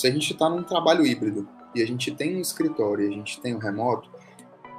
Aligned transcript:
se 0.00 0.06
a 0.06 0.10
gente 0.10 0.32
está 0.32 0.48
num 0.48 0.62
trabalho 0.62 1.06
híbrido 1.06 1.46
e 1.74 1.82
a 1.82 1.86
gente 1.86 2.10
tem 2.10 2.34
um 2.34 2.40
escritório 2.40 3.04
e 3.04 3.08
a 3.08 3.14
gente 3.14 3.38
tem 3.38 3.52
o 3.52 3.58
um 3.58 3.60
remoto, 3.60 4.08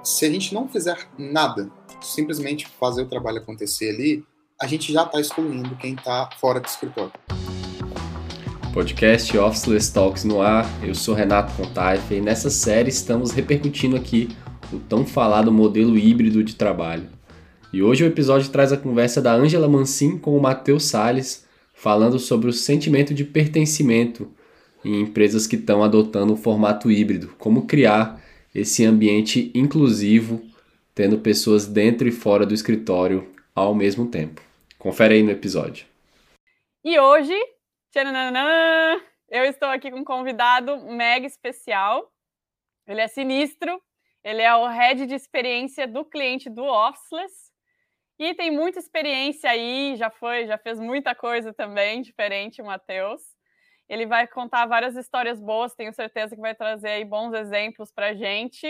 se 0.03 0.25
a 0.25 0.29
gente 0.31 0.51
não 0.51 0.67
fizer 0.67 0.97
nada, 1.15 1.69
simplesmente 2.01 2.67
fazer 2.67 3.03
o 3.03 3.05
trabalho 3.05 3.37
acontecer 3.37 3.91
ali, 3.91 4.25
a 4.59 4.65
gente 4.65 4.91
já 4.91 5.03
está 5.03 5.21
excluindo 5.21 5.75
quem 5.75 5.93
está 5.93 6.27
fora 6.39 6.59
do 6.59 6.65
escritório. 6.65 7.11
Podcast 8.73 9.37
Officeless 9.37 9.93
Talks 9.93 10.23
no 10.23 10.41
ar, 10.41 10.65
eu 10.83 10.95
sou 10.95 11.13
Renato 11.13 11.53
Contaife 11.53 12.15
e 12.15 12.19
nessa 12.19 12.49
série 12.49 12.89
estamos 12.89 13.29
repercutindo 13.29 13.95
aqui 13.95 14.27
o 14.73 14.79
tão 14.79 15.05
falado 15.05 15.51
modelo 15.51 15.99
híbrido 15.99 16.43
de 16.43 16.55
trabalho. 16.55 17.07
E 17.71 17.83
hoje 17.83 18.03
o 18.03 18.07
episódio 18.07 18.49
traz 18.49 18.73
a 18.73 18.77
conversa 18.77 19.21
da 19.21 19.35
Ângela 19.35 19.69
Mancin 19.69 20.17
com 20.17 20.35
o 20.35 20.41
Matheus 20.41 20.85
Salles, 20.85 21.45
falando 21.75 22.17
sobre 22.17 22.49
o 22.49 22.53
sentimento 22.53 23.13
de 23.13 23.23
pertencimento 23.23 24.27
em 24.83 25.01
empresas 25.01 25.47
que 25.47 25.55
estão 25.55 25.83
adotando 25.83 26.33
o 26.33 26.37
formato 26.37 26.89
híbrido, 26.89 27.35
como 27.37 27.67
criar 27.67 28.21
esse 28.53 28.85
ambiente 28.85 29.51
inclusivo, 29.53 30.41
tendo 30.93 31.19
pessoas 31.19 31.65
dentro 31.65 32.07
e 32.07 32.11
fora 32.11 32.45
do 32.45 32.53
escritório 32.53 33.31
ao 33.55 33.73
mesmo 33.73 34.09
tempo. 34.09 34.41
Confere 34.77 35.15
aí 35.15 35.23
no 35.23 35.31
episódio. 35.31 35.85
E 36.83 36.99
hoje, 36.99 37.37
eu 39.29 39.43
estou 39.45 39.69
aqui 39.69 39.91
com 39.91 39.99
um 39.99 40.03
convidado 40.03 40.77
mega 40.85 41.25
especial. 41.25 42.11
Ele 42.87 43.01
é 43.01 43.07
sinistro, 43.07 43.81
ele 44.23 44.41
é 44.41 44.55
o 44.55 44.67
head 44.67 45.05
de 45.05 45.15
experiência 45.15 45.87
do 45.87 46.03
cliente 46.03 46.49
do 46.49 46.63
Officeless 46.63 47.51
e 48.23 48.35
tem 48.35 48.51
muita 48.51 48.77
experiência 48.77 49.49
aí, 49.49 49.95
já 49.95 50.11
foi, 50.11 50.45
já 50.45 50.55
fez 50.55 50.79
muita 50.79 51.15
coisa 51.15 51.51
também 51.51 52.03
diferente, 52.03 52.61
o 52.61 52.65
Matheus. 52.65 53.30
Ele 53.91 54.05
vai 54.05 54.25
contar 54.25 54.65
várias 54.67 54.95
histórias 54.95 55.37
boas, 55.37 55.75
tenho 55.75 55.93
certeza 55.93 56.33
que 56.33 56.41
vai 56.41 56.55
trazer 56.55 56.87
aí 56.87 57.03
bons 57.03 57.33
exemplos 57.33 57.91
para 57.91 58.13
gente. 58.13 58.65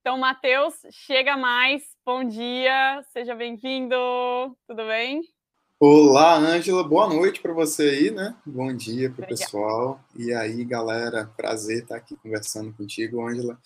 Então, 0.00 0.18
Matheus, 0.18 0.74
chega 0.90 1.36
mais. 1.36 1.84
Bom 2.04 2.24
dia, 2.24 3.00
seja 3.12 3.32
bem-vindo. 3.36 3.94
Tudo 4.66 4.84
bem? 4.88 5.22
Olá, 5.78 6.34
Ângela. 6.34 6.82
Boa 6.82 7.06
noite 7.08 7.40
para 7.40 7.52
você 7.52 7.90
aí, 7.90 8.10
né? 8.10 8.34
Bom 8.44 8.74
dia 8.74 9.08
para 9.08 9.24
o 9.24 9.28
pessoal. 9.28 10.00
E 10.16 10.34
aí, 10.34 10.64
galera, 10.64 11.32
prazer 11.36 11.84
estar 11.84 11.94
aqui 11.94 12.16
conversando 12.16 12.72
contigo, 12.72 13.24
Ângela, 13.24 13.56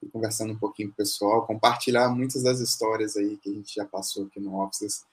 e 0.00 0.06
conversando 0.06 0.52
um 0.52 0.58
pouquinho 0.58 0.90
com 0.90 0.94
o 0.94 0.98
pessoal, 0.98 1.44
compartilhar 1.48 2.08
muitas 2.10 2.44
das 2.44 2.60
histórias 2.60 3.16
aí 3.16 3.36
que 3.38 3.50
a 3.50 3.52
gente 3.52 3.74
já 3.74 3.84
passou 3.84 4.26
aqui 4.26 4.38
no 4.38 4.56
Offices 4.62 5.04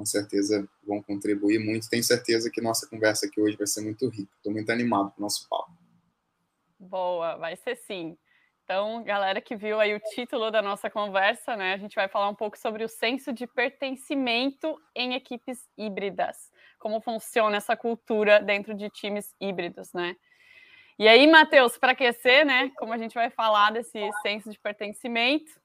com 0.00 0.06
certeza 0.06 0.66
vão 0.82 1.02
contribuir 1.02 1.58
muito. 1.58 1.90
Tenho 1.90 2.02
certeza 2.02 2.50
que 2.50 2.62
nossa 2.62 2.88
conversa 2.88 3.26
aqui 3.26 3.38
hoje 3.38 3.54
vai 3.54 3.66
ser 3.66 3.82
muito 3.82 4.08
rica. 4.08 4.32
Estou 4.34 4.50
muito 4.50 4.72
animado 4.72 5.10
com 5.10 5.20
o 5.20 5.22
nosso 5.22 5.46
papo. 5.46 5.70
Boa, 6.78 7.36
vai 7.36 7.54
ser 7.54 7.76
sim. 7.76 8.16
Então, 8.64 9.04
galera 9.04 9.42
que 9.42 9.54
viu 9.54 9.78
aí 9.78 9.94
o 9.94 10.00
título 10.00 10.50
da 10.50 10.62
nossa 10.62 10.88
conversa, 10.88 11.54
né? 11.54 11.74
A 11.74 11.76
gente 11.76 11.94
vai 11.94 12.08
falar 12.08 12.30
um 12.30 12.34
pouco 12.34 12.56
sobre 12.56 12.82
o 12.82 12.88
senso 12.88 13.30
de 13.30 13.46
pertencimento 13.46 14.80
em 14.96 15.12
equipes 15.12 15.68
híbridas. 15.76 16.50
Como 16.78 17.02
funciona 17.02 17.58
essa 17.58 17.76
cultura 17.76 18.40
dentro 18.40 18.74
de 18.74 18.88
times 18.88 19.34
híbridos, 19.38 19.92
né? 19.92 20.16
E 20.98 21.06
aí, 21.06 21.26
Matheus, 21.26 21.76
para 21.76 21.92
aquecer, 21.92 22.46
né? 22.46 22.70
Como 22.78 22.94
a 22.94 22.98
gente 22.98 23.12
vai 23.12 23.28
falar 23.28 23.70
desse 23.70 24.10
senso 24.22 24.50
de 24.50 24.58
pertencimento, 24.58 25.60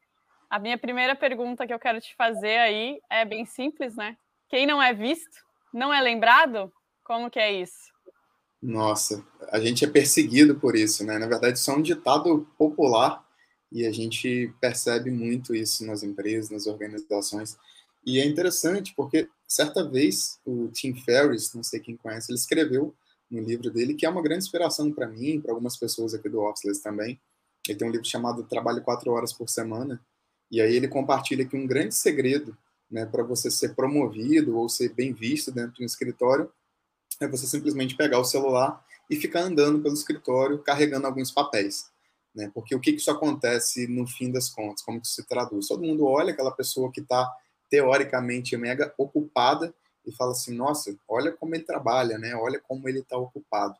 a 0.49 0.59
minha 0.59 0.77
primeira 0.77 1.15
pergunta 1.15 1.65
que 1.65 1.73
eu 1.73 1.79
quero 1.79 2.01
te 2.01 2.13
fazer 2.15 2.57
aí 2.57 2.99
é 3.09 3.23
bem 3.23 3.45
simples, 3.45 3.95
né? 3.95 4.17
Quem 4.49 4.67
não 4.67 4.81
é 4.81 4.93
visto, 4.93 5.37
não 5.73 5.93
é 5.93 6.01
lembrado? 6.01 6.71
Como 7.03 7.29
que 7.29 7.39
é 7.39 7.61
isso? 7.61 7.93
Nossa, 8.61 9.23
a 9.51 9.59
gente 9.59 9.85
é 9.85 9.87
perseguido 9.87 10.55
por 10.55 10.75
isso, 10.75 11.03
né? 11.05 11.19
Na 11.19 11.27
verdade, 11.27 11.57
isso 11.57 11.69
é 11.69 11.75
um 11.75 11.81
ditado 11.81 12.47
popular 12.57 13.23
e 13.71 13.85
a 13.85 13.91
gente 13.91 14.53
percebe 14.59 15.11
muito 15.11 15.53
isso 15.53 15.85
nas 15.85 16.01
empresas, 16.01 16.49
nas 16.49 16.65
organizações. 16.65 17.57
E 18.05 18.19
é 18.19 18.25
interessante 18.25 18.93
porque 18.95 19.27
certa 19.47 19.87
vez 19.87 20.39
o 20.45 20.67
Tim 20.69 20.95
Ferriss, 20.95 21.53
não 21.53 21.63
sei 21.63 21.79
quem 21.79 21.97
conhece, 21.97 22.31
ele 22.31 22.39
escreveu 22.39 22.95
no 23.29 23.41
livro 23.41 23.69
dele 23.71 23.95
que 23.95 24.05
é 24.05 24.09
uma 24.09 24.21
grande 24.21 24.45
inspiração 24.45 24.91
para 24.91 25.07
mim, 25.07 25.41
para 25.41 25.51
algumas 25.51 25.75
pessoas 25.75 26.13
aqui 26.13 26.29
do 26.29 26.41
Officeless 26.41 26.81
também. 26.81 27.19
Ele 27.67 27.77
tem 27.77 27.87
um 27.87 27.91
livro 27.91 28.07
chamado 28.07 28.43
Trabalho 28.43 28.83
quatro 28.83 29.11
horas 29.11 29.33
por 29.33 29.49
semana 29.49 29.99
e 30.51 30.61
aí 30.61 30.75
ele 30.75 30.87
compartilha 30.87 31.45
que 31.45 31.57
um 31.57 31.65
grande 31.65 31.95
segredo 31.95 32.55
né, 32.89 33.05
para 33.05 33.23
você 33.23 33.49
ser 33.49 33.75
promovido 33.75 34.57
ou 34.57 34.69
ser 34.69 34.93
bem 34.93 35.13
visto 35.13 35.51
dentro 35.51 35.73
de 35.73 35.83
um 35.83 35.85
escritório 35.85 36.51
é 37.19 37.27
você 37.27 37.47
simplesmente 37.47 37.95
pegar 37.95 38.19
o 38.19 38.25
celular 38.25 38.83
e 39.09 39.15
ficar 39.15 39.41
andando 39.41 39.81
pelo 39.81 39.93
escritório 39.93 40.59
carregando 40.59 41.07
alguns 41.07 41.31
papéis. 41.31 41.89
Né? 42.33 42.51
Porque 42.53 42.75
o 42.75 42.79
que, 42.79 42.91
que 42.91 42.99
isso 42.99 43.11
acontece 43.11 43.87
no 43.87 44.05
fim 44.05 44.31
das 44.31 44.49
contas? 44.49 44.83
Como 44.83 44.99
que 44.99 45.07
isso 45.07 45.15
se 45.15 45.27
traduz? 45.27 45.67
Todo 45.67 45.83
mundo 45.83 46.05
olha 46.05 46.33
aquela 46.33 46.51
pessoa 46.51 46.91
que 46.91 46.99
está 46.99 47.31
teoricamente 47.69 48.55
mega 48.57 48.93
ocupada 48.97 49.73
e 50.05 50.11
fala 50.11 50.31
assim, 50.31 50.53
nossa, 50.55 50.95
olha 51.07 51.31
como 51.31 51.55
ele 51.55 51.63
trabalha, 51.63 52.17
né? 52.17 52.35
Olha 52.35 52.59
como 52.59 52.87
ele 52.87 52.99
está 52.99 53.17
ocupado. 53.17 53.75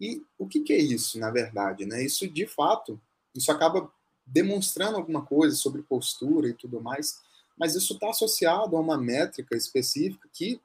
E 0.00 0.22
o 0.36 0.46
que, 0.46 0.60
que 0.60 0.72
é 0.72 0.78
isso, 0.78 1.18
na 1.18 1.30
verdade? 1.30 1.86
Né? 1.86 2.04
Isso, 2.04 2.28
de 2.28 2.46
fato, 2.46 3.00
isso 3.34 3.50
acaba 3.52 3.90
demonstrando 4.26 4.96
alguma 4.96 5.24
coisa 5.24 5.54
sobre 5.54 5.82
postura 5.82 6.48
e 6.48 6.54
tudo 6.54 6.80
mais, 6.80 7.20
mas 7.62 7.76
isso 7.76 7.92
está 7.92 8.10
associado 8.10 8.76
a 8.76 8.80
uma 8.80 8.98
métrica 8.98 9.56
específica 9.56 10.28
que, 10.32 10.60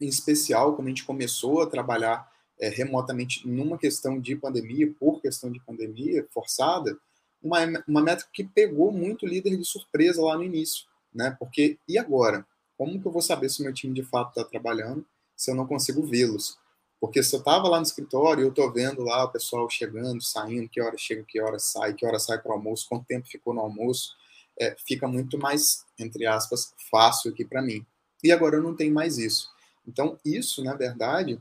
em 0.00 0.08
especial, 0.08 0.74
quando 0.74 0.86
a 0.86 0.88
gente 0.88 1.04
começou 1.04 1.60
a 1.60 1.66
trabalhar 1.66 2.26
é, 2.58 2.70
remotamente 2.70 3.46
numa 3.46 3.76
questão 3.76 4.18
de 4.18 4.34
pandemia, 4.34 4.90
por 4.98 5.20
questão 5.20 5.52
de 5.52 5.60
pandemia 5.60 6.26
forçada, 6.30 6.96
uma, 7.42 7.58
uma 7.86 8.00
métrica 8.00 8.30
que 8.32 8.44
pegou 8.44 8.90
muito 8.90 9.26
líder 9.26 9.58
de 9.58 9.64
surpresa 9.66 10.22
lá 10.22 10.34
no 10.34 10.42
início, 10.42 10.86
né? 11.12 11.36
Porque, 11.38 11.78
e 11.86 11.98
agora? 11.98 12.46
Como 12.78 12.98
que 12.98 13.06
eu 13.06 13.12
vou 13.12 13.20
saber 13.20 13.50
se 13.50 13.62
meu 13.62 13.74
time 13.74 13.92
de 13.92 14.02
fato 14.02 14.30
está 14.30 14.42
trabalhando 14.42 15.04
se 15.36 15.50
eu 15.50 15.54
não 15.54 15.66
consigo 15.66 16.02
vê-los? 16.02 16.56
Porque 16.98 17.22
se 17.22 17.36
eu 17.36 17.40
estava 17.40 17.68
lá 17.68 17.76
no 17.76 17.84
escritório 17.84 18.40
e 18.40 18.46
eu 18.46 18.48
estou 18.48 18.72
vendo 18.72 19.02
lá 19.02 19.24
o 19.24 19.30
pessoal 19.30 19.68
chegando, 19.68 20.22
saindo, 20.22 20.66
que 20.66 20.80
hora 20.80 20.96
chega, 20.96 21.24
que 21.28 21.38
hora 21.42 21.58
sai, 21.58 21.92
que 21.92 22.06
hora 22.06 22.18
sai 22.18 22.38
para 22.38 22.52
o 22.52 22.54
almoço, 22.54 22.86
quanto 22.88 23.04
tempo 23.04 23.28
ficou 23.28 23.52
no 23.52 23.60
almoço, 23.60 24.16
é, 24.58 24.76
fica 24.86 25.08
muito 25.08 25.38
mais, 25.38 25.84
entre 25.98 26.26
aspas, 26.26 26.72
fácil 26.90 27.30
aqui 27.32 27.44
para 27.44 27.62
mim. 27.62 27.84
E 28.22 28.30
agora 28.30 28.56
eu 28.56 28.62
não 28.62 28.74
tenho 28.74 28.94
mais 28.94 29.18
isso. 29.18 29.50
Então, 29.86 30.18
isso, 30.24 30.62
na 30.62 30.74
verdade, 30.74 31.40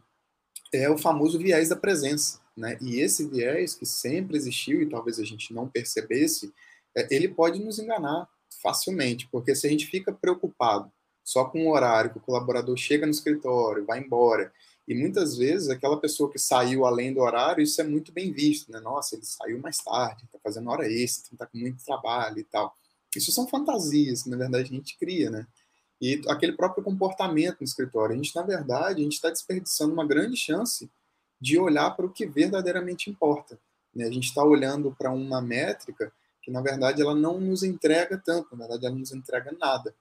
é 0.73 0.89
o 0.89 0.97
famoso 0.97 1.37
viés 1.37 1.69
da 1.69 1.75
presença. 1.75 2.39
Né? 2.55 2.77
E 2.81 2.99
esse 2.99 3.27
viés, 3.27 3.75
que 3.75 3.85
sempre 3.85 4.37
existiu 4.37 4.81
e 4.81 4.89
talvez 4.89 5.19
a 5.19 5.23
gente 5.23 5.53
não 5.53 5.67
percebesse, 5.67 6.53
é, 6.95 7.07
ele 7.13 7.27
pode 7.27 7.59
nos 7.59 7.79
enganar 7.79 8.27
facilmente, 8.61 9.27
porque 9.31 9.55
se 9.55 9.65
a 9.65 9.69
gente 9.69 9.87
fica 9.87 10.11
preocupado 10.11 10.91
só 11.23 11.45
com 11.45 11.65
o 11.65 11.71
horário 11.71 12.11
que 12.11 12.17
o 12.17 12.21
colaborador 12.21 12.75
chega 12.77 13.05
no 13.05 13.11
escritório, 13.11 13.85
vai 13.85 13.99
embora, 13.99 14.51
e 14.87 14.95
muitas 14.95 15.37
vezes 15.37 15.69
aquela 15.69 15.99
pessoa 15.99 16.29
que 16.29 16.39
saiu 16.39 16.85
além 16.85 17.13
do 17.13 17.21
horário, 17.21 17.63
isso 17.63 17.79
é 17.79 17.83
muito 17.83 18.11
bem 18.11 18.31
visto, 18.31 18.71
né? 18.71 18.79
Nossa, 18.79 19.15
ele 19.15 19.23
saiu 19.23 19.59
mais 19.59 19.77
tarde, 19.77 20.25
está 20.25 20.37
fazendo 20.39 20.69
hora 20.69 20.91
extra, 20.91 21.33
está 21.33 21.45
com 21.45 21.57
muito 21.57 21.83
trabalho 21.83 22.39
e 22.39 22.43
tal. 22.43 22.75
Isso 23.15 23.31
são 23.31 23.47
fantasias 23.47 24.23
que, 24.23 24.29
na 24.29 24.37
verdade, 24.37 24.63
a 24.63 24.75
gente 24.75 24.97
cria, 24.97 25.29
né? 25.29 25.47
E 26.01 26.21
aquele 26.27 26.53
próprio 26.53 26.83
comportamento 26.83 27.57
no 27.59 27.65
escritório. 27.65 28.13
A 28.13 28.15
gente, 28.15 28.35
na 28.35 28.41
verdade, 28.41 29.01
a 29.01 29.03
gente 29.03 29.13
está 29.13 29.29
desperdiçando 29.29 29.93
uma 29.93 30.05
grande 30.05 30.35
chance 30.35 30.89
de 31.39 31.59
olhar 31.59 31.91
para 31.91 32.05
o 32.05 32.09
que 32.09 32.25
verdadeiramente 32.25 33.09
importa. 33.09 33.59
Né? 33.93 34.05
A 34.05 34.11
gente 34.11 34.27
está 34.27 34.43
olhando 34.43 34.95
para 34.97 35.11
uma 35.11 35.41
métrica 35.41 36.11
que, 36.41 36.49
na 36.49 36.61
verdade, 36.61 37.01
ela 37.01 37.13
não 37.13 37.39
nos 37.39 37.61
entrega 37.61 38.17
tanto, 38.17 38.55
na 38.55 38.65
verdade, 38.65 38.85
ela 38.85 38.93
não 38.93 38.99
nos 38.99 39.11
entrega 39.11 39.55
nada. 39.59 39.93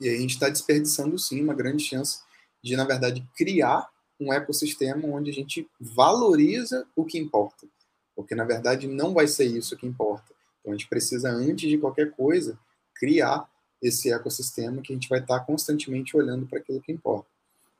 E 0.00 0.08
aí 0.08 0.16
a 0.16 0.20
gente 0.20 0.34
está 0.34 0.48
desperdiçando, 0.48 1.16
sim, 1.18 1.42
uma 1.42 1.54
grande 1.54 1.84
chance 1.84 2.20
de, 2.62 2.76
na 2.76 2.84
verdade, 2.84 3.26
criar 3.36 3.88
um 4.18 4.32
ecossistema 4.32 5.08
onde 5.08 5.30
a 5.30 5.34
gente 5.34 5.68
valoriza 5.80 6.86
o 6.96 7.04
que 7.04 7.18
importa. 7.18 7.68
Porque, 8.16 8.34
na 8.34 8.44
verdade, 8.44 8.86
não 8.86 9.14
vai 9.14 9.28
ser 9.28 9.44
isso 9.44 9.76
que 9.76 9.86
importa. 9.86 10.34
Então, 10.60 10.72
a 10.72 10.76
gente 10.76 10.88
precisa, 10.88 11.30
antes 11.30 11.68
de 11.68 11.78
qualquer 11.78 12.10
coisa, 12.12 12.58
criar 12.94 13.48
esse 13.80 14.12
ecossistema 14.12 14.82
que 14.82 14.92
a 14.92 14.96
gente 14.96 15.08
vai 15.08 15.20
estar 15.20 15.40
constantemente 15.40 16.16
olhando 16.16 16.46
para 16.46 16.58
aquilo 16.58 16.80
que 16.80 16.92
importa. 16.92 17.28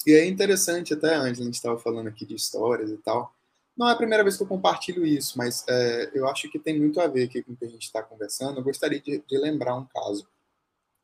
E 0.07 0.13
é 0.13 0.27
interessante, 0.27 0.95
até 0.95 1.15
antes, 1.15 1.41
a 1.41 1.45
gente 1.45 1.55
estava 1.55 1.79
falando 1.79 2.09
aqui 2.09 2.25
de 2.25 2.35
histórias 2.35 2.91
e 2.91 2.97
tal. 2.97 3.35
Não 3.77 3.89
é 3.89 3.93
a 3.93 3.97
primeira 3.97 4.23
vez 4.23 4.37
que 4.37 4.43
eu 4.43 4.47
compartilho 4.47 5.07
isso, 5.07 5.37
mas 5.37 5.65
é, 5.69 6.11
eu 6.15 6.27
acho 6.27 6.51
que 6.51 6.59
tem 6.59 6.79
muito 6.79 7.01
a 7.01 7.07
ver 7.07 7.25
aqui 7.25 7.43
com 7.43 7.53
o 7.53 7.57
que 7.57 7.65
a 7.65 7.69
gente 7.69 7.85
está 7.85 8.03
conversando. 8.03 8.59
Eu 8.59 8.65
gostaria 8.65 9.01
de, 9.01 9.23
de 9.27 9.39
lembrar 9.39 9.77
um 9.77 9.85
caso, 9.87 10.27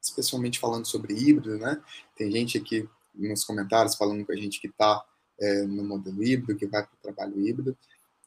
especialmente 0.01 0.59
falando 0.59 0.87
sobre 0.87 1.15
híbrido, 1.15 1.59
né? 1.59 1.81
Tem 2.17 2.31
gente 2.31 2.59
aqui 2.59 2.89
nos 3.15 3.45
comentários 3.45 3.95
falando 3.95 4.25
com 4.25 4.33
a 4.33 4.37
gente 4.37 4.61
que 4.61 4.67
está 4.67 5.05
é, 5.39 5.63
no 5.63 5.85
modelo 5.85 6.23
híbrido, 6.23 6.59
que 6.59 6.67
vai 6.67 6.83
para 6.83 6.95
o 6.95 7.03
trabalho 7.03 7.41
híbrido. 7.41 7.77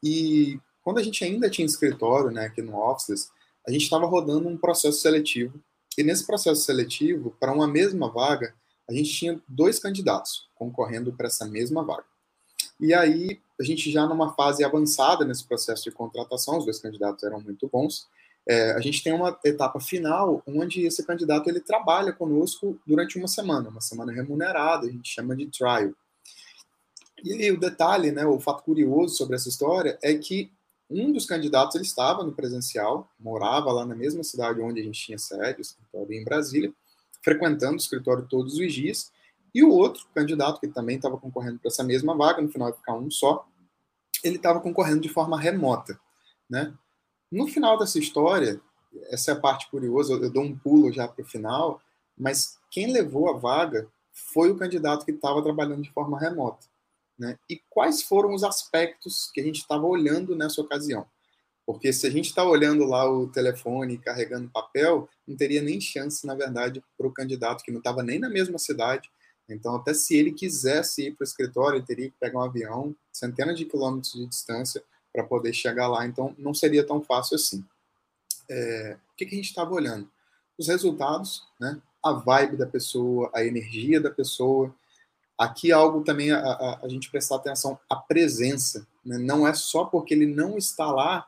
E 0.03 0.59
quando 0.83 0.99
a 0.99 1.03
gente 1.03 1.23
ainda 1.23 1.49
tinha 1.49 1.65
escritório, 1.65 2.31
né, 2.31 2.45
aqui 2.45 2.61
no 2.61 2.75
Office, 2.75 3.31
a 3.69 3.71
gente 3.71 3.83
estava 3.83 4.07
rodando 4.07 4.47
um 4.47 4.57
processo 4.57 4.99
seletivo. 4.99 5.61
E 5.95 6.03
nesse 6.03 6.25
processo 6.25 6.61
seletivo, 6.61 7.35
para 7.39 7.53
uma 7.53 7.67
mesma 7.67 8.11
vaga, 8.11 8.55
a 8.89 8.93
gente 8.93 9.11
tinha 9.11 9.39
dois 9.47 9.77
candidatos 9.77 10.49
concorrendo 10.55 11.13
para 11.13 11.27
essa 11.27 11.45
mesma 11.45 11.83
vaga. 11.83 12.05
E 12.79 12.95
aí 12.95 13.39
a 13.59 13.63
gente 13.63 13.91
já 13.91 14.07
numa 14.07 14.33
fase 14.33 14.63
avançada 14.63 15.23
nesse 15.23 15.45
processo 15.45 15.83
de 15.83 15.91
contratação, 15.91 16.57
os 16.57 16.65
dois 16.65 16.79
candidatos 16.79 17.23
eram 17.23 17.39
muito 17.41 17.69
bons, 17.71 18.07
é, 18.47 18.71
a 18.71 18.79
gente 18.79 19.03
tem 19.03 19.13
uma 19.13 19.37
etapa 19.45 19.79
final 19.79 20.41
onde 20.47 20.83
esse 20.83 21.05
candidato 21.05 21.47
ele 21.47 21.59
trabalha 21.59 22.11
conosco 22.11 22.79
durante 22.87 23.19
uma 23.19 23.27
semana, 23.27 23.69
uma 23.69 23.81
semana 23.81 24.11
remunerada, 24.11 24.87
a 24.87 24.91
gente 24.91 25.13
chama 25.13 25.35
de 25.35 25.45
trial. 25.45 25.91
E 27.23 27.33
aí 27.33 27.51
o 27.51 27.59
detalhe, 27.59 28.11
né, 28.11 28.25
o 28.25 28.39
fato 28.39 28.63
curioso 28.63 29.15
sobre 29.15 29.35
essa 29.35 29.49
história 29.49 29.99
é 30.01 30.15
que 30.15 30.51
um 30.89 31.11
dos 31.11 31.25
candidatos 31.25 31.75
ele 31.75 31.83
estava 31.83 32.23
no 32.23 32.31
presencial, 32.31 33.09
morava 33.19 33.71
lá 33.71 33.85
na 33.85 33.95
mesma 33.95 34.23
cidade 34.23 34.61
onde 34.61 34.81
a 34.81 34.83
gente 34.83 34.99
tinha 34.99 35.17
sede, 35.17 35.61
escritório 35.61 36.13
em 36.13 36.23
Brasília, 36.23 36.73
frequentando 37.23 37.73
o 37.73 37.77
escritório 37.77 38.25
todos 38.27 38.55
os 38.55 38.73
dias, 38.73 39.11
e 39.53 39.63
o 39.63 39.71
outro 39.71 40.05
candidato 40.13 40.59
que 40.59 40.67
também 40.67 40.95
estava 40.95 41.17
concorrendo 41.17 41.59
para 41.59 41.69
essa 41.69 41.83
mesma 41.83 42.15
vaga, 42.15 42.41
no 42.41 42.49
final 42.49 42.69
ia 42.69 42.75
ficar 42.75 42.93
um 42.93 43.09
só, 43.09 43.47
ele 44.23 44.37
estava 44.37 44.59
concorrendo 44.59 45.01
de 45.01 45.09
forma 45.09 45.39
remota, 45.39 45.99
né? 46.49 46.73
No 47.31 47.47
final 47.47 47.77
dessa 47.77 47.99
história, 47.99 48.59
essa 49.11 49.31
é 49.31 49.33
a 49.33 49.39
parte 49.39 49.69
curiosa, 49.69 50.13
eu 50.13 50.29
dou 50.31 50.43
um 50.43 50.57
pulo 50.57 50.91
já 50.91 51.07
para 51.07 51.21
o 51.21 51.27
final, 51.27 51.81
mas 52.17 52.57
quem 52.71 52.91
levou 52.91 53.29
a 53.29 53.37
vaga 53.37 53.87
foi 54.11 54.51
o 54.51 54.57
candidato 54.57 55.05
que 55.05 55.11
estava 55.11 55.41
trabalhando 55.41 55.83
de 55.83 55.91
forma 55.91 56.19
remota. 56.19 56.65
Né? 57.19 57.37
E 57.49 57.61
quais 57.69 58.01
foram 58.01 58.33
os 58.33 58.43
aspectos 58.43 59.29
que 59.33 59.41
a 59.41 59.43
gente 59.43 59.59
estava 59.59 59.85
olhando 59.85 60.35
nessa 60.35 60.61
ocasião? 60.61 61.05
Porque 61.65 61.91
se 61.91 62.07
a 62.07 62.09
gente 62.09 62.27
está 62.27 62.43
olhando 62.43 62.85
lá 62.85 63.07
o 63.07 63.27
telefone 63.27 63.99
carregando 63.99 64.49
papel, 64.49 65.07
não 65.27 65.35
teria 65.35 65.61
nem 65.61 65.79
chance, 65.79 66.25
na 66.25 66.33
verdade, 66.33 66.81
para 66.97 67.05
o 67.05 67.13
candidato 67.13 67.63
que 67.63 67.71
não 67.71 67.79
estava 67.79 68.01
nem 68.01 68.17
na 68.17 68.29
mesma 68.29 68.57
cidade. 68.57 69.11
Então, 69.47 69.75
até 69.75 69.93
se 69.93 70.15
ele 70.15 70.31
quisesse 70.31 71.07
ir 71.07 71.15
para 71.15 71.23
o 71.23 71.27
escritório, 71.27 71.77
ele 71.77 71.85
teria 71.85 72.09
que 72.09 72.15
pegar 72.19 72.39
um 72.39 72.43
avião, 72.43 72.95
centenas 73.11 73.57
de 73.57 73.65
quilômetros 73.65 74.13
de 74.13 74.25
distância, 74.25 74.83
para 75.11 75.23
poder 75.23 75.53
chegar 75.53 75.87
lá. 75.87 76.05
Então, 76.05 76.33
não 76.37 76.53
seria 76.53 76.85
tão 76.85 77.01
fácil 77.01 77.35
assim. 77.35 77.63
É, 78.49 78.97
o 79.11 79.15
que, 79.15 79.25
que 79.25 79.33
a 79.33 79.37
gente 79.37 79.49
estava 79.49 79.73
olhando? 79.73 80.09
Os 80.57 80.67
resultados, 80.67 81.43
né? 81.59 81.81
a 82.03 82.13
vibe 82.13 82.57
da 82.57 82.65
pessoa, 82.65 83.29
a 83.33 83.43
energia 83.43 83.99
da 83.99 84.09
pessoa. 84.09 84.73
Aqui 85.39 85.71
algo 85.71 86.03
também 86.03 86.31
a, 86.31 86.39
a, 86.39 86.79
a 86.83 86.89
gente 86.89 87.09
prestar 87.09 87.37
atenção, 87.37 87.79
a 87.89 87.95
presença. 87.95 88.85
Né? 89.05 89.17
Não 89.17 89.47
é 89.47 89.53
só 89.53 89.85
porque 89.85 90.13
ele 90.13 90.25
não 90.25 90.57
está 90.57 90.91
lá 90.91 91.25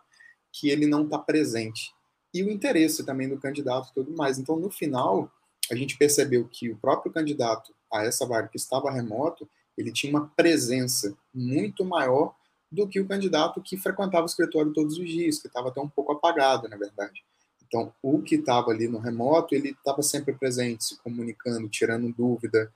que 0.51 0.69
ele 0.69 0.85
não 0.85 1.05
está 1.05 1.17
presente. 1.17 1.93
E 2.33 2.43
o 2.43 2.51
interesse 2.51 3.05
também 3.05 3.29
do 3.29 3.39
candidato 3.39 3.89
e 3.89 3.93
tudo 3.93 4.11
mais. 4.15 4.37
Então, 4.37 4.57
no 4.57 4.69
final, 4.69 5.31
a 5.71 5.75
gente 5.75 5.97
percebeu 5.97 6.45
que 6.45 6.69
o 6.69 6.77
próprio 6.77 7.11
candidato 7.11 7.73
a 7.91 8.03
essa 8.03 8.25
vaga 8.25 8.47
que 8.47 8.57
estava 8.57 8.91
remoto, 8.91 9.47
ele 9.77 9.91
tinha 9.91 10.11
uma 10.11 10.27
presença 10.35 11.15
muito 11.33 11.83
maior 11.83 12.33
do 12.71 12.87
que 12.87 12.99
o 12.99 13.07
candidato 13.07 13.61
que 13.61 13.77
frequentava 13.77 14.23
o 14.23 14.27
escritório 14.27 14.73
todos 14.73 14.97
os 14.97 15.09
dias, 15.09 15.39
que 15.39 15.47
estava 15.47 15.69
até 15.69 15.81
um 15.81 15.89
pouco 15.89 16.13
apagado, 16.13 16.69
na 16.69 16.77
verdade. 16.77 17.23
Então, 17.67 17.93
o 18.01 18.21
que 18.21 18.35
estava 18.35 18.71
ali 18.71 18.87
no 18.87 18.99
remoto, 18.99 19.53
ele 19.53 19.69
estava 19.69 20.01
sempre 20.01 20.33
presente, 20.33 20.85
se 20.85 20.97
comunicando, 21.01 21.67
tirando 21.69 22.13
dúvida, 22.13 22.71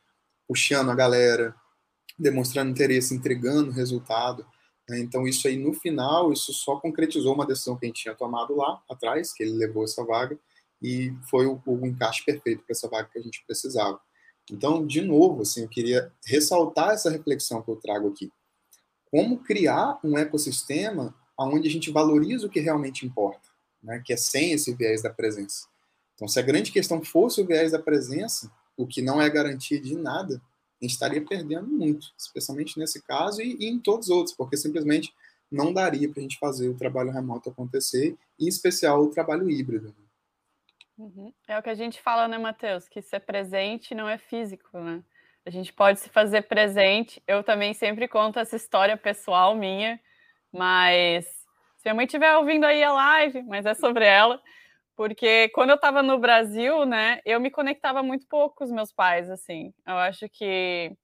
puxando 0.47 0.89
a 0.89 0.95
galera, 0.95 1.55
demonstrando 2.17 2.71
interesse, 2.71 3.13
entregando 3.13 3.71
resultado. 3.71 4.45
Né? 4.89 4.99
Então, 4.99 5.27
isso 5.27 5.47
aí, 5.47 5.57
no 5.57 5.73
final, 5.73 6.31
isso 6.31 6.53
só 6.53 6.77
concretizou 6.77 7.33
uma 7.33 7.45
decisão 7.45 7.77
que 7.77 7.85
a 7.85 7.87
gente 7.87 8.03
tinha 8.03 8.15
tomado 8.15 8.55
lá 8.55 8.81
atrás, 8.89 9.33
que 9.33 9.43
ele 9.43 9.53
levou 9.53 9.83
essa 9.83 10.03
vaga, 10.05 10.37
e 10.81 11.13
foi 11.29 11.45
o, 11.45 11.61
o 11.65 11.85
encaixe 11.85 12.23
perfeito 12.23 12.63
para 12.63 12.73
essa 12.73 12.87
vaga 12.87 13.09
que 13.11 13.19
a 13.19 13.21
gente 13.21 13.43
precisava. 13.45 13.99
Então, 14.51 14.85
de 14.85 15.01
novo, 15.01 15.41
assim, 15.41 15.63
eu 15.63 15.69
queria 15.69 16.11
ressaltar 16.25 16.91
essa 16.91 17.09
reflexão 17.09 17.61
que 17.61 17.71
eu 17.71 17.77
trago 17.77 18.09
aqui 18.09 18.31
como 19.15 19.39
criar 19.39 19.97
um 20.03 20.17
ecossistema 20.17 21.15
onde 21.39 21.69
a 21.69 21.71
gente 21.71 21.89
valoriza 21.89 22.47
o 22.47 22.49
que 22.49 22.59
realmente 22.59 23.05
importa, 23.05 23.47
né? 23.81 24.01
que 24.03 24.11
é 24.11 24.17
sem 24.17 24.51
esse 24.51 24.73
viés 24.73 25.01
da 25.01 25.09
presença. 25.09 25.67
Então, 26.13 26.27
se 26.27 26.37
a 26.37 26.41
grande 26.41 26.69
questão 26.69 27.01
fosse 27.01 27.39
o 27.39 27.45
viés 27.45 27.71
da 27.71 27.79
presença, 27.79 28.51
o 28.77 28.85
que 28.85 29.01
não 29.01 29.21
é 29.21 29.29
garantia 29.29 29.79
de 29.79 29.95
nada, 29.95 30.41
a 30.81 30.85
gente 30.85 30.93
estaria 30.93 31.23
perdendo 31.23 31.67
muito, 31.67 32.13
especialmente 32.17 32.77
nesse 32.77 33.01
caso 33.01 33.41
e, 33.41 33.55
e 33.59 33.67
em 33.67 33.79
todos 33.79 34.09
os 34.09 34.15
outros, 34.15 34.35
porque 34.35 34.57
simplesmente 34.57 35.13
não 35.51 35.71
daria 35.71 36.09
para 36.09 36.19
a 36.19 36.21
gente 36.21 36.37
fazer 36.37 36.67
o 36.69 36.77
trabalho 36.77 37.11
remoto 37.11 37.49
acontecer, 37.49 38.17
em 38.39 38.47
especial 38.47 39.01
o 39.01 39.09
trabalho 39.09 39.49
híbrido. 39.49 39.87
Né? 39.87 40.05
Uhum. 40.97 41.33
É 41.47 41.57
o 41.57 41.63
que 41.63 41.69
a 41.69 41.75
gente 41.75 42.01
fala, 42.01 42.27
né, 42.27 42.37
Matheus? 42.37 42.87
Que 42.87 43.01
ser 43.01 43.19
presente 43.21 43.93
não 43.93 44.07
é 44.07 44.17
físico, 44.17 44.77
né? 44.79 45.03
A 45.45 45.49
gente 45.49 45.71
pode 45.71 45.99
se 45.99 46.09
fazer 46.09 46.43
presente. 46.43 47.21
Eu 47.27 47.43
também 47.43 47.73
sempre 47.73 48.07
conto 48.07 48.39
essa 48.39 48.55
história 48.55 48.97
pessoal 48.97 49.55
minha, 49.55 49.99
mas 50.51 51.25
se 51.77 51.87
a 51.87 51.93
mãe 51.93 52.05
estiver 52.05 52.35
ouvindo 52.35 52.65
aí 52.65 52.81
a 52.81 52.91
live, 52.91 53.43
mas 53.43 53.65
é 53.65 53.75
sobre 53.75 54.05
ela, 54.05 54.41
porque 54.95 55.49
quando 55.49 55.71
eu 55.71 55.75
estava 55.75 56.01
no 56.01 56.17
Brasil, 56.17 56.85
né, 56.85 57.19
eu 57.25 57.39
me 57.39 57.51
conectava 57.51 58.01
muito 58.01 58.25
pouco 58.27 58.55
com 58.55 58.63
os 58.63 58.71
meus 58.71 58.91
pais, 58.91 59.29
assim. 59.29 59.73
Eu 59.85 59.97
acho 59.97 60.27
que, 60.29 60.95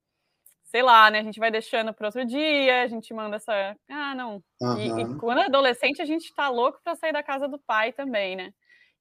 sei 0.64 0.82
lá, 0.82 1.12
né, 1.12 1.20
a 1.20 1.24
gente 1.24 1.40
vai 1.40 1.52
deixando 1.52 1.94
para 1.94 2.08
outro 2.08 2.26
dia, 2.26 2.84
a 2.84 2.88
gente 2.88 3.14
manda 3.14 3.36
essa, 3.36 3.76
ah, 3.90 4.16
não. 4.16 4.42
Uhum. 4.62 4.78
E, 4.78 5.02
e, 5.02 5.18
quando 5.20 5.42
é 5.42 5.46
adolescente, 5.46 6.02
a 6.02 6.06
gente 6.06 6.26
está 6.26 6.50
louco 6.50 6.80
para 6.84 6.96
sair 6.96 7.14
da 7.14 7.24
casa 7.24 7.48
do 7.48 7.60
pai 7.60 7.92
também, 7.92 8.36
né? 8.36 8.54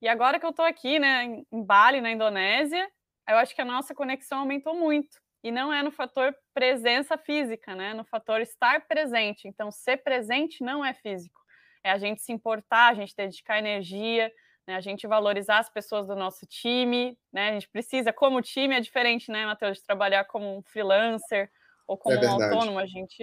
E 0.03 0.09
agora 0.09 0.41
que 0.41 0.47
eu 0.47 0.51
estou 0.51 0.65
aqui, 0.65 0.99
né, 0.99 1.43
em 1.53 1.63
Bali, 1.65 2.01
na 2.01 2.11
Indonésia, 2.11 2.89
eu 3.29 3.37
acho 3.37 3.55
que 3.55 3.61
a 3.61 3.67
nossa 3.67 3.95
conexão 3.95 4.41
aumentou 4.41 4.75
muito 4.75 5.21
e 5.43 5.51
não 5.51 5.73
é 5.73 5.83
no 5.83 5.91
fator 5.91 6.35
presença 6.53 7.17
física, 7.17 7.75
né? 7.75 7.95
No 7.95 8.05
fator 8.05 8.41
estar 8.41 8.87
presente. 8.87 9.49
Então, 9.49 9.71
ser 9.71 9.99
presente 9.99 10.63
não 10.63 10.85
é 10.85 10.93
físico. 10.93 11.41
É 11.83 11.91
a 11.91 11.99
gente 11.99 12.21
se 12.21 12.33
importar, 12.33 12.89
a 12.89 12.95
gente 12.95 13.15
dedicar 13.17 13.59
energia, 13.59 14.31
né? 14.71 14.77
a 14.77 14.81
gente 14.81 15.07
valorizar 15.07 15.59
as 15.59 15.69
pessoas 15.69 16.07
do 16.07 16.15
nosso 16.15 16.47
time, 16.47 17.19
né? 17.33 17.51
A 17.51 17.53
gente 17.55 17.69
precisa, 17.69 18.13
como 18.13 18.41
time, 18.41 18.77
é 18.77 18.81
diferente, 18.81 19.31
né, 19.31 19.45
Matheus, 19.45 19.79
de 19.79 19.85
trabalhar 19.85 20.25
como 20.25 20.59
um 20.59 20.63
freelancer 20.63 21.51
ou 21.87 21.99
como 21.99 22.15
é 22.15 22.29
um 22.29 22.43
autônomo. 22.43 22.79
A 22.79 22.87
gente, 22.87 23.23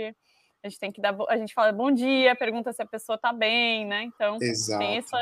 a 0.61 0.67
gente 0.67 0.79
tem 0.79 0.91
que 0.91 1.01
dar, 1.01 1.15
a 1.29 1.37
gente 1.37 1.53
fala 1.53 1.71
bom 1.71 1.89
dia, 1.89 2.35
pergunta 2.35 2.73
se 2.73 2.81
a 2.81 2.85
pessoa 2.85 3.15
está 3.15 3.31
bem, 3.31 3.85
né? 3.85 4.03
Então, 4.03 4.37
Exato. 4.41 4.79
tem 4.79 4.97
essa, 4.97 5.17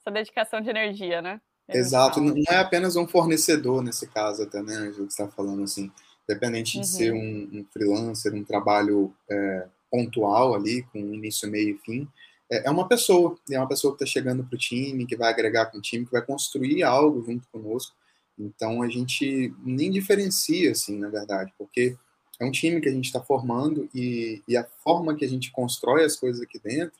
essa 0.00 0.10
dedicação 0.12 0.60
de 0.60 0.70
energia, 0.70 1.20
né? 1.20 1.40
Exato, 1.68 2.20
não 2.20 2.34
é 2.50 2.56
apenas 2.56 2.94
um 2.94 3.08
fornecedor 3.08 3.82
nesse 3.82 4.06
caso, 4.06 4.42
até, 4.42 4.62
né, 4.62 4.74
Angelo, 4.74 5.06
que 5.06 5.12
está 5.12 5.26
falando 5.28 5.62
assim, 5.62 5.90
independente 6.28 6.76
uhum. 6.76 6.82
de 6.82 6.88
ser 6.88 7.12
uhum. 7.12 7.18
um, 7.18 7.58
um, 7.58 7.66
freelancer, 7.72 8.34
um 8.34 8.44
trabalho 8.44 9.14
é, 9.30 9.66
pontual 9.90 10.54
ali, 10.54 10.82
com 10.92 10.98
início, 10.98 11.50
meio 11.50 11.70
e 11.70 11.78
fim, 11.78 12.08
é, 12.50 12.68
é 12.68 12.70
uma 12.70 12.86
pessoa, 12.86 13.36
é 13.50 13.58
uma 13.58 13.68
pessoa 13.68 13.96
que 13.96 14.02
está 14.02 14.12
chegando 14.12 14.44
para 14.44 14.54
o 14.54 14.58
time, 14.58 15.06
que 15.06 15.16
vai 15.16 15.30
agregar 15.30 15.66
com 15.66 15.78
o 15.78 15.82
time, 15.82 16.04
que 16.04 16.12
vai 16.12 16.22
construir 16.22 16.82
algo 16.82 17.22
junto 17.24 17.48
conosco. 17.48 17.94
Então 18.38 18.82
a 18.82 18.88
gente 18.88 19.54
nem 19.64 19.90
diferencia, 19.90 20.72
assim, 20.72 20.98
na 20.98 21.08
verdade, 21.08 21.52
porque 21.56 21.96
é 22.40 22.44
um 22.44 22.50
time 22.50 22.80
que 22.80 22.88
a 22.88 22.92
gente 22.92 23.06
está 23.06 23.20
formando 23.20 23.88
e, 23.94 24.42
e 24.48 24.56
a 24.56 24.64
forma 24.82 25.14
que 25.14 25.24
a 25.24 25.28
gente 25.28 25.52
constrói 25.52 26.04
as 26.04 26.16
coisas 26.16 26.42
aqui 26.42 26.58
dentro, 26.58 26.98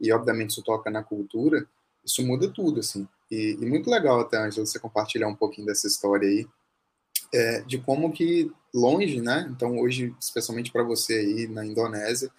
e 0.00 0.12
obviamente 0.12 0.50
isso 0.50 0.62
toca 0.62 0.90
na 0.90 1.02
cultura, 1.02 1.66
isso 2.04 2.24
muda 2.24 2.48
tudo, 2.48 2.80
assim. 2.80 3.08
E, 3.30 3.58
e 3.60 3.66
muito 3.66 3.90
legal 3.90 4.20
até, 4.20 4.38
Angela, 4.38 4.64
você 4.64 4.78
compartilhar 4.78 5.26
um 5.26 5.34
pouquinho 5.34 5.66
dessa 5.66 5.86
história 5.86 6.28
aí, 6.28 6.46
é, 7.34 7.62
de 7.62 7.78
como 7.78 8.12
que 8.12 8.52
longe, 8.72 9.20
né? 9.20 9.48
Então 9.50 9.78
hoje, 9.78 10.14
especialmente 10.20 10.70
para 10.70 10.84
você 10.84 11.14
aí 11.14 11.48
na 11.48 11.66
Indonésia, 11.66 12.30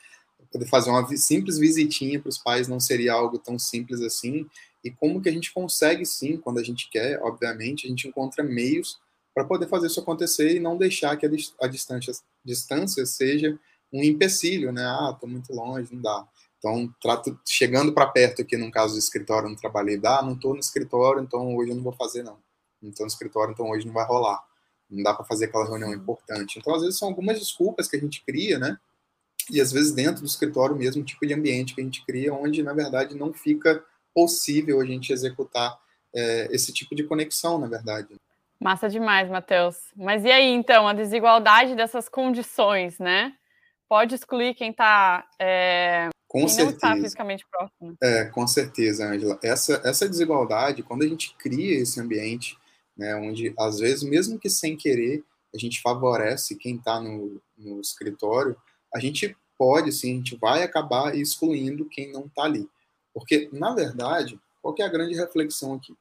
poder 0.52 0.68
fazer 0.68 0.90
uma 0.90 1.06
simples 1.16 1.58
visitinha 1.58 2.20
para 2.20 2.30
os 2.30 2.38
pais 2.38 2.68
não 2.68 2.80
seria 2.80 3.14
algo 3.14 3.38
tão 3.38 3.58
simples 3.58 4.02
assim. 4.02 4.46
E 4.84 4.92
como 4.92 5.22
que 5.22 5.30
a 5.30 5.32
gente 5.32 5.54
consegue 5.54 6.06
sim, 6.06 6.38
quando 6.38 6.60
a 6.60 6.64
gente 6.64 6.90
quer, 6.90 7.20
obviamente, 7.22 7.86
a 7.86 7.90
gente 7.90 8.08
encontra 8.08 8.44
meios 8.44 8.98
para 9.34 9.44
poder 9.44 9.68
fazer 9.68 9.88
isso 9.88 10.00
acontecer 10.00 10.56
e 10.56 10.60
não 10.60 10.78
deixar 10.78 11.16
que 11.18 11.26
a, 11.26 11.68
distância, 11.68 12.14
distância 12.44 13.06
seja 13.06 13.60
um 13.94 14.04
empecilho, 14.04 14.72
né? 14.72 14.84
Ah, 14.84 15.12
estou 15.14 15.30
muito 15.30 15.54
longe, 15.54 15.94
não 15.94 16.02
dá. 16.02 16.28
Então, 16.58 16.92
trato 17.00 17.40
chegando 17.46 17.94
para 17.94 18.08
perto 18.08 18.42
aqui, 18.42 18.58
no 18.58 18.72
caso 18.72 18.94
do 18.94 19.00
escritório, 19.00 19.48
não 19.48 19.56
trabalhei, 19.56 19.98
dá, 19.98 20.22
não 20.22 20.34
estou 20.34 20.54
no 20.54 20.60
escritório, 20.60 21.22
então 21.22 21.56
hoje 21.56 21.70
eu 21.72 21.76
não 21.76 21.84
vou 21.84 21.94
fazer, 21.94 22.24
não. 22.24 22.38
Não 22.82 22.90
estou 22.90 23.06
no 23.06 23.12
escritório, 23.12 23.52
então 23.52 23.70
hoje 23.70 23.86
não 23.86 23.94
vai 23.94 24.06
rolar. 24.06 24.44
Não 24.90 25.04
dá 25.04 25.14
para 25.14 25.26
fazer 25.26 25.46
aquela 25.46 25.66
reunião 25.66 25.94
importante. 25.94 26.58
Então, 26.58 26.74
às 26.74 26.82
vezes, 26.82 26.98
são 26.98 27.08
algumas 27.10 27.38
desculpas 27.38 27.88
que 27.88 27.96
a 27.96 28.00
gente 28.00 28.24
cria, 28.26 28.58
né? 28.58 28.78
E 29.52 29.62
às 29.62 29.72
vezes 29.72 29.94
dentro 29.94 30.22
do 30.22 30.28
escritório 30.28 30.76
mesmo, 30.76 31.04
tipo 31.04 31.26
de 31.26 31.34
ambiente 31.34 31.74
que 31.74 31.82
a 31.82 31.84
gente 31.84 32.06
cria, 32.06 32.34
onde, 32.34 32.64
na 32.64 32.74
verdade, 32.74 33.16
não 33.16 33.34
fica 33.34 33.84
possível 34.14 34.82
a 34.82 34.86
gente 34.86 35.12
executar 35.14 35.78
é, 36.14 36.48
esse 36.52 36.74
tipo 36.74 36.96
de 36.96 37.04
conexão, 37.04 37.58
na 37.58 37.68
verdade. 37.68 38.16
Massa 38.60 38.90
demais, 38.90 39.30
Matheus. 39.30 39.78
Mas 39.96 40.26
e 40.26 40.32
aí, 40.32 40.52
então, 40.52 40.88
a 40.88 40.94
desigualdade 40.94 41.76
dessas 41.76 42.10
condições, 42.10 42.98
né? 42.98 43.34
Pode 43.88 44.16
excluir 44.16 44.56
quem 44.56 44.72
está 44.72 45.26
é, 45.40 46.10
com 46.28 46.40
Quem 46.40 46.50
certeza. 46.50 46.70
não 46.70 46.76
está 46.76 46.96
fisicamente 46.96 47.46
próximo. 47.50 47.98
É, 48.04 48.26
com 48.26 48.46
certeza, 48.46 49.08
Angela. 49.08 49.40
Essa, 49.42 49.82
essa 49.86 50.10
desigualdade, 50.10 50.84
quando 50.84 51.04
a 51.04 51.08
gente 51.08 51.34
cria 51.38 51.80
esse 51.80 52.00
ambiente, 52.02 52.58
né, 52.98 53.16
onde 53.16 53.54
às 53.58 53.80
vezes, 53.80 54.04
mesmo 54.04 54.38
que 54.38 54.50
sem 54.50 54.76
querer, 54.76 55.24
a 55.56 55.58
gente 55.58 55.82
favorece 55.82 56.58
quem 56.58 56.76
está 56.76 57.00
no, 57.00 57.42
no 57.58 57.80
escritório, 57.80 58.58
a 58.94 59.00
gente 59.00 59.36
pode 59.58 59.92
sim, 59.92 60.14
a 60.14 60.16
gente 60.16 60.36
vai 60.36 60.64
acabar 60.64 61.16
excluindo 61.16 61.90
quem 61.90 62.12
não 62.12 62.26
está 62.26 62.44
ali. 62.44 62.70
Porque, 63.14 63.50
na 63.52 63.74
verdade, 63.74 64.40
qual 64.62 64.76
é 64.80 64.84
a 64.84 64.90
grande 64.90 65.16
reflexão 65.16 65.74
aqui? 65.74 65.96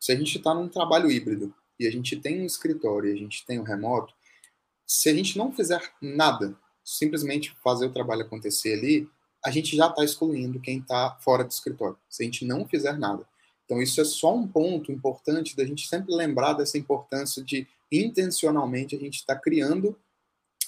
Se 0.00 0.12
a 0.12 0.16
gente 0.16 0.36
está 0.36 0.52
num 0.52 0.68
trabalho 0.68 1.10
híbrido 1.10 1.54
e 1.78 1.86
a 1.86 1.90
gente 1.90 2.16
tem 2.16 2.40
um 2.40 2.46
escritório 2.46 3.10
e 3.10 3.12
a 3.12 3.16
gente 3.16 3.44
tem 3.46 3.60
um 3.60 3.62
remoto, 3.62 4.12
se 4.86 5.08
a 5.08 5.14
gente 5.14 5.36
não 5.38 5.52
fizer 5.52 5.80
nada, 6.00 6.56
simplesmente 6.84 7.54
fazer 7.62 7.86
o 7.86 7.92
trabalho 7.92 8.22
acontecer 8.22 8.74
ali, 8.74 9.08
a 9.44 9.50
gente 9.50 9.76
já 9.76 9.86
está 9.88 10.04
excluindo 10.04 10.60
quem 10.60 10.78
está 10.78 11.16
fora 11.20 11.44
do 11.44 11.50
escritório, 11.50 11.98
se 12.08 12.22
a 12.22 12.26
gente 12.26 12.44
não 12.44 12.66
fizer 12.66 12.98
nada. 12.98 13.26
Então, 13.64 13.82
isso 13.82 14.00
é 14.00 14.04
só 14.04 14.34
um 14.34 14.46
ponto 14.46 14.92
importante 14.92 15.56
da 15.56 15.64
gente 15.64 15.88
sempre 15.88 16.14
lembrar 16.14 16.52
dessa 16.52 16.78
importância 16.78 17.42
de 17.42 17.66
intencionalmente 17.90 18.94
a 18.94 18.98
gente 18.98 19.16
está 19.16 19.36
criando 19.36 19.96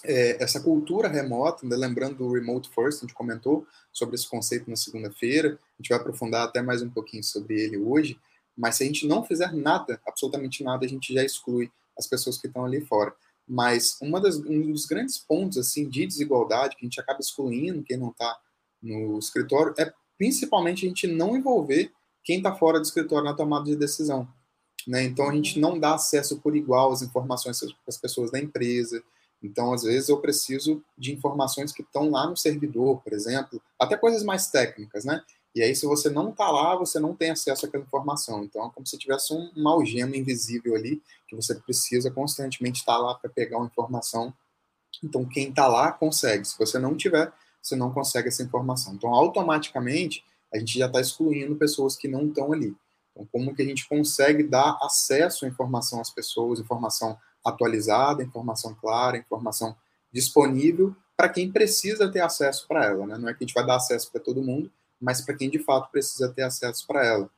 é, 0.04 0.42
essa 0.42 0.60
cultura 0.60 1.08
remota, 1.08 1.66
né? 1.66 1.76
lembrando 1.76 2.16
do 2.16 2.32
Remote 2.32 2.68
First, 2.68 2.98
a 2.98 3.00
gente 3.02 3.14
comentou 3.14 3.66
sobre 3.92 4.14
esse 4.14 4.28
conceito 4.28 4.68
na 4.68 4.76
segunda-feira, 4.76 5.58
a 5.78 5.82
gente 5.82 5.88
vai 5.88 5.98
aprofundar 5.98 6.44
até 6.44 6.62
mais 6.62 6.82
um 6.82 6.90
pouquinho 6.90 7.22
sobre 7.24 7.60
ele 7.60 7.76
hoje, 7.76 8.18
mas 8.56 8.76
se 8.76 8.82
a 8.82 8.86
gente 8.86 9.06
não 9.06 9.24
fizer 9.24 9.52
nada, 9.52 10.00
absolutamente 10.06 10.64
nada, 10.64 10.84
a 10.84 10.88
gente 10.88 11.12
já 11.12 11.24
exclui 11.24 11.70
as 11.98 12.06
pessoas 12.06 12.38
que 12.38 12.46
estão 12.46 12.64
ali 12.64 12.80
fora. 12.80 13.14
Mas 13.46 13.96
uma 14.02 14.20
das, 14.20 14.36
um 14.36 14.72
dos 14.72 14.84
grandes 14.84 15.18
pontos 15.18 15.56
assim 15.56 15.88
de 15.88 16.06
desigualdade 16.06 16.76
que 16.76 16.84
a 16.84 16.86
gente 16.86 17.00
acaba 17.00 17.20
excluindo 17.20 17.82
quem 17.82 17.96
não 17.96 18.10
está 18.10 18.38
no 18.82 19.18
escritório 19.18 19.74
é 19.78 19.92
principalmente 20.18 20.84
a 20.84 20.88
gente 20.88 21.06
não 21.06 21.36
envolver 21.36 21.90
quem 22.22 22.38
está 22.38 22.54
fora 22.54 22.78
do 22.78 22.84
escritório 22.84 23.24
na 23.24 23.34
tomada 23.34 23.64
de 23.64 23.76
decisão. 23.76 24.28
Né? 24.86 25.04
Então 25.04 25.30
a 25.30 25.34
gente 25.34 25.58
não 25.58 25.78
dá 25.78 25.94
acesso 25.94 26.40
por 26.40 26.54
igual 26.56 26.92
às 26.92 27.02
informações 27.02 27.58
para 27.60 27.74
as 27.86 27.96
pessoas 27.96 28.30
da 28.30 28.38
empresa. 28.38 29.02
Então, 29.42 29.72
às 29.72 29.82
vezes, 29.82 30.08
eu 30.08 30.20
preciso 30.20 30.82
de 30.96 31.12
informações 31.12 31.72
que 31.72 31.82
estão 31.82 32.10
lá 32.10 32.28
no 32.28 32.36
servidor, 32.36 33.00
por 33.02 33.12
exemplo, 33.12 33.62
até 33.78 33.96
coisas 33.96 34.24
mais 34.24 34.48
técnicas, 34.48 35.04
né? 35.04 35.22
E 35.54 35.62
aí, 35.62 35.74
se 35.74 35.86
você 35.86 36.10
não 36.10 36.30
está 36.30 36.50
lá, 36.50 36.76
você 36.76 36.98
não 37.00 37.14
tem 37.14 37.30
acesso 37.30 37.66
àquela 37.66 37.82
informação. 37.82 38.44
Então, 38.44 38.66
é 38.66 38.70
como 38.70 38.86
se 38.86 38.98
tivesse 38.98 39.32
um, 39.32 39.50
uma 39.56 39.72
algema 39.72 40.16
invisível 40.16 40.74
ali, 40.74 41.02
que 41.26 41.34
você 41.34 41.54
precisa 41.54 42.10
constantemente 42.10 42.80
estar 42.80 42.94
tá 42.94 42.98
lá 42.98 43.14
para 43.14 43.30
pegar 43.30 43.58
uma 43.58 43.66
informação. 43.66 44.32
Então, 45.02 45.24
quem 45.24 45.48
está 45.48 45.66
lá 45.66 45.92
consegue. 45.92 46.44
Se 46.44 46.58
você 46.58 46.78
não 46.78 46.96
tiver, 46.96 47.32
você 47.62 47.76
não 47.76 47.92
consegue 47.92 48.28
essa 48.28 48.42
informação. 48.42 48.94
Então, 48.94 49.14
automaticamente, 49.14 50.24
a 50.52 50.58
gente 50.58 50.78
já 50.78 50.86
está 50.86 51.00
excluindo 51.00 51.56
pessoas 51.56 51.96
que 51.96 52.08
não 52.08 52.26
estão 52.26 52.52
ali. 52.52 52.76
Então, 53.12 53.26
como 53.32 53.54
que 53.54 53.62
a 53.62 53.64
gente 53.64 53.88
consegue 53.88 54.42
dar 54.42 54.78
acesso 54.82 55.44
à 55.44 55.48
informação 55.48 56.00
às 56.00 56.10
pessoas, 56.10 56.60
informação 56.60 57.18
atualizada, 57.44 58.22
informação 58.22 58.74
clara, 58.74 59.16
informação 59.16 59.76
disponível 60.12 60.94
para 61.16 61.28
quem 61.28 61.50
precisa 61.50 62.10
ter 62.10 62.20
acesso 62.20 62.66
para 62.68 62.84
ela. 62.86 63.06
Né? 63.06 63.18
Não 63.18 63.28
é 63.28 63.32
que 63.34 63.42
a 63.42 63.46
gente 63.46 63.54
vai 63.54 63.66
dar 63.66 63.76
acesso 63.76 64.10
para 64.10 64.20
todo 64.20 64.42
mundo, 64.42 64.70
mas 65.00 65.20
para 65.20 65.34
quem 65.34 65.50
de 65.50 65.58
fato 65.58 65.90
precisa 65.90 66.28
ter 66.32 66.42
acesso 66.42 66.86
para 66.86 67.04
ela. 67.04 67.30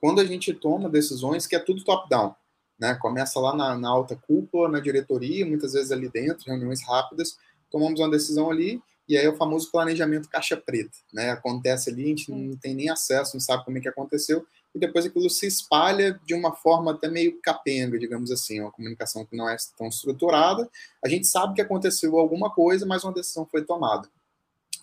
Quando 0.00 0.20
a 0.20 0.24
gente 0.24 0.52
toma 0.52 0.88
decisões 0.88 1.46
que 1.46 1.56
é 1.56 1.58
tudo 1.58 1.84
top-down, 1.84 2.34
né? 2.78 2.94
começa 2.94 3.38
lá 3.40 3.54
na, 3.54 3.76
na 3.78 3.88
alta 3.88 4.16
cúpula, 4.16 4.68
na 4.68 4.80
diretoria, 4.80 5.46
muitas 5.46 5.72
vezes 5.72 5.92
ali 5.92 6.08
dentro, 6.08 6.44
reuniões 6.46 6.82
rápidas, 6.82 7.38
tomamos 7.70 8.00
uma 8.00 8.10
decisão 8.10 8.50
ali 8.50 8.82
e 9.08 9.16
aí 9.16 9.24
é 9.24 9.28
o 9.28 9.36
famoso 9.36 9.70
planejamento 9.70 10.28
caixa 10.28 10.56
preta, 10.56 10.96
né? 11.12 11.30
Acontece 11.30 11.90
ali, 11.90 12.04
a 12.04 12.08
gente 12.08 12.30
não 12.30 12.56
tem 12.56 12.74
nem 12.74 12.88
acesso, 12.88 13.34
não 13.34 13.40
sabe 13.40 13.64
como 13.64 13.76
é 13.78 13.80
que 13.80 13.88
aconteceu, 13.88 14.46
e 14.74 14.78
depois 14.78 15.04
aquilo 15.04 15.28
se 15.28 15.46
espalha 15.46 16.18
de 16.24 16.34
uma 16.34 16.54
forma 16.54 16.92
até 16.92 17.08
meio 17.08 17.38
capenga, 17.42 17.98
digamos 17.98 18.30
assim, 18.30 18.60
uma 18.60 18.72
comunicação 18.72 19.24
que 19.24 19.36
não 19.36 19.48
é 19.48 19.56
tão 19.76 19.88
estruturada. 19.88 20.68
A 21.04 21.08
gente 21.08 21.26
sabe 21.26 21.54
que 21.54 21.60
aconteceu 21.60 22.18
alguma 22.18 22.50
coisa, 22.50 22.86
mas 22.86 23.04
uma 23.04 23.12
decisão 23.12 23.46
foi 23.46 23.64
tomada. 23.64 24.08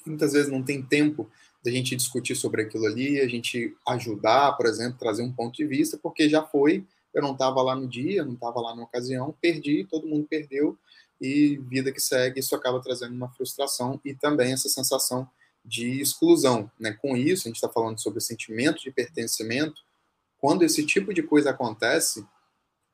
Muitas 0.06 0.34
vezes 0.34 0.52
não 0.52 0.64
tem 0.64 0.82
tempo 0.82 1.30
da 1.64 1.72
gente 1.72 1.96
discutir 1.96 2.36
sobre 2.36 2.62
aquilo 2.62 2.86
ali, 2.86 3.20
a 3.20 3.28
gente 3.28 3.76
ajudar, 3.88 4.54
por 4.54 4.66
exemplo, 4.66 5.00
trazer 5.00 5.24
um 5.24 5.32
ponto 5.32 5.56
de 5.56 5.66
vista, 5.66 5.98
porque 6.02 6.30
já 6.30 6.44
foi, 6.44 6.86
eu 7.14 7.22
não 7.22 7.34
estava 7.34 7.62
lá 7.62 7.76
no 7.76 7.88
dia, 7.88 8.24
não 8.24 8.34
estava 8.34 8.62
lá 8.62 8.76
na 8.76 8.84
ocasião, 8.84 9.36
perdi, 9.42 9.86
todo 9.90 10.08
mundo 10.08 10.26
perdeu, 10.30 10.78
e 11.20 11.58
vida 11.68 11.92
que 11.92 12.00
segue, 12.00 12.40
isso 12.40 12.56
acaba 12.56 12.80
trazendo 12.80 13.14
uma 13.14 13.30
frustração 13.30 14.00
e 14.06 14.14
também 14.14 14.54
essa 14.54 14.70
sensação 14.70 15.28
de 15.64 16.02
exclusão. 16.02 16.72
Né? 16.80 16.94
Com 16.94 17.16
isso, 17.16 17.48
a 17.48 17.50
gente 17.50 17.58
está 17.58 17.70
falando 17.70 18.00
sobre 18.00 18.20
o 18.20 18.22
sentimento 18.22 18.82
de 18.82 18.92
pertencimento. 18.92 19.82
Quando 20.40 20.64
esse 20.64 20.86
tipo 20.86 21.14
de 21.14 21.22
coisa 21.22 21.52
acontece, 21.52 22.26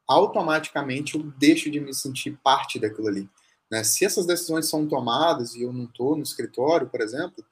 automaticamente 0.07 1.15
eu 1.15 1.23
deixo 1.23 1.69
de 1.69 1.79
me 1.79 1.93
sentir 1.93 2.39
parte 2.43 2.79
daquilo 2.79 3.07
ali. 3.07 3.29
Né? 3.69 3.83
Se 3.83 4.05
essas 4.05 4.25
decisões 4.25 4.67
são 4.67 4.87
tomadas 4.87 5.55
e 5.55 5.63
eu 5.63 5.73
não 5.73 5.85
estou 5.85 6.15
no 6.15 6.23
escritório, 6.23 6.87
por 6.87 7.01
exemplo, 7.01 7.43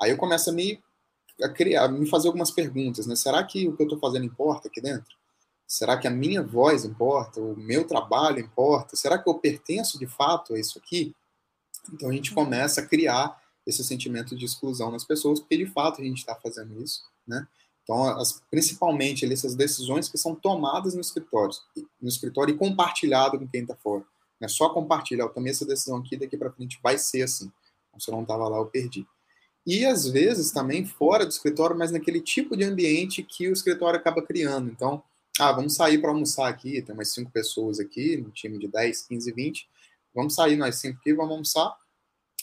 aí 0.00 0.10
eu 0.10 0.16
começo 0.16 0.50
a 0.50 0.52
me 0.52 0.82
a 1.42 1.50
criar, 1.50 1.84
a 1.84 1.88
me 1.88 2.08
fazer 2.08 2.28
algumas 2.28 2.50
perguntas. 2.50 3.06
Né? 3.06 3.14
Será 3.14 3.42
que 3.44 3.68
o 3.68 3.76
que 3.76 3.82
eu 3.82 3.86
estou 3.86 3.98
fazendo 3.98 4.24
importa 4.24 4.68
aqui 4.68 4.80
dentro? 4.80 5.16
Será 5.66 5.98
que 5.98 6.06
a 6.06 6.10
minha 6.10 6.42
voz 6.42 6.84
importa? 6.84 7.40
O 7.40 7.56
meu 7.56 7.86
trabalho 7.86 8.38
importa? 8.38 8.96
Será 8.96 9.18
que 9.18 9.28
eu 9.28 9.34
pertenço 9.34 9.98
de 9.98 10.06
fato 10.06 10.54
a 10.54 10.58
isso 10.58 10.78
aqui? 10.78 11.14
Então 11.92 12.08
a 12.08 12.12
gente 12.12 12.30
uhum. 12.30 12.36
começa 12.36 12.80
a 12.80 12.86
criar 12.86 13.38
esse 13.66 13.82
sentimento 13.82 14.36
de 14.36 14.44
exclusão 14.44 14.90
nas 14.90 15.04
pessoas, 15.04 15.40
porque 15.40 15.56
de 15.56 15.66
fato 15.66 16.00
a 16.00 16.04
gente 16.04 16.18
está 16.18 16.34
fazendo 16.34 16.80
isso, 16.82 17.02
né? 17.26 17.46
Então, 17.82 18.04
as, 18.18 18.42
principalmente 18.50 19.30
essas 19.30 19.54
decisões 19.54 20.08
que 20.08 20.18
são 20.18 20.34
tomadas 20.34 20.94
no 20.94 21.00
escritório, 21.00 21.54
no 22.00 22.08
escritório 22.08 22.54
e 22.54 22.58
compartilhado 22.58 23.38
com 23.38 23.46
quem 23.46 23.62
está 23.62 23.76
fora. 23.76 24.04
É 24.40 24.48
só 24.48 24.68
compartilhar, 24.70 25.24
eu 25.24 25.28
tomei 25.30 25.52
essa 25.52 25.64
decisão 25.64 25.96
aqui, 25.96 26.16
daqui 26.16 26.36
para 26.36 26.50
frente 26.50 26.78
vai 26.82 26.98
ser 26.98 27.22
assim. 27.22 27.50
Então, 27.88 28.00
se 28.00 28.10
eu 28.10 28.14
não 28.14 28.22
estava 28.22 28.48
lá, 28.48 28.58
eu 28.58 28.66
perdi. 28.66 29.06
E 29.66 29.84
às 29.84 30.06
vezes 30.06 30.52
também 30.52 30.84
fora 30.84 31.24
do 31.24 31.30
escritório, 31.30 31.76
mas 31.76 31.90
naquele 31.90 32.20
tipo 32.20 32.56
de 32.56 32.64
ambiente 32.64 33.22
que 33.22 33.48
o 33.48 33.52
escritório 33.52 33.98
acaba 33.98 34.22
criando. 34.22 34.70
Então, 34.70 35.02
ah, 35.38 35.52
vamos 35.52 35.74
sair 35.74 35.98
para 35.98 36.10
almoçar 36.10 36.48
aqui, 36.48 36.80
tem 36.82 36.94
umas 36.94 37.12
cinco 37.12 37.30
pessoas 37.30 37.78
aqui, 37.80 38.22
um 38.26 38.30
time 38.30 38.58
de 38.58 38.68
10, 38.68 39.02
15, 39.02 39.32
20. 39.32 39.68
Vamos 40.14 40.34
sair 40.34 40.56
nós 40.56 40.76
cinco 40.76 40.98
aqui, 40.98 41.12
vamos 41.12 41.32
almoçar. 41.32 41.76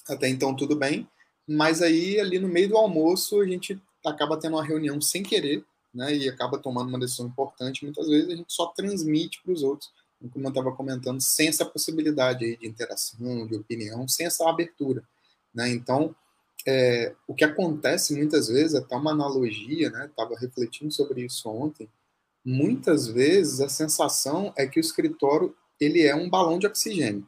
Até 0.07 0.27
então 0.29 0.55
tudo 0.55 0.75
bem. 0.75 1.07
Mas 1.48 1.81
aí, 1.81 2.19
ali 2.19 2.39
no 2.39 2.48
meio 2.48 2.69
do 2.69 2.77
almoço, 2.77 3.41
a 3.41 3.45
gente 3.45 3.79
acaba 4.05 4.38
tendo 4.38 4.55
uma 4.55 4.63
reunião 4.63 5.00
sem 5.01 5.24
querer, 5.24 5.63
né? 5.93 6.15
E 6.15 6.29
acaba 6.29 6.57
tomando 6.57 6.89
uma 6.89 7.00
decisão 7.00 7.27
importante. 7.27 7.83
Muitas 7.83 8.07
vezes 8.07 8.29
a 8.29 8.36
gente 8.36 8.53
só 8.53 8.67
transmite 8.67 9.41
para 9.43 9.53
os 9.53 9.63
outros, 9.63 9.91
como 10.31 10.45
eu 10.45 10.50
estava 10.50 10.72
comentando, 10.72 11.22
sem 11.22 11.48
essa 11.50 11.65
possibilidade 11.65 12.45
aí 12.45 12.57
de 12.57 12.67
interação, 12.67 13.45
de 13.48 13.55
opinião, 13.55 14.07
sem 14.07 14.25
essa 14.25 14.50
abertura, 14.50 15.03
né? 15.53 15.69
Então, 15.69 16.15
é, 16.65 17.13
o 17.27 17.36
que 17.36 17.43
acontece 17.43 18.15
muitas 18.15 18.48
vezes, 18.48 18.75
até 18.75 18.95
uma 18.95 19.12
analogia, 19.12 19.89
né? 19.89 20.05
Estava 20.05 20.38
refletindo 20.38 20.91
sobre 20.93 21.25
isso 21.25 21.50
ontem 21.50 21.89
muitas 22.43 23.07
vezes 23.07 23.62
a 23.62 23.69
sensação 23.69 24.53
é 24.57 24.67
que 24.67 24.79
o 24.79 24.81
escritório 24.81 25.55
ele 25.79 26.01
é 26.01 26.15
um 26.15 26.29
balão 26.29 26.60
de 26.60 26.67
oxigênio. 26.67 27.25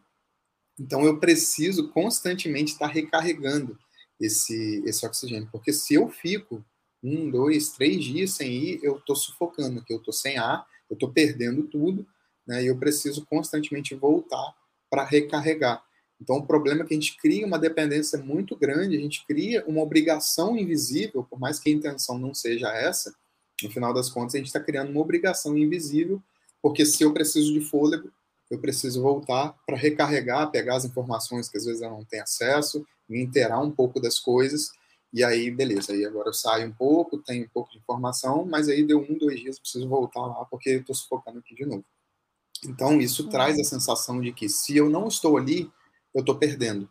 Então 0.79 1.03
eu 1.03 1.19
preciso 1.19 1.89
constantemente 1.89 2.73
estar 2.73 2.87
recarregando 2.87 3.77
esse, 4.19 4.83
esse 4.85 5.05
oxigênio, 5.05 5.49
porque 5.51 5.71
se 5.73 5.93
eu 5.93 6.09
fico 6.09 6.63
um, 7.03 7.29
dois, 7.29 7.69
três 7.69 8.03
dias 8.03 8.31
sem 8.31 8.51
ir, 8.51 8.79
eu 8.83 8.97
estou 8.97 9.15
sufocando, 9.15 9.83
que 9.83 9.93
eu 9.93 9.97
estou 9.97 10.13
sem 10.13 10.37
ar, 10.37 10.65
eu 10.89 10.95
estou 10.95 11.11
perdendo 11.11 11.63
tudo, 11.63 12.05
né? 12.47 12.63
E 12.63 12.67
eu 12.67 12.77
preciso 12.77 13.25
constantemente 13.25 13.95
voltar 13.95 14.53
para 14.89 15.03
recarregar. 15.03 15.83
Então 16.19 16.37
o 16.37 16.47
problema 16.47 16.83
é 16.83 16.85
que 16.85 16.93
a 16.93 16.97
gente 16.97 17.17
cria 17.17 17.45
uma 17.45 17.59
dependência 17.59 18.17
muito 18.17 18.55
grande, 18.55 18.97
a 18.97 18.99
gente 18.99 19.25
cria 19.25 19.63
uma 19.67 19.81
obrigação 19.81 20.57
invisível, 20.57 21.23
por 21.23 21.39
mais 21.39 21.59
que 21.59 21.69
a 21.69 21.73
intenção 21.73 22.17
não 22.17 22.33
seja 22.33 22.69
essa, 22.69 23.13
no 23.61 23.69
final 23.69 23.93
das 23.93 24.09
contas, 24.09 24.35
a 24.35 24.37
gente 24.37 24.47
está 24.47 24.59
criando 24.59 24.91
uma 24.91 25.01
obrigação 25.01 25.57
invisível, 25.57 26.21
porque 26.61 26.85
se 26.85 27.03
eu 27.03 27.13
preciso 27.13 27.53
de 27.53 27.61
fôlego, 27.61 28.11
eu 28.55 28.59
preciso 28.61 29.01
voltar 29.01 29.55
para 29.65 29.77
recarregar, 29.77 30.49
pegar 30.51 30.75
as 30.75 30.85
informações 30.85 31.49
que 31.49 31.57
às 31.57 31.65
vezes 31.65 31.81
eu 31.81 31.89
não 31.89 32.03
tenho 32.03 32.23
acesso, 32.23 32.85
me 33.07 33.21
inteirar 33.21 33.59
um 33.59 33.71
pouco 33.71 33.99
das 33.99 34.19
coisas, 34.19 34.71
e 35.15 35.23
aí, 35.23 35.49
beleza, 35.49 35.93
aí 35.93 36.03
agora 36.05 36.27
eu 36.27 36.33
saio 36.33 36.67
um 36.67 36.73
pouco, 36.73 37.17
tenho 37.19 37.45
um 37.45 37.49
pouco 37.49 37.71
de 37.71 37.77
informação, 37.77 38.45
mas 38.45 38.67
aí 38.67 38.83
deu 38.83 38.99
um, 38.99 39.17
dois 39.17 39.39
dias, 39.39 39.57
preciso 39.57 39.87
voltar 39.87 40.19
lá, 40.19 40.43
porque 40.43 40.71
eu 40.71 40.81
estou 40.81 40.93
sufocando 40.93 41.39
aqui 41.39 41.55
de 41.55 41.65
novo. 41.65 41.85
Então, 42.65 42.99
isso 42.99 43.23
uhum. 43.23 43.29
traz 43.29 43.57
a 43.57 43.63
sensação 43.63 44.19
de 44.19 44.33
que 44.33 44.49
se 44.49 44.75
eu 44.75 44.89
não 44.89 45.07
estou 45.07 45.37
ali, 45.37 45.71
eu 46.13 46.19
estou 46.19 46.35
perdendo. 46.35 46.89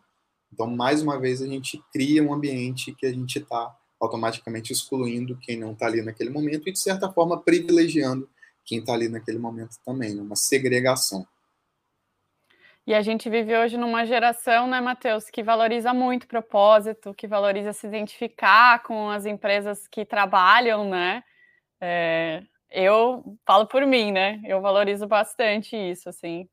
Então, 0.50 0.66
mais 0.66 1.02
uma 1.02 1.20
vez, 1.20 1.42
a 1.42 1.46
gente 1.46 1.82
cria 1.92 2.22
um 2.22 2.32
ambiente 2.32 2.94
que 2.94 3.04
a 3.04 3.12
gente 3.12 3.40
está 3.40 3.76
automaticamente 4.00 4.72
excluindo 4.72 5.38
quem 5.42 5.58
não 5.58 5.72
está 5.72 5.86
ali 5.86 6.00
naquele 6.00 6.30
momento 6.30 6.66
e, 6.66 6.72
de 6.72 6.78
certa 6.78 7.12
forma, 7.12 7.38
privilegiando 7.38 8.26
quem 8.64 8.78
está 8.78 8.94
ali 8.94 9.08
naquele 9.08 9.38
momento 9.38 9.76
também, 9.84 10.14
né? 10.14 10.22
uma 10.22 10.36
segregação. 10.36 11.26
E 12.86 12.92
a 12.92 13.00
gente 13.00 13.30
vive 13.30 13.56
hoje 13.56 13.78
numa 13.78 14.04
geração, 14.04 14.66
né, 14.66 14.78
Matheus, 14.80 15.30
que 15.30 15.42
valoriza 15.42 15.94
muito 15.94 16.26
propósito, 16.26 17.14
que 17.14 17.26
valoriza 17.26 17.72
se 17.72 17.86
identificar 17.86 18.82
com 18.82 19.08
as 19.08 19.24
empresas 19.24 19.88
que 19.88 20.04
trabalham, 20.04 20.88
né? 20.88 21.24
É, 21.80 22.42
eu 22.70 23.38
falo 23.46 23.66
por 23.66 23.86
mim, 23.86 24.12
né? 24.12 24.42
Eu 24.44 24.60
valorizo 24.60 25.06
bastante 25.06 25.74
isso, 25.74 26.10
assim. 26.10 26.46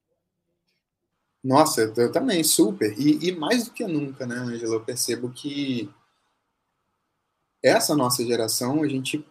Nossa, 1.43 1.81
eu, 1.81 1.93
eu 1.97 2.11
também, 2.11 2.43
super. 2.43 2.97
E, 2.97 3.27
e, 3.27 3.31
mais 3.33 3.65
do 3.65 3.73
que 3.73 3.85
nunca, 3.85 4.25
né, 4.25 4.35
Angela? 4.35 4.75
Eu 4.75 4.85
percebo 4.85 5.31
que 5.31 5.91
essa 7.63 7.95
nossa 7.95 8.25
geração, 8.25 8.83
a 8.83 8.87
gente 8.87 9.25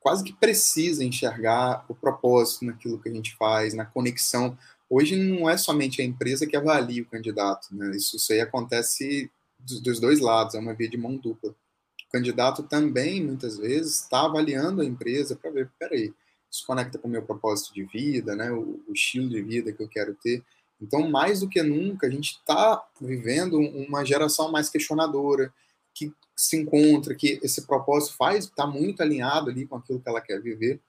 quase 0.00 0.24
que 0.24 0.32
precisa 0.32 1.04
enxergar 1.04 1.84
o 1.88 1.94
propósito 1.94 2.64
naquilo 2.64 3.00
que 3.00 3.08
a 3.08 3.12
gente 3.12 3.36
faz, 3.36 3.72
na 3.72 3.86
conexão. 3.86 4.58
Hoje 4.90 5.14
não 5.14 5.48
é 5.48 5.56
somente 5.56 6.02
a 6.02 6.04
empresa 6.04 6.48
que 6.48 6.56
avalia 6.56 7.02
o 7.02 7.06
candidato, 7.06 7.68
né? 7.70 7.92
Isso, 7.96 8.16
isso 8.16 8.32
aí 8.32 8.40
acontece 8.40 9.30
dos, 9.56 9.80
dos 9.80 10.00
dois 10.00 10.18
lados, 10.18 10.56
é 10.56 10.58
uma 10.58 10.74
via 10.74 10.88
de 10.88 10.96
mão 10.96 11.16
dupla. 11.16 11.50
O 11.50 12.10
candidato 12.10 12.64
também, 12.64 13.24
muitas 13.24 13.56
vezes, 13.56 14.02
está 14.02 14.24
avaliando 14.24 14.82
a 14.82 14.84
empresa 14.84 15.36
para 15.36 15.52
ver, 15.52 15.70
peraí, 15.78 16.12
isso 16.50 16.66
conecta 16.66 16.98
com 16.98 17.06
o 17.06 17.10
meu 17.10 17.22
propósito 17.22 17.72
de 17.72 17.84
vida, 17.84 18.34
né? 18.34 18.50
O, 18.50 18.82
o 18.88 18.92
estilo 18.92 19.28
de 19.28 19.40
vida 19.40 19.72
que 19.72 19.80
eu 19.80 19.88
quero 19.88 20.12
ter. 20.14 20.42
Então, 20.82 21.08
mais 21.08 21.40
do 21.40 21.48
que 21.48 21.62
nunca, 21.62 22.08
a 22.08 22.10
gente 22.10 22.32
está 22.32 22.84
vivendo 23.00 23.58
uma 23.60 24.04
geração 24.04 24.50
mais 24.50 24.68
questionadora, 24.68 25.52
que 25.94 26.12
se 26.34 26.56
encontra, 26.56 27.14
que 27.14 27.38
esse 27.42 27.62
propósito 27.66 28.16
faz, 28.16 28.46
está 28.46 28.66
muito 28.66 29.02
alinhado 29.02 29.50
ali 29.50 29.66
com 29.66 29.76
aquilo 29.76 30.00
que 30.00 30.08
ela 30.08 30.20
quer 30.20 30.40
viver. 30.40 30.80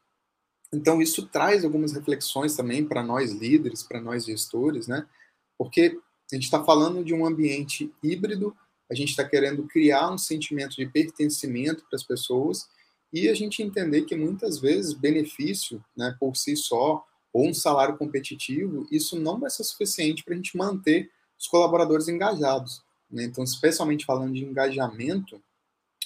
Então, 0.74 1.02
isso 1.02 1.28
traz 1.28 1.66
algumas 1.66 1.92
reflexões 1.92 2.56
também 2.56 2.86
para 2.86 3.04
nós 3.04 3.32
líderes, 3.32 3.84
para 3.84 4.00
nós 4.00 4.26
gestores, 4.26 4.88
né? 4.88 5.06
Porque 5.58 6.00
a 6.32 6.36
gente 6.36 6.46
está 6.46 6.64
falando 6.64 7.04
de 7.04 7.14
um 7.14 7.26
ambiente 7.26 7.94
híbrido, 8.02 8.56
a 8.90 8.96
gente 8.96 9.10
está 9.10 9.24
querendo 9.24 9.68
criar 9.68 10.12
um 10.12 10.18
sentimento 10.18 10.76
de 10.76 10.86
pertencimento 10.86 11.84
para 11.90 11.96
as 11.96 12.04
pessoas 12.04 12.68
e 13.12 13.28
a 13.28 13.34
gente 13.34 13.62
entender 13.62 14.04
que 14.04 14.16
muitas 14.16 14.60
vezes 14.60 14.94
benefício, 14.94 15.84
né, 15.96 16.16
por 16.20 16.36
si 16.36 16.56
só, 16.56 17.06
ou 17.34 17.48
um 17.48 17.54
salário 17.54 17.98
competitivo, 17.98 18.88
isso 18.92 19.20
não 19.20 19.40
vai 19.40 19.50
ser 19.50 19.64
suficiente 19.64 20.24
para 20.24 20.34
a 20.34 20.38
gente 20.38 20.56
manter 20.58 21.10
os 21.38 21.48
colaboradores 21.48 22.08
engajados. 22.08 22.82
Né? 23.10 23.24
Então, 23.24 23.44
especialmente 23.44 24.06
falando 24.06 24.34
de 24.34 24.44
engajamento, 24.44 25.42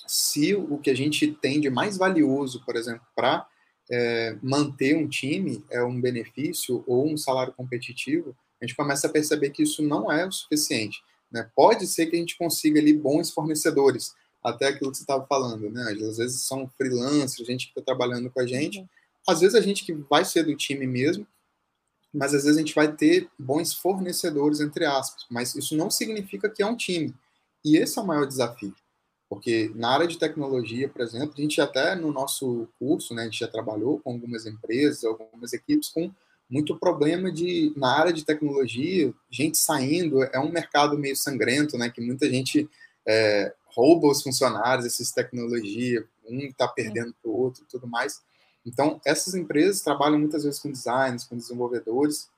se 0.08 0.56
o 0.56 0.78
que 0.78 0.90
a 0.90 0.96
gente 0.96 1.28
tem 1.28 1.60
de 1.60 1.70
mais 1.70 1.98
valioso, 1.98 2.64
por 2.66 2.76
exemplo, 2.76 3.06
para 3.16 3.48
é, 3.90 4.38
manter 4.42 4.96
um 4.96 5.08
time 5.08 5.64
é 5.70 5.84
um 5.84 6.00
benefício 6.00 6.84
ou 6.88 7.08
um 7.08 7.18
salário 7.18 7.54
competitivo, 7.54 8.36
a 8.62 8.66
gente 8.66 8.76
começa 8.76 9.08
a 9.08 9.10
perceber 9.10 9.52
que 9.52 9.64
isso 9.64 9.84
não 9.84 10.12
é 10.12 10.26
o 10.26 10.32
suficiente. 10.32 11.04
Né? 11.32 11.50
Pode 11.56 11.86
ser 11.88 12.08
que 12.08 12.16
a 12.16 12.20
gente 12.20 12.38
consiga 12.38 12.80
ali 12.80 12.94
bons 12.94 13.30
fornecedores, 13.30 14.14
até 14.44 14.68
aquilo 14.68 14.92
que 14.92 14.98
você 14.98 15.04
estava 15.04 15.26
falando, 15.26 15.72
né? 15.72 15.92
Às 16.08 16.18
vezes 16.18 16.44
são 16.44 16.70
freelancers, 16.78 17.48
gente 17.48 17.66
que 17.66 17.80
está 17.80 17.82
trabalhando 17.82 18.30
com 18.30 18.40
a 18.40 18.46
gente, 18.46 18.80
uhum. 18.80 18.88
às 19.28 19.40
vezes 19.40 19.56
a 19.56 19.62
gente 19.62 19.84
que 19.84 19.92
vai 19.92 20.24
ser 20.24 20.44
do 20.44 20.56
time 20.56 20.86
mesmo, 20.86 21.26
mas 22.14 22.34
às 22.34 22.44
vezes 22.44 22.56
a 22.56 22.60
gente 22.60 22.76
vai 22.76 22.96
ter 22.96 23.28
bons 23.38 23.74
fornecedores, 23.74 24.62
entre 24.62 24.86
aspas. 24.86 25.26
Mas 25.30 25.56
isso 25.56 25.76
não 25.76 25.90
significa 25.90 26.48
que 26.48 26.62
é 26.62 26.66
um 26.66 26.76
time. 26.76 27.14
E 27.64 27.76
esse 27.76 27.98
é 27.98 28.02
o 28.02 28.06
maior 28.06 28.26
desafio. 28.26 28.74
Porque 29.30 29.72
na 29.76 29.90
área 29.90 30.08
de 30.08 30.20
tecnologia, 30.20 30.88
por 30.88 31.02
exemplo, 31.02 31.34
a 31.38 31.42
gente 31.42 31.60
até 31.60 31.96
no 31.96 32.12
nosso 32.12 32.68
curso, 32.78 33.14
né, 33.14 33.24
a 33.24 33.26
gente 33.26 33.40
já 33.40 33.48
trabalhou 33.48 34.00
com 34.00 34.12
algumas 34.12 34.46
empresas, 34.46 35.04
algumas 35.04 35.52
equipes 35.52 35.90
com 35.90 36.12
muito 36.50 36.78
problema 36.78 37.32
de 37.32 37.74
na 37.76 37.98
área 37.98 38.14
de 38.14 38.24
tecnologia, 38.24 39.12
gente 39.32 39.58
saindo, 39.58 40.24
é 40.24 40.40
um 40.40 40.52
mercado 40.52 40.98
meio 40.98 41.16
sangrento, 41.16 41.78
né, 41.78 41.90
que 41.90 42.00
muita 42.00 42.30
gente 42.30 42.70
é, 43.08 43.54
rouba 43.66 44.08
os 44.08 44.22
funcionários, 44.22 44.86
essas 44.86 45.12
tecnologias, 45.12 46.06
um 46.28 46.40
está 46.40 46.68
perdendo 46.68 47.14
para 47.22 47.32
o 47.32 47.36
outro 47.36 47.64
e 47.64 47.68
tudo 47.68 47.88
mais. 47.88 48.22
Então, 48.66 49.00
essas 49.06 49.36
empresas 49.36 49.82
trabalham 49.82 50.20
muitas 50.20 50.44
vezes 50.44 50.60
com 50.60 50.72
designers, 50.72 51.24
com 51.24 51.36
desenvolvedores, 51.36 52.30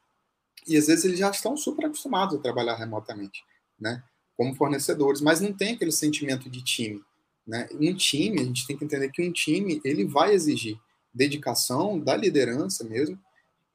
e 0.67 0.75
às 0.75 0.88
vezes 0.88 1.06
eles 1.06 1.20
já 1.20 1.29
estão 1.29 1.56
super 1.56 1.86
acostumados 1.86 2.36
a 2.36 2.41
trabalhar 2.41 2.75
remotamente, 2.75 3.46
né? 3.79 4.03
Como 4.38 4.56
fornecedores, 4.56 5.20
mas 5.20 5.41
não 5.41 5.51
tem 5.51 5.74
aquele 5.74 5.91
sentimento 5.91 6.50
de 6.50 6.63
time, 6.63 7.01
né? 7.46 7.67
Um 7.74 7.94
time, 7.96 8.39
a 8.39 8.44
gente 8.44 8.67
tem 8.67 8.77
que 8.77 8.86
entender 8.86 9.10
que 9.10 9.27
um 9.27 9.32
time, 9.32 9.82
ele 9.84 10.06
vai 10.06 10.34
exigir 10.34 10.79
dedicação 11.13 12.00
da 12.00 12.15
liderança 12.15 12.84
mesmo, 12.84 13.19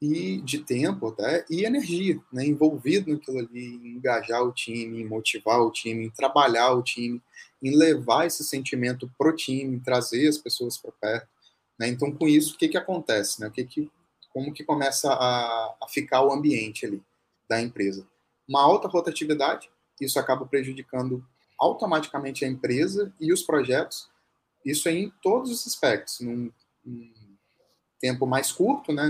e 0.01 0.41
de 0.41 0.59
tempo 0.59 1.07
até, 1.07 1.45
e 1.49 1.63
energia, 1.63 2.19
né? 2.31 2.45
Envolvido 2.45 3.11
naquilo 3.11 3.39
ali, 3.39 3.75
em 3.75 3.97
engajar 3.97 4.43
o 4.43 4.51
time, 4.51 5.01
em 5.01 5.05
motivar 5.05 5.61
o 5.61 5.71
time, 5.71 6.05
em 6.05 6.09
trabalhar 6.09 6.71
o 6.73 6.83
time, 6.83 7.21
em 7.61 7.75
levar 7.75 8.27
esse 8.27 8.43
sentimento 8.43 9.09
pro 9.17 9.33
time, 9.33 9.79
trazer 9.79 10.27
as 10.27 10.37
pessoas 10.37 10.77
para 10.77 10.91
perto. 10.91 11.27
Né? 11.79 11.87
Então, 11.87 12.11
com 12.11 12.27
isso, 12.27 12.55
o 12.55 12.57
que, 12.57 12.67
que 12.67 12.77
acontece? 12.77 13.39
Né? 13.39 13.47
O 13.47 13.51
que 13.51 13.63
que, 13.63 13.89
como 14.33 14.53
que 14.53 14.65
começa 14.65 15.13
a, 15.13 15.75
a 15.81 15.87
ficar 15.87 16.21
o 16.21 16.33
ambiente 16.33 16.85
ali 16.85 17.01
da 17.47 17.61
empresa? 17.61 18.05
Uma 18.47 18.61
alta 18.61 18.89
rotatividade, 18.89 19.69
isso 19.99 20.19
acaba 20.19 20.45
prejudicando 20.45 21.25
automaticamente 21.59 22.43
a 22.43 22.47
empresa 22.47 23.13
e 23.19 23.31
os 23.31 23.43
projetos, 23.43 24.09
isso 24.65 24.87
é 24.89 24.93
em 24.93 25.13
todos 25.21 25.51
os 25.51 25.67
aspectos, 25.67 26.19
num, 26.19 26.51
num 26.83 27.13
tempo 27.99 28.25
mais 28.25 28.51
curto, 28.51 28.91
né, 28.91 29.03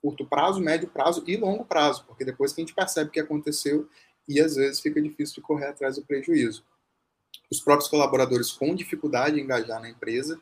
curto 0.00 0.26
prazo, 0.26 0.60
médio 0.60 0.88
prazo 0.88 1.24
e 1.26 1.36
longo 1.36 1.64
prazo, 1.64 2.04
porque 2.06 2.24
depois 2.24 2.52
que 2.52 2.60
a 2.60 2.64
gente 2.64 2.74
percebe 2.74 3.10
o 3.10 3.12
que 3.12 3.20
aconteceu 3.20 3.88
e 4.28 4.40
às 4.40 4.56
vezes 4.56 4.80
fica 4.80 5.00
difícil 5.00 5.36
de 5.36 5.40
correr 5.40 5.66
atrás 5.66 5.96
do 5.96 6.04
prejuízo. 6.04 6.64
Os 7.50 7.60
próprios 7.60 7.88
colaboradores 7.88 8.50
com 8.50 8.74
dificuldade 8.74 9.38
em 9.38 9.44
engajar 9.44 9.80
na 9.80 9.88
empresa 9.88 10.40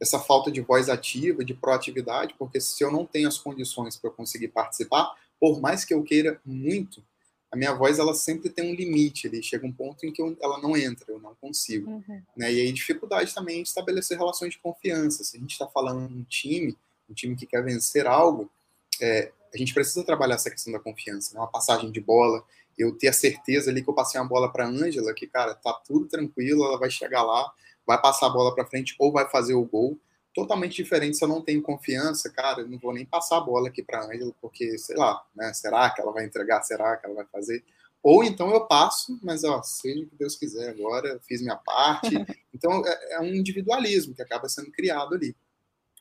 essa 0.00 0.18
falta 0.18 0.50
de 0.50 0.60
voz 0.60 0.88
ativa, 0.88 1.44
de 1.44 1.54
proatividade, 1.54 2.34
porque 2.36 2.60
se 2.60 2.82
eu 2.82 2.90
não 2.90 3.06
tenho 3.06 3.28
as 3.28 3.38
condições 3.38 3.96
para 3.96 4.10
eu 4.10 4.14
conseguir 4.14 4.48
participar, 4.48 5.14
por 5.38 5.60
mais 5.60 5.84
que 5.84 5.94
eu 5.94 6.02
queira 6.02 6.40
muito, 6.44 7.04
a 7.52 7.56
minha 7.56 7.74
voz 7.74 7.98
ela 7.98 8.14
sempre 8.14 8.48
tem 8.48 8.72
um 8.72 8.74
limite, 8.74 9.26
ele 9.26 9.42
chega 9.42 9.66
um 9.66 9.72
ponto 9.72 10.06
em 10.06 10.10
que 10.10 10.22
eu, 10.22 10.34
ela 10.40 10.58
não 10.58 10.74
entra, 10.74 11.04
eu 11.12 11.20
não 11.20 11.34
consigo. 11.34 11.90
Uhum. 11.90 12.22
Né? 12.34 12.50
E 12.50 12.60
aí 12.62 12.72
dificuldade 12.72 13.34
também 13.34 13.62
de 13.62 13.68
estabelecer 13.68 14.16
relações 14.16 14.54
de 14.54 14.58
confiança. 14.58 15.22
Se 15.22 15.36
a 15.36 15.40
gente 15.40 15.52
está 15.52 15.66
falando 15.66 16.08
de 16.08 16.14
um 16.14 16.24
time, 16.24 16.74
um 17.10 17.12
time 17.12 17.36
que 17.36 17.44
quer 17.44 17.62
vencer 17.62 18.06
algo, 18.06 18.50
é, 18.98 19.30
a 19.52 19.58
gente 19.58 19.74
precisa 19.74 20.02
trabalhar 20.02 20.36
essa 20.36 20.50
questão 20.50 20.72
da 20.72 20.78
confiança, 20.78 21.34
né? 21.34 21.40
uma 21.40 21.46
passagem 21.46 21.92
de 21.92 22.00
bola, 22.00 22.42
eu 22.78 22.96
ter 22.96 23.08
a 23.08 23.12
certeza 23.12 23.70
ali 23.70 23.82
que 23.82 23.90
eu 23.90 23.94
passei 23.94 24.18
uma 24.18 24.26
bola 24.26 24.50
para 24.50 24.64
a 24.64 24.68
Ângela, 24.68 25.12
que, 25.12 25.26
cara, 25.26 25.54
tá 25.54 25.74
tudo 25.86 26.06
tranquilo, 26.06 26.64
ela 26.64 26.78
vai 26.78 26.90
chegar 26.90 27.22
lá, 27.22 27.52
vai 27.86 28.00
passar 28.00 28.28
a 28.28 28.30
bola 28.30 28.54
para 28.54 28.64
frente 28.64 28.96
ou 28.98 29.12
vai 29.12 29.28
fazer 29.28 29.52
o 29.52 29.64
gol. 29.64 29.98
Totalmente 30.34 30.76
diferente 30.76 31.16
se 31.16 31.24
eu 31.24 31.28
não 31.28 31.42
tenho 31.42 31.60
confiança, 31.60 32.30
cara, 32.30 32.62
eu 32.62 32.68
não 32.68 32.78
vou 32.78 32.94
nem 32.94 33.04
passar 33.04 33.36
a 33.36 33.40
bola 33.40 33.68
aqui 33.68 33.82
para 33.82 34.00
a 34.00 34.06
Ângela, 34.06 34.34
porque, 34.40 34.78
sei 34.78 34.96
lá, 34.96 35.22
né? 35.34 35.52
Será 35.52 35.90
que 35.90 36.00
ela 36.00 36.12
vai 36.12 36.24
entregar? 36.24 36.62
Será 36.62 36.96
que 36.96 37.04
ela 37.04 37.14
vai 37.14 37.26
fazer? 37.26 37.62
Ou 38.02 38.24
então 38.24 38.50
eu 38.50 38.66
passo, 38.66 39.18
mas 39.22 39.44
ó, 39.44 39.62
seja 39.62 40.02
o 40.02 40.06
que 40.06 40.16
Deus 40.16 40.34
quiser 40.34 40.70
agora, 40.70 41.20
fiz 41.26 41.40
minha 41.40 41.56
parte. 41.56 42.10
Então 42.54 42.86
é, 42.86 43.14
é 43.14 43.20
um 43.20 43.34
individualismo 43.34 44.14
que 44.14 44.22
acaba 44.22 44.48
sendo 44.48 44.70
criado 44.70 45.14
ali. 45.14 45.34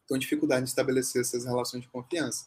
Então, 0.04 0.20
dificuldade 0.20 0.64
de 0.64 0.70
estabelecer 0.70 1.22
essas 1.22 1.46
relações 1.46 1.82
de 1.82 1.88
confiança. 1.88 2.46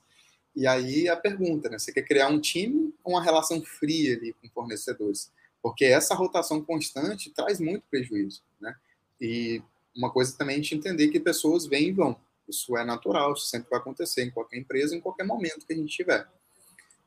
E 0.55 0.67
aí 0.67 1.09
a 1.09 1.17
pergunta, 1.17 1.69
né? 1.69 1.79
Você 1.79 1.91
quer 1.91 2.03
criar 2.03 2.29
um 2.29 2.39
time 2.39 2.95
ou 3.03 3.15
uma 3.15 3.23
relação 3.23 3.63
fria 3.63 4.15
ali 4.15 4.35
com 4.35 4.49
fornecedores? 4.51 5.33
Porque 5.63 5.87
essa 5.87 6.15
rotação 6.15 6.63
constante 6.63 7.31
traz 7.31 7.59
muito 7.59 7.83
prejuízo, 7.91 8.43
né? 8.61 8.77
E 9.19 9.63
uma 9.97 10.11
coisa 10.11 10.37
também 10.37 10.57
é 10.57 10.59
a 10.59 10.63
gente 10.63 10.75
entender 10.75 11.09
que 11.09 11.21
pessoas 11.21 11.67
vêm 11.67 11.89
e 11.89 11.93
vão. 11.93 12.17
Isso 12.49 12.77
é 12.77 12.85
natural, 12.85 13.33
isso 13.33 13.47
sempre 13.47 13.71
vai 13.71 13.79
acontecer 13.79 14.25
em 14.25 14.31
qualquer 14.31 14.59
empresa, 14.59 14.95
em 14.95 15.01
qualquer 15.01 15.25
momento 15.25 15.67
que 15.67 15.73
a 15.73 15.77
gente 15.77 15.95
tiver. 15.95 16.29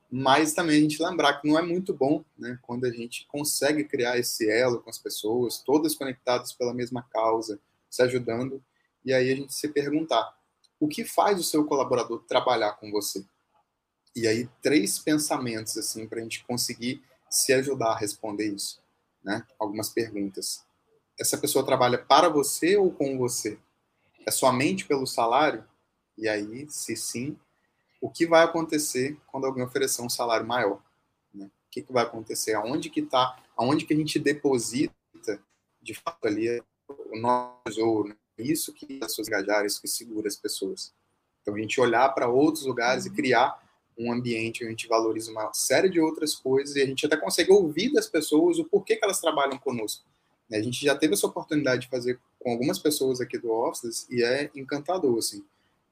Mas 0.10 0.54
também 0.54 0.78
a 0.78 0.82
gente 0.82 1.04
lembrar 1.04 1.40
que 1.40 1.48
não 1.48 1.60
é 1.60 1.62
muito 1.62 1.94
bom, 1.94 2.24
né, 2.38 2.58
quando 2.62 2.86
a 2.86 2.92
gente 2.92 3.28
consegue 3.28 3.84
criar 3.84 4.18
esse 4.18 4.50
elo 4.50 4.82
com 4.82 4.90
as 4.90 4.98
pessoas, 4.98 5.60
todas 5.60 5.96
conectadas 5.96 6.54
pela 6.54 6.74
mesma 6.74 7.04
causa, 7.04 7.60
se 7.90 8.02
ajudando, 8.02 8.64
e 9.04 9.14
aí 9.14 9.32
a 9.32 9.36
gente 9.36 9.54
se 9.54 9.68
perguntar: 9.68 10.38
o 10.80 10.88
que 10.88 11.04
faz 11.04 11.40
o 11.40 11.44
seu 11.44 11.66
colaborador 11.66 12.24
trabalhar 12.24 12.74
com 12.74 12.90
você? 12.90 13.26
E 14.16 14.28
aí 14.28 14.50
três 14.62 14.98
pensamentos 14.98 15.78
assim 15.78 16.08
para 16.08 16.20
a 16.20 16.24
gente 16.24 16.44
conseguir 16.46 17.04
se 17.30 17.54
ajudar 17.54 17.92
a 17.92 17.98
responder 17.98 18.48
isso, 18.48 18.82
né? 19.24 19.46
Algumas 19.60 19.90
perguntas 19.90 20.67
essa 21.20 21.38
pessoa 21.38 21.66
trabalha 21.66 21.98
para 21.98 22.30
você 22.30 22.78
ou 22.78 22.92
com 22.92 23.18
você? 23.18 23.58
É 24.26 24.32
somente 24.32 24.86
pelo 24.86 25.08
salário? 25.08 25.64
E 26.18 26.28
aí, 26.28 26.70
se 26.70 26.96
sim, 26.96 27.38
o 28.02 28.10
que 28.10 28.26
vai 28.26 28.44
acontecer 28.44 29.18
quando 29.28 29.46
alguém 29.46 29.64
oferecer 29.64 30.02
um 30.02 30.10
salário 30.10 30.46
maior? 30.46 30.82
Né? 31.34 31.46
O 31.46 31.70
que, 31.72 31.82
que 31.82 31.94
vai 31.94 32.04
acontecer? 32.04 32.54
Aonde 32.54 32.90
que 32.90 33.02
está? 33.02 33.38
Aonde 33.56 33.86
que 33.86 33.94
a 33.94 33.98
gente 33.98 34.20
deposita, 34.20 34.94
de 35.82 35.94
fato, 35.94 36.26
ali 36.26 36.62
o 36.88 37.20
nosso? 37.20 38.04
Né? 38.04 38.16
Isso 38.38 38.74
que 38.74 39.00
as 39.02 39.08
pessoas 39.10 39.28
engajarem, 39.28 39.68
isso 39.68 39.82
que 39.82 39.88
segura 39.88 40.28
as 40.28 40.36
pessoas. 40.36 40.94
Então, 41.42 41.56
a 41.56 41.60
gente 41.60 41.80
olhar 41.80 42.10
para 42.10 42.28
outros 42.28 42.66
lugares 42.66 43.06
e 43.06 43.10
criar 43.10 43.64
um 43.98 44.12
ambiente 44.12 44.64
onde 44.64 44.68
a 44.68 44.70
gente 44.72 44.88
valoriza 44.88 45.32
uma 45.32 45.52
série 45.54 45.90
de 45.90 46.00
outras 46.00 46.36
coisas 46.36 46.76
e 46.76 46.82
a 46.82 46.86
gente 46.86 47.06
até 47.06 47.18
consegue 47.18 47.52
ouvir 47.52 47.92
das 47.92 48.08
pessoas 48.08 48.60
o 48.60 48.66
porquê 48.66 48.96
que 48.96 49.04
elas 49.04 49.20
trabalham 49.20 49.58
conosco. 49.58 50.06
A 50.52 50.62
gente 50.62 50.84
já 50.84 50.96
teve 50.96 51.14
essa 51.14 51.28
oportunidade 51.28 51.82
de 51.82 51.88
fazer 51.90 52.20
com 52.40 52.52
algumas 52.52 52.80
pessoas 52.80 53.20
aqui 53.20 53.38
do 53.38 53.52
Office 53.52 54.08
e 54.10 54.24
é 54.24 54.50
encantador, 54.56 55.18
assim. 55.18 55.44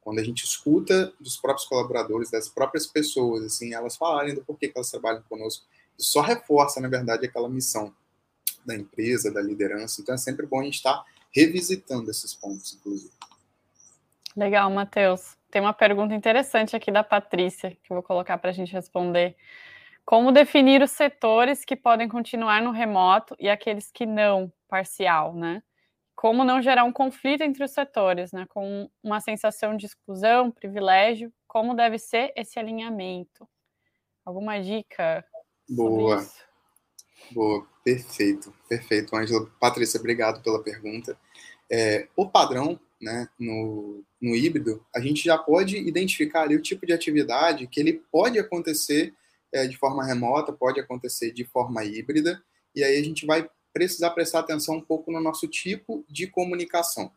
quando 0.06 0.20
a 0.20 0.24
gente 0.24 0.46
escuta 0.46 1.12
dos 1.20 1.36
próprios 1.36 1.68
colaboradores, 1.68 2.30
das 2.30 2.48
próprias 2.48 2.86
pessoas, 2.86 3.44
assim, 3.44 3.74
elas 3.74 3.98
falarem 3.98 4.36
do 4.36 4.46
porquê 4.46 4.68
que 4.68 4.78
elas 4.78 4.92
trabalham 4.92 5.24
conosco, 5.28 5.66
isso 5.98 6.12
só 6.12 6.22
reforça, 6.22 6.80
na 6.80 6.88
verdade, 6.88 7.26
aquela 7.26 7.50
missão 7.50 7.92
da 8.64 8.76
empresa, 8.76 9.32
da 9.32 9.42
liderança. 9.42 10.02
Então 10.02 10.14
é 10.14 10.18
sempre 10.18 10.46
bom 10.46 10.62
a 10.62 10.64
gente 10.64 10.76
estar 10.76 11.04
revisitando 11.34 12.10
esses 12.12 12.36
pontos, 12.36 12.76
inclusive. 12.76 13.12
Legal, 14.38 14.70
Matheus. 14.70 15.36
Tem 15.50 15.62
uma 15.62 15.74
pergunta 15.74 16.14
interessante 16.14 16.76
aqui 16.76 16.92
da 16.92 17.04
Patrícia, 17.04 17.72
que 17.72 17.92
eu 17.92 17.96
vou 17.96 18.04
colocar 18.04 18.38
para 18.38 18.52
a 18.52 18.54
gente 18.54 18.72
responder. 18.74 19.36
Como 20.06 20.32
definir 20.32 20.84
os 20.84 20.92
setores 20.92 21.66
que 21.66 21.76
podem 21.76 22.08
continuar 22.08 22.62
no 22.62 22.72
remoto 22.72 23.36
e 23.40 23.50
aqueles 23.50 23.90
que 23.92 24.06
não, 24.06 24.52
parcial, 24.68 25.34
né? 25.34 25.64
Como 26.16 26.44
não 26.44 26.62
gerar 26.62 26.84
um 26.84 26.94
conflito 26.94 27.42
entre 27.42 27.64
os 27.64 27.72
setores, 27.72 28.32
né? 28.32 28.46
Com 28.50 28.90
uma 29.04 29.20
sensação 29.20 29.76
de 29.76 29.88
exclusão, 29.88 30.52
privilégio, 30.52 31.34
como 31.48 31.74
deve 31.74 31.98
ser 31.98 32.32
esse 32.36 32.60
alinhamento? 32.60 33.48
Alguma 34.24 34.62
dica? 34.62 35.26
Boa. 35.68 36.26
Boa, 37.32 37.68
perfeito, 37.84 38.54
perfeito, 38.70 39.16
Ângela. 39.16 39.50
Patrícia, 39.60 40.00
obrigado 40.00 40.44
pela 40.44 40.62
pergunta. 40.62 41.18
É, 41.72 42.08
o 42.16 42.30
padrão 42.30 42.80
né, 43.02 43.28
no, 43.40 44.04
no 44.22 44.36
híbrido, 44.36 44.86
a 44.96 45.00
gente 45.00 45.24
já 45.24 45.38
pode 45.38 45.78
identificar 45.78 46.44
ali 46.44 46.56
o 46.56 46.62
tipo 46.62 46.86
de 46.86 46.94
atividade 46.94 47.68
que 47.68 47.80
ele 47.80 47.94
pode 48.12 48.38
acontecer 48.38 49.14
é, 49.56 49.66
de 49.66 49.78
forma 49.78 50.06
remota, 50.06 50.52
pode 50.52 50.82
acontecer 50.82 51.32
de 51.32 51.46
forma 51.46 51.86
híbrida, 51.86 52.44
e 52.76 52.84
aí 52.84 52.98
a 52.98 53.04
gente 53.04 53.26
vai 53.26 53.50
precisar 53.74 54.12
prestar 54.12 54.40
atenção 54.40 54.76
um 54.76 54.82
pouco 54.82 55.12
no 55.12 55.22
nosso 55.22 55.48
tipo 55.48 56.06
de 56.10 56.28
comunicação. 56.28 57.10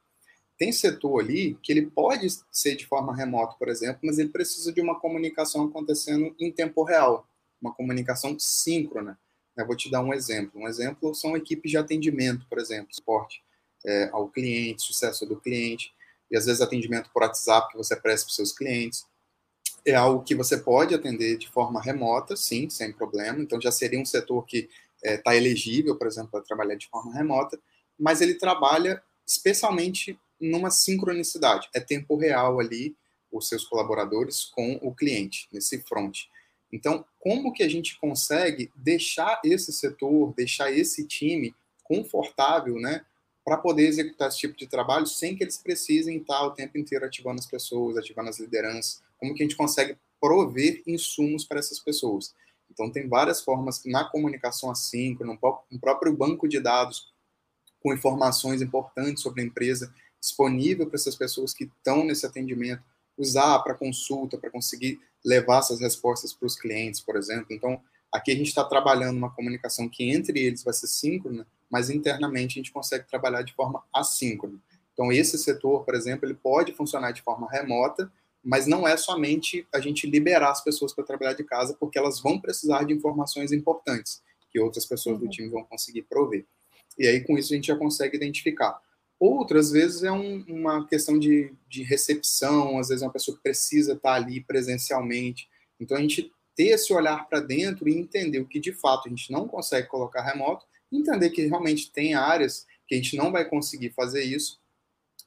Tem 0.56 0.70
setor 0.70 1.20
ali 1.20 1.58
que 1.62 1.72
ele 1.72 1.86
pode 1.86 2.28
ser 2.52 2.76
de 2.76 2.86
forma 2.86 3.14
remota, 3.14 3.56
por 3.58 3.68
exemplo, 3.68 4.00
mas 4.04 4.18
ele 4.18 4.28
precisa 4.28 4.72
de 4.72 4.80
uma 4.80 4.98
comunicação 5.00 5.64
acontecendo 5.64 6.34
em 6.38 6.52
tempo 6.52 6.84
real, 6.84 7.28
uma 7.60 7.74
comunicação 7.74 8.36
síncrona. 8.38 9.18
Eu 9.56 9.66
vou 9.66 9.76
te 9.76 9.90
dar 9.90 10.00
um 10.00 10.14
exemplo. 10.14 10.60
Um 10.60 10.68
exemplo 10.68 11.12
são 11.14 11.36
equipes 11.36 11.72
de 11.72 11.76
atendimento, 11.76 12.46
por 12.48 12.58
exemplo, 12.58 12.94
suporte 12.94 13.42
é, 13.84 14.10
ao 14.12 14.28
cliente, 14.28 14.82
sucesso 14.82 15.26
do 15.26 15.40
cliente, 15.40 15.92
e 16.30 16.36
às 16.36 16.46
vezes 16.46 16.60
atendimento 16.60 17.10
por 17.12 17.22
WhatsApp 17.22 17.72
que 17.72 17.76
você 17.76 17.96
presta 17.96 18.26
para 18.26 18.30
os 18.30 18.36
seus 18.36 18.52
clientes. 18.52 19.04
É 19.88 19.94
algo 19.94 20.22
que 20.22 20.34
você 20.34 20.58
pode 20.58 20.94
atender 20.94 21.38
de 21.38 21.48
forma 21.48 21.80
remota, 21.80 22.36
sim, 22.36 22.68
sem 22.68 22.92
problema. 22.92 23.40
Então 23.40 23.60
já 23.60 23.72
seria 23.72 23.98
um 23.98 24.04
setor 24.04 24.44
que 24.44 24.68
está 25.02 25.34
é, 25.34 25.36
elegível, 25.38 25.96
por 25.96 26.06
exemplo, 26.06 26.30
para 26.30 26.42
trabalhar 26.42 26.74
de 26.74 26.88
forma 26.88 27.14
remota, 27.14 27.58
mas 27.98 28.20
ele 28.20 28.34
trabalha 28.34 29.02
especialmente 29.26 30.18
numa 30.38 30.70
sincronicidade. 30.70 31.68
É 31.74 31.80
tempo 31.80 32.16
real 32.16 32.60
ali, 32.60 32.96
os 33.32 33.48
seus 33.48 33.64
colaboradores 33.64 34.44
com 34.44 34.78
o 34.82 34.94
cliente, 34.94 35.48
nesse 35.52 35.80
front. 35.82 36.24
Então, 36.72 37.04
como 37.18 37.52
que 37.52 37.62
a 37.62 37.68
gente 37.68 37.98
consegue 37.98 38.70
deixar 38.76 39.40
esse 39.42 39.72
setor, 39.72 40.34
deixar 40.34 40.70
esse 40.70 41.06
time 41.06 41.54
confortável, 41.82 42.74
né, 42.74 43.04
para 43.48 43.56
poder 43.56 43.86
executar 43.86 44.28
esse 44.28 44.36
tipo 44.36 44.54
de 44.54 44.66
trabalho 44.66 45.06
sem 45.06 45.34
que 45.34 45.42
eles 45.42 45.56
precisem 45.56 46.18
estar 46.18 46.42
o 46.42 46.50
tempo 46.50 46.76
inteiro 46.76 47.06
ativando 47.06 47.40
as 47.40 47.46
pessoas, 47.46 47.96
ativando 47.96 48.28
as 48.28 48.38
lideranças. 48.38 49.02
Como 49.16 49.34
que 49.34 49.42
a 49.42 49.46
gente 49.46 49.56
consegue 49.56 49.96
prover 50.20 50.82
insumos 50.86 51.46
para 51.46 51.58
essas 51.58 51.78
pessoas? 51.78 52.34
Então, 52.70 52.92
tem 52.92 53.08
várias 53.08 53.40
formas 53.40 53.82
na 53.86 54.04
comunicação 54.04 54.70
assíncrona, 54.70 55.32
um 55.72 55.78
próprio 55.78 56.14
banco 56.14 56.46
de 56.46 56.60
dados 56.60 57.10
com 57.80 57.90
informações 57.94 58.60
importantes 58.60 59.22
sobre 59.22 59.40
a 59.40 59.44
empresa 59.46 59.94
disponível 60.20 60.86
para 60.86 60.96
essas 60.96 61.16
pessoas 61.16 61.54
que 61.54 61.64
estão 61.64 62.04
nesse 62.04 62.26
atendimento, 62.26 62.82
usar 63.16 63.60
para 63.60 63.72
consulta, 63.72 64.36
para 64.36 64.50
conseguir 64.50 65.00
levar 65.24 65.60
essas 65.60 65.80
respostas 65.80 66.34
para 66.34 66.46
os 66.46 66.54
clientes, 66.54 67.00
por 67.00 67.16
exemplo. 67.16 67.46
Então, 67.48 67.80
aqui 68.12 68.32
a 68.32 68.36
gente 68.36 68.48
está 68.48 68.64
trabalhando 68.64 69.16
uma 69.16 69.34
comunicação 69.34 69.88
que 69.88 70.10
entre 70.10 70.40
eles 70.40 70.62
vai 70.62 70.74
ser 70.74 70.86
síncrona, 70.86 71.46
mas 71.70 71.90
internamente 71.90 72.58
a 72.58 72.62
gente 72.62 72.72
consegue 72.72 73.06
trabalhar 73.06 73.42
de 73.42 73.52
forma 73.54 73.82
assíncrona. 73.94 74.58
Então, 74.92 75.12
esse 75.12 75.38
setor, 75.38 75.84
por 75.84 75.94
exemplo, 75.94 76.26
ele 76.26 76.34
pode 76.34 76.72
funcionar 76.72 77.12
de 77.12 77.22
forma 77.22 77.48
remota, 77.48 78.10
mas 78.42 78.66
não 78.66 78.86
é 78.86 78.96
somente 78.96 79.66
a 79.72 79.80
gente 79.80 80.08
liberar 80.08 80.50
as 80.50 80.62
pessoas 80.62 80.92
para 80.92 81.04
trabalhar 81.04 81.34
de 81.34 81.44
casa, 81.44 81.76
porque 81.78 81.98
elas 81.98 82.20
vão 82.20 82.40
precisar 82.40 82.84
de 82.84 82.94
informações 82.94 83.52
importantes 83.52 84.22
que 84.50 84.58
outras 84.58 84.86
pessoas 84.86 85.18
do 85.18 85.24
uhum. 85.24 85.30
time 85.30 85.48
vão 85.50 85.64
conseguir 85.64 86.02
prover. 86.02 86.46
E 86.98 87.06
aí, 87.06 87.20
com 87.20 87.38
isso, 87.38 87.52
a 87.52 87.56
gente 87.56 87.68
já 87.68 87.76
consegue 87.76 88.16
identificar. 88.16 88.80
Outras 89.20 89.70
vezes 89.70 90.02
é 90.02 90.10
um, 90.10 90.44
uma 90.48 90.86
questão 90.86 91.18
de, 91.18 91.52
de 91.68 91.82
recepção, 91.82 92.78
às 92.78 92.88
vezes 92.88 93.02
uma 93.02 93.12
pessoa 93.12 93.38
precisa 93.42 93.92
estar 93.92 94.14
ali 94.14 94.40
presencialmente. 94.40 95.48
Então, 95.78 95.96
a 95.96 96.00
gente 96.00 96.32
ter 96.58 96.70
esse 96.70 96.92
olhar 96.92 97.28
para 97.28 97.38
dentro 97.38 97.88
e 97.88 97.96
entender 97.96 98.40
o 98.40 98.44
que 98.44 98.58
de 98.58 98.72
fato 98.72 99.06
a 99.06 99.08
gente 99.08 99.30
não 99.30 99.46
consegue 99.46 99.86
colocar 99.86 100.22
remoto 100.22 100.66
entender 100.90 101.30
que 101.30 101.46
realmente 101.46 101.92
tem 101.92 102.14
áreas 102.14 102.66
que 102.86 102.94
a 102.94 102.98
gente 102.98 103.16
não 103.16 103.30
vai 103.30 103.44
conseguir 103.44 103.90
fazer 103.90 104.24
isso 104.24 104.58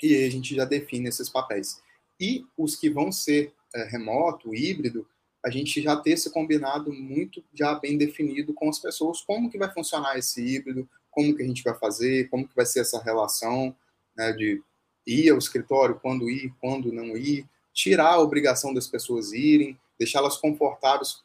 e 0.01 0.25
a 0.25 0.29
gente 0.29 0.55
já 0.55 0.65
define 0.65 1.07
esses 1.07 1.29
papéis. 1.29 1.81
E 2.19 2.43
os 2.57 2.75
que 2.75 2.89
vão 2.89 3.11
ser 3.11 3.53
é, 3.73 3.83
remoto, 3.83 4.53
híbrido, 4.53 5.07
a 5.45 5.49
gente 5.49 5.81
já 5.81 5.95
ter 5.95 6.11
esse 6.11 6.29
combinado 6.31 6.91
muito 6.91 7.43
já 7.53 7.75
bem 7.75 7.97
definido 7.97 8.53
com 8.53 8.67
as 8.67 8.79
pessoas, 8.79 9.21
como 9.21 9.49
que 9.49 9.57
vai 9.57 9.71
funcionar 9.71 10.17
esse 10.17 10.43
híbrido, 10.43 10.89
como 11.09 11.35
que 11.35 11.43
a 11.43 11.45
gente 11.45 11.63
vai 11.63 11.77
fazer, 11.77 12.29
como 12.29 12.47
que 12.47 12.55
vai 12.55 12.65
ser 12.65 12.81
essa 12.81 13.01
relação 13.01 13.75
né, 14.17 14.33
de 14.33 14.61
ir 15.05 15.29
ao 15.29 15.37
escritório, 15.37 15.99
quando 15.99 16.29
ir, 16.29 16.53
quando 16.59 16.91
não 16.91 17.15
ir, 17.15 17.47
tirar 17.73 18.13
a 18.13 18.19
obrigação 18.19 18.73
das 18.73 18.87
pessoas 18.87 19.31
irem, 19.31 19.79
deixá-las 20.01 20.35
confortáveis, 20.35 21.23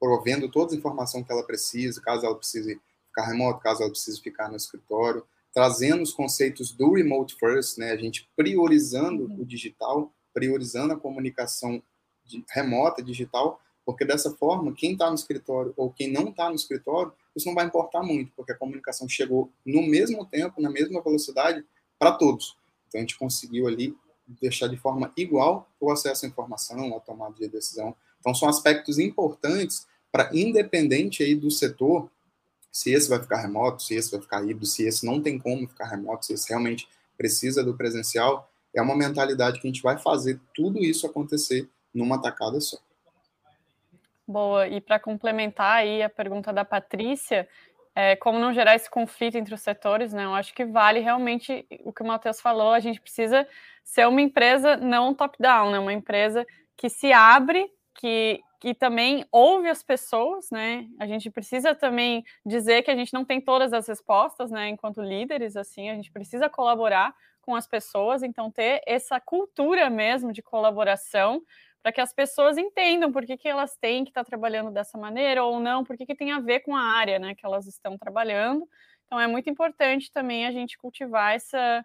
provendo 0.00 0.50
toda 0.50 0.74
a 0.74 0.76
informação 0.76 1.22
que 1.22 1.30
ela 1.30 1.44
precisa, 1.44 2.00
caso 2.00 2.26
ela 2.26 2.34
precise 2.34 2.80
ficar 3.06 3.26
remoto, 3.26 3.60
caso 3.60 3.82
ela 3.82 3.90
precise 3.92 4.20
ficar 4.20 4.48
no 4.48 4.56
escritório, 4.56 5.24
trazendo 5.54 6.02
os 6.02 6.12
conceitos 6.12 6.72
do 6.72 6.94
remote 6.94 7.36
first, 7.36 7.78
né, 7.78 7.92
a 7.92 7.96
gente 7.96 8.28
priorizando 8.36 9.26
uhum. 9.26 9.42
o 9.42 9.46
digital, 9.46 10.12
priorizando 10.34 10.94
a 10.94 10.98
comunicação 10.98 11.80
de, 12.24 12.44
remota, 12.50 13.00
digital, 13.00 13.60
porque 13.86 14.04
dessa 14.04 14.32
forma, 14.32 14.74
quem 14.74 14.92
está 14.92 15.08
no 15.08 15.14
escritório 15.14 15.72
ou 15.76 15.92
quem 15.92 16.12
não 16.12 16.30
está 16.30 16.48
no 16.48 16.56
escritório, 16.56 17.12
isso 17.36 17.46
não 17.46 17.54
vai 17.54 17.66
importar 17.66 18.02
muito, 18.02 18.32
porque 18.34 18.50
a 18.50 18.56
comunicação 18.56 19.08
chegou 19.08 19.52
no 19.64 19.82
mesmo 19.82 20.26
tempo, 20.26 20.60
na 20.60 20.70
mesma 20.70 21.00
velocidade, 21.00 21.64
para 21.96 22.12
todos. 22.12 22.56
Então, 22.88 22.98
a 22.98 23.02
gente 23.02 23.16
conseguiu 23.16 23.68
ali 23.68 23.96
deixar 24.40 24.66
de 24.66 24.76
forma 24.76 25.12
igual 25.16 25.70
o 25.80 25.90
acesso 25.90 26.26
à 26.26 26.28
informação, 26.28 26.96
a 26.96 27.00
tomada 27.00 27.34
de 27.34 27.48
decisão. 27.48 27.96
Então, 28.20 28.34
são 28.34 28.48
aspectos 28.48 28.98
importantes 28.98 29.86
para, 30.10 30.30
independente 30.32 31.22
aí 31.22 31.34
do 31.34 31.50
setor, 31.50 32.10
se 32.70 32.92
esse 32.92 33.08
vai 33.08 33.20
ficar 33.20 33.40
remoto, 33.40 33.82
se 33.82 33.94
esse 33.94 34.10
vai 34.10 34.20
ficar 34.20 34.42
híbrido, 34.42 34.66
se 34.66 34.86
esse 34.86 35.04
não 35.04 35.20
tem 35.20 35.38
como 35.38 35.66
ficar 35.68 35.86
remoto, 35.86 36.26
se 36.26 36.34
esse 36.34 36.48
realmente 36.48 36.88
precisa 37.16 37.64
do 37.64 37.76
presencial, 37.76 38.50
é 38.74 38.80
uma 38.80 38.96
mentalidade 38.96 39.60
que 39.60 39.66
a 39.66 39.70
gente 39.70 39.82
vai 39.82 39.98
fazer 39.98 40.40
tudo 40.54 40.78
isso 40.78 41.06
acontecer 41.06 41.68
numa 41.92 42.20
tacada 42.20 42.60
só. 42.60 42.78
Boa, 44.26 44.68
e 44.68 44.80
para 44.80 45.00
complementar 45.00 45.78
aí 45.78 46.02
a 46.02 46.10
pergunta 46.10 46.52
da 46.52 46.64
Patrícia, 46.64 47.48
é, 47.94 48.14
como 48.14 48.38
não 48.38 48.52
gerar 48.52 48.76
esse 48.76 48.88
conflito 48.88 49.36
entre 49.36 49.54
os 49.54 49.62
setores, 49.62 50.12
né? 50.12 50.24
Eu 50.24 50.34
acho 50.34 50.54
que 50.54 50.64
vale 50.64 51.00
realmente 51.00 51.66
o 51.82 51.92
que 51.92 52.02
o 52.02 52.06
Matheus 52.06 52.40
falou, 52.40 52.72
a 52.72 52.78
gente 52.78 53.00
precisa 53.00 53.48
ser 53.82 54.06
uma 54.06 54.20
empresa 54.20 54.76
não 54.76 55.14
top-down, 55.14 55.72
né? 55.72 55.78
Uma 55.78 55.92
empresa 55.92 56.46
que 56.76 56.88
se 56.88 57.12
abre, 57.12 57.68
que 57.98 58.40
que 58.60 58.74
também 58.74 59.24
ouve 59.30 59.68
as 59.68 59.84
pessoas, 59.84 60.50
né? 60.50 60.88
A 60.98 61.06
gente 61.06 61.30
precisa 61.30 61.76
também 61.76 62.24
dizer 62.44 62.82
que 62.82 62.90
a 62.90 62.96
gente 62.96 63.14
não 63.14 63.24
tem 63.24 63.40
todas 63.40 63.72
as 63.72 63.86
respostas, 63.86 64.50
né? 64.50 64.68
Enquanto 64.68 65.00
líderes, 65.00 65.56
assim, 65.56 65.88
a 65.90 65.94
gente 65.94 66.10
precisa 66.10 66.48
colaborar 66.48 67.14
com 67.40 67.54
as 67.54 67.68
pessoas, 67.68 68.22
então 68.22 68.50
ter 68.50 68.82
essa 68.84 69.20
cultura 69.20 69.88
mesmo 69.88 70.32
de 70.32 70.42
colaboração 70.42 71.40
para 71.80 71.92
que 71.92 72.00
as 72.00 72.12
pessoas 72.12 72.58
entendam 72.58 73.12
por 73.12 73.24
que, 73.24 73.36
que 73.36 73.48
elas 73.48 73.76
têm 73.76 74.02
que 74.02 74.10
estar 74.10 74.24
trabalhando 74.24 74.72
dessa 74.72 74.98
maneira 74.98 75.44
ou 75.44 75.60
não, 75.60 75.84
por 75.84 75.96
que, 75.96 76.04
que 76.04 76.16
tem 76.16 76.32
a 76.32 76.40
ver 76.40 76.60
com 76.60 76.74
a 76.74 76.82
área, 76.82 77.18
né? 77.18 77.36
Que 77.36 77.46
elas 77.46 77.66
estão 77.66 77.96
trabalhando. 77.96 78.68
Então 79.06 79.20
é 79.20 79.28
muito 79.28 79.48
importante 79.48 80.10
também 80.10 80.46
a 80.46 80.50
gente 80.50 80.76
cultivar 80.76 81.34
essa 81.34 81.84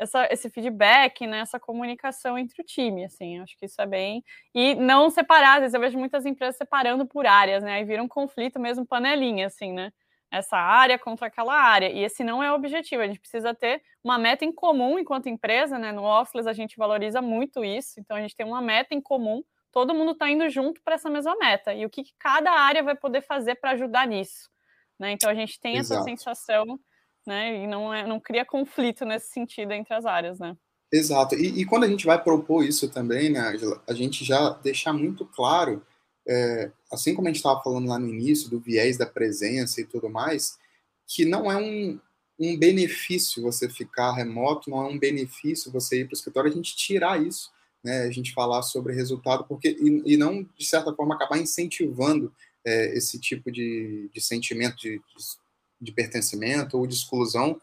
essa, 0.00 0.26
esse 0.30 0.48
feedback, 0.48 1.26
né, 1.26 1.40
essa 1.40 1.60
comunicação 1.60 2.38
entre 2.38 2.62
o 2.62 2.64
time, 2.64 3.04
assim, 3.04 3.38
acho 3.38 3.54
que 3.58 3.66
isso 3.66 3.80
é 3.82 3.86
bem... 3.86 4.24
E 4.54 4.74
não 4.74 5.10
separar, 5.10 5.56
às 5.56 5.60
vezes 5.60 5.74
eu 5.74 5.80
vejo 5.80 5.98
muitas 5.98 6.24
empresas 6.24 6.56
separando 6.56 7.06
por 7.06 7.26
áreas, 7.26 7.62
né, 7.62 7.74
aí 7.74 7.84
vira 7.84 8.02
um 8.02 8.08
conflito 8.08 8.58
mesmo 8.58 8.86
panelinha, 8.86 9.46
assim, 9.46 9.74
né, 9.74 9.92
essa 10.30 10.56
área 10.56 10.98
contra 10.98 11.26
aquela 11.26 11.54
área, 11.54 11.90
e 11.90 12.02
esse 12.02 12.24
não 12.24 12.42
é 12.42 12.50
o 12.50 12.54
objetivo, 12.54 13.02
a 13.02 13.06
gente 13.06 13.20
precisa 13.20 13.54
ter 13.54 13.82
uma 14.02 14.16
meta 14.16 14.42
em 14.42 14.52
comum 14.52 14.98
enquanto 14.98 15.28
empresa, 15.28 15.78
né, 15.78 15.92
no 15.92 16.04
Office 16.04 16.46
a 16.46 16.52
gente 16.54 16.78
valoriza 16.78 17.20
muito 17.20 17.62
isso, 17.62 18.00
então 18.00 18.16
a 18.16 18.20
gente 18.22 18.34
tem 18.34 18.46
uma 18.46 18.62
meta 18.62 18.94
em 18.94 19.02
comum, 19.02 19.44
todo 19.70 19.94
mundo 19.94 20.12
está 20.12 20.30
indo 20.30 20.48
junto 20.48 20.80
para 20.82 20.94
essa 20.94 21.10
mesma 21.10 21.36
meta, 21.36 21.74
e 21.74 21.84
o 21.84 21.90
que, 21.90 22.04
que 22.04 22.14
cada 22.18 22.50
área 22.52 22.82
vai 22.82 22.96
poder 22.96 23.20
fazer 23.20 23.56
para 23.56 23.72
ajudar 23.72 24.06
nisso, 24.06 24.48
né, 24.98 25.12
então 25.12 25.28
a 25.28 25.34
gente 25.34 25.60
tem 25.60 25.76
Exato. 25.76 26.00
essa 26.00 26.04
sensação 26.04 26.80
né? 27.26 27.62
E 27.62 27.66
não, 27.66 27.92
é, 27.92 28.06
não 28.06 28.20
cria 28.20 28.44
conflito 28.44 29.04
nesse 29.04 29.32
sentido 29.32 29.72
entre 29.72 29.94
as 29.94 30.04
áreas, 30.04 30.38
né? 30.38 30.56
Exato. 30.92 31.34
E, 31.36 31.60
e, 31.60 31.64
quando 31.64 31.84
a 31.84 31.88
gente 31.88 32.04
vai 32.04 32.22
propor 32.22 32.64
isso 32.64 32.88
também, 32.88 33.30
né, 33.30 33.40
Angela, 33.40 33.82
a 33.86 33.92
gente 33.92 34.24
já 34.24 34.50
deixar 34.62 34.92
muito 34.92 35.24
claro, 35.24 35.84
é, 36.26 36.70
assim 36.92 37.14
como 37.14 37.28
a 37.28 37.30
gente 37.30 37.36
estava 37.36 37.62
falando 37.62 37.88
lá 37.88 37.98
no 37.98 38.08
início, 38.08 38.50
do 38.50 38.58
viés 38.58 38.98
da 38.98 39.06
presença 39.06 39.80
e 39.80 39.84
tudo 39.84 40.10
mais, 40.10 40.58
que 41.06 41.24
não 41.24 41.50
é 41.50 41.56
um, 41.56 41.98
um 42.38 42.58
benefício 42.58 43.42
você 43.42 43.68
ficar 43.68 44.12
remoto, 44.14 44.68
não 44.68 44.84
é 44.84 44.88
um 44.88 44.98
benefício 44.98 45.70
você 45.70 46.00
ir 46.00 46.06
para 46.06 46.14
o 46.14 46.16
escritório, 46.16 46.50
a 46.50 46.54
gente 46.54 46.74
tirar 46.74 47.22
isso, 47.22 47.50
né, 47.84 48.02
a 48.02 48.10
gente 48.10 48.32
falar 48.32 48.62
sobre 48.62 48.92
resultado, 48.92 49.44
porque 49.44 49.76
e, 49.80 50.14
e 50.14 50.16
não, 50.16 50.42
de 50.42 50.64
certa 50.66 50.92
forma, 50.92 51.14
acabar 51.14 51.38
incentivando 51.38 52.32
é, 52.64 52.96
esse 52.96 53.18
tipo 53.18 53.50
de, 53.50 54.10
de 54.12 54.20
sentimento 54.20 54.76
de, 54.76 54.98
de, 54.98 55.04
de 55.80 55.92
pertencimento 55.92 56.78
ou 56.78 56.86
de 56.86 56.94
exclusão 56.94 57.60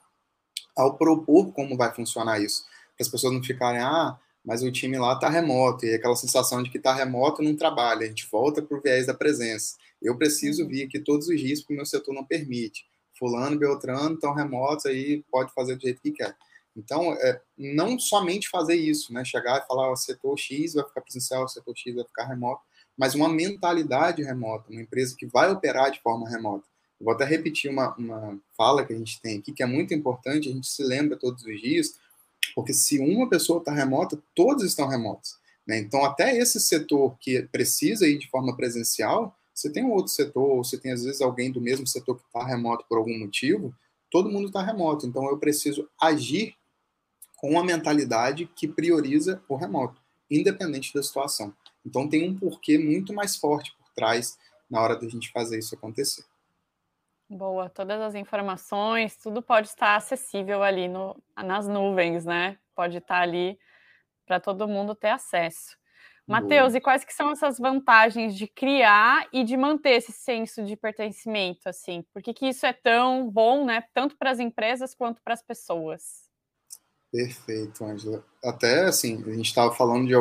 ao 0.75 0.97
propor 0.97 1.51
como 1.53 1.77
vai 1.77 1.93
funcionar 1.93 2.41
isso 2.41 2.65
para 2.97 3.05
as 3.05 3.09
pessoas 3.09 3.33
não 3.33 3.43
ficarem, 3.43 3.79
ah, 3.79 4.17
mas 4.43 4.63
o 4.63 4.71
time 4.71 4.97
lá 4.97 5.13
está 5.13 5.29
remoto, 5.29 5.85
e 5.85 5.93
aquela 5.93 6.15
sensação 6.15 6.63
de 6.63 6.71
que 6.71 6.77
está 6.77 6.93
remoto 6.93 7.43
não 7.43 7.55
trabalha, 7.55 8.05
a 8.05 8.07
gente 8.07 8.27
volta 8.29 8.61
para 8.61 8.77
o 8.77 8.81
viés 8.81 9.05
da 9.05 9.13
presença. 9.13 9.75
Eu 10.01 10.17
preciso 10.17 10.63
uhum. 10.63 10.69
vir 10.69 10.85
aqui 10.85 10.99
todos 10.99 11.27
os 11.27 11.39
dias 11.39 11.59
porque 11.59 11.73
o 11.73 11.77
meu 11.77 11.85
setor 11.85 12.13
não 12.13 12.25
permite. 12.25 12.85
Fulano, 13.17 13.57
Beltrano 13.57 14.15
estão 14.15 14.33
remotos, 14.33 14.85
aí 14.85 15.23
pode 15.31 15.53
fazer 15.53 15.75
do 15.75 15.81
jeito 15.81 16.01
que 16.01 16.11
quer. 16.11 16.35
Então, 16.75 17.13
é, 17.13 17.41
não 17.57 17.97
somente 17.97 18.47
fazer 18.49 18.75
isso, 18.75 19.11
né? 19.11 19.25
Chegar 19.25 19.63
e 19.63 19.67
falar, 19.67 19.91
o 19.91 19.95
setor 19.95 20.37
X 20.37 20.75
vai 20.75 20.85
ficar 20.85 21.01
presencial, 21.01 21.43
o 21.43 21.47
setor 21.47 21.75
X 21.75 21.95
vai 21.95 22.05
ficar 22.05 22.27
remoto, 22.27 22.61
mas 22.95 23.15
uma 23.15 23.27
mentalidade 23.27 24.21
remota, 24.21 24.69
uma 24.69 24.81
empresa 24.81 25.15
que 25.17 25.25
vai 25.25 25.51
operar 25.51 25.91
de 25.91 25.99
forma 26.01 26.29
remota. 26.29 26.65
Vou 26.99 27.13
até 27.13 27.25
repetir 27.25 27.69
uma, 27.69 27.95
uma 27.95 28.39
fala 28.55 28.85
que 28.85 28.93
a 28.93 28.97
gente 28.97 29.21
tem 29.21 29.39
aqui, 29.39 29.51
que 29.51 29.63
é 29.63 29.65
muito 29.65 29.93
importante, 29.93 30.49
a 30.49 30.51
gente 30.51 30.67
se 30.67 30.83
lembra 30.83 31.17
todos 31.17 31.43
os 31.43 31.61
dias, 31.61 31.95
porque 32.55 32.73
se 32.73 32.99
uma 32.99 33.29
pessoa 33.29 33.59
está 33.59 33.71
remota, 33.71 34.21
todos 34.33 34.63
estão 34.63 34.87
remotos. 34.87 35.37
Né? 35.67 35.77
Então, 35.79 36.03
até 36.05 36.37
esse 36.37 36.59
setor 36.59 37.15
que 37.19 37.43
precisa 37.43 38.07
ir 38.07 38.17
de 38.17 38.29
forma 38.29 38.55
presencial, 38.55 39.35
você 39.53 39.69
tem 39.69 39.83
um 39.83 39.91
outro 39.91 40.11
setor, 40.11 40.43
ou 40.43 40.63
você 40.63 40.77
tem 40.77 40.91
às 40.91 41.03
vezes 41.03 41.21
alguém 41.21 41.51
do 41.51 41.59
mesmo 41.59 41.85
setor 41.85 42.15
que 42.15 42.25
está 42.25 42.45
remoto 42.45 42.85
por 42.87 42.97
algum 42.97 43.17
motivo, 43.19 43.73
todo 44.09 44.29
mundo 44.29 44.47
está 44.47 44.61
remoto. 44.61 45.05
Então, 45.05 45.27
eu 45.29 45.37
preciso 45.37 45.87
agir 46.01 46.55
com 47.35 47.51
uma 47.51 47.63
mentalidade 47.63 48.49
que 48.55 48.67
prioriza 48.67 49.41
o 49.47 49.55
remoto, 49.55 50.01
independente 50.31 50.93
da 50.93 51.03
situação. 51.03 51.53
Então, 51.85 52.07
tem 52.07 52.27
um 52.27 52.35
porquê 52.35 52.77
muito 52.77 53.13
mais 53.13 53.35
forte 53.35 53.75
por 53.77 53.87
trás 53.93 54.37
na 54.69 54.81
hora 54.81 54.95
da 54.95 55.07
gente 55.07 55.31
fazer 55.31 55.59
isso 55.59 55.75
acontecer. 55.75 56.23
Boa, 57.29 57.69
todas 57.69 57.99
as 57.99 58.15
informações, 58.15 59.17
tudo 59.17 59.41
pode 59.41 59.67
estar 59.67 59.95
acessível 59.95 60.63
ali 60.63 60.87
no, 60.87 61.21
nas 61.35 61.67
nuvens, 61.67 62.25
né? 62.25 62.57
Pode 62.73 62.97
estar 62.97 63.19
ali 63.19 63.59
para 64.25 64.39
todo 64.39 64.67
mundo 64.67 64.95
ter 64.95 65.09
acesso. 65.09 65.77
Matheus, 66.27 66.75
e 66.75 66.81
quais 66.81 67.05
que 67.05 67.13
são 67.13 67.31
essas 67.31 67.57
vantagens 67.57 68.35
de 68.35 68.47
criar 68.47 69.25
e 69.31 69.45
de 69.45 69.55
manter 69.55 69.91
esse 69.91 70.11
senso 70.11 70.63
de 70.65 70.75
pertencimento, 70.75 71.69
assim? 71.69 72.03
Por 72.13 72.21
que, 72.21 72.33
que 72.33 72.49
isso 72.49 72.65
é 72.65 72.73
tão 72.73 73.29
bom, 73.29 73.63
né? 73.63 73.85
Tanto 73.93 74.17
para 74.17 74.31
as 74.31 74.39
empresas 74.39 74.93
quanto 74.93 75.21
para 75.21 75.33
as 75.33 75.41
pessoas? 75.41 76.27
Perfeito, 77.09 77.85
Angela. 77.85 78.25
Até 78.43 78.83
assim, 78.83 79.23
a 79.25 79.33
gente 79.33 79.45
estava 79.45 79.73
falando 79.73 80.05
de 80.05 80.13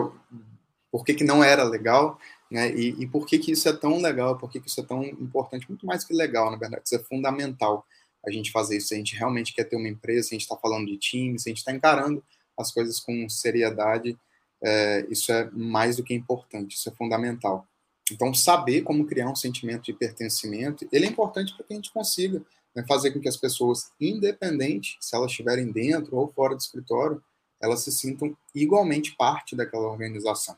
por 0.92 1.04
que, 1.04 1.12
que 1.12 1.24
não 1.24 1.42
era 1.42 1.64
legal, 1.64 2.20
né? 2.50 2.70
E, 2.74 3.02
e, 3.02 3.06
por 3.06 3.26
que, 3.26 3.38
que 3.38 3.52
isso 3.52 3.68
é 3.68 3.72
tão 3.72 4.00
legal, 4.00 4.38
por 4.38 4.50
que, 4.50 4.60
que 4.60 4.68
isso 4.68 4.80
é 4.80 4.84
tão 4.84 5.04
importante? 5.04 5.68
Muito 5.68 5.86
mais 5.86 6.04
que 6.04 6.14
legal, 6.14 6.50
na 6.50 6.56
verdade, 6.56 6.82
isso 6.84 6.96
é 6.96 6.98
fundamental 6.98 7.84
a 8.26 8.30
gente 8.30 8.50
fazer 8.50 8.76
isso. 8.76 8.88
Se 8.88 8.94
a 8.94 8.98
gente 8.98 9.16
realmente 9.16 9.52
quer 9.52 9.64
ter 9.64 9.76
uma 9.76 9.88
empresa, 9.88 10.28
se 10.28 10.34
a 10.34 10.38
gente 10.38 10.42
está 10.42 10.56
falando 10.56 10.86
de 10.86 10.96
time, 10.96 11.38
se 11.38 11.48
a 11.48 11.50
gente 11.50 11.58
está 11.58 11.72
encarando 11.72 12.22
as 12.58 12.72
coisas 12.72 13.00
com 13.00 13.28
seriedade, 13.28 14.16
é, 14.62 15.06
isso 15.10 15.30
é 15.32 15.50
mais 15.52 15.96
do 15.96 16.02
que 16.02 16.14
importante, 16.14 16.76
isso 16.76 16.88
é 16.88 16.92
fundamental. 16.92 17.66
Então, 18.10 18.32
saber 18.32 18.82
como 18.82 19.04
criar 19.04 19.28
um 19.28 19.34
sentimento 19.34 19.84
de 19.84 19.92
pertencimento, 19.92 20.86
ele 20.92 21.06
é 21.06 21.08
importante 21.08 21.54
para 21.54 21.64
que 21.66 21.72
a 21.72 21.76
gente 21.76 21.92
consiga 21.92 22.40
né, 22.74 22.84
fazer 22.86 23.10
com 23.10 23.20
que 23.20 23.28
as 23.28 23.36
pessoas, 23.36 23.90
independente 24.00 24.96
se 25.00 25.14
elas 25.16 25.30
estiverem 25.30 25.72
dentro 25.72 26.16
ou 26.16 26.28
fora 26.28 26.54
do 26.54 26.60
escritório, 26.60 27.22
elas 27.60 27.80
se 27.80 27.90
sintam 27.90 28.36
igualmente 28.54 29.16
parte 29.16 29.56
daquela 29.56 29.88
organização. 29.88 30.56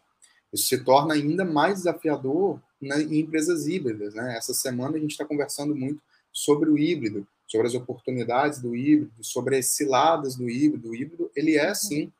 Isso 0.52 0.66
se 0.66 0.84
torna 0.84 1.14
ainda 1.14 1.44
mais 1.44 1.78
desafiador 1.78 2.60
né, 2.80 3.02
em 3.02 3.20
empresas 3.20 3.66
híbridas. 3.66 4.14
Né? 4.14 4.36
Essa 4.36 4.54
semana 4.54 4.96
a 4.96 5.00
gente 5.00 5.12
está 5.12 5.24
conversando 5.24 5.74
muito 5.74 6.00
sobre 6.32 6.70
o 6.70 6.78
híbrido, 6.78 7.26
sobre 7.46 7.66
as 7.66 7.74
oportunidades 7.74 8.60
do 8.60 8.74
híbrido, 8.76 9.12
sobre 9.22 9.56
as 9.56 9.66
ciladas 9.66 10.36
do 10.36 10.48
híbrido. 10.48 10.90
O 10.90 10.94
híbrido 10.94 11.30
ele 11.34 11.56
é 11.56 11.74
sim 11.74 12.12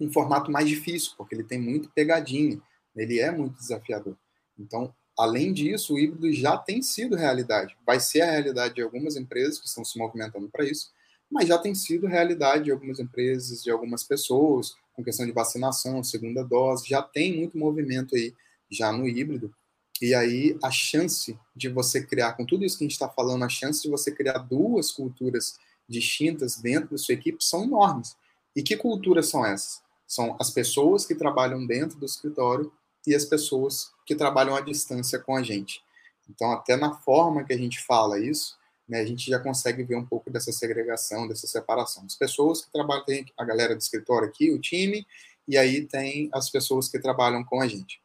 um 0.00 0.12
formato 0.12 0.50
mais 0.50 0.68
difícil 0.68 1.12
porque 1.16 1.34
ele 1.34 1.44
tem 1.44 1.58
muito 1.58 1.90
pegadinha, 1.90 2.60
ele 2.94 3.18
é 3.18 3.30
muito 3.30 3.58
desafiador. 3.58 4.16
Então, 4.58 4.94
além 5.18 5.52
disso, 5.52 5.94
o 5.94 5.98
híbrido 5.98 6.32
já 6.32 6.56
tem 6.56 6.82
sido 6.82 7.16
realidade. 7.16 7.76
Vai 7.84 8.00
ser 8.00 8.22
a 8.22 8.30
realidade 8.30 8.74
de 8.74 8.82
algumas 8.82 9.16
empresas 9.16 9.58
que 9.58 9.66
estão 9.66 9.84
se 9.84 9.98
movimentando 9.98 10.48
para 10.48 10.64
isso, 10.64 10.90
mas 11.30 11.48
já 11.48 11.58
tem 11.58 11.74
sido 11.74 12.06
realidade 12.06 12.64
de 12.64 12.72
algumas 12.72 13.00
empresas, 13.00 13.62
de 13.62 13.70
algumas 13.70 14.04
pessoas, 14.04 14.74
com 14.96 15.04
questão 15.04 15.26
de 15.26 15.32
vacinação, 15.32 16.02
segunda 16.02 16.42
dose, 16.42 16.88
já 16.88 17.02
tem 17.02 17.36
muito 17.36 17.58
movimento 17.58 18.16
aí 18.16 18.34
já 18.70 18.90
no 18.90 19.06
híbrido. 19.06 19.54
E 20.00 20.14
aí 20.14 20.58
a 20.62 20.70
chance 20.70 21.38
de 21.54 21.68
você 21.68 22.04
criar, 22.04 22.32
com 22.32 22.44
tudo 22.44 22.64
isso 22.64 22.78
que 22.78 22.84
a 22.84 22.86
gente 22.86 22.92
está 22.92 23.08
falando, 23.08 23.44
a 23.44 23.48
chance 23.48 23.82
de 23.82 23.90
você 23.90 24.10
criar 24.10 24.38
duas 24.38 24.90
culturas 24.90 25.58
distintas 25.88 26.56
dentro 26.56 26.90
da 26.90 26.98
sua 26.98 27.14
equipe 27.14 27.44
são 27.44 27.64
enormes. 27.64 28.16
E 28.54 28.62
que 28.62 28.76
culturas 28.76 29.28
são 29.28 29.44
essas? 29.44 29.82
São 30.06 30.36
as 30.40 30.50
pessoas 30.50 31.04
que 31.04 31.14
trabalham 31.14 31.66
dentro 31.66 31.98
do 31.98 32.06
escritório 32.06 32.72
e 33.06 33.14
as 33.14 33.24
pessoas 33.24 33.90
que 34.04 34.14
trabalham 34.14 34.56
à 34.56 34.60
distância 34.60 35.18
com 35.18 35.36
a 35.36 35.42
gente. 35.42 35.82
Então, 36.28 36.50
até 36.52 36.76
na 36.76 36.92
forma 36.92 37.44
que 37.44 37.52
a 37.52 37.58
gente 37.58 37.80
fala 37.84 38.18
isso, 38.18 38.56
né, 38.88 39.00
a 39.00 39.04
gente 39.04 39.30
já 39.30 39.38
consegue 39.38 39.82
ver 39.82 39.96
um 39.96 40.06
pouco 40.06 40.30
dessa 40.30 40.52
segregação, 40.52 41.26
dessa 41.26 41.46
separação. 41.46 42.04
As 42.04 42.14
pessoas 42.14 42.64
que 42.64 42.72
trabalham, 42.72 43.04
tem 43.04 43.26
a 43.36 43.44
galera 43.44 43.74
do 43.74 43.80
escritório 43.80 44.28
aqui, 44.28 44.50
o 44.50 44.60
time, 44.60 45.06
e 45.48 45.56
aí 45.56 45.84
tem 45.84 46.28
as 46.32 46.50
pessoas 46.50 46.88
que 46.88 46.98
trabalham 46.98 47.44
com 47.44 47.60
a 47.60 47.66
gente. 47.66 48.00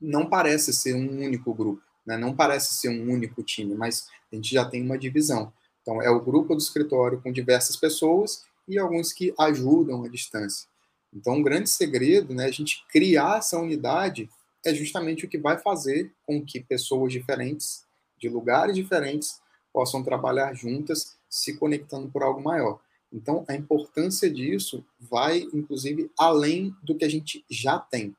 Não 0.00 0.28
parece 0.28 0.72
ser 0.72 0.94
um 0.94 1.22
único 1.22 1.54
grupo, 1.54 1.82
né, 2.06 2.16
não 2.16 2.34
parece 2.34 2.74
ser 2.74 2.88
um 2.88 3.10
único 3.10 3.42
time, 3.42 3.74
mas 3.74 4.08
a 4.32 4.36
gente 4.36 4.52
já 4.52 4.64
tem 4.64 4.82
uma 4.82 4.98
divisão. 4.98 5.52
Então, 5.82 6.00
é 6.00 6.08
o 6.10 6.20
grupo 6.20 6.54
do 6.54 6.60
escritório 6.60 7.20
com 7.20 7.32
diversas 7.32 7.76
pessoas 7.76 8.44
e 8.68 8.78
alguns 8.78 9.12
que 9.12 9.34
ajudam 9.38 10.04
à 10.04 10.08
distância. 10.08 10.68
Então, 11.12 11.34
um 11.34 11.42
grande 11.42 11.68
segredo, 11.68 12.32
né, 12.32 12.46
a 12.46 12.50
gente 12.50 12.86
criar 12.88 13.38
essa 13.38 13.58
unidade 13.58 14.30
é 14.64 14.72
justamente 14.72 15.26
o 15.26 15.28
que 15.28 15.38
vai 15.38 15.58
fazer 15.58 16.12
com 16.24 16.42
que 16.42 16.60
pessoas 16.60 17.12
diferentes, 17.12 17.84
de 18.16 18.28
lugares 18.28 18.76
diferentes, 18.76 19.41
possam 19.72 20.02
trabalhar 20.02 20.54
juntas, 20.54 21.16
se 21.28 21.56
conectando 21.56 22.08
por 22.08 22.22
algo 22.22 22.42
maior. 22.42 22.80
Então, 23.12 23.44
a 23.48 23.54
importância 23.54 24.30
disso 24.30 24.84
vai, 24.98 25.40
inclusive, 25.52 26.10
além 26.18 26.74
do 26.82 26.96
que 26.96 27.04
a 27.04 27.08
gente 27.08 27.44
já 27.50 27.78
tem. 27.78 28.16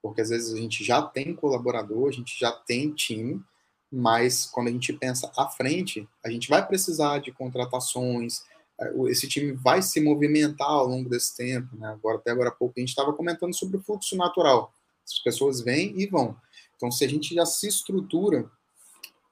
Porque 0.00 0.20
às 0.20 0.28
vezes 0.28 0.54
a 0.54 0.56
gente 0.56 0.84
já 0.84 1.02
tem 1.02 1.34
colaborador, 1.34 2.08
a 2.08 2.12
gente 2.12 2.38
já 2.38 2.52
tem 2.52 2.92
time, 2.92 3.42
mas 3.90 4.46
quando 4.46 4.68
a 4.68 4.70
gente 4.70 4.92
pensa 4.92 5.32
à 5.36 5.48
frente, 5.48 6.08
a 6.24 6.30
gente 6.30 6.48
vai 6.48 6.64
precisar 6.64 7.18
de 7.18 7.32
contratações, 7.32 8.42
é, 8.80 8.92
esse 9.08 9.26
time 9.26 9.52
vai 9.52 9.82
se 9.82 10.00
movimentar 10.00 10.68
ao 10.68 10.86
longo 10.86 11.08
desse 11.08 11.36
tempo. 11.36 11.76
Né? 11.76 11.88
Agora, 11.88 12.18
até 12.18 12.30
agora 12.30 12.50
há 12.50 12.52
pouco, 12.52 12.74
a 12.76 12.80
gente 12.80 12.90
estava 12.90 13.12
comentando 13.12 13.54
sobre 13.54 13.78
o 13.78 13.82
fluxo 13.82 14.16
natural. 14.16 14.72
As 15.04 15.18
pessoas 15.20 15.60
vêm 15.60 15.98
e 15.98 16.06
vão. 16.06 16.36
Então, 16.76 16.90
se 16.90 17.04
a 17.04 17.08
gente 17.08 17.34
já 17.34 17.46
se 17.46 17.66
estrutura 17.66 18.50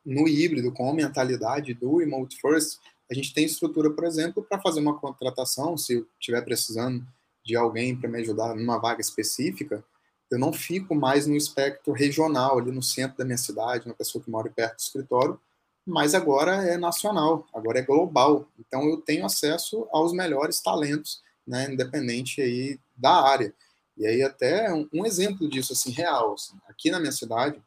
no 0.04 0.28
híbrido, 0.28 0.72
com 0.72 0.90
a 0.90 0.94
mentalidade 0.94 1.74
do 1.74 1.96
remote 1.96 2.38
first, 2.40 2.78
a 3.10 3.14
gente 3.14 3.32
tem 3.32 3.44
estrutura, 3.44 3.90
por 3.90 4.04
exemplo, 4.04 4.42
para 4.42 4.60
fazer 4.60 4.80
uma 4.80 4.98
contratação, 4.98 5.76
se 5.76 5.94
eu 5.94 6.06
estiver 6.18 6.42
precisando 6.42 7.06
de 7.44 7.56
alguém 7.56 7.94
para 7.94 8.08
me 8.08 8.20
ajudar 8.20 8.54
numa 8.54 8.78
vaga 8.78 9.00
específica, 9.00 9.84
eu 10.30 10.38
não 10.38 10.52
fico 10.52 10.94
mais 10.94 11.26
no 11.26 11.36
espectro 11.36 11.92
regional, 11.92 12.58
ali 12.58 12.72
no 12.72 12.82
centro 12.82 13.18
da 13.18 13.24
minha 13.24 13.38
cidade, 13.38 13.86
uma 13.86 13.94
pessoa 13.94 14.22
que 14.22 14.30
mora 14.30 14.50
perto 14.50 14.76
do 14.76 14.80
escritório, 14.80 15.40
mas 15.86 16.14
agora 16.14 16.64
é 16.64 16.78
nacional, 16.78 17.46
agora 17.54 17.78
é 17.78 17.82
global. 17.82 18.48
Então 18.58 18.88
eu 18.88 18.96
tenho 18.96 19.26
acesso 19.26 19.86
aos 19.92 20.12
melhores 20.12 20.60
talentos, 20.60 21.22
né, 21.46 21.70
independente 21.70 22.40
aí 22.40 22.80
da 22.96 23.22
área. 23.22 23.54
E 23.96 24.06
aí 24.06 24.22
até 24.22 24.72
um, 24.72 24.88
um 24.92 25.06
exemplo 25.06 25.48
disso 25.48 25.72
assim 25.72 25.92
real, 25.92 26.34
assim, 26.34 26.56
aqui 26.66 26.90
na 26.90 26.98
minha 26.98 27.12
cidade, 27.12 27.62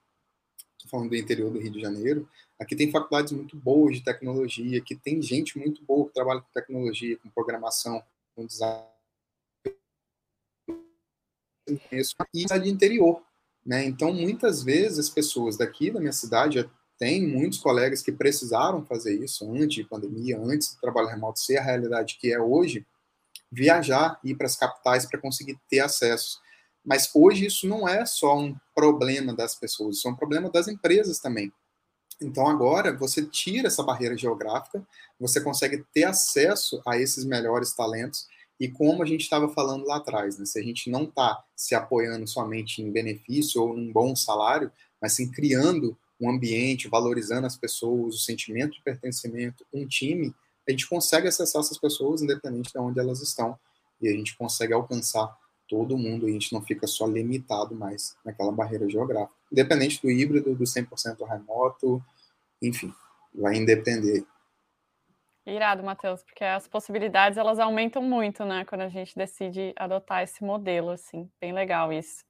falando 0.88 1.10
do 1.10 1.16
interior 1.16 1.52
do 1.52 1.60
Rio 1.60 1.72
de 1.72 1.80
Janeiro, 1.80 2.28
aqui 2.60 2.76
tem 2.76 2.92
faculdades 2.92 3.32
muito 3.32 3.56
boas 3.56 3.96
de 3.96 4.04
tecnologia, 4.04 4.82
que 4.82 4.96
tem 4.96 5.22
gente 5.22 5.58
muito 5.58 5.84
boa 5.84 6.08
que 6.08 6.14
trabalha 6.14 6.42
com 6.42 6.48
tecnologia, 6.54 7.18
com 7.18 7.30
programação, 7.30 8.02
com 8.36 8.46
design. 8.46 8.86
E 12.34 12.46
é 12.50 12.60
de 12.60 12.70
interior, 12.70 13.22
né? 13.66 13.86
Então, 13.86 14.14
muitas 14.14 14.64
vezes, 14.64 15.00
as 15.00 15.10
pessoas 15.10 15.58
daqui 15.58 15.92
da 15.92 16.00
minha 16.00 16.14
cidade, 16.14 16.70
tem 16.98 17.28
muitos 17.28 17.60
colegas 17.60 18.02
que 18.02 18.12
precisaram 18.12 18.84
fazer 18.86 19.22
isso 19.24 19.50
antes 19.54 19.76
de 19.76 19.84
pandemia, 19.84 20.40
antes 20.40 20.74
do 20.74 20.82
trabalho 20.82 21.08
remoto 21.08 21.40
ser 21.40 21.58
a 21.58 21.64
realidade 21.64 22.18
que 22.20 22.32
é 22.32 22.40
hoje, 22.40 22.86
viajar, 23.52 24.20
ir 24.24 24.36
para 24.36 24.48
as 24.48 24.56
capitais 24.56 25.06
para 25.06 25.20
conseguir 25.20 25.60
ter 25.70 25.80
acesso. 25.80 26.40
Mas 26.88 27.10
hoje 27.14 27.46
isso 27.46 27.68
não 27.68 27.86
é 27.88 28.06
só 28.06 28.38
um 28.38 28.56
problema 28.74 29.34
das 29.34 29.54
pessoas, 29.54 29.98
isso 29.98 30.08
é 30.08 30.12
um 30.12 30.16
problema 30.16 30.50
das 30.50 30.70
empresas 30.70 31.20
também. 31.20 31.52
Então 32.22 32.48
agora 32.48 32.96
você 32.96 33.26
tira 33.26 33.68
essa 33.68 33.84
barreira 33.84 34.18
geográfica, 34.18 34.88
você 35.20 35.42
consegue 35.42 35.84
ter 35.94 36.06
acesso 36.06 36.82
a 36.88 36.98
esses 36.98 37.26
melhores 37.26 37.74
talentos 37.74 38.26
e 38.58 38.70
como 38.70 39.04
a 39.04 39.06
gente 39.06 39.22
estava 39.22 39.50
falando 39.50 39.86
lá 39.86 39.98
atrás, 39.98 40.40
né? 40.40 40.46
se 40.46 40.58
a 40.58 40.64
gente 40.64 40.90
não 40.90 41.04
está 41.04 41.44
se 41.54 41.76
apoiando 41.76 42.26
somente 42.26 42.82
em 42.82 42.90
benefício 42.90 43.62
ou 43.62 43.76
num 43.76 43.92
bom 43.92 44.16
salário, 44.16 44.72
mas 45.02 45.14
sim 45.14 45.30
criando 45.30 45.96
um 46.20 46.32
ambiente, 46.32 46.88
valorizando 46.88 47.46
as 47.46 47.58
pessoas, 47.58 48.16
o 48.16 48.20
sentimento 48.20 48.76
de 48.76 48.82
pertencimento, 48.82 49.66
um 49.74 49.86
time, 49.86 50.34
a 50.66 50.72
gente 50.72 50.88
consegue 50.88 51.28
acessar 51.28 51.60
essas 51.60 51.78
pessoas 51.78 52.22
independente 52.22 52.72
de 52.72 52.80
onde 52.80 52.98
elas 52.98 53.22
estão 53.22 53.60
e 54.02 54.08
a 54.08 54.12
gente 54.12 54.38
consegue 54.38 54.74
alcançar 54.74 55.38
todo 55.68 55.98
mundo, 55.98 56.26
a 56.26 56.30
gente 56.30 56.54
não 56.54 56.62
fica 56.62 56.88
só 56.88 57.06
limitado 57.06 57.76
mais 57.76 58.16
naquela 58.24 58.52
barreira 58.52 58.90
geográfica. 58.90 59.38
Independente 59.52 60.02
do 60.02 60.10
híbrido, 60.10 60.56
do 60.56 60.64
100% 60.64 61.26
remoto, 61.28 62.04
enfim, 62.62 62.94
vai 63.34 63.56
independer. 63.56 64.26
Irado, 65.46 65.82
Matheus, 65.82 66.24
porque 66.24 66.44
as 66.44 66.68
possibilidades 66.68 67.38
elas 67.38 67.58
aumentam 67.58 68.02
muito, 68.02 68.44
né, 68.44 68.66
quando 68.66 68.82
a 68.82 68.90
gente 68.90 69.16
decide 69.16 69.74
adotar 69.78 70.22
esse 70.22 70.44
modelo, 70.44 70.90
assim, 70.90 71.30
bem 71.40 71.54
legal 71.54 71.94
isso. 71.94 72.26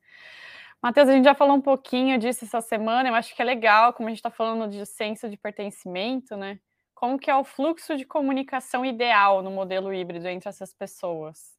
Matheus, 0.81 1.09
a 1.09 1.13
gente 1.13 1.25
já 1.25 1.33
falou 1.33 1.55
um 1.55 1.61
pouquinho 1.61 2.19
disso 2.19 2.45
essa 2.45 2.61
semana, 2.61 3.09
eu 3.09 3.15
acho 3.15 3.35
que 3.35 3.41
é 3.41 3.45
legal, 3.45 3.93
como 3.93 4.07
a 4.07 4.11
gente 4.11 4.19
está 4.19 4.29
falando 4.29 4.69
de 4.69 4.85
senso 4.85 5.27
de 5.27 5.35
pertencimento, 5.35 6.37
né? 6.37 6.59
Como 6.93 7.17
que 7.17 7.29
é 7.29 7.35
o 7.35 7.43
fluxo 7.43 7.95
de 7.97 8.05
comunicação 8.05 8.85
ideal 8.85 9.41
no 9.41 9.49
modelo 9.49 9.91
híbrido 9.91 10.27
entre 10.27 10.49
essas 10.49 10.73
pessoas? 10.73 11.56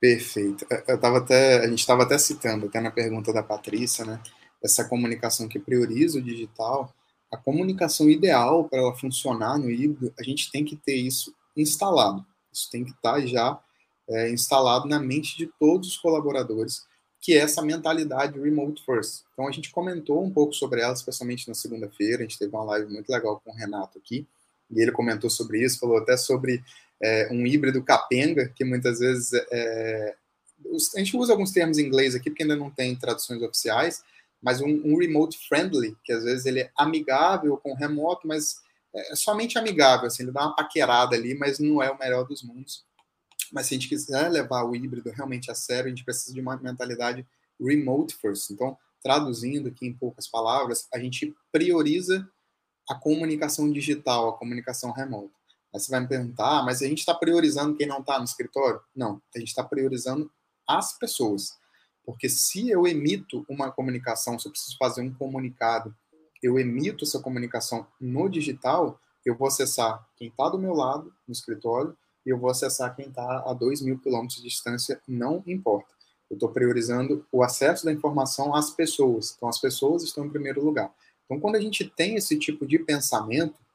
Perfeito. 0.00 0.66
Eu 0.86 1.00
tava 1.00 1.18
até, 1.18 1.60
a 1.60 1.68
gente 1.68 1.80
estava 1.80 2.02
até 2.02 2.18
citando, 2.18 2.66
até 2.66 2.80
na 2.80 2.90
pergunta 2.90 3.32
da 3.32 3.42
Patrícia, 3.42 4.04
né? 4.04 4.20
Essa 4.62 4.84
comunicação 4.84 5.48
que 5.48 5.58
prioriza 5.58 6.18
o 6.18 6.22
digital, 6.22 6.94
a 7.30 7.36
comunicação 7.36 8.08
ideal 8.08 8.68
para 8.68 8.78
ela 8.78 8.94
funcionar 8.94 9.58
no 9.58 9.70
híbrido, 9.70 10.12
a 10.18 10.22
gente 10.22 10.50
tem 10.50 10.64
que 10.64 10.76
ter 10.76 10.96
isso 10.96 11.34
instalado. 11.56 12.24
Isso 12.52 12.70
tem 12.70 12.84
que 12.84 12.90
estar 12.90 13.14
tá 13.14 13.26
já 13.26 13.58
é, 14.08 14.30
instalado 14.30 14.88
na 14.88 15.00
mente 15.00 15.36
de 15.36 15.46
todos 15.58 15.88
os 15.88 15.96
colaboradores, 15.96 16.84
que 17.20 17.32
é 17.32 17.38
essa 17.38 17.62
mentalidade 17.62 18.38
remote 18.38 18.84
first. 18.84 19.24
Então 19.32 19.48
a 19.48 19.52
gente 19.52 19.70
comentou 19.70 20.22
um 20.22 20.30
pouco 20.30 20.52
sobre 20.54 20.80
ela, 20.80 20.92
especialmente 20.92 21.48
na 21.48 21.54
segunda-feira. 21.54 22.18
A 22.18 22.22
gente 22.22 22.38
teve 22.38 22.54
uma 22.54 22.64
live 22.64 22.92
muito 22.92 23.10
legal 23.10 23.40
com 23.44 23.50
o 23.50 23.54
Renato 23.54 23.98
aqui, 23.98 24.26
e 24.70 24.80
ele 24.80 24.92
comentou 24.92 25.30
sobre 25.30 25.64
isso, 25.64 25.78
falou 25.78 25.98
até 25.98 26.16
sobre 26.16 26.62
é, 27.02 27.28
um 27.30 27.46
híbrido 27.46 27.82
capenga, 27.82 28.48
que 28.48 28.64
muitas 28.64 28.98
vezes 28.98 29.32
é, 29.50 30.14
a 30.94 30.98
gente 30.98 31.16
usa 31.16 31.32
alguns 31.32 31.52
termos 31.52 31.78
em 31.78 31.86
inglês 31.86 32.14
aqui, 32.14 32.30
porque 32.30 32.42
ainda 32.42 32.56
não 32.56 32.70
tem 32.70 32.96
traduções 32.96 33.42
oficiais, 33.42 34.02
mas 34.40 34.60
um, 34.60 34.80
um, 34.84 34.98
remote 34.98 35.38
friendly, 35.48 35.96
que 36.04 36.12
às 36.12 36.24
vezes 36.24 36.46
ele 36.46 36.60
é 36.60 36.70
amigável 36.76 37.56
com 37.56 37.74
remoto, 37.74 38.26
mas 38.26 38.56
é 38.94 39.14
somente 39.14 39.58
amigável, 39.58 40.06
assim, 40.06 40.22
ele 40.22 40.32
dá 40.32 40.42
uma 40.42 40.56
paquerada 40.56 41.14
ali, 41.14 41.34
mas 41.34 41.58
não 41.58 41.82
é 41.82 41.90
o 41.90 41.98
melhor 41.98 42.26
dos 42.26 42.42
mundos. 42.42 42.84
Mas 43.52 43.66
se 43.66 43.74
a 43.74 43.76
gente 43.76 43.88
quiser 43.88 44.28
levar 44.30 44.64
o 44.64 44.74
híbrido 44.74 45.10
realmente 45.10 45.50
a 45.50 45.54
sério, 45.54 45.86
a 45.86 45.88
gente 45.88 46.04
precisa 46.04 46.34
de 46.34 46.40
uma 46.40 46.56
mentalidade 46.56 47.26
remote 47.60 48.14
first. 48.14 48.50
Então, 48.50 48.76
traduzindo 49.02 49.68
aqui 49.68 49.86
em 49.86 49.92
poucas 49.92 50.26
palavras, 50.26 50.88
a 50.92 50.98
gente 50.98 51.34
prioriza 51.52 52.28
a 52.88 52.94
comunicação 52.94 53.70
digital, 53.70 54.28
a 54.28 54.38
comunicação 54.38 54.92
remota. 54.92 55.35
Aí 55.76 55.80
você 55.80 55.90
vai 55.90 56.00
me 56.00 56.08
perguntar, 56.08 56.60
ah, 56.60 56.62
mas 56.62 56.80
a 56.80 56.86
gente 56.86 57.00
está 57.00 57.14
priorizando 57.14 57.76
quem 57.76 57.86
não 57.86 58.00
está 58.00 58.18
no 58.18 58.24
escritório? 58.24 58.80
Não, 58.94 59.20
a 59.34 59.38
gente 59.38 59.48
está 59.48 59.62
priorizando 59.62 60.30
as 60.66 60.98
pessoas. 60.98 61.52
Porque 62.02 62.30
se 62.30 62.70
eu 62.70 62.86
emito 62.86 63.44
uma 63.46 63.70
comunicação, 63.70 64.38
se 64.38 64.48
eu 64.48 64.52
preciso 64.52 64.74
fazer 64.78 65.02
um 65.02 65.12
comunicado, 65.12 65.94
eu 66.42 66.58
emito 66.58 67.04
essa 67.04 67.20
comunicação 67.20 67.86
no 68.00 68.26
digital, 68.26 68.98
eu 69.22 69.36
vou 69.36 69.48
acessar 69.48 70.02
quem 70.16 70.28
está 70.28 70.48
do 70.48 70.58
meu 70.58 70.72
lado 70.72 71.12
no 71.28 71.32
escritório 71.32 71.94
e 72.24 72.30
eu 72.30 72.38
vou 72.38 72.48
acessar 72.48 72.96
quem 72.96 73.08
está 73.08 73.44
a 73.46 73.52
2 73.52 73.82
mil 73.82 73.98
quilômetros 73.98 74.38
de 74.38 74.48
distância, 74.48 74.98
não 75.06 75.44
importa. 75.46 75.92
Eu 76.30 76.36
estou 76.36 76.48
priorizando 76.48 77.26
o 77.30 77.42
acesso 77.42 77.84
da 77.84 77.92
informação 77.92 78.54
às 78.54 78.70
pessoas. 78.70 79.34
Então, 79.36 79.46
as 79.46 79.60
pessoas 79.60 80.02
estão 80.02 80.24
em 80.24 80.30
primeiro 80.30 80.64
lugar. 80.64 80.90
Então, 81.26 81.38
quando 81.38 81.56
a 81.56 81.60
gente 81.60 81.84
tem 81.84 82.14
esse 82.14 82.38
tipo 82.38 82.66
de 82.66 82.78
pensamento, 82.78 83.65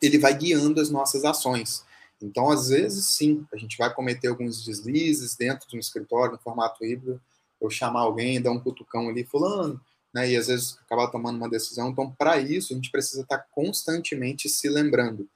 ele 0.00 0.18
vai 0.18 0.36
guiando 0.36 0.80
as 0.80 0.90
nossas 0.90 1.24
ações. 1.24 1.84
Então, 2.22 2.50
às 2.50 2.68
vezes, 2.68 3.06
sim, 3.06 3.46
a 3.52 3.56
gente 3.56 3.78
vai 3.78 3.92
cometer 3.92 4.28
alguns 4.28 4.64
deslizes 4.64 5.34
dentro 5.34 5.68
de 5.68 5.76
um 5.76 5.80
escritório, 5.80 6.32
no 6.32 6.38
formato 6.38 6.84
híbrido, 6.84 7.20
eu 7.60 7.70
chamar 7.70 8.00
alguém, 8.00 8.40
dar 8.40 8.52
um 8.52 8.60
cutucão 8.60 9.08
ali, 9.08 9.24
fulano, 9.24 9.80
né, 10.12 10.30
e 10.30 10.36
às 10.36 10.48
vezes 10.48 10.78
acabar 10.84 11.08
tomando 11.08 11.36
uma 11.36 11.48
decisão. 11.48 11.90
Então, 11.90 12.10
para 12.10 12.38
isso, 12.38 12.72
a 12.72 12.76
gente 12.76 12.90
precisa 12.90 13.22
estar 13.22 13.38
constantemente 13.50 14.48
se 14.48 14.68
lembrando 14.68 15.28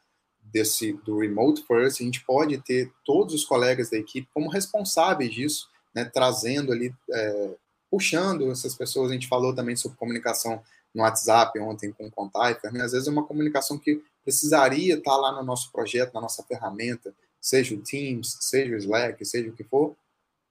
desse 0.43 0.93
do 1.05 1.19
remote 1.19 1.65
first, 1.67 2.01
a 2.01 2.05
gente 2.05 2.25
pode 2.25 2.59
ter 2.59 2.93
todos 3.05 3.35
os 3.35 3.45
colegas 3.45 3.91
da 3.91 3.97
equipe 3.97 4.29
como 4.33 4.49
responsáveis 4.49 5.33
disso, 5.33 5.69
né, 5.95 6.05
trazendo 6.05 6.73
ali, 6.73 6.95
é, 7.11 7.57
puxando 7.91 8.51
essas 8.51 8.75
pessoas. 8.75 9.11
A 9.11 9.15
gente 9.15 9.29
falou 9.29 9.55
também 9.55 9.75
sobre 9.75 9.99
comunicação 9.99 10.63
no 10.95 11.03
WhatsApp 11.03 11.59
ontem 11.59 11.93
com 11.93 12.07
o 12.07 12.11
Contaifer, 12.11 12.73
né? 12.73 12.83
às 12.83 12.93
vezes 12.93 13.09
é 13.09 13.11
uma 13.11 13.27
comunicação 13.27 13.79
que 13.79 14.01
precisaria 14.25 14.97
estar 14.97 15.17
lá 15.17 15.33
no 15.33 15.45
nosso 15.45 15.71
projeto, 15.71 16.15
na 16.15 16.21
nossa 16.21 16.43
ferramenta, 16.43 17.15
seja 17.41 17.75
o 17.75 17.79
Teams, 17.79 18.39
seja 18.41 18.75
o 18.75 18.79
Slack, 18.79 19.25
seja 19.25 19.51
o 19.51 19.53
que 19.53 19.63
for, 19.63 19.95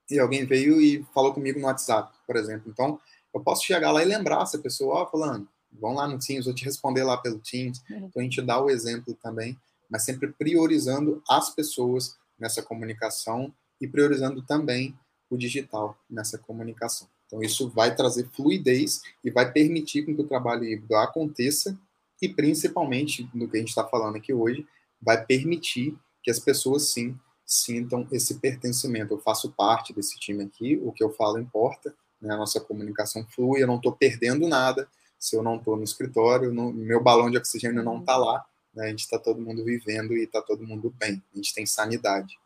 e 0.10 0.20
alguém 0.20 0.46
veio 0.46 0.80
e 0.80 1.04
falou 1.14 1.34
comigo 1.34 1.60
no 1.60 1.66
WhatsApp, 1.66 2.14
por 2.26 2.36
exemplo. 2.36 2.72
Então, 2.72 3.00
eu 3.34 3.42
posso 3.42 3.66
chegar 3.66 3.92
lá 3.92 4.02
e 4.02 4.06
lembrar 4.06 4.44
essa 4.44 4.60
pessoa, 4.60 4.96
ó, 4.96 5.04
oh, 5.04 5.08
falando, 5.08 5.48
vão 5.72 5.94
lá 5.94 6.08
no 6.08 6.20
Teams, 6.20 6.46
vou 6.46 6.54
te 6.54 6.64
responder 6.64 7.04
lá 7.04 7.18
pelo 7.18 7.40
Teams. 7.40 7.82
Uhum. 7.90 8.06
Então, 8.06 8.22
a 8.22 8.24
gente 8.24 8.42
dá 8.42 8.62
o 8.62 8.70
exemplo 8.70 9.18
também 9.22 9.58
mas 9.94 10.06
sempre 10.06 10.34
priorizando 10.34 11.22
as 11.30 11.54
pessoas 11.54 12.18
nessa 12.40 12.64
comunicação 12.64 13.54
e 13.80 13.88
priorizando 13.88 14.42
também 14.42 14.98
o 15.30 15.38
digital 15.38 15.96
nessa 16.10 16.36
comunicação. 16.36 17.08
Então, 17.28 17.44
isso 17.44 17.70
vai 17.70 17.96
trazer 17.96 18.28
fluidez 18.30 19.04
e 19.24 19.30
vai 19.30 19.52
permitir 19.52 20.04
que 20.04 20.12
o 20.12 20.28
trabalho 20.28 20.64
híbrido 20.64 20.96
aconteça 20.96 21.78
e, 22.24 22.30
principalmente, 22.30 23.30
no 23.34 23.50
que 23.50 23.58
a 23.58 23.60
gente 23.60 23.68
está 23.70 23.86
falando 23.86 24.16
aqui 24.16 24.34
hoje, 24.34 24.66
vai 25.02 25.26
permitir 25.26 25.94
que 26.24 26.32
as 26.32 26.40
pessoas, 26.40 26.84
sim, 26.94 27.20
sintam 27.46 28.08
esse 28.14 28.40
pertencimento. 28.40 29.14
Eu 29.14 29.20
faço 29.20 29.52
parte 29.52 29.92
desse 29.92 30.18
time 30.18 30.46
aqui, 30.46 30.80
o 30.82 30.94
que 30.94 31.04
eu 31.04 31.10
falo 31.10 31.38
importa, 31.38 31.94
né? 32.22 32.34
a 32.34 32.38
nossa 32.38 32.62
comunicação 32.62 33.28
flui, 33.28 33.62
eu 33.62 33.68
não 33.68 33.76
estou 33.76 33.92
perdendo 33.92 34.48
nada 34.48 34.88
se 35.20 35.36
eu 35.36 35.44
não 35.44 35.58
estou 35.58 35.76
no 35.76 35.84
escritório, 35.84 36.54
no, 36.54 36.72
meu 36.72 37.04
balão 37.04 37.30
de 37.30 37.38
oxigênio 37.38 37.84
não 37.84 38.00
está 38.00 38.16
lá, 38.16 38.46
né? 38.74 38.86
A 38.86 38.90
gente 38.90 39.02
está 39.02 39.20
todo 39.20 39.42
mundo 39.42 39.66
vivendo 39.66 40.16
e 40.16 40.24
está 40.24 40.42
todo 40.42 40.66
mundo 40.66 40.94
bem. 40.98 41.22
A 41.34 41.36
gente 41.36 41.54
tem 41.54 41.66
sanidade. 41.66 42.40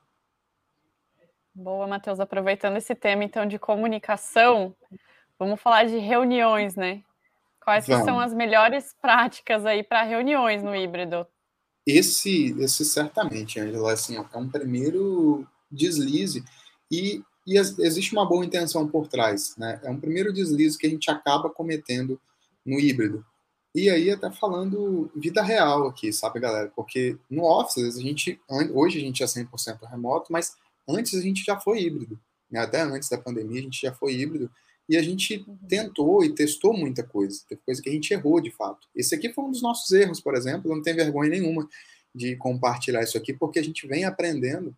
Boa, 1.53 1.87
Matheus. 1.87 2.19
Aproveitando 2.19 2.77
esse 2.77 2.95
tema, 2.95 3.23
então, 3.23 3.45
de 3.45 3.59
comunicação, 3.59 4.75
vamos 5.37 5.61
falar 5.61 5.85
de 5.85 5.97
reuniões, 5.97 6.75
né? 6.75 7.03
Quais 7.67 7.83
são 7.83 8.17
as 8.17 8.33
melhores 8.33 8.95
práticas 9.01 9.65
aí 9.65 9.83
para 9.83 10.01
reuniões 10.01 10.63
no 10.63 10.73
híbrido? 10.73 11.27
Esse, 11.85 12.55
esse 12.61 12.85
certamente, 12.85 13.59
Angela, 13.59 13.91
assim, 13.91 14.15
é 14.15 14.37
um 14.37 14.47
primeiro 14.47 15.45
deslize 15.69 16.45
e, 16.89 17.21
e 17.45 17.57
existe 17.57 18.13
uma 18.13 18.25
boa 18.25 18.45
intenção 18.45 18.87
por 18.87 19.09
trás, 19.09 19.53
né? 19.57 19.81
É 19.83 19.89
um 19.89 19.99
primeiro 19.99 20.31
deslize 20.31 20.77
que 20.77 20.87
a 20.87 20.89
gente 20.89 21.11
acaba 21.11 21.49
cometendo 21.49 22.17
no 22.65 22.79
híbrido. 22.79 23.25
E 23.75 23.89
aí 23.89 24.11
até 24.11 24.31
falando 24.31 25.11
vida 25.13 25.43
real 25.43 25.87
aqui, 25.87 26.13
sabe, 26.13 26.39
galera? 26.39 26.71
Porque 26.73 27.17
no 27.29 27.43
Office, 27.43 27.97
a 27.97 28.01
gente, 28.01 28.39
hoje 28.73 28.97
a 28.97 29.01
gente 29.01 29.21
é 29.21 29.25
100% 29.25 29.85
remoto, 29.89 30.31
mas 30.31 30.55
antes 30.87 31.13
a 31.15 31.21
gente 31.21 31.43
já 31.43 31.59
foi 31.59 31.81
híbrido. 31.81 32.17
Né? 32.49 32.61
Até 32.61 32.79
antes 32.79 33.09
da 33.09 33.17
pandemia 33.17 33.59
a 33.59 33.63
gente 33.63 33.81
já 33.81 33.93
foi 33.93 34.13
híbrido. 34.13 34.49
E 34.89 34.95
a 34.95 35.01
gente 35.01 35.43
uhum. 35.47 35.57
tentou 35.67 36.23
e 36.23 36.33
testou 36.33 36.73
muita 36.73 37.03
coisa. 37.03 37.41
Teve 37.47 37.61
coisa 37.65 37.81
que 37.81 37.89
a 37.89 37.91
gente 37.91 38.13
errou, 38.13 38.39
de 38.39 38.51
fato. 38.51 38.87
Esse 38.95 39.13
aqui 39.13 39.31
foi 39.33 39.43
um 39.43 39.51
dos 39.51 39.61
nossos 39.61 39.91
erros, 39.91 40.21
por 40.21 40.35
exemplo. 40.35 40.71
Eu 40.71 40.75
não 40.75 40.81
tenho 40.81 40.95
vergonha 40.95 41.29
nenhuma 41.29 41.67
de 42.15 42.35
compartilhar 42.37 43.03
isso 43.03 43.17
aqui, 43.17 43.33
porque 43.33 43.59
a 43.59 43.63
gente 43.63 43.85
vem 43.85 44.05
aprendendo 44.05 44.75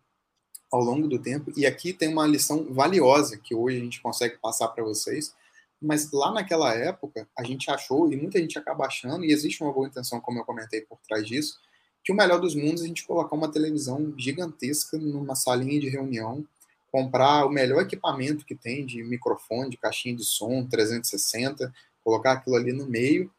ao 0.70 0.82
longo 0.82 1.08
do 1.08 1.18
tempo. 1.18 1.52
E 1.56 1.66
aqui 1.66 1.92
tem 1.92 2.08
uma 2.08 2.26
lição 2.26 2.72
valiosa 2.72 3.38
que 3.38 3.54
hoje 3.54 3.78
a 3.78 3.80
gente 3.80 4.00
consegue 4.00 4.38
passar 4.38 4.68
para 4.68 4.84
vocês, 4.84 5.34
mas 5.80 6.10
lá 6.12 6.32
naquela 6.32 6.74
época, 6.74 7.26
a 7.36 7.42
gente 7.42 7.70
achou, 7.70 8.12
e 8.12 8.16
muita 8.16 8.38
gente 8.38 8.58
acaba 8.58 8.86
achando, 8.86 9.24
e 9.24 9.32
existe 9.32 9.62
uma 9.62 9.72
boa 9.72 9.88
intenção, 9.88 10.20
como 10.20 10.38
eu 10.38 10.44
comentei 10.44 10.82
por 10.82 10.98
trás 11.08 11.26
disso, 11.26 11.58
que 12.04 12.12
o 12.12 12.16
melhor 12.16 12.38
dos 12.38 12.54
mundos 12.54 12.82
é 12.82 12.84
a 12.84 12.88
gente 12.88 13.06
colocar 13.06 13.34
uma 13.34 13.50
televisão 13.50 14.14
gigantesca 14.16 14.98
numa 14.98 15.34
salinha 15.34 15.80
de 15.80 15.88
reunião, 15.88 16.44
comprar 16.90 17.46
o 17.46 17.50
melhor 17.50 17.82
equipamento 17.82 18.44
que 18.44 18.54
tem 18.54 18.84
de 18.84 19.02
microfone, 19.02 19.70
de 19.70 19.76
caixinha 19.76 20.16
de 20.16 20.24
som, 20.24 20.66
360, 20.66 21.72
colocar 22.02 22.32
aquilo 22.32 22.56
ali 22.56 22.72
no 22.72 22.86
meio, 22.86 23.30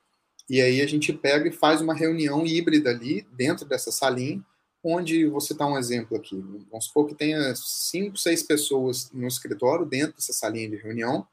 e 0.50 0.62
aí 0.62 0.82
a 0.82 0.88
gente 0.88 1.14
pega 1.14 1.48
e 1.48 1.52
faz 1.52 1.82
uma 1.82 1.94
reunião 1.94 2.46
híbrida 2.46 2.90
ali, 2.90 3.26
dentro 3.34 3.66
dessa 3.66 3.92
salinha, 3.92 4.44
onde 4.84 5.28
você 5.28 5.54
dá 5.54 5.66
um 5.66 5.78
exemplo 5.78 6.18
aqui. 6.18 6.44
Vamos 6.70 6.86
supor 6.86 7.08
que 7.08 7.16
tenha 7.16 7.54
cinco, 7.56 8.18
seis 8.18 8.42
pessoas 8.42 9.12
no 9.12 9.28
escritório 9.28 9.86
dentro 9.86 10.16
dessa 10.16 10.34
salinha 10.34 10.70
de 10.70 10.78
reunião 10.78 11.28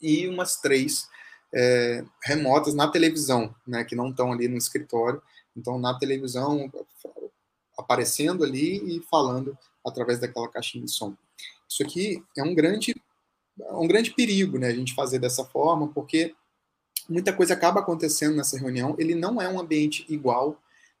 e 0.00 0.26
umas 0.26 0.56
três 0.56 1.06
é, 1.54 2.04
remotas 2.24 2.74
na 2.74 2.88
televisão, 2.88 3.54
né, 3.66 3.84
que 3.84 3.94
não 3.94 4.10
estão 4.10 4.32
ali 4.32 4.48
no 4.48 4.56
escritório, 4.56 5.22
então 5.56 5.78
na 5.78 5.96
televisão 5.98 6.70
aparecendo 7.78 8.42
ali 8.42 8.96
e 8.96 9.02
falando 9.02 9.56
através 9.86 10.18
daquela 10.18 10.48
caixinha 10.48 10.84
de 10.84 10.90
som. 10.90 11.16
Isso 11.72 11.82
aqui 11.82 12.22
é 12.36 12.42
um 12.42 12.54
grande 12.54 12.94
um 13.70 13.86
grande 13.86 14.10
perigo, 14.12 14.58
né, 14.58 14.68
a 14.68 14.74
gente 14.74 14.94
fazer 14.94 15.18
dessa 15.18 15.44
forma, 15.44 15.88
porque 15.88 16.34
muita 17.08 17.32
coisa 17.32 17.54
acaba 17.54 17.80
acontecendo 17.80 18.36
nessa 18.36 18.58
reunião. 18.58 18.94
Ele 18.98 19.14
não 19.14 19.40
é 19.40 19.48
um 19.48 19.60
ambiente 19.60 20.04
igual. 20.08 20.58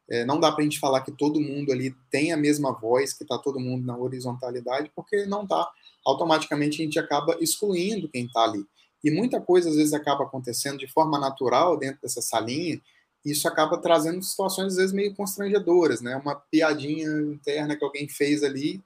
É, 0.08 0.24
não 0.24 0.38
dá 0.38 0.50
para 0.50 0.60
a 0.60 0.64
gente 0.64 0.78
falar 0.78 1.00
que 1.00 1.12
todo 1.12 1.40
mundo 1.40 1.72
ali 1.72 1.94
tem 2.10 2.32
a 2.32 2.36
mesma 2.36 2.72
voz, 2.72 3.12
que 3.12 3.22
está 3.22 3.38
todo 3.38 3.60
mundo 3.60 3.86
na 3.86 3.96
horizontalidade, 3.96 4.90
porque 4.94 5.24
não 5.26 5.44
está. 5.44 5.68
Automaticamente 6.04 6.80
a 6.80 6.84
gente 6.84 6.98
acaba 6.98 7.36
excluindo 7.40 8.08
quem 8.08 8.26
está 8.26 8.42
ali. 8.42 8.64
E 9.02 9.10
muita 9.10 9.40
coisa 9.40 9.70
às 9.70 9.76
vezes 9.76 9.92
acaba 9.92 10.24
acontecendo 10.24 10.78
de 10.78 10.86
forma 10.86 11.18
natural 11.18 11.76
dentro 11.76 12.00
dessa 12.02 12.20
salinha. 12.20 12.80
E 13.24 13.30
isso 13.30 13.48
acaba 13.48 13.78
trazendo 13.78 14.22
situações 14.22 14.72
às 14.72 14.76
vezes 14.76 14.92
meio 14.92 15.14
constrangedoras, 15.14 16.00
né? 16.00 16.16
Uma 16.16 16.34
piadinha 16.34 17.08
interna 17.22 17.76
que 17.76 17.84
alguém 17.84 18.08
fez 18.08 18.42
ali 18.42 18.82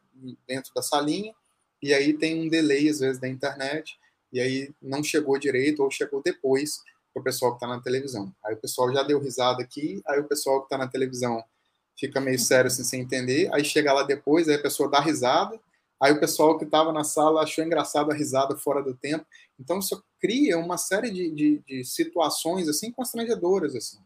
dentro 0.47 0.72
da 0.74 0.82
salinha, 0.82 1.34
e 1.82 1.92
aí 1.92 2.12
tem 2.12 2.40
um 2.40 2.48
delay 2.48 2.88
às 2.88 3.00
vezes 3.00 3.20
da 3.20 3.28
internet, 3.28 3.98
e 4.32 4.40
aí 4.40 4.74
não 4.82 5.02
chegou 5.02 5.38
direito 5.38 5.82
ou 5.82 5.90
chegou 5.90 6.22
depois 6.22 6.80
para 7.12 7.20
o 7.20 7.24
pessoal 7.24 7.52
que 7.52 7.56
está 7.56 7.66
na 7.66 7.80
televisão. 7.80 8.34
Aí 8.44 8.54
o 8.54 8.58
pessoal 8.58 8.92
já 8.92 9.02
deu 9.02 9.18
risada 9.18 9.62
aqui, 9.62 10.02
aí 10.06 10.20
o 10.20 10.24
pessoal 10.24 10.60
que 10.60 10.66
está 10.66 10.76
na 10.76 10.86
televisão 10.86 11.42
fica 11.98 12.20
meio 12.20 12.38
sério 12.38 12.68
assim, 12.68 12.84
sem 12.84 13.00
entender, 13.00 13.48
aí 13.54 13.64
chega 13.64 13.92
lá 13.92 14.02
depois, 14.02 14.48
aí 14.48 14.56
a 14.56 14.62
pessoa 14.62 14.90
dá 14.90 15.00
risada, 15.00 15.58
aí 16.00 16.12
o 16.12 16.20
pessoal 16.20 16.58
que 16.58 16.64
estava 16.64 16.92
na 16.92 17.04
sala 17.04 17.42
achou 17.42 17.64
engraçado 17.64 18.10
a 18.10 18.14
risada 18.14 18.54
fora 18.56 18.82
do 18.82 18.94
tempo. 18.94 19.24
Então 19.58 19.78
isso 19.78 20.04
cria 20.20 20.58
uma 20.58 20.76
série 20.76 21.10
de, 21.10 21.30
de, 21.30 21.62
de 21.66 21.84
situações 21.84 22.68
assim 22.68 22.92
constrangedoras 22.92 23.74
assim. 23.74 23.98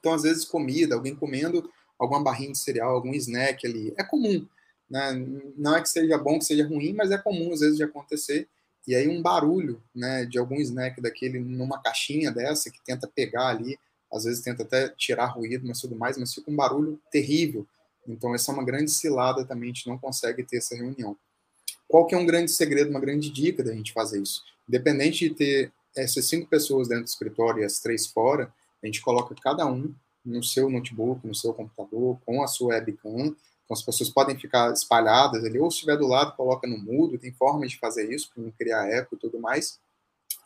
Então 0.00 0.14
às 0.14 0.22
vezes 0.22 0.44
comida, 0.44 0.94
alguém 0.94 1.14
comendo 1.14 1.70
alguma 1.98 2.22
barrinha 2.22 2.52
de 2.52 2.58
cereal, 2.58 2.94
algum 2.94 3.12
snack 3.14 3.66
ali, 3.66 3.92
é 3.98 4.04
comum. 4.04 4.46
Né? 4.90 5.12
Não 5.56 5.76
é 5.76 5.82
que 5.82 5.88
seja 5.88 6.16
bom, 6.16 6.38
que 6.38 6.44
seja 6.44 6.66
ruim, 6.66 6.92
mas 6.92 7.10
é 7.10 7.18
comum 7.18 7.52
às 7.52 7.60
vezes 7.60 7.76
de 7.76 7.82
acontecer 7.82 8.48
e 8.88 8.94
aí 8.94 9.06
um 9.06 9.20
barulho, 9.20 9.82
né, 9.94 10.24
de 10.24 10.38
algum 10.38 10.56
snack 10.56 10.98
daquele 11.02 11.38
numa 11.38 11.78
caixinha 11.78 12.30
dessa 12.30 12.70
que 12.70 12.82
tenta 12.82 13.06
pegar 13.06 13.48
ali, 13.48 13.78
às 14.10 14.24
vezes 14.24 14.42
tenta 14.42 14.62
até 14.62 14.88
tirar 14.88 15.26
ruído, 15.26 15.68
mas 15.68 15.78
tudo 15.78 15.94
mais, 15.94 16.16
mas 16.16 16.32
fica 16.32 16.50
um 16.50 16.56
barulho 16.56 16.98
terrível. 17.12 17.66
Então 18.08 18.34
essa 18.34 18.50
é 18.50 18.54
uma 18.54 18.64
grande 18.64 18.90
cilada 18.90 19.44
também, 19.44 19.70
a 19.70 19.74
gente 19.74 19.86
não 19.86 19.98
consegue 19.98 20.42
ter 20.42 20.56
essa 20.56 20.74
reunião. 20.74 21.14
Qual 21.86 22.06
que 22.06 22.14
é 22.14 22.18
um 22.18 22.24
grande 22.24 22.50
segredo, 22.50 22.88
uma 22.88 22.98
grande 22.98 23.30
dica 23.30 23.62
da 23.62 23.74
gente 23.74 23.92
fazer 23.92 24.22
isso? 24.22 24.42
Independente 24.66 25.28
de 25.28 25.34
ter 25.34 25.72
essas 25.94 26.24
cinco 26.24 26.48
pessoas 26.48 26.88
dentro 26.88 27.04
do 27.04 27.08
escritório 27.08 27.60
e 27.60 27.64
as 27.66 27.80
três 27.80 28.06
fora, 28.06 28.50
a 28.82 28.86
gente 28.86 29.02
coloca 29.02 29.34
cada 29.34 29.66
um 29.66 29.94
no 30.24 30.42
seu 30.42 30.70
notebook, 30.70 31.26
no 31.26 31.34
seu 31.34 31.52
computador, 31.52 32.18
com 32.24 32.42
a 32.42 32.46
sua 32.46 32.68
webcam, 32.68 33.36
então, 33.68 33.74
as 33.76 33.82
pessoas 33.82 34.08
podem 34.08 34.38
ficar 34.38 34.72
espalhadas 34.72 35.44
ali, 35.44 35.60
ou 35.60 35.70
se 35.70 35.76
estiver 35.76 35.98
do 35.98 36.06
lado, 36.06 36.34
coloca 36.34 36.66
no 36.66 36.78
mudo, 36.78 37.18
tem 37.18 37.30
formas 37.32 37.70
de 37.70 37.78
fazer 37.78 38.10
isso, 38.10 38.30
para 38.32 38.42
não 38.42 38.50
criar 38.50 38.88
eco 38.88 39.14
e 39.14 39.18
tudo 39.18 39.38
mais. 39.38 39.78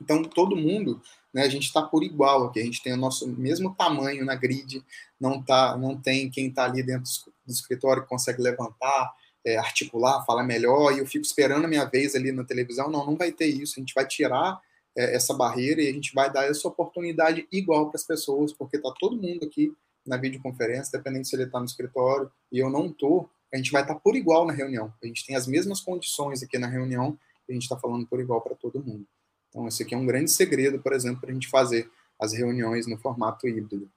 Então, 0.00 0.24
todo 0.24 0.56
mundo, 0.56 1.00
né, 1.32 1.42
a 1.42 1.48
gente 1.48 1.66
está 1.66 1.80
por 1.80 2.02
igual 2.02 2.46
aqui, 2.46 2.58
a 2.58 2.64
gente 2.64 2.82
tem 2.82 2.92
o 2.92 2.96
nosso 2.96 3.28
mesmo 3.28 3.76
tamanho 3.76 4.24
na 4.24 4.34
grid, 4.34 4.84
não, 5.20 5.40
tá, 5.40 5.76
não 5.78 5.96
tem 5.96 6.28
quem 6.28 6.48
está 6.48 6.64
ali 6.64 6.82
dentro 6.82 7.04
do 7.46 7.52
escritório 7.52 8.02
que 8.02 8.08
consegue 8.08 8.42
levantar, 8.42 9.14
é, 9.46 9.56
articular, 9.56 10.24
falar 10.24 10.42
melhor, 10.42 10.92
e 10.92 10.98
eu 10.98 11.06
fico 11.06 11.24
esperando 11.24 11.64
a 11.64 11.68
minha 11.68 11.84
vez 11.84 12.16
ali 12.16 12.32
na 12.32 12.42
televisão. 12.42 12.90
Não, 12.90 13.06
não 13.06 13.16
vai 13.16 13.30
ter 13.30 13.46
isso, 13.46 13.74
a 13.76 13.80
gente 13.80 13.94
vai 13.94 14.04
tirar 14.04 14.60
é, 14.98 15.14
essa 15.14 15.32
barreira 15.32 15.80
e 15.80 15.88
a 15.88 15.92
gente 15.92 16.12
vai 16.12 16.28
dar 16.28 16.50
essa 16.50 16.66
oportunidade 16.66 17.46
igual 17.52 17.88
para 17.88 17.98
as 17.98 18.04
pessoas, 18.04 18.52
porque 18.52 18.78
está 18.78 18.92
todo 18.98 19.16
mundo 19.16 19.44
aqui 19.44 19.72
na 20.06 20.16
videoconferência, 20.16 20.98
dependendo 20.98 21.26
se 21.26 21.36
ele 21.36 21.44
está 21.44 21.58
no 21.58 21.64
escritório 21.64 22.30
e 22.50 22.58
eu 22.58 22.68
não 22.68 22.86
estou, 22.86 23.30
a 23.52 23.56
gente 23.56 23.70
vai 23.70 23.82
estar 23.82 23.94
tá 23.94 24.00
por 24.00 24.16
igual 24.16 24.46
na 24.46 24.52
reunião. 24.52 24.92
A 25.02 25.06
gente 25.06 25.26
tem 25.26 25.36
as 25.36 25.46
mesmas 25.46 25.80
condições 25.80 26.42
aqui 26.42 26.58
na 26.58 26.66
reunião 26.66 27.18
e 27.48 27.52
a 27.52 27.54
gente 27.54 27.64
está 27.64 27.76
falando 27.76 28.06
por 28.06 28.20
igual 28.20 28.40
para 28.40 28.54
todo 28.54 28.82
mundo. 28.82 29.06
Então, 29.48 29.68
esse 29.68 29.82
aqui 29.82 29.94
é 29.94 29.98
um 29.98 30.06
grande 30.06 30.30
segredo, 30.30 30.78
por 30.80 30.92
exemplo, 30.92 31.20
para 31.20 31.30
a 31.30 31.34
gente 31.34 31.48
fazer 31.48 31.90
as 32.18 32.32
reuniões 32.32 32.86
no 32.86 32.96
formato 32.96 33.46
híbrido. 33.46 33.90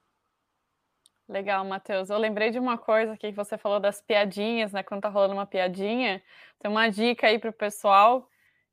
Legal, 1.28 1.64
Matheus. 1.64 2.10
Eu 2.10 2.18
lembrei 2.18 2.50
de 2.50 2.58
uma 2.58 2.78
coisa 2.78 3.14
aqui 3.14 3.30
que 3.30 3.36
você 3.36 3.58
falou 3.58 3.80
das 3.80 4.00
piadinhas, 4.00 4.72
né? 4.72 4.82
Quando 4.82 5.00
tá 5.00 5.08
rolando 5.08 5.34
uma 5.34 5.46
piadinha, 5.46 6.22
tem 6.58 6.70
uma 6.70 6.88
dica 6.88 7.26
aí 7.26 7.38
para 7.38 7.50
o 7.50 7.52
pessoal 7.52 8.28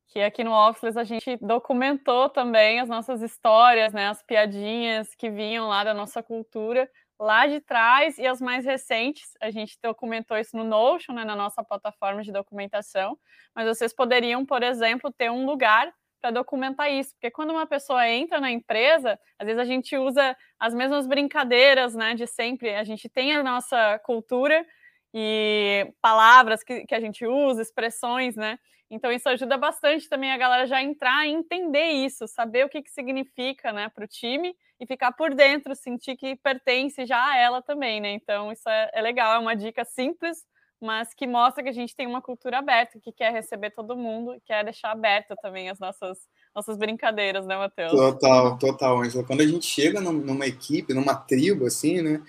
que 0.08 0.20
aqui 0.20 0.44
no 0.44 0.52
Office 0.52 0.96
a 0.96 1.04
gente 1.04 1.38
documentou 1.38 2.30
também 2.30 2.80
as 2.80 2.88
nossas 2.88 3.22
histórias, 3.22 3.94
né? 3.94 4.10
As 4.10 4.22
piadinhas 4.22 5.16
que 5.16 5.30
vinham 5.30 5.68
lá 5.68 5.84
da 5.84 5.94
nossa 5.94 6.22
cultura 6.22 6.90
lá 7.24 7.48
de 7.48 7.60
trás 7.62 8.18
e 8.18 8.28
as 8.28 8.42
mais 8.42 8.66
recentes. 8.66 9.32
A 9.42 9.50
gente 9.50 9.78
documentou 9.82 10.38
isso 10.38 10.56
no 10.56 10.64
Notion, 10.64 11.14
né, 11.14 11.24
na 11.24 11.36
nossa 11.36 11.64
plataforma 11.64 12.22
de 12.22 12.32
documentação, 12.32 13.18
mas 13.56 13.66
vocês 13.66 13.94
poderiam, 13.94 14.46
por 14.46 14.62
exemplo, 14.62 15.12
ter 15.12 15.32
um 15.32 15.46
lugar 15.46 15.92
para 16.22 16.32
documentar 16.32 16.90
isso, 16.90 17.12
porque 17.16 17.30
quando 17.30 17.52
uma 17.52 17.68
pessoa 17.68 18.08
entra 18.08 18.40
na 18.40 18.50
empresa, 18.50 19.20
às 19.38 19.46
vezes 19.46 19.60
a 19.60 19.66
gente 19.66 19.98
usa 19.98 20.36
as 20.58 20.74
mesmas 20.74 21.06
brincadeiras, 21.06 21.94
né, 21.96 22.16
de 22.16 22.26
sempre. 22.26 22.74
A 22.76 22.84
gente 22.84 23.10
tem 23.10 23.36
a 23.36 23.44
nossa 23.44 24.00
cultura 24.00 24.66
e 25.14 25.94
palavras 26.02 26.64
que, 26.64 26.86
que 26.86 26.96
a 26.96 27.00
gente 27.00 27.26
usa, 27.26 27.62
expressões, 27.62 28.36
né? 28.36 28.58
Então 28.90 29.12
isso 29.12 29.28
ajuda 29.28 29.58
bastante 29.58 30.08
também 30.08 30.32
a 30.32 30.38
galera 30.38 30.68
já 30.68 30.82
entrar 30.82 31.28
e 31.28 31.32
entender 31.32 31.88
isso, 31.88 32.28
saber 32.28 32.66
o 32.66 32.70
que, 32.70 32.82
que 32.82 32.92
significa, 32.92 33.72
né, 33.72 33.90
para 33.90 34.06
o 34.06 34.08
time 34.08 34.56
e 34.80 34.86
ficar 34.86 35.12
por 35.14 35.34
dentro, 35.34 35.76
sentir 35.76 36.16
que 36.16 36.36
pertence 36.36 37.06
já 37.06 37.32
a 37.32 37.38
ela 37.38 37.62
também, 37.62 38.00
né? 38.00 38.12
Então 38.12 38.52
isso 38.52 38.68
é, 38.70 38.92
é 38.94 39.02
legal, 39.02 39.34
é 39.34 39.40
uma 39.40 39.56
dica 39.56 39.84
simples, 39.84 40.46
mas 40.80 41.14
que 41.14 41.26
mostra 41.26 41.64
que 41.64 41.70
a 41.70 41.74
gente 41.74 41.96
tem 41.96 42.06
uma 42.06 42.22
cultura 42.22 42.60
aberta, 42.60 43.00
que 43.00 43.12
quer 43.12 43.32
receber 43.32 43.72
todo 43.72 43.96
mundo, 43.96 44.40
quer 44.46 44.64
deixar 44.64 44.92
aberta 44.92 45.36
também 45.42 45.70
as 45.70 45.80
nossas 45.80 46.18
nossas 46.54 46.78
brincadeiras, 46.78 47.48
né, 47.48 47.58
Matheus? 47.58 47.92
Total, 47.92 48.58
total, 48.60 49.02
Angela. 49.02 49.24
Quando 49.24 49.42
a 49.42 49.48
gente 49.48 49.66
chega 49.66 50.00
numa 50.00 50.46
equipe, 50.46 50.94
numa 50.94 51.16
tribo, 51.16 51.66
assim, 51.66 52.02
né, 52.02 52.22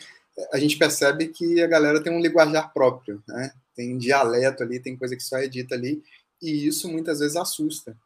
a 0.52 0.58
gente 0.58 0.76
percebe 0.76 1.28
que 1.28 1.62
a 1.62 1.66
galera 1.66 2.02
tem 2.02 2.12
um 2.12 2.20
linguajar 2.20 2.72
próprio, 2.72 3.22
né? 3.26 3.52
Tem 3.74 3.96
dialeto 3.96 4.62
ali, 4.62 4.80
tem 4.80 4.96
coisa 4.96 5.16
que 5.16 5.22
só 5.22 5.38
é 5.38 5.46
dita 5.46 5.74
ali, 5.74 6.02
e 6.42 6.66
isso 6.66 6.90
muitas 6.90 7.20
vezes 7.20 7.36
assusta 7.36 7.96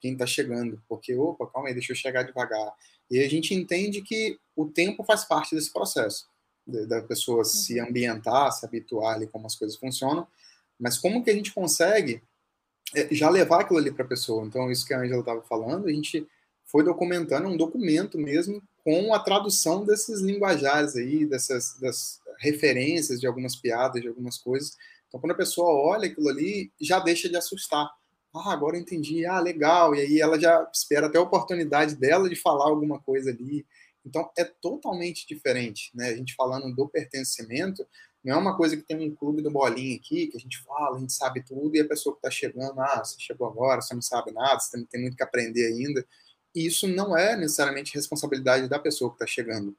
quem 0.00 0.12
está 0.12 0.26
chegando, 0.26 0.82
porque, 0.88 1.14
opa, 1.14 1.46
calma 1.46 1.68
aí, 1.68 1.74
deixa 1.74 1.92
eu 1.92 1.96
chegar 1.96 2.22
devagar. 2.22 2.72
E 3.10 3.20
a 3.20 3.28
gente 3.28 3.54
entende 3.54 4.02
que 4.02 4.38
o 4.54 4.66
tempo 4.66 5.04
faz 5.04 5.24
parte 5.24 5.54
desse 5.54 5.72
processo, 5.72 6.28
da 6.66 7.00
pessoa 7.02 7.44
se 7.44 7.80
uhum. 7.80 7.88
ambientar, 7.88 8.52
se 8.52 8.66
habituar 8.66 9.14
ali 9.14 9.26
como 9.26 9.46
as 9.46 9.54
coisas 9.54 9.76
funcionam, 9.76 10.26
mas 10.78 10.98
como 10.98 11.22
que 11.22 11.30
a 11.30 11.34
gente 11.34 11.54
consegue 11.54 12.22
é, 12.94 13.14
já 13.14 13.30
levar 13.30 13.60
aquilo 13.60 13.78
ali 13.78 13.92
para 13.92 14.04
a 14.04 14.08
pessoa? 14.08 14.44
Então, 14.44 14.70
isso 14.70 14.84
que 14.86 14.92
a 14.92 15.00
Angela 15.00 15.20
estava 15.20 15.42
falando, 15.42 15.86
a 15.86 15.92
gente 15.92 16.26
foi 16.64 16.82
documentando 16.82 17.48
um 17.48 17.56
documento 17.56 18.18
mesmo 18.18 18.62
com 18.86 19.12
a 19.12 19.18
tradução 19.18 19.84
desses 19.84 20.20
linguajares 20.20 20.94
aí, 20.94 21.26
dessas 21.26 21.76
das 21.80 22.20
referências 22.38 23.18
de 23.18 23.26
algumas 23.26 23.56
piadas, 23.56 24.00
de 24.00 24.06
algumas 24.06 24.38
coisas. 24.38 24.76
Então, 25.08 25.18
quando 25.18 25.32
a 25.32 25.36
pessoa 25.36 25.68
olha 25.68 26.06
aquilo 26.06 26.28
ali, 26.28 26.70
já 26.80 27.00
deixa 27.00 27.28
de 27.28 27.36
assustar 27.36 27.90
ah, 28.36 28.52
agora 28.52 28.76
eu 28.76 28.80
entendi, 28.80 29.24
ah, 29.24 29.40
legal, 29.40 29.94
e 29.94 30.00
aí 30.00 30.20
ela 30.20 30.38
já 30.38 30.68
espera 30.72 31.06
até 31.06 31.18
a 31.18 31.22
oportunidade 31.22 31.94
dela 31.96 32.28
de 32.28 32.36
falar 32.36 32.66
alguma 32.66 33.00
coisa 33.00 33.30
ali. 33.30 33.66
Então 34.04 34.30
é 34.36 34.44
totalmente 34.44 35.26
diferente, 35.26 35.90
né? 35.94 36.10
A 36.10 36.16
gente 36.16 36.34
falando 36.34 36.74
do 36.74 36.88
pertencimento, 36.88 37.86
não 38.22 38.34
é 38.34 38.36
uma 38.36 38.56
coisa 38.56 38.76
que 38.76 38.82
tem 38.82 39.08
um 39.08 39.14
clube 39.14 39.40
do 39.40 39.50
bolinha 39.50 39.96
aqui, 39.96 40.26
que 40.26 40.36
a 40.36 40.40
gente 40.40 40.58
fala, 40.62 40.96
a 40.96 41.00
gente 41.00 41.12
sabe 41.12 41.42
tudo, 41.42 41.74
e 41.74 41.80
a 41.80 41.88
pessoa 41.88 42.14
que 42.14 42.18
está 42.18 42.30
chegando, 42.30 42.78
ah, 42.80 43.02
você 43.02 43.16
chegou 43.18 43.46
agora, 43.48 43.80
você 43.80 43.94
não 43.94 44.02
sabe 44.02 44.32
nada, 44.32 44.60
você 44.60 44.84
tem 44.84 45.00
muito 45.00 45.16
que 45.16 45.22
aprender 45.22 45.66
ainda. 45.66 46.04
E 46.56 46.66
isso 46.66 46.88
não 46.88 47.14
é 47.14 47.36
necessariamente 47.36 47.94
responsabilidade 47.94 48.66
da 48.66 48.78
pessoa 48.78 49.10
que 49.10 49.16
está 49.16 49.26
chegando. 49.26 49.76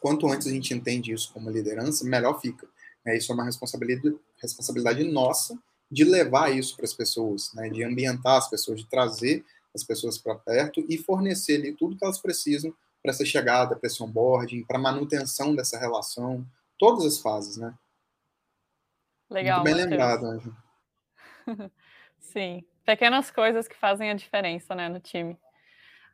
Quanto 0.00 0.26
antes 0.26 0.46
a 0.46 0.50
gente 0.50 0.72
entende 0.72 1.12
isso 1.12 1.30
como 1.30 1.50
liderança, 1.50 2.06
melhor 2.06 2.40
fica. 2.40 2.66
É, 3.04 3.18
isso 3.18 3.30
é 3.30 3.34
uma 3.34 3.44
responsabilidade, 3.44 4.18
responsabilidade 4.40 5.04
nossa 5.04 5.58
de 5.90 6.02
levar 6.04 6.56
isso 6.56 6.74
para 6.74 6.86
as 6.86 6.94
pessoas, 6.94 7.52
né, 7.52 7.68
de 7.68 7.84
ambientar 7.84 8.38
as 8.38 8.48
pessoas, 8.48 8.80
de 8.80 8.88
trazer 8.88 9.44
as 9.74 9.84
pessoas 9.84 10.16
para 10.16 10.36
perto 10.36 10.82
e 10.88 10.96
fornecer 10.96 11.56
ali 11.56 11.76
tudo 11.76 11.98
que 11.98 12.04
elas 12.04 12.18
precisam 12.18 12.74
para 13.02 13.12
essa 13.12 13.24
chegada, 13.24 13.76
para 13.76 13.86
esse 13.86 14.02
onboarding, 14.02 14.64
para 14.64 14.78
manutenção 14.78 15.54
dessa 15.54 15.78
relação, 15.78 16.46
todas 16.78 17.04
as 17.04 17.18
fases, 17.18 17.58
né? 17.58 17.74
Legal. 19.28 19.62
Muito 19.62 19.74
bem 19.74 19.84
lembrado, 19.84 20.24
Ângela. 20.24 20.56
Sim, 22.18 22.64
pequenas 22.86 23.30
coisas 23.30 23.68
que 23.68 23.76
fazem 23.76 24.10
a 24.10 24.14
diferença, 24.14 24.74
né, 24.74 24.88
no 24.88 24.98
time. 24.98 25.38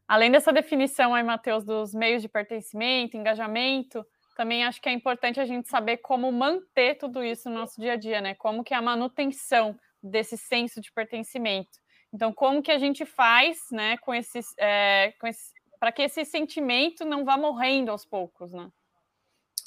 Além 0.09 0.31
dessa 0.31 0.53
definição 0.53 1.15
aí, 1.15 1.23
Matheus, 1.23 1.65
dos 1.65 1.93
meios 1.93 2.23
de 2.23 2.29
pertencimento, 2.29 3.17
engajamento, 3.17 4.07
também 4.37 4.65
acho 4.65 4.81
que 4.81 4.89
é 4.89 4.93
importante 4.93 5.41
a 5.41 5.47
gente 5.47 5.69
saber 5.69 5.97
como 5.99 6.31
manter 6.31 6.97
tudo 6.97 7.25
isso 7.25 7.49
no 7.49 7.57
nosso 7.57 7.81
dia 7.81 7.95
a 7.95 7.97
dia, 7.97 8.21
né? 8.21 8.35
Como 8.35 8.63
que 8.63 8.75
é 8.75 8.77
a 8.77 8.83
manutenção 8.83 9.77
desse 10.03 10.37
senso 10.37 10.81
de 10.81 10.93
pertencimento. 10.93 11.79
Então, 12.13 12.33
como 12.33 12.63
que 12.63 12.71
a 12.71 12.79
gente 12.79 13.05
faz, 13.05 13.59
né, 13.73 13.97
com 13.99 14.15
esses, 14.15 14.55
é, 14.59 15.13
esse, 15.25 15.53
para 15.81 15.91
que 15.91 16.03
esse 16.03 16.25
sentimento 16.25 17.05
não 17.05 17.25
vá 17.25 17.37
morrendo 17.37 17.91
aos 17.91 18.05
poucos, 18.05 18.53
né? 18.53 18.71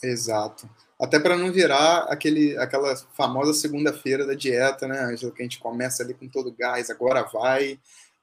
Exato. 0.02 0.70
Até 1.00 1.20
para 1.20 1.36
não 1.36 1.52
virar 1.52 2.04
aquele, 2.04 2.58
aquela 2.58 2.96
famosa 3.14 3.54
segunda-feira 3.54 4.26
da 4.26 4.34
dieta, 4.34 4.88
né, 4.88 5.00
Angela, 5.00 5.34
que 5.34 5.42
a 5.42 5.46
gente 5.46 5.60
começa 5.60 6.04
ali 6.04 6.14
com 6.14 6.28
todo 6.30 6.56
gás, 6.56 6.90
agora 6.90 7.24
vai, 7.24 7.80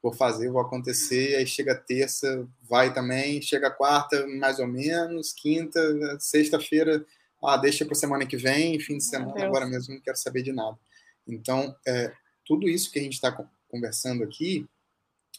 vou 0.06 0.12
fazer, 0.12 0.50
vou 0.50 0.60
acontecer, 0.60 1.34
aí 1.34 1.46
chega 1.46 1.74
terça, 1.74 2.48
vai 2.62 2.94
também, 2.94 3.42
chega 3.42 3.70
quarta, 3.70 4.24
mais 4.28 4.60
ou 4.60 4.66
menos, 4.66 5.32
quinta, 5.32 5.80
sexta-feira, 6.20 7.04
ah, 7.42 7.56
deixa 7.56 7.84
para 7.84 7.96
semana 7.96 8.24
que 8.24 8.36
vem, 8.36 8.78
fim 8.78 8.98
de 8.98 9.04
semana, 9.04 9.44
agora 9.44 9.66
mesmo 9.66 9.94
não 9.94 10.00
quero 10.00 10.16
saber 10.16 10.42
de 10.42 10.52
nada. 10.52 10.78
Então, 11.26 11.74
é, 11.84 12.12
tudo 12.44 12.68
isso 12.68 12.90
que 12.92 13.00
a 13.00 13.02
gente 13.02 13.14
está 13.14 13.32
conversando 13.68 14.22
aqui 14.22 14.64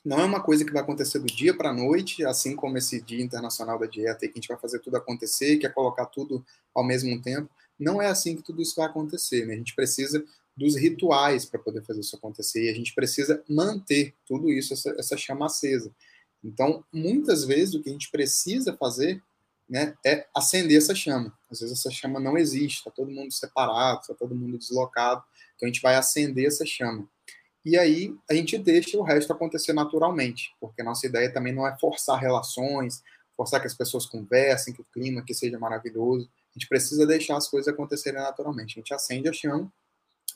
não 0.04 0.20
é 0.20 0.26
uma 0.26 0.42
coisa 0.42 0.66
que 0.66 0.72
vai 0.72 0.82
acontecer 0.82 1.20
do 1.20 1.28
dia 1.28 1.56
para 1.56 1.70
a 1.70 1.74
noite, 1.74 2.26
assim 2.26 2.56
como 2.56 2.78
esse 2.78 3.02
Dia 3.02 3.24
Internacional 3.24 3.80
da 3.80 3.86
Dieta, 3.86 4.26
e 4.26 4.28
que 4.28 4.38
a 4.38 4.42
gente 4.42 4.48
vai 4.48 4.58
fazer 4.58 4.80
tudo 4.80 4.98
acontecer, 4.98 5.58
quer 5.58 5.74
colocar 5.74 6.06
tudo 6.06 6.46
ao 6.76 6.84
mesmo 6.84 7.22
tempo. 7.22 7.50
Não 7.80 8.02
é 8.02 8.08
assim 8.08 8.36
que 8.36 8.44
tudo 8.44 8.62
isso 8.62 8.76
vai 8.76 8.86
acontecer. 8.86 9.46
Né? 9.46 9.54
A 9.54 9.58
gente 9.58 9.76
precisa 9.76 10.24
dos 10.58 10.76
rituais 10.76 11.46
para 11.46 11.60
poder 11.60 11.84
fazer 11.84 12.00
isso 12.00 12.16
acontecer, 12.16 12.66
e 12.66 12.70
a 12.70 12.74
gente 12.74 12.94
precisa 12.96 13.44
manter 13.48 14.16
tudo 14.26 14.52
isso, 14.52 14.74
essa, 14.74 14.96
essa 14.98 15.16
chama 15.16 15.46
acesa. 15.46 15.94
Então, 16.44 16.84
muitas 16.92 17.46
vezes, 17.46 17.76
o 17.76 17.82
que 17.82 17.90
a 17.90 17.92
gente 17.92 18.10
precisa 18.10 18.76
fazer 18.76 19.22
né, 19.70 19.96
é 20.06 20.26
acender 20.36 20.78
essa 20.78 20.96
chama. 20.96 21.38
Às 21.52 21.60
vezes, 21.60 21.78
essa 21.78 21.92
chama 21.92 22.20
não 22.20 22.38
existe, 22.38 22.78
está 22.78 22.90
todo 22.90 23.12
mundo 23.12 23.32
separado, 23.32 24.02
está 24.02 24.14
todo 24.14 24.36
mundo 24.36 24.58
deslocado. 24.58 25.24
Então, 25.56 25.68
a 25.68 25.72
gente 25.72 25.82
vai 25.82 25.96
acender 25.96 26.48
essa 26.48 26.66
chama. 26.66 27.08
E 27.68 27.78
aí 27.78 28.16
a 28.30 28.34
gente 28.34 28.58
deixa 28.58 28.98
o 28.98 29.04
resto 29.04 29.34
acontecer 29.34 29.74
naturalmente, 29.74 30.56
porque 30.58 30.82
nossa 30.82 31.06
ideia 31.06 31.30
também 31.30 31.54
não 31.54 31.68
é 31.68 31.78
forçar 31.78 32.18
relações, 32.18 33.04
forçar 33.36 33.60
que 33.60 33.68
as 33.68 33.74
pessoas 33.74 34.06
conversem, 34.06 34.74
que 34.74 34.80
o 34.80 34.86
clima 34.86 35.22
que 35.22 35.34
seja 35.34 35.60
maravilhoso. 35.60 36.30
A 36.56 36.58
gente 36.58 36.70
precisa 36.70 37.06
deixar 37.06 37.36
as 37.36 37.50
coisas 37.50 37.72
acontecerem 37.72 38.22
naturalmente. 38.22 38.72
A 38.72 38.80
gente 38.80 38.94
acende 38.94 39.28
a 39.28 39.34
chama, 39.34 39.70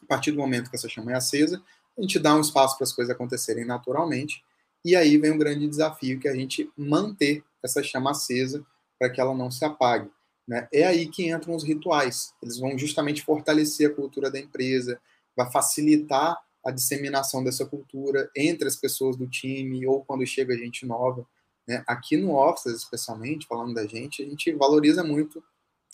a 0.04 0.06
partir 0.06 0.32
do 0.32 0.38
momento 0.38 0.70
que 0.70 0.76
essa 0.76 0.90
chama 0.90 1.12
é 1.12 1.16
acesa, 1.16 1.62
a 1.98 2.02
gente 2.02 2.20
dá 2.20 2.36
um 2.36 2.42
espaço 2.42 2.78
para 2.78 2.86
as 2.86 2.94
coisas 2.94 3.14
acontecerem 3.14 3.66
naturalmente, 3.66 4.44
e 4.84 4.96
aí 4.96 5.18
vem 5.18 5.32
um 5.32 5.38
grande 5.38 5.68
desafio 5.68 6.20
que 6.20 6.28
é 6.28 6.32
a 6.32 6.36
gente 6.36 6.72
manter 6.76 7.44
essa 7.64 7.84
chama 7.84 8.12
acesa 8.12 8.66
para 8.98 9.10
que 9.10 9.22
ela 9.22 9.36
não 9.36 9.52
se 9.52 9.64
apague. 9.64 10.10
Né? 10.48 10.68
É 10.74 10.86
aí 10.86 11.08
que 11.08 11.30
entram 11.30 11.56
os 11.56 11.64
rituais. 11.64 12.34
Eles 12.42 12.60
vão 12.60 12.78
justamente 12.78 13.22
fortalecer 13.22 13.90
a 13.90 13.94
cultura 13.94 14.32
da 14.32 14.40
empresa, 14.40 15.00
vai 15.36 15.50
facilitar 15.52 16.38
a 16.66 16.72
disseminação 16.72 17.44
dessa 17.44 17.66
cultura 17.66 18.30
entre 18.36 18.68
as 18.68 18.76
pessoas 18.76 19.16
do 19.16 19.28
time 19.28 19.86
ou 19.86 20.04
quando 20.04 20.26
chega 20.26 20.58
gente 20.58 20.86
nova. 20.86 21.26
Né? 21.68 21.84
Aqui 21.88 22.18
no 22.18 22.36
Office, 22.36 22.74
especialmente, 22.74 23.48
falando 23.48 23.74
da 23.74 23.86
gente, 23.86 24.24
a 24.24 24.26
gente 24.26 24.52
valoriza 24.54 25.04
muito 25.04 25.44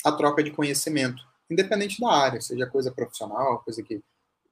a 0.03 0.11
troca 0.11 0.43
de 0.43 0.51
conhecimento, 0.51 1.23
independente 1.49 1.99
da 1.99 2.11
área, 2.11 2.41
seja 2.41 2.65
coisa 2.65 2.91
profissional, 2.91 3.59
coisa 3.59 3.81
que, 3.81 4.01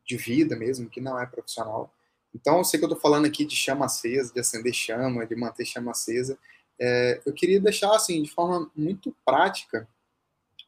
de 0.05 0.17
vida 0.17 0.55
mesmo, 0.55 0.89
que 0.89 1.01
não 1.01 1.19
é 1.19 1.25
profissional. 1.25 1.93
Então, 2.33 2.57
eu 2.57 2.63
sei 2.63 2.79
que 2.79 2.85
eu 2.85 2.89
estou 2.89 3.01
falando 3.01 3.25
aqui 3.25 3.45
de 3.45 3.55
chama 3.55 3.85
acesa, 3.85 4.33
de 4.33 4.39
acender 4.39 4.73
chama, 4.73 5.25
de 5.25 5.35
manter 5.35 5.65
chama 5.65 5.91
acesa. 5.91 6.37
É, 6.79 7.21
eu 7.25 7.33
queria 7.33 7.59
deixar, 7.59 7.95
assim, 7.95 8.21
de 8.21 8.29
forma 8.29 8.69
muito 8.75 9.15
prática, 9.25 9.87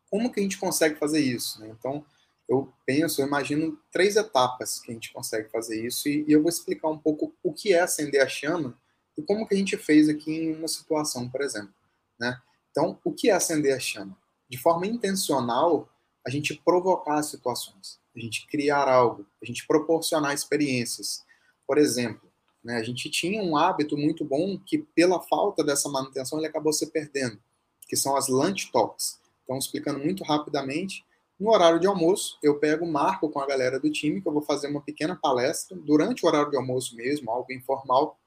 como 0.10 0.32
que 0.32 0.40
a 0.40 0.44
gente 0.44 0.58
consegue 0.58 0.96
fazer 0.96 1.20
isso. 1.20 1.60
Né? 1.60 1.76
Então, 1.78 2.06
eu 2.48 2.72
penso, 2.86 3.22
eu 3.22 3.28
imagino 3.28 3.78
três 3.92 4.16
etapas 4.16 4.80
que 4.80 4.92
a 4.92 4.94
gente 4.94 5.12
consegue 5.12 5.50
fazer 5.50 5.86
isso 5.86 6.08
e, 6.08 6.24
e, 6.28 6.32
eu 6.32 6.42
vou 6.42 6.50
explicar 6.50 6.88
um 6.88 6.98
pouco 6.98 7.34
o 7.44 7.54
que 7.54 7.74
é 7.74 7.82
acender 7.82 8.22
a 8.22 8.28
chama 8.28 8.78
e 9.18 9.22
como 9.22 9.46
que 9.46 9.54
a 9.54 9.58
gente 9.58 9.76
fez 9.76 10.08
aqui 10.08 10.32
em 10.32 10.56
uma 10.56 10.68
situação, 10.68 11.30
por 11.30 11.42
exemplo, 11.42 11.74
né? 12.20 12.40
Então, 12.72 12.98
o 13.04 13.12
que 13.12 13.30
é 13.30 13.34
acender 13.34 13.76
a 13.76 13.80
chama? 13.80 14.16
De 14.48 14.58
forma 14.58 14.86
intencional, 14.86 15.90
a 16.28 16.30
gente 16.30 16.62
provocar 16.66 17.24
situações, 17.24 18.02
a 18.14 18.20
gente 18.20 18.46
criar 18.48 18.90
algo, 18.90 19.26
a 19.42 19.46
gente 19.46 19.66
proporcionar 19.66 20.34
experiências. 20.34 21.24
Por 21.66 21.78
exemplo, 21.78 22.30
né, 22.62 22.76
a 22.76 22.84
gente 22.84 23.10
tinha 23.10 23.42
um 23.42 23.56
hábito 23.56 23.96
muito 23.96 24.26
bom 24.26 24.60
que, 24.60 24.80
pela 24.80 25.22
falta 25.22 25.64
dessa 25.64 25.88
manutenção, 25.88 26.38
ele 26.38 26.48
acabou 26.48 26.74
se 26.74 26.86
perdendo, 26.92 27.40
que 27.88 27.96
são 27.96 28.18
as 28.18 28.28
lunch 28.28 28.70
talks. 28.74 29.22
Então, 29.46 29.58
explicando 29.58 30.00
muito 30.00 30.22
rapidamente, 30.26 31.06
no 31.40 31.50
horário 31.50 31.80
de 31.80 31.88
almoço, 31.88 32.38
eu 32.44 32.60
pego, 32.60 32.86
marco 32.86 33.30
com 33.30 33.40
a 33.40 33.48
galera 33.48 33.80
do 33.80 33.90
time 33.90 34.20
que 34.20 34.28
eu 34.28 34.34
vou 34.34 34.42
fazer 34.42 34.68
uma 34.68 34.82
pequena 34.82 35.16
palestra 35.16 35.78
durante 35.78 36.26
o 36.26 36.28
horário 36.28 36.52
de 36.52 36.58
almoço 36.58 36.94
mesmo, 36.94 37.32
algo 37.32 37.54
informal, 37.54 38.20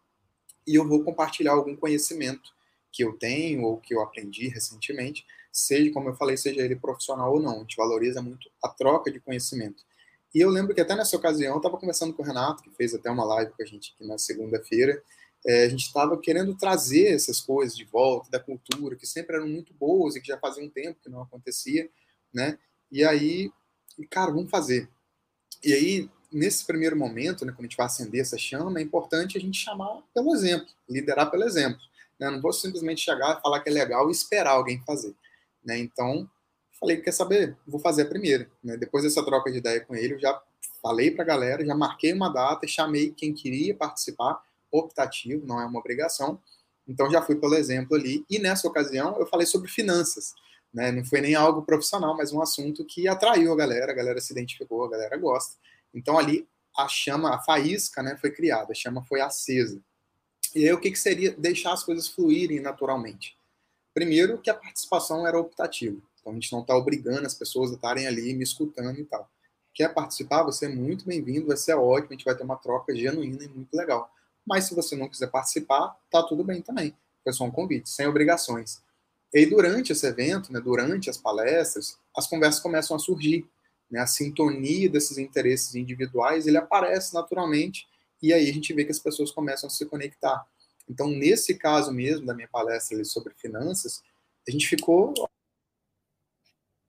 e 0.66 0.74
eu 0.74 0.88
vou 0.88 1.04
compartilhar 1.04 1.52
algum 1.52 1.76
conhecimento 1.76 2.50
que 2.90 3.04
eu 3.04 3.12
tenho 3.18 3.64
ou 3.64 3.76
que 3.76 3.94
eu 3.94 4.00
aprendi 4.00 4.48
recentemente, 4.48 5.26
seja, 5.52 5.92
como 5.92 6.08
eu 6.08 6.14
falei, 6.14 6.36
seja 6.36 6.62
ele 6.62 6.76
profissional 6.76 7.32
ou 7.32 7.40
não. 7.40 7.56
A 7.56 7.60
gente 7.60 7.76
valoriza 7.76 8.22
muito 8.22 8.50
a 8.62 8.68
troca 8.68 9.10
de 9.10 9.20
conhecimento. 9.20 9.84
E 10.34 10.40
eu 10.40 10.48
lembro 10.48 10.74
que 10.74 10.80
até 10.80 10.94
nessa 10.94 11.16
ocasião 11.16 11.54
eu 11.54 11.56
estava 11.58 11.76
conversando 11.76 12.14
com 12.14 12.22
o 12.22 12.26
Renato, 12.26 12.62
que 12.62 12.70
fez 12.70 12.94
até 12.94 13.10
uma 13.10 13.24
live 13.24 13.52
com 13.52 13.62
a 13.62 13.66
gente 13.66 13.94
aqui 13.94 14.06
na 14.06 14.16
segunda-feira. 14.16 15.02
É, 15.44 15.64
a 15.64 15.68
gente 15.68 15.86
estava 15.86 16.16
querendo 16.18 16.54
trazer 16.54 17.14
essas 17.14 17.40
coisas 17.40 17.76
de 17.76 17.84
volta 17.84 18.30
da 18.30 18.38
cultura, 18.38 18.94
que 18.94 19.06
sempre 19.06 19.36
eram 19.36 19.48
muito 19.48 19.72
boas 19.74 20.14
e 20.14 20.20
que 20.20 20.28
já 20.28 20.38
fazia 20.38 20.62
um 20.62 20.68
tempo 20.68 21.00
que 21.02 21.08
não 21.08 21.22
acontecia, 21.22 21.88
né? 22.32 22.58
E 22.92 23.02
aí, 23.02 23.50
cara, 24.10 24.30
vamos 24.30 24.50
fazer. 24.50 24.88
E 25.64 25.72
aí, 25.72 26.10
nesse 26.30 26.64
primeiro 26.64 26.96
momento, 26.96 27.44
né, 27.44 27.52
quando 27.52 27.60
a 27.60 27.68
gente 27.68 27.76
vai 27.76 27.86
acender 27.86 28.20
essa 28.20 28.38
chama, 28.38 28.78
é 28.78 28.82
importante 28.82 29.36
a 29.36 29.40
gente 29.40 29.58
chamar 29.58 30.02
pelo 30.14 30.34
exemplo, 30.34 30.68
liderar 30.88 31.30
pelo 31.30 31.44
exemplo. 31.44 31.80
Né? 32.18 32.30
Não 32.30 32.40
vou 32.40 32.52
simplesmente 32.52 33.00
chegar 33.00 33.38
e 33.38 33.42
falar 33.42 33.60
que 33.60 33.68
é 33.68 33.72
legal 33.72 34.08
e 34.08 34.12
esperar 34.12 34.52
alguém 34.52 34.82
fazer. 34.84 35.14
Né? 35.64 35.78
Então, 35.78 36.28
falei, 36.78 36.98
quer 36.98 37.12
saber? 37.12 37.56
Vou 37.66 37.80
fazer 37.80 38.02
a 38.02 38.06
primeira. 38.06 38.50
Né? 38.62 38.76
Depois 38.76 39.04
dessa 39.04 39.24
troca 39.24 39.50
de 39.50 39.58
ideia 39.58 39.80
com 39.80 39.94
ele, 39.94 40.14
eu 40.14 40.18
já 40.18 40.40
falei 40.82 41.10
para 41.10 41.22
a 41.22 41.26
galera, 41.26 41.64
já 41.64 41.74
marquei 41.74 42.12
uma 42.12 42.28
data, 42.28 42.66
chamei 42.66 43.10
quem 43.10 43.32
queria 43.32 43.74
participar, 43.74 44.42
optativo, 44.70 45.46
não 45.46 45.60
é 45.60 45.66
uma 45.66 45.78
obrigação. 45.78 46.40
Então, 46.86 47.10
já 47.10 47.22
fui 47.22 47.36
pelo 47.36 47.54
exemplo 47.54 47.96
ali. 47.96 48.24
E 48.28 48.38
nessa 48.38 48.66
ocasião, 48.66 49.18
eu 49.18 49.26
falei 49.26 49.46
sobre 49.46 49.68
finanças. 49.68 50.34
Né? 50.72 50.92
Não 50.92 51.04
foi 51.04 51.20
nem 51.20 51.34
algo 51.34 51.62
profissional, 51.62 52.16
mas 52.16 52.32
um 52.32 52.40
assunto 52.40 52.84
que 52.84 53.08
atraiu 53.08 53.52
a 53.52 53.56
galera, 53.56 53.92
a 53.92 53.94
galera 53.94 54.20
se 54.20 54.32
identificou, 54.32 54.84
a 54.84 54.90
galera 54.90 55.16
gosta. 55.16 55.56
Então 55.92 56.18
ali 56.18 56.48
a 56.76 56.88
chama, 56.88 57.34
a 57.34 57.40
faísca, 57.40 58.02
né, 58.02 58.16
foi 58.20 58.30
criada, 58.30 58.72
a 58.72 58.74
chama 58.74 59.02
foi 59.02 59.20
acesa. 59.20 59.80
E 60.54 60.64
aí 60.64 60.72
o 60.72 60.80
que, 60.80 60.90
que 60.90 60.98
seria 60.98 61.32
deixar 61.32 61.72
as 61.72 61.82
coisas 61.82 62.08
fluírem 62.08 62.60
naturalmente? 62.60 63.36
Primeiro, 63.92 64.38
que 64.38 64.50
a 64.50 64.54
participação 64.54 65.26
era 65.26 65.38
optativa. 65.38 66.00
Então 66.20 66.32
a 66.32 66.34
gente 66.34 66.52
não 66.52 66.60
está 66.60 66.76
obrigando 66.76 67.26
as 67.26 67.34
pessoas 67.34 67.70
a 67.70 67.74
estarem 67.74 68.06
ali 68.06 68.34
me 68.34 68.44
escutando 68.44 68.98
e 68.98 69.04
tal. 69.04 69.28
Quer 69.74 69.92
participar? 69.94 70.42
Você 70.44 70.66
é 70.66 70.68
muito 70.68 71.06
bem-vindo, 71.06 71.46
vai 71.46 71.56
ser 71.56 71.74
ótimo, 71.74 72.08
a 72.10 72.14
gente 72.14 72.24
vai 72.24 72.34
ter 72.34 72.42
uma 72.42 72.56
troca 72.56 72.94
genuína 72.94 73.44
e 73.44 73.48
muito 73.48 73.72
legal. 73.74 74.12
Mas 74.46 74.64
se 74.64 74.74
você 74.74 74.96
não 74.96 75.08
quiser 75.08 75.30
participar, 75.30 75.96
tá 76.10 76.22
tudo 76.22 76.44
bem 76.44 76.60
também. 76.60 76.94
Foi 77.22 77.32
só 77.32 77.44
um 77.44 77.50
convite, 77.50 77.88
sem 77.88 78.06
obrigações. 78.06 78.82
E 79.32 79.46
durante 79.46 79.92
esse 79.92 80.06
evento, 80.06 80.52
né, 80.52 80.60
durante 80.60 81.08
as 81.08 81.16
palestras, 81.16 81.96
as 82.16 82.26
conversas 82.26 82.60
começam 82.60 82.96
a 82.96 82.98
surgir. 82.98 83.48
Né, 83.90 84.00
a 84.00 84.06
sintonia 84.06 84.88
desses 84.88 85.18
interesses 85.18 85.74
individuais, 85.74 86.46
ele 86.46 86.56
aparece 86.56 87.14
naturalmente, 87.14 87.88
e 88.22 88.32
aí 88.32 88.48
a 88.48 88.52
gente 88.52 88.72
vê 88.72 88.84
que 88.84 88.92
as 88.92 88.98
pessoas 88.98 89.30
começam 89.30 89.66
a 89.66 89.70
se 89.70 89.86
conectar. 89.86 90.46
Então, 90.90 91.08
nesse 91.08 91.54
caso 91.54 91.92
mesmo, 91.92 92.26
da 92.26 92.34
minha 92.34 92.48
palestra 92.48 93.02
sobre 93.04 93.32
finanças, 93.34 94.02
a 94.46 94.50
gente 94.50 94.66
ficou 94.66 95.14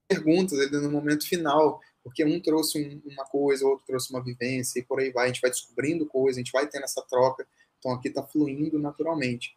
perguntas 0.09 0.59
ali 0.59 0.71
no 0.71 0.91
momento 0.91 1.27
final, 1.27 1.79
porque 2.03 2.25
um 2.25 2.41
trouxe 2.41 2.81
um, 2.83 3.11
uma 3.11 3.23
coisa, 3.25 3.63
outro 3.63 3.85
trouxe 3.85 4.11
uma 4.11 4.23
vivência, 4.23 4.79
e 4.79 4.83
por 4.83 4.99
aí 4.99 5.11
vai, 5.11 5.25
a 5.25 5.27
gente 5.27 5.39
vai 5.39 5.51
descobrindo 5.51 6.07
coisas, 6.07 6.37
a 6.37 6.41
gente 6.41 6.51
vai 6.51 6.67
tendo 6.67 6.83
essa 6.83 7.03
troca, 7.03 7.47
então 7.77 7.91
aqui 7.91 8.07
está 8.07 8.23
fluindo 8.23 8.79
naturalmente. 8.79 9.55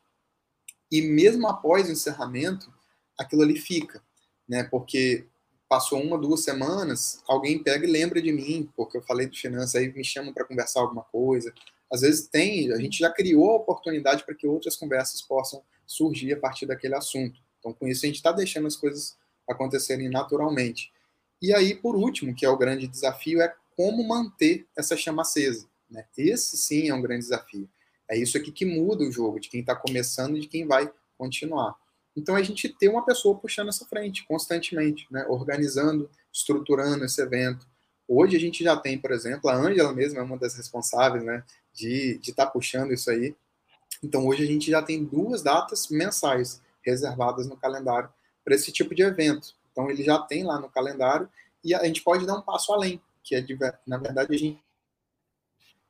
E 0.92 1.00
mesmo 1.00 1.48
após 1.48 1.88
o 1.88 1.92
encerramento, 1.92 2.70
aquilo 3.18 3.42
ali 3.42 3.58
fica, 3.58 4.04
né? 4.46 4.62
Porque 4.64 5.26
passou 5.66 6.02
uma, 6.02 6.18
duas 6.18 6.44
semanas, 6.44 7.22
alguém 7.26 7.62
pega 7.62 7.86
e 7.86 7.90
lembra 7.90 8.20
de 8.20 8.30
mim, 8.30 8.70
porque 8.76 8.98
eu 8.98 9.02
falei 9.02 9.26
de 9.26 9.40
finanças, 9.40 9.76
aí 9.76 9.90
me 9.90 10.04
chamam 10.04 10.34
para 10.34 10.44
conversar 10.44 10.80
alguma 10.80 11.02
coisa. 11.02 11.52
Às 11.94 12.00
vezes 12.00 12.26
tem, 12.26 12.72
a 12.72 12.76
gente 12.76 12.98
já 12.98 13.08
criou 13.08 13.52
a 13.52 13.56
oportunidade 13.56 14.24
para 14.24 14.34
que 14.34 14.48
outras 14.48 14.74
conversas 14.74 15.22
possam 15.22 15.62
surgir 15.86 16.32
a 16.32 16.36
partir 16.36 16.66
daquele 16.66 16.96
assunto. 16.96 17.38
Então, 17.60 17.72
com 17.72 17.86
isso, 17.86 18.04
a 18.04 18.08
gente 18.08 18.16
está 18.16 18.32
deixando 18.32 18.66
as 18.66 18.74
coisas 18.74 19.16
acontecerem 19.48 20.08
naturalmente. 20.08 20.92
E 21.40 21.54
aí, 21.54 21.72
por 21.72 21.94
último, 21.94 22.34
que 22.34 22.44
é 22.44 22.48
o 22.48 22.58
grande 22.58 22.88
desafio, 22.88 23.40
é 23.40 23.54
como 23.76 24.02
manter 24.08 24.66
essa 24.76 24.96
chama 24.96 25.22
acesa. 25.22 25.68
Né? 25.88 26.04
Esse 26.18 26.56
sim 26.56 26.88
é 26.88 26.94
um 26.94 27.00
grande 27.00 27.22
desafio. 27.22 27.70
É 28.10 28.18
isso 28.18 28.36
aqui 28.36 28.50
que 28.50 28.64
muda 28.64 29.04
o 29.04 29.12
jogo, 29.12 29.38
de 29.38 29.48
quem 29.48 29.60
está 29.60 29.76
começando 29.76 30.36
e 30.36 30.40
de 30.40 30.48
quem 30.48 30.66
vai 30.66 30.90
continuar. 31.16 31.76
Então, 32.16 32.34
a 32.34 32.42
gente 32.42 32.68
ter 32.68 32.88
uma 32.88 33.04
pessoa 33.04 33.38
puxando 33.38 33.68
essa 33.68 33.86
frente 33.86 34.26
constantemente, 34.26 35.06
né? 35.12 35.24
organizando, 35.28 36.10
estruturando 36.32 37.04
esse 37.04 37.22
evento. 37.22 37.64
Hoje 38.08 38.36
a 38.36 38.40
gente 38.40 38.64
já 38.64 38.76
tem, 38.76 38.98
por 38.98 39.12
exemplo, 39.12 39.48
a 39.48 39.54
Ângela 39.54 39.92
mesmo 39.92 40.18
é 40.18 40.22
uma 40.22 40.36
das 40.36 40.56
responsáveis 40.56 41.24
né, 41.24 41.44
de 41.74 42.20
estar 42.22 42.46
tá 42.46 42.50
puxando 42.50 42.92
isso 42.92 43.10
aí. 43.10 43.34
Então, 44.02 44.26
hoje 44.26 44.42
a 44.42 44.46
gente 44.46 44.70
já 44.70 44.82
tem 44.82 45.04
duas 45.04 45.42
datas 45.42 45.88
mensais 45.88 46.62
reservadas 46.82 47.46
no 47.46 47.56
calendário 47.56 48.08
para 48.44 48.54
esse 48.54 48.70
tipo 48.70 48.94
de 48.94 49.02
evento. 49.02 49.54
Então, 49.72 49.90
ele 49.90 50.02
já 50.02 50.18
tem 50.18 50.44
lá 50.44 50.60
no 50.60 50.68
calendário 50.68 51.28
e 51.62 51.74
a 51.74 51.84
gente 51.84 52.02
pode 52.02 52.26
dar 52.26 52.36
um 52.36 52.42
passo 52.42 52.72
além, 52.72 53.00
que 53.22 53.34
é, 53.34 53.40
de, 53.40 53.58
na 53.86 53.98
verdade, 53.98 54.34
a 54.34 54.38
gente. 54.38 54.62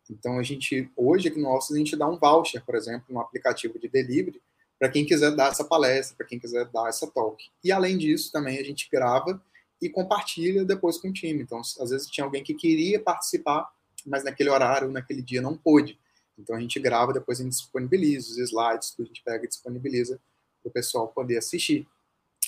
Então, 0.09 0.39
a 0.39 0.43
gente, 0.43 0.91
hoje 0.97 1.28
aqui 1.28 1.41
no 1.41 1.49
Office, 1.49 1.72
a 1.72 1.78
gente 1.78 1.97
dá 1.97 2.07
um 2.07 2.18
voucher, 2.18 2.64
por 2.64 2.74
exemplo, 2.74 3.07
no 3.09 3.20
aplicativo 3.20 3.78
de 3.78 3.89
delivery, 3.89 4.41
para 4.78 4.89
quem 4.89 5.05
quiser 5.05 5.35
dar 5.35 5.51
essa 5.51 5.64
palestra, 5.64 6.16
para 6.16 6.26
quem 6.26 6.39
quiser 6.39 6.66
dar 6.66 6.89
essa 6.89 7.07
talk. 7.07 7.43
E, 7.62 7.72
além 7.72 7.97
disso, 7.99 8.30
também 8.30 8.59
a 8.59 8.62
gente 8.62 8.89
grava 8.91 9.43
e 9.80 9.89
compartilha 9.89 10.64
depois 10.64 10.99
com 10.99 11.09
o 11.09 11.12
time. 11.12 11.43
Então, 11.43 11.61
às 11.61 11.91
vezes 11.91 12.09
tinha 12.09 12.24
alguém 12.24 12.43
que 12.43 12.55
queria 12.55 13.01
participar, 13.01 13.70
mas 14.05 14.24
naquele 14.24 14.50
horário, 14.50 14.90
naquele 14.90 15.22
dia, 15.22 15.40
não 15.40 15.57
pôde. 15.57 15.98
Então, 16.38 16.57
a 16.57 16.61
gente 16.61 16.78
grava, 16.80 17.12
depois 17.12 17.40
a 17.40 17.44
gente 17.44 17.52
disponibiliza 17.52 18.30
os 18.30 18.38
slides, 18.38 18.90
que 18.90 19.02
a 19.02 19.05
gente 19.05 19.22
pega 19.22 19.44
e 19.44 19.48
disponibiliza 19.48 20.20
para 20.62 20.70
o 20.70 20.72
pessoal 20.72 21.09
poder 21.09 21.38
assistir. 21.38 21.86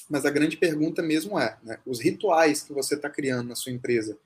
Mas 0.08 0.24
a 0.24 0.30
grande 0.30 0.56
pergunta 0.56 1.02
mesmo 1.02 1.38
é, 1.38 1.58
né, 1.62 1.78
os 1.86 2.00
rituais 2.00 2.62
que 2.62 2.72
você 2.72 2.94
está 2.94 3.08
criando 3.10 3.48
na 3.48 3.54
sua 3.54 3.72
empresa, 3.72 4.18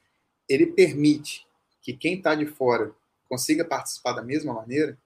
ele 0.48 0.66
permite 0.66 1.46
que 1.82 1.92
quem 1.92 2.16
está 2.16 2.34
de 2.34 2.46
fora 2.46 2.94
consiga 3.28 3.64
participar 3.64 4.12
da 4.12 4.22
mesma 4.22 4.52
maneira? 4.52 4.98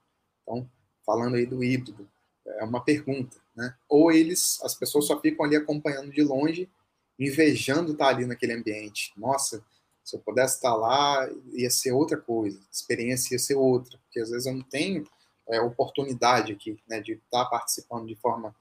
Então, 0.43 0.69
falando 1.05 1.37
aí 1.37 1.47
do 1.47 1.63
híbrido, 1.63 2.09
é 2.47 2.65
uma 2.65 2.83
pergunta, 2.83 3.37
né? 3.55 3.75
Ou 3.89 4.11
eles, 4.11 4.61
as 4.63 4.75
pessoas 4.75 5.07
só 5.07 5.21
ficam 5.21 5.45
ali 5.45 5.57
acompanhando 5.57 6.11
de 6.11 6.23
longe, 6.23 6.69
invejando 7.19 7.93
estar 7.93 8.07
tá 8.07 8.11
ali 8.11 8.27
naquele 8.27 8.53
ambiente. 8.53 9.13
Nossa, 9.17 9.65
se 10.05 10.17
eu 10.17 10.21
pudesse 10.21 10.57
estar 10.57 10.75
lá, 10.75 11.29
ia 11.53 11.71
ser 11.71 11.93
outra 11.93 12.17
coisa, 12.17 12.59
a 12.59 12.71
experiência 12.71 13.35
ia 13.35 13.39
ser 13.39 13.55
outra, 13.55 13.99
porque 13.99 14.21
às 14.21 14.31
vezes 14.31 14.47
eu 14.47 14.55
não 14.55 14.63
tenho 14.63 15.05
é, 15.49 15.61
oportunidade 15.61 16.53
aqui, 16.53 16.79
né, 16.87 17.01
de 17.01 17.15
estar 17.15 17.47
participando 17.47 18.07
de 18.07 18.15
forma 18.15 18.55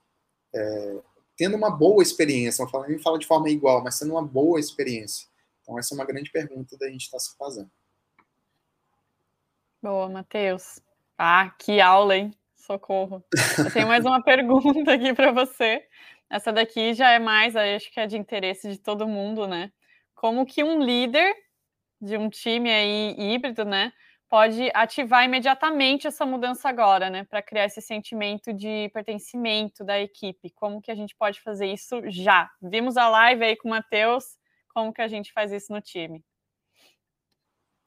é, 0.54 0.98
tendo 1.36 1.56
uma 1.56 1.70
boa 1.70 2.02
experiência, 2.02 2.64
não 2.64 2.70
falo, 2.70 2.86
nem 2.86 2.98
fala 2.98 3.18
de 3.18 3.26
forma 3.26 3.50
igual, 3.50 3.82
mas 3.82 3.96
sendo 3.96 4.12
uma 4.12 4.22
boa 4.22 4.58
experiência. 4.58 5.28
Então, 5.62 5.78
essa 5.78 5.94
é 5.94 5.96
uma 5.96 6.04
grande 6.04 6.30
pergunta 6.30 6.76
da 6.78 6.88
gente 6.88 7.02
estar 7.02 7.18
se 7.18 7.36
fazendo. 7.36 7.70
Boa, 9.82 10.08
Matheus. 10.08 10.80
Ah, 11.18 11.50
que 11.58 11.80
aula, 11.80 12.16
hein? 12.16 12.32
Socorro. 12.54 13.22
Eu 13.58 13.70
tenho 13.72 13.88
mais 13.88 14.04
uma 14.04 14.22
pergunta 14.24 14.92
aqui 14.92 15.12
para 15.12 15.32
você. 15.32 15.84
Essa 16.30 16.52
daqui 16.52 16.94
já 16.94 17.10
é 17.10 17.18
mais, 17.18 17.54
acho 17.54 17.92
que 17.92 18.00
é 18.00 18.06
de 18.06 18.16
interesse 18.16 18.70
de 18.70 18.78
todo 18.78 19.06
mundo, 19.06 19.46
né? 19.46 19.72
Como 20.24 20.46
que 20.46 20.64
um 20.64 20.82
líder 20.82 21.36
de 22.00 22.16
um 22.16 22.30
time 22.30 22.70
aí 22.70 23.14
híbrido, 23.18 23.62
né, 23.62 23.92
pode 24.26 24.70
ativar 24.72 25.22
imediatamente 25.22 26.06
essa 26.06 26.24
mudança 26.24 26.66
agora, 26.66 27.10
né, 27.10 27.24
para 27.24 27.42
criar 27.42 27.66
esse 27.66 27.82
sentimento 27.82 28.50
de 28.50 28.88
pertencimento 28.94 29.84
da 29.84 30.00
equipe. 30.00 30.48
Como 30.54 30.80
que 30.80 30.90
a 30.90 30.94
gente 30.94 31.14
pode 31.14 31.42
fazer 31.42 31.66
isso 31.66 32.00
já? 32.06 32.50
Vimos 32.62 32.96
a 32.96 33.06
live 33.06 33.44
aí 33.44 33.54
com 33.54 33.68
o 33.68 33.70
Matheus, 33.70 34.24
como 34.72 34.94
que 34.94 35.02
a 35.02 35.08
gente 35.08 35.30
faz 35.30 35.52
isso 35.52 35.70
no 35.70 35.82
time? 35.82 36.24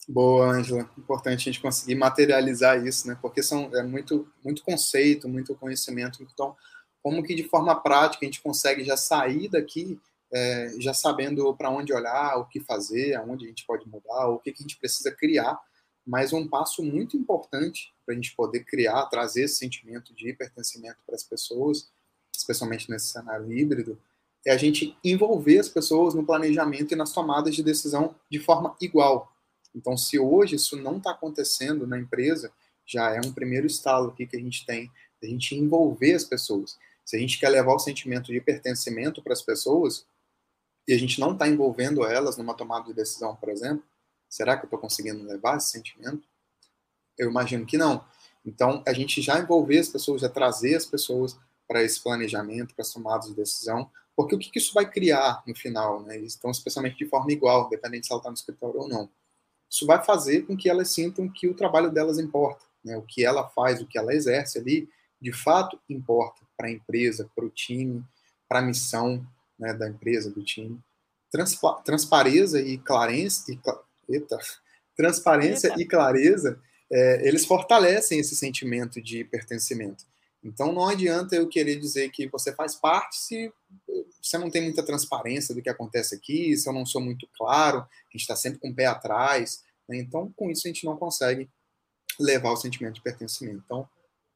Boa, 0.07 0.45
Ângela. 0.45 0.91
Importante 0.95 1.49
a 1.49 1.51
gente 1.51 1.59
conseguir 1.59 1.95
materializar 1.95 2.85
isso, 2.85 3.07
né? 3.07 3.17
Porque 3.19 3.41
são 3.41 3.75
é 3.75 3.81
muito 3.81 4.31
muito 4.45 4.63
conceito, 4.63 5.27
muito 5.27 5.55
conhecimento. 5.55 6.21
Então, 6.21 6.55
como 7.01 7.23
que 7.23 7.33
de 7.33 7.49
forma 7.49 7.81
prática 7.81 8.23
a 8.23 8.27
gente 8.27 8.43
consegue 8.43 8.83
já 8.83 8.95
sair 8.95 9.49
daqui 9.49 9.99
é, 10.33 10.73
já 10.79 10.93
sabendo 10.93 11.55
para 11.55 11.69
onde 11.69 11.93
olhar, 11.93 12.37
o 12.37 12.45
que 12.45 12.59
fazer, 12.59 13.15
aonde 13.15 13.45
a 13.45 13.47
gente 13.47 13.65
pode 13.65 13.87
mudar, 13.87 14.27
o 14.27 14.39
que, 14.39 14.51
que 14.51 14.61
a 14.61 14.63
gente 14.63 14.77
precisa 14.77 15.11
criar 15.11 15.59
mas 16.07 16.31
um 16.31 16.47
passo 16.47 16.81
muito 16.81 17.17
importante 17.17 17.93
para 18.05 18.13
a 18.13 18.15
gente 18.15 18.33
poder 18.33 18.63
criar, 18.63 19.07
trazer 19.07 19.43
esse 19.43 19.55
sentimento 19.55 20.15
de 20.15 20.31
pertencimento 20.31 20.99
para 21.05 21.15
as 21.15 21.23
pessoas, 21.23 21.89
especialmente 22.33 22.89
nesse 22.89 23.07
cenário 23.07 23.51
híbrido, 23.51 23.99
é 24.45 24.51
a 24.51 24.57
gente 24.57 24.97
envolver 25.03 25.59
as 25.59 25.67
pessoas 25.67 26.13
no 26.13 26.25
planejamento 26.25 26.93
e 26.93 26.95
nas 26.95 27.11
tomadas 27.11 27.53
de 27.53 27.61
decisão 27.61 28.15
de 28.31 28.39
forma 28.39 28.73
igual. 28.79 29.33
Então, 29.75 29.97
se 29.97 30.17
hoje 30.17 30.55
isso 30.55 30.77
não 30.77 30.97
está 30.97 31.11
acontecendo 31.11 31.85
na 31.85 31.99
empresa, 31.99 32.53
já 32.85 33.13
é 33.13 33.19
um 33.19 33.33
primeiro 33.33 33.67
estalo 33.67 34.11
aqui 34.11 34.25
que 34.25 34.37
a 34.37 34.39
gente 34.39 34.65
tem, 34.65 34.89
a 35.21 35.25
gente 35.25 35.55
envolver 35.55 36.13
as 36.13 36.23
pessoas. 36.23 36.77
Se 37.03 37.17
a 37.17 37.19
gente 37.19 37.37
quer 37.37 37.49
levar 37.49 37.73
o 37.73 37.79
sentimento 37.79 38.31
de 38.31 38.39
pertencimento 38.39 39.21
para 39.21 39.33
as 39.33 39.41
pessoas, 39.41 40.05
e 40.87 40.93
a 40.93 40.97
gente 40.97 41.19
não 41.19 41.33
está 41.33 41.47
envolvendo 41.47 42.05
elas 42.05 42.37
numa 42.37 42.53
tomada 42.53 42.85
de 42.85 42.93
decisão, 42.93 43.35
por 43.35 43.49
exemplo, 43.49 43.83
Será 44.29 44.57
que 44.57 44.65
eu 44.65 44.67
estou 44.67 44.79
conseguindo 44.79 45.23
levar 45.23 45.57
esse 45.57 45.69
sentimento? 45.69 46.27
Eu 47.17 47.29
imagino 47.29 47.65
que 47.65 47.77
não. 47.77 48.05
Então, 48.45 48.83
a 48.85 48.93
gente 48.93 49.21
já 49.21 49.39
envolver 49.39 49.79
as 49.79 49.89
pessoas, 49.89 50.21
já 50.21 50.29
trazer 50.29 50.75
as 50.75 50.85
pessoas 50.85 51.37
para 51.67 51.83
esse 51.83 52.01
planejamento, 52.01 52.75
para 52.75 52.83
as 52.83 52.93
tomadas 52.93 53.27
de 53.27 53.35
decisão, 53.35 53.89
porque 54.15 54.35
o 54.35 54.39
que, 54.39 54.49
que 54.49 54.57
isso 54.57 54.73
vai 54.73 54.89
criar 54.89 55.43
no 55.45 55.55
final, 55.55 56.01
né? 56.01 56.17
Então, 56.17 56.49
especialmente 56.51 56.97
de 56.97 57.07
forma 57.07 57.31
igual, 57.31 57.69
dependente 57.69 58.07
se 58.07 58.11
ela 58.11 58.19
está 58.19 58.29
no 58.29 58.35
escritório 58.35 58.81
ou 58.81 58.87
não. 58.87 59.09
Isso 59.69 59.85
vai 59.85 60.03
fazer 60.03 60.45
com 60.45 60.55
que 60.55 60.69
elas 60.69 60.89
sintam 60.91 61.29
que 61.29 61.47
o 61.47 61.53
trabalho 61.53 61.91
delas 61.91 62.17
importa, 62.17 62.63
né? 62.83 62.97
O 62.97 63.01
que 63.01 63.23
ela 63.23 63.47
faz, 63.49 63.81
o 63.81 63.87
que 63.87 63.97
ela 63.97 64.13
exerce 64.13 64.57
ali, 64.57 64.89
de 65.19 65.33
fato 65.33 65.79
importa 65.89 66.41
para 66.55 66.67
a 66.67 66.71
empresa, 66.71 67.29
para 67.35 67.45
o 67.45 67.49
time, 67.49 68.03
para 68.47 68.59
a 68.59 68.61
missão 68.61 69.25
né, 69.59 69.73
da 69.73 69.87
empresa, 69.87 70.29
do 70.29 70.43
time. 70.43 70.79
Transpa 71.31 71.81
transparência 71.83 72.59
e 72.59 72.77
clarência, 72.77 73.53
e 73.53 74.13
eita, 74.13 74.37
transparência 74.95 75.67
eita. 75.69 75.81
e 75.81 75.85
clareza, 75.85 76.59
é, 76.91 77.27
eles 77.27 77.45
fortalecem 77.45 78.19
esse 78.19 78.35
sentimento 78.35 79.01
de 79.01 79.23
pertencimento. 79.25 80.05
Então 80.43 80.71
não 80.71 80.87
adianta 80.87 81.35
eu 81.35 81.49
querer 81.49 81.77
dizer 81.77 82.09
que 82.09 82.27
você 82.27 82.53
faz 82.53 82.75
parte 82.75 83.17
se 83.17 83.51
você 84.21 84.37
não 84.37 84.49
tem 84.49 84.61
muita 84.61 84.83
transparência 84.83 85.53
do 85.53 85.61
que 85.61 85.69
acontece 85.69 86.15
aqui, 86.15 86.55
se 86.55 86.67
eu 86.67 86.73
não 86.73 86.85
sou 86.85 87.01
muito 87.01 87.27
claro, 87.37 87.79
a 87.79 88.11
gente 88.11 88.21
está 88.21 88.35
sempre 88.35 88.59
com 88.59 88.69
o 88.69 88.75
pé 88.75 88.85
atrás. 88.85 89.63
Né? 89.87 89.97
Então, 89.97 90.31
com 90.35 90.49
isso, 90.49 90.67
a 90.67 90.69
gente 90.69 90.85
não 90.85 90.97
consegue 90.97 91.49
levar 92.19 92.51
o 92.51 92.57
sentimento 92.57 92.95
de 92.95 93.01
pertencimento. 93.01 93.61
Então, 93.65 93.87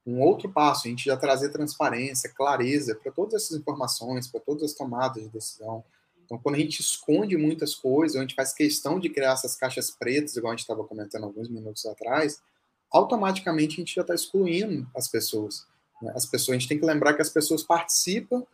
um 0.06 0.20
outro 0.22 0.50
passo, 0.52 0.88
a 0.88 0.90
gente 0.90 1.06
já 1.06 1.16
trazer 1.16 1.50
transparência, 1.50 2.32
clareza 2.36 2.96
para 2.96 3.12
todas 3.12 3.44
essas 3.44 3.58
informações, 3.58 4.28
para 4.28 4.40
todas 4.40 4.64
as 4.64 4.74
tomadas 4.74 5.24
de 5.24 5.30
decisão, 5.30 5.84
então, 6.32 6.40
quando 6.40 6.56
a 6.56 6.60
gente 6.60 6.80
esconde 6.80 7.36
muitas 7.36 7.76
coisas, 7.76 8.16
a 8.16 8.22
gente 8.22 8.36
faz 8.36 8.54
questão 8.54 8.98
de 8.98 9.10
criar 9.10 9.34
essas 9.34 9.54
caixas 9.54 9.92
pretas, 9.92 10.38
igual 10.38 10.54
a 10.54 10.56
gente 10.56 10.62
estava 10.62 10.82
comentando 10.86 11.26
alguns 11.26 11.50
minutos 11.50 11.86
atrás, 11.86 12.42
automaticamente 12.90 13.74
a 13.74 13.80
gente 13.82 13.94
já 13.94 14.00
está 14.00 14.16
excluindo 14.16 14.88
as 14.96 15.10
pessoas. 15.10 15.68
Né? 16.02 16.14
As 16.16 16.26
pessoas, 16.26 16.56
a 16.56 16.60
gente 16.60 16.70
tem 16.70 16.80
que 16.80 16.86
lembrar 16.86 17.16
que 17.16 17.22
as 17.22 17.30
pessoas 17.30 17.64
participam, 17.64 18.46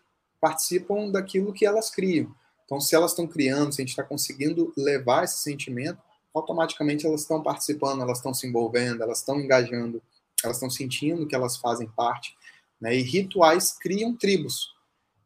participam 0.41 1.11
daquilo 1.11 1.53
que 1.53 1.67
elas 1.67 1.91
criam. 1.91 2.33
Então, 2.65 2.81
se 2.81 2.95
elas 2.95 3.11
estão 3.11 3.27
criando, 3.27 3.71
se 3.71 3.79
a 3.79 3.83
gente 3.83 3.91
está 3.91 4.01
conseguindo 4.01 4.73
levar 4.75 5.23
esse 5.23 5.37
sentimento, 5.37 6.01
automaticamente 6.33 7.05
elas 7.05 7.21
estão 7.21 7.43
participando, 7.43 8.01
elas 8.01 8.17
estão 8.17 8.33
se 8.33 8.47
envolvendo, 8.47 9.03
elas 9.03 9.19
estão 9.19 9.39
engajando, 9.39 10.01
elas 10.43 10.57
estão 10.57 10.69
sentindo 10.69 11.27
que 11.27 11.35
elas 11.35 11.57
fazem 11.57 11.87
parte. 11.89 12.35
Né? 12.79 12.95
E 12.95 13.01
rituais 13.01 13.71
criam 13.71 14.15
tribos. 14.15 14.75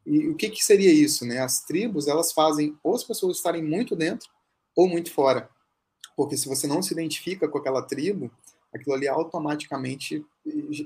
E 0.06 0.28
o 0.28 0.36
que, 0.36 0.50
que 0.50 0.64
seria 0.64 0.92
isso? 0.92 1.26
Né? 1.26 1.40
As 1.40 1.62
tribos 1.64 2.08
elas 2.08 2.32
fazem 2.32 2.78
ou 2.84 2.96
as 2.96 3.04
pessoas 3.04 3.38
estarem 3.38 3.64
muito 3.64 3.96
dentro 3.96 4.30
ou 4.76 4.88
muito 4.88 5.12
fora. 5.12 5.50
Porque 6.16 6.38
se 6.38 6.48
você 6.48 6.68
não 6.68 6.82
se 6.82 6.94
identifica 6.94 7.48
com 7.48 7.58
aquela 7.58 7.82
tribo, 7.82 8.32
aquilo 8.74 8.96
ali 8.96 9.08
automaticamente 9.08 10.26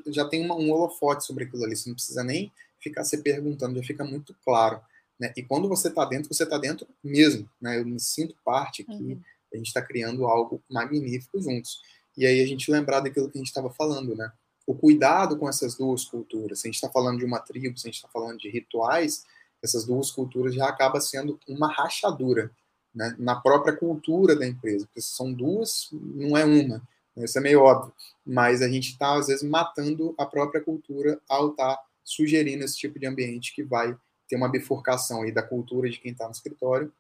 já 0.08 0.26
tem 0.26 0.44
uma, 0.44 0.56
um 0.56 0.72
holofote 0.72 1.26
sobre 1.26 1.46
aquilo 1.46 1.64
ali. 1.64 1.76
Você 1.76 1.90
não 1.90 1.96
precisa 1.96 2.24
nem 2.24 2.52
ficar 2.80 3.04
se 3.04 3.22
perguntando, 3.22 3.80
já 3.80 3.84
fica 3.84 4.04
muito 4.04 4.36
claro. 4.44 4.82
Né? 5.20 5.34
E 5.36 5.44
quando 5.44 5.70
você 5.70 5.88
está 5.88 6.06
dentro, 6.06 6.34
você 6.34 6.44
está 6.44 6.58
dentro 6.58 6.88
mesmo. 7.04 7.50
Né? 7.62 7.80
Eu 7.80 7.86
me 7.86 8.00
sinto 8.00 8.36
parte 8.44 8.82
aqui, 8.82 8.94
uhum. 8.94 9.22
a 9.54 9.58
gente 9.58 9.68
está 9.68 9.82
criando 9.82 10.28
algo 10.28 10.62
magnífico 10.70 11.42
juntos. 11.42 11.82
E 12.18 12.26
aí 12.26 12.42
a 12.42 12.48
gente 12.48 12.72
lembrar 12.72 13.02
daquilo 13.02 13.30
que 13.30 13.38
a 13.38 13.40
gente 13.40 13.48
estava 13.48 13.70
falando, 13.70 14.16
né? 14.16 14.32
o 14.66 14.74
cuidado 14.74 15.38
com 15.38 15.48
essas 15.48 15.76
duas 15.76 16.06
culturas. 16.06 16.60
Se 16.60 16.68
a 16.68 16.70
gente 16.70 16.76
está 16.76 16.90
falando 16.90 17.20
de 17.20 17.26
uma 17.26 17.40
tribo, 17.40 17.78
se 17.78 17.88
a 17.88 17.90
gente 17.90 17.98
está 17.98 18.10
falando 18.10 18.40
de 18.40 18.50
rituais, 18.50 19.26
essas 19.62 19.86
duas 19.86 20.12
culturas 20.12 20.56
já 20.56 20.68
acaba 20.68 21.00
sendo 21.00 21.40
uma 21.48 21.72
rachadura 21.72 22.52
né, 22.94 23.16
na 23.20 23.36
própria 23.36 23.76
cultura 23.76 24.36
da 24.36 24.48
empresa, 24.48 24.86
porque 24.86 25.02
são 25.02 25.32
duas, 25.32 25.90
não 25.92 26.36
é 26.36 26.46
uma. 26.46 26.82
Né, 27.16 27.26
isso 27.26 27.38
é 27.38 27.42
meio 27.42 27.62
óbvio, 27.62 27.94
mas 28.26 28.62
a 28.62 28.68
gente 28.68 28.92
está 28.92 29.16
às 29.16 29.28
vezes 29.28 29.44
matando 29.44 30.16
a 30.18 30.26
própria 30.26 30.62
cultura 30.62 31.20
ao 31.30 31.52
estar 31.52 31.76
tá 31.76 31.84
sugerindo 32.04 32.64
esse 32.64 32.78
tipo 32.78 33.00
de 33.00 33.06
ambiente 33.06 33.54
que 33.54 33.64
vai 33.64 33.96
ter 34.28 34.36
uma 34.36 34.50
bifurcação 34.50 35.22
aí 35.22 35.32
da 35.32 35.44
cultura 35.44 35.90
de 35.90 36.00
quem 36.00 36.12
está 36.12 36.26
no 36.26 36.32
escritório 36.32 36.92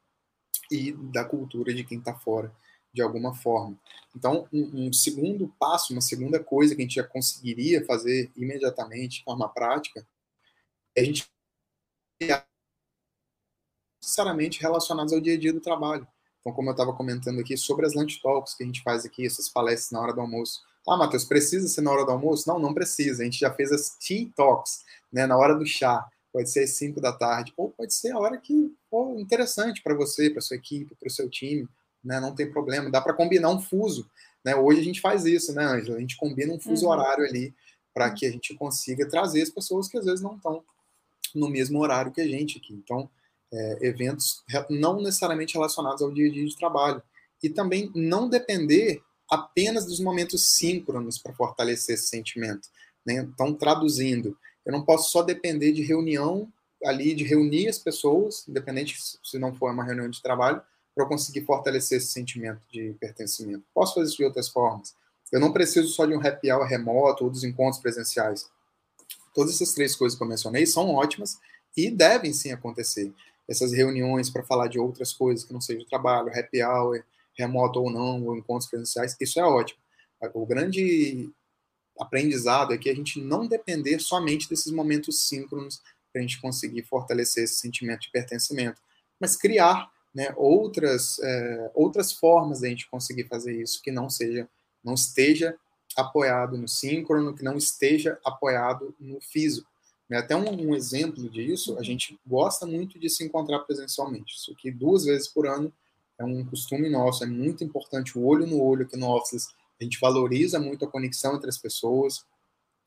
e 0.71 0.91
da 0.91 1.23
cultura 1.23 1.73
de 1.73 1.83
quem 1.83 1.99
está 1.99 2.13
fora 2.13 2.51
de 2.95 3.01
alguma 3.01 3.35
forma. 3.35 3.77
Então, 4.15 4.47
um, 4.51 4.87
um, 4.87 4.93
segundo 4.93 5.53
passo, 5.59 5.91
uma 5.91 6.01
segunda 6.01 6.41
coisa 6.41 6.73
que 6.73 6.81
a 6.81 6.85
gente 6.85 6.95
já 6.95 7.03
conseguiria 7.03 7.85
fazer 7.85 8.31
imediatamente, 8.35 9.19
de 9.19 9.25
forma 9.25 9.49
prática, 9.49 10.07
é 10.95 11.01
a 11.01 11.03
gente 11.03 11.29
necessariamente 14.01 14.61
relacionados 14.61 15.11
ao 15.11 15.19
dia 15.19 15.33
a 15.33 15.37
dia 15.37 15.51
do 15.51 15.59
trabalho. 15.59 16.07
Então, 16.39 16.53
como 16.53 16.69
eu 16.69 16.71
estava 16.71 16.93
comentando 16.93 17.41
aqui 17.41 17.57
sobre 17.57 17.85
as 17.85 17.93
lunch 17.93 18.21
talks 18.21 18.53
que 18.53 18.63
a 18.63 18.65
gente 18.65 18.81
faz 18.81 19.03
aqui, 19.03 19.25
essas 19.25 19.49
palestras 19.49 19.91
na 19.91 19.99
hora 19.99 20.13
do 20.13 20.21
almoço. 20.21 20.61
Ah, 20.87 20.95
Matheus, 20.95 21.25
precisa 21.25 21.67
ser 21.67 21.81
na 21.81 21.91
hora 21.91 22.05
do 22.05 22.11
almoço? 22.11 22.47
Não, 22.47 22.57
não 22.57 22.73
precisa. 22.73 23.23
A 23.23 23.25
gente 23.25 23.39
já 23.39 23.51
fez 23.53 23.71
as 23.71 23.89
tea 23.97 24.29
talks, 24.35 24.85
né, 25.11 25.25
na 25.25 25.35
hora 25.35 25.55
do 25.55 25.65
chá. 25.65 26.07
Pode 26.31 26.49
ser 26.49 26.63
às 26.63 26.71
5 26.71 27.01
da 27.01 27.11
tarde, 27.11 27.53
ou 27.57 27.71
pode 27.71 27.93
ser 27.93 28.11
a 28.11 28.19
hora 28.19 28.37
que 28.37 28.73
for 28.89 29.17
interessante 29.19 29.81
para 29.81 29.95
você, 29.95 30.29
para 30.29 30.41
sua 30.41 30.57
equipe, 30.57 30.95
para 30.95 31.07
o 31.07 31.11
seu 31.11 31.29
time, 31.29 31.67
né? 32.05 32.19
Não 32.19 32.33
tem 32.33 32.49
problema. 32.49 32.89
Dá 32.89 33.01
para 33.01 33.13
combinar 33.13 33.49
um 33.49 33.59
fuso, 33.59 34.09
né? 34.43 34.55
Hoje 34.55 34.79
a 34.79 34.83
gente 34.83 35.01
faz 35.01 35.25
isso, 35.25 35.53
né, 35.53 35.65
Ângela? 35.65 35.97
A 35.97 35.99
gente 35.99 36.15
combina 36.15 36.53
um 36.53 36.59
fuso 36.59 36.85
uhum. 36.85 36.91
horário 36.91 37.25
ali 37.25 37.53
para 37.93 38.11
que 38.11 38.25
a 38.25 38.31
gente 38.31 38.53
consiga 38.53 39.09
trazer 39.09 39.41
as 39.41 39.49
pessoas 39.49 39.87
que 39.87 39.97
às 39.97 40.05
vezes 40.05 40.21
não 40.21 40.35
estão 40.35 40.63
no 41.33 41.49
mesmo 41.49 41.79
horário 41.79 42.11
que 42.11 42.21
a 42.21 42.27
gente 42.27 42.57
aqui. 42.57 42.73
Então, 42.73 43.09
é, 43.51 43.87
eventos 43.87 44.43
não 44.69 45.01
necessariamente 45.01 45.53
relacionados 45.53 46.01
ao 46.01 46.11
dia 46.11 46.27
a 46.27 46.31
dia 46.31 46.45
de 46.45 46.55
trabalho. 46.55 47.01
E 47.41 47.49
também 47.49 47.91
não 47.95 48.29
depender 48.29 49.01
apenas 49.29 49.85
dos 49.85 49.99
momentos 49.99 50.55
síncronos 50.55 51.17
para 51.17 51.33
fortalecer 51.33 51.95
esse 51.95 52.07
sentimento. 52.07 52.69
Né? 53.05 53.15
Então, 53.15 53.53
traduzindo, 53.53 54.37
eu 54.65 54.71
não 54.71 54.83
posso 54.83 55.11
só 55.11 55.21
depender 55.21 55.71
de 55.71 55.83
reunião 55.83 56.51
ali, 56.83 57.13
de 57.13 57.23
reunir 57.23 57.67
as 57.67 57.79
pessoas, 57.79 58.47
independente 58.47 58.97
se 59.23 59.39
não 59.39 59.53
for 59.53 59.71
uma 59.71 59.83
reunião 59.83 60.09
de 60.09 60.21
trabalho, 60.21 60.61
para 60.95 61.03
eu 61.03 61.09
conseguir 61.09 61.45
fortalecer 61.45 61.97
esse 61.97 62.07
sentimento 62.07 62.61
de 62.71 62.95
pertencimento. 62.99 63.65
Posso 63.73 63.95
fazer 63.95 64.07
isso 64.07 64.17
de 64.17 64.23
outras 64.23 64.47
formas. 64.47 64.95
Eu 65.31 65.41
não 65.41 65.51
preciso 65.51 65.89
só 65.89 66.05
de 66.05 66.15
um 66.15 66.25
happy 66.25 66.49
hour 66.51 66.65
remoto 66.65 67.25
ou 67.25 67.29
dos 67.29 67.43
encontros 67.43 67.81
presenciais. 67.81 68.49
Todas 69.33 69.55
essas 69.55 69.73
três 69.73 69.95
coisas 69.95 70.17
que 70.17 70.23
eu 70.23 70.27
mencionei 70.27 70.65
são 70.65 70.95
ótimas 70.95 71.37
e 71.75 71.91
devem 71.91 72.31
sim 72.31 72.51
acontecer 72.51 73.13
essas 73.47 73.73
reuniões 73.73 74.29
para 74.29 74.43
falar 74.43 74.67
de 74.67 74.79
outras 74.79 75.11
coisas 75.11 75.45
que 75.45 75.53
não 75.53 75.61
seja 75.61 75.85
trabalho, 75.89 76.29
happy 76.29 76.63
hour, 76.63 77.03
remoto 77.37 77.79
ou 77.81 77.91
não, 77.91 78.23
ou 78.25 78.37
encontros 78.37 78.69
presenciais, 78.69 79.15
isso 79.19 79.39
é 79.39 79.43
ótimo. 79.43 79.79
O 80.33 80.45
grande 80.45 81.29
aprendizado 81.99 82.73
é 82.73 82.77
que 82.77 82.89
a 82.89 82.95
gente 82.95 83.21
não 83.21 83.45
depender 83.45 83.99
somente 83.99 84.49
desses 84.49 84.71
momentos 84.71 85.27
síncronos 85.27 85.81
para 86.11 86.19
a 86.19 86.21
gente 86.21 86.39
conseguir 86.41 86.83
fortalecer 86.83 87.43
esse 87.43 87.55
sentimento 87.55 88.01
de 88.01 88.11
pertencimento, 88.11 88.81
mas 89.19 89.35
criar 89.35 89.91
né, 90.15 90.33
outras, 90.37 91.19
é, 91.19 91.71
outras 91.75 92.13
formas 92.13 92.61
de 92.61 92.67
a 92.67 92.69
gente 92.69 92.89
conseguir 92.89 93.25
fazer 93.25 93.61
isso 93.61 93.81
que 93.83 93.91
não 93.91 94.09
seja, 94.09 94.47
não 94.81 94.93
esteja 94.93 95.57
apoiado 95.97 96.57
no 96.57 96.69
síncrono, 96.69 97.35
que 97.35 97.43
não 97.43 97.57
esteja 97.57 98.17
apoiado 98.23 98.95
no 98.97 99.19
físico. 99.19 99.69
Né, 100.09 100.17
até 100.17 100.33
um, 100.33 100.69
um, 100.69 100.75
exemplo 100.75 101.29
disso, 101.29 101.77
a 101.77 101.83
gente 101.83 102.17
gosta 102.25 102.65
muito 102.65 102.97
de 102.97 103.09
se 103.09 103.25
encontrar 103.25 103.59
presencialmente. 103.59 104.35
Isso 104.35 104.53
aqui 104.53 104.71
duas 104.71 105.03
vezes 105.03 105.27
por 105.27 105.47
ano 105.47 105.71
é 106.17 106.23
um 106.23 106.45
costume 106.45 106.89
nosso, 106.89 107.23
é 107.25 107.27
muito 107.27 107.63
importante 107.63 108.17
o 108.17 108.25
olho 108.25 108.47
no 108.47 108.61
olho 108.61 108.85
aqui 108.85 108.95
no 108.95 109.09
Office. 109.09 109.49
A 109.79 109.83
gente 109.83 109.99
valoriza 109.99 110.57
muito 110.59 110.85
a 110.85 110.87
conexão 110.89 111.35
entre 111.35 111.49
as 111.49 111.57
pessoas. 111.57 112.25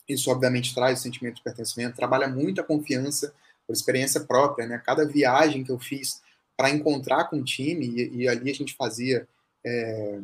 Isso, 0.09 0.31
obviamente, 0.31 0.75
traz 0.75 1.01
o 1.01 1.03
sentimento 1.03 1.37
de 1.37 1.43
pertencimento, 1.43 1.97
trabalha 1.97 2.27
muito 2.27 2.63
a 2.63 2.65
confiança 2.65 3.35
por 3.67 3.75
experiência 3.75 4.23
própria. 4.23 4.67
Né? 4.67 4.79
Cada 4.79 5.05
viagem 5.07 5.63
que 5.63 5.71
eu 5.71 5.79
fiz 5.79 6.23
para 6.59 6.71
encontrar 6.71 7.31
com 7.31 7.39
o 7.39 7.45
time, 7.45 7.87
e, 7.87 8.17
e, 8.17 8.29
ali 8.29 8.51
a 8.51 8.55
gente 8.55 8.75
fazia. 8.75 9.27
É, 9.65 10.21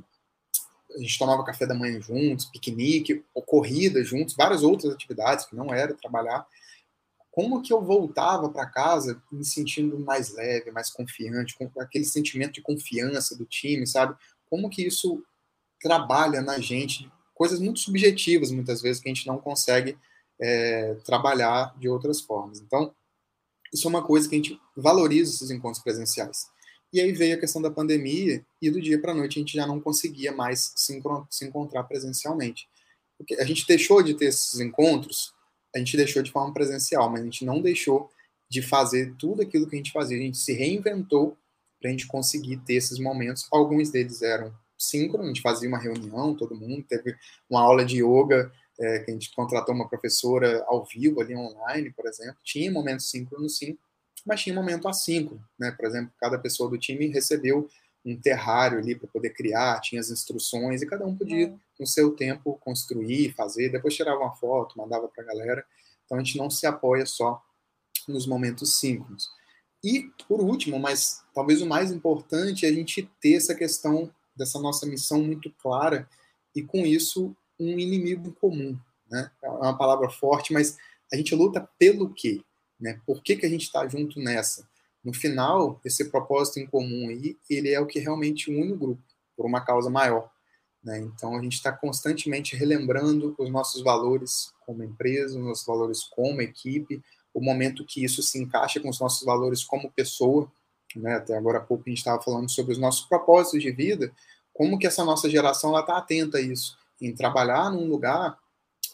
a 0.95 0.99
gente 0.99 1.19
tomava 1.19 1.45
café 1.45 1.67
da 1.67 1.75
manhã 1.75 2.01
juntos, 2.01 2.45
piquenique, 2.45 3.25
corrida 3.47 4.05
juntos, 4.05 4.37
várias 4.37 4.63
outras 4.63 4.93
atividades 4.93 5.47
que 5.47 5.57
não 5.57 5.75
era 5.75 5.95
trabalhar 5.95 6.47
como 7.35 7.61
que 7.61 7.73
eu 7.73 7.83
voltava 7.83 8.49
para 8.49 8.65
casa 8.65 9.21
me 9.31 9.45
sentindo 9.45 9.99
mais 9.99 10.33
leve, 10.33 10.71
mais 10.71 10.89
confiante, 10.89 11.57
com 11.57 11.69
aquele 11.81 12.05
sentimento 12.05 12.53
de 12.53 12.63
confiança 12.63 13.37
do 13.37 13.45
time, 13.45 13.85
sabe? 13.89 14.15
Como 14.49 14.71
que 14.71 14.87
isso 14.87 15.21
trabalha 15.81 16.41
na 16.41 16.61
gente, 16.61 17.11
coisas 17.35 17.59
muito 17.59 17.81
subjetivas 17.81 18.53
muitas 18.53 18.81
vezes 18.81 19.03
que 19.03 19.09
a 19.09 19.13
gente 19.13 19.27
não 19.27 19.39
consegue 19.39 19.99
é, 20.41 20.95
trabalhar 21.05 21.77
de 21.77 21.89
outras 21.89 22.21
formas. 22.21 22.61
Então, 22.61 22.95
isso 23.75 23.87
é 23.87 23.91
uma 23.91 24.03
coisa 24.03 24.29
que 24.29 24.35
a 24.35 24.39
gente 24.39 24.59
valoriza 24.77 25.35
esses 25.35 25.51
encontros 25.51 25.83
presenciais. 25.83 26.47
E 26.93 27.01
aí 27.01 27.13
veio 27.13 27.37
a 27.37 27.41
questão 27.41 27.61
da 27.61 27.71
pandemia 27.71 28.47
e 28.63 28.71
do 28.71 28.81
dia 28.81 29.01
para 29.01 29.13
a 29.13 29.15
noite 29.15 29.39
a 29.39 29.43
gente 29.43 29.55
já 29.55 29.67
não 29.67 29.81
conseguia 29.81 30.33
mais 30.33 30.73
se, 30.77 31.03
se 31.29 31.45
encontrar 31.45 31.83
presencialmente. 31.85 32.69
Porque 33.19 33.35
a 33.35 33.45
gente 33.45 33.67
deixou 33.67 34.03
de 34.03 34.15
ter 34.15 34.27
esses 34.27 34.61
encontros 34.61 35.35
a 35.75 35.79
gente 35.79 35.97
deixou 35.97 36.23
de 36.23 36.31
forma 36.31 36.55
presencial, 36.55 37.11
mas 37.11 37.21
a 37.21 37.25
gente 37.25 37.45
não 37.45 37.61
deixou 37.61 38.09
de 38.49 38.63
fazer 38.63 39.15
tudo 39.19 39.43
aquilo 39.43 39.69
que 39.69 39.75
a 39.75 39.79
gente 39.79 39.91
fazia. 39.91 40.17
A 40.17 40.21
gente 40.21 40.39
se 40.39 40.53
reinventou 40.53 41.37
para 41.81 41.89
a 41.89 41.93
gente 41.93 42.07
conseguir 42.07 42.59
ter 42.59 42.75
esses 42.75 42.99
momentos. 42.99 43.47
Alguns 43.51 43.91
deles 43.91 44.23
eram 44.23 44.55
síncronos, 44.79 45.27
a 45.27 45.29
gente 45.29 45.43
fazia 45.43 45.69
uma 45.69 45.79
reunião, 45.79 46.35
todo 46.35 46.55
mundo, 46.55 46.85
teve 46.89 47.17
uma 47.51 47.61
aula 47.61 47.85
de 47.85 48.05
yoga, 48.05 48.53
é, 48.79 49.01
que 49.01 49.11
a 49.11 49.15
gente 49.15 49.35
contratou 49.35 49.75
uma 49.75 49.89
professora 49.89 50.65
ao 50.67 50.85
vivo, 50.85 51.21
ali 51.21 51.35
online, 51.37 51.91
por 51.93 52.07
exemplo. 52.07 52.37
Tinha 52.43 52.71
momentos 52.71 53.11
síncronos, 53.11 53.59
sim, 53.59 53.79
mas 54.27 54.43
tinha 54.43 54.55
momento 54.55 54.89
assíncrono, 54.89 55.43
né? 55.59 55.71
Por 55.73 55.87
exemplo, 55.87 56.13
cada 56.19 56.39
pessoa 56.39 56.69
do 56.69 56.79
time 56.79 57.09
recebeu 57.09 57.69
um 58.05 58.21
terrário 58.21 58.79
ali 58.79 58.95
para 58.95 59.09
poder 59.09 59.31
criar, 59.31 59.81
tinha 59.81 60.01
as 60.01 60.11
instruções 60.11 60.83
e 60.83 60.87
cada 60.87 61.07
um 61.07 61.17
podia, 61.17 61.47
é. 61.47 61.55
no 61.81 61.87
seu 61.87 62.11
tempo, 62.11 62.59
construir, 62.61 63.35
fazer. 63.35 63.71
Depois 63.71 63.95
tirava 63.95 64.21
uma 64.21 64.35
foto, 64.35 64.77
mandava 64.77 65.09
para 65.09 65.23
a 65.23 65.27
galera. 65.27 65.65
Então 66.05 66.19
a 66.19 66.23
gente 66.23 66.37
não 66.37 66.51
se 66.51 66.67
apoia 66.67 67.07
só 67.07 67.43
nos 68.07 68.27
momentos 68.27 68.79
síncronos. 68.79 69.29
E, 69.83 70.11
por 70.29 70.41
último, 70.41 70.79
mas 70.79 71.23
talvez 71.35 71.61
o 71.61 71.67
mais 71.67 71.93
importante, 71.93 72.67
é 72.67 72.69
a 72.69 72.73
gente 72.73 73.09
ter 73.21 73.35
essa 73.35 73.55
questão 73.55 74.11
dessa 74.37 74.59
nossa 74.59 74.87
missão 74.87 75.23
muito 75.23 75.51
clara 75.63 76.09
e, 76.55 76.63
com 76.63 76.87
isso, 76.87 77.35
um 77.59 77.79
inimigo 77.79 78.33
comum. 78.33 78.79
Né? 79.11 79.31
É 79.43 79.49
uma 79.49 79.77
palavra 79.77 80.09
forte, 80.11 80.53
mas 80.53 80.77
a 81.13 81.17
gente 81.17 81.35
luta 81.35 81.69
pelo 81.79 82.13
quê? 82.13 82.43
Né? 82.81 83.01
Por 83.07 83.23
que, 83.23 83.37
que 83.37 83.47
a 83.47 83.49
gente 83.49 83.63
está 83.63 83.87
junto 83.87 84.21
nessa? 84.21 84.69
no 85.05 85.13
final, 85.13 85.79
esse 85.85 86.07
propósito 86.07 86.59
em 86.59 86.67
comum 86.67 87.11
aí, 87.11 87.37
ele 87.49 87.71
é 87.71 87.79
o 87.79 87.87
que 87.87 87.99
realmente 87.99 88.51
une 88.51 88.73
o 88.73 88.77
grupo, 88.77 89.03
por 89.37 89.45
uma 89.45 89.61
causa 89.61 89.91
maior. 89.91 90.31
Né? 90.83 90.99
Então, 91.01 91.37
a 91.37 91.43
gente 91.43 91.53
está 91.53 91.71
constantemente 91.71 92.57
relembrando 92.57 93.35
os 93.39 93.51
nossos 93.51 93.83
valores 93.83 94.53
como 94.65 94.83
empresa, 94.83 95.39
os 95.39 95.45
nossos 95.45 95.67
valores 95.67 96.05
como 96.05 96.41
equipe, 96.41 97.03
o 97.35 97.41
momento 97.41 97.85
que 97.85 98.03
isso 98.03 98.23
se 98.23 98.41
encaixa 98.41 98.81
com 98.81 98.89
os 98.89 98.99
nossos 98.99 99.25
valores 99.27 99.63
como 99.63 99.93
pessoa. 99.93 100.51
Né? 100.97 101.15
Até 101.17 101.37
agora 101.37 101.59
há 101.59 101.63
pouco 101.63 101.85
a 101.87 101.91
gente 101.91 101.99
estava 101.99 102.23
falando 102.23 102.51
sobre 102.51 102.73
os 102.73 102.79
nossos 102.79 103.07
propósitos 103.07 103.63
de 103.63 103.71
vida, 103.71 104.11
como 104.55 104.79
que 104.79 104.87
essa 104.87 105.05
nossa 105.05 105.29
geração 105.29 105.79
está 105.79 105.99
atenta 105.99 106.39
a 106.39 106.41
isso, 106.41 106.79
em 107.01 107.15
trabalhar 107.15 107.71
num 107.71 107.87
lugar, 107.87 108.39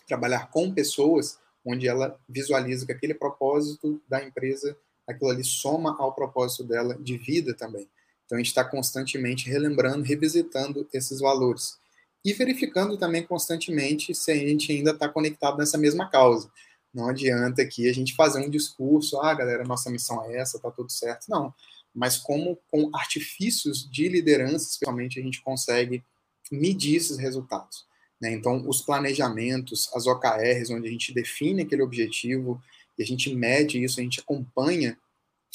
trabalhar 0.07 0.51
com 0.51 0.73
pessoas, 0.73 1.39
onde 1.65 1.87
ela 1.87 2.19
visualiza 2.29 2.87
que 2.87 2.93
aquele 2.93 3.15
propósito 3.15 4.01
da 4.09 4.23
empresa 4.25 4.77
aquilo 5.07 5.31
ali 5.31 5.45
soma 5.45 5.97
ao 5.99 6.15
propósito 6.15 6.65
dela 6.65 6.97
de 6.99 7.19
vida 7.19 7.55
também. 7.55 7.89
Então 8.25 8.37
a 8.37 8.39
gente 8.39 8.49
está 8.49 8.65
constantemente 8.65 9.49
relembrando, 9.51 10.05
revisitando 10.05 10.89
esses 10.93 11.19
valores 11.21 11.79
e 12.25 12.33
verificando 12.33 12.97
também 12.97 13.23
constantemente 13.25 14.15
se 14.15 14.31
a 14.31 14.37
gente 14.37 14.71
ainda 14.73 14.93
está 14.93 15.09
conectado 15.09 15.59
nessa 15.59 15.77
mesma 15.77 16.09
causa. 16.09 16.51
Não 16.93 17.09
adianta 17.09 17.63
aqui 17.63 17.89
a 17.89 17.93
gente 17.93 18.15
fazer 18.15 18.45
um 18.45 18.51
discurso, 18.51 19.21
ah, 19.21 19.35
galera, 19.35 19.65
nossa 19.65 19.91
missão 19.91 20.25
é 20.25 20.37
essa, 20.37 20.59
tá 20.59 20.71
tudo 20.71 20.91
certo. 20.91 21.27
Não. 21.29 21.55
Mas 21.95 22.17
como 22.17 22.59
com 22.71 22.91
artifícios 22.95 23.89
de 23.91 24.09
liderança, 24.09 24.69
especialmente, 24.69 25.19
a 25.19 25.23
gente 25.23 25.43
consegue 25.43 26.05
medir 26.51 26.97
esses 26.97 27.17
resultados. 27.17 27.87
Né? 28.21 28.33
Então, 28.33 28.69
os 28.69 28.83
planejamentos, 28.83 29.91
as 29.95 30.07
OKRs, 30.07 30.71
onde 30.71 30.89
a 30.89 30.91
gente 30.91 31.15
define 31.15 31.63
aquele 31.63 31.83
objetivo, 31.83 32.63
e 32.99 33.03
a 33.03 33.07
gente 33.07 33.35
mede 33.35 33.83
isso, 33.83 33.99
a 33.99 34.03
gente 34.03 34.21
acompanha 34.21 34.99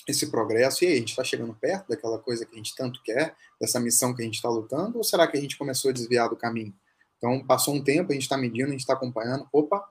esse 0.07 0.29
progresso, 0.29 0.83
e 0.83 0.87
aí, 0.87 0.93
a 0.93 0.97
gente 0.97 1.09
está 1.09 1.23
chegando 1.23 1.53
perto 1.53 1.89
daquela 1.89 2.19
coisa 2.19 2.45
que 2.45 2.53
a 2.53 2.57
gente 2.57 2.75
tanto 2.75 3.01
quer, 3.03 3.35
dessa 3.59 3.79
missão 3.79 4.13
que 4.13 4.21
a 4.21 4.25
gente 4.25 4.35
está 4.35 4.49
lutando, 4.49 4.97
ou 4.97 5.03
será 5.03 5.27
que 5.27 5.37
a 5.37 5.41
gente 5.41 5.57
começou 5.57 5.89
a 5.89 5.93
desviar 5.93 6.29
do 6.29 6.35
caminho? 6.35 6.73
Então, 7.17 7.45
passou 7.45 7.73
um 7.73 7.83
tempo, 7.83 8.11
a 8.11 8.13
gente 8.13 8.23
está 8.23 8.37
medindo, 8.37 8.67
a 8.67 8.71
gente 8.71 8.81
está 8.81 8.93
acompanhando, 8.93 9.47
opa, 9.51 9.87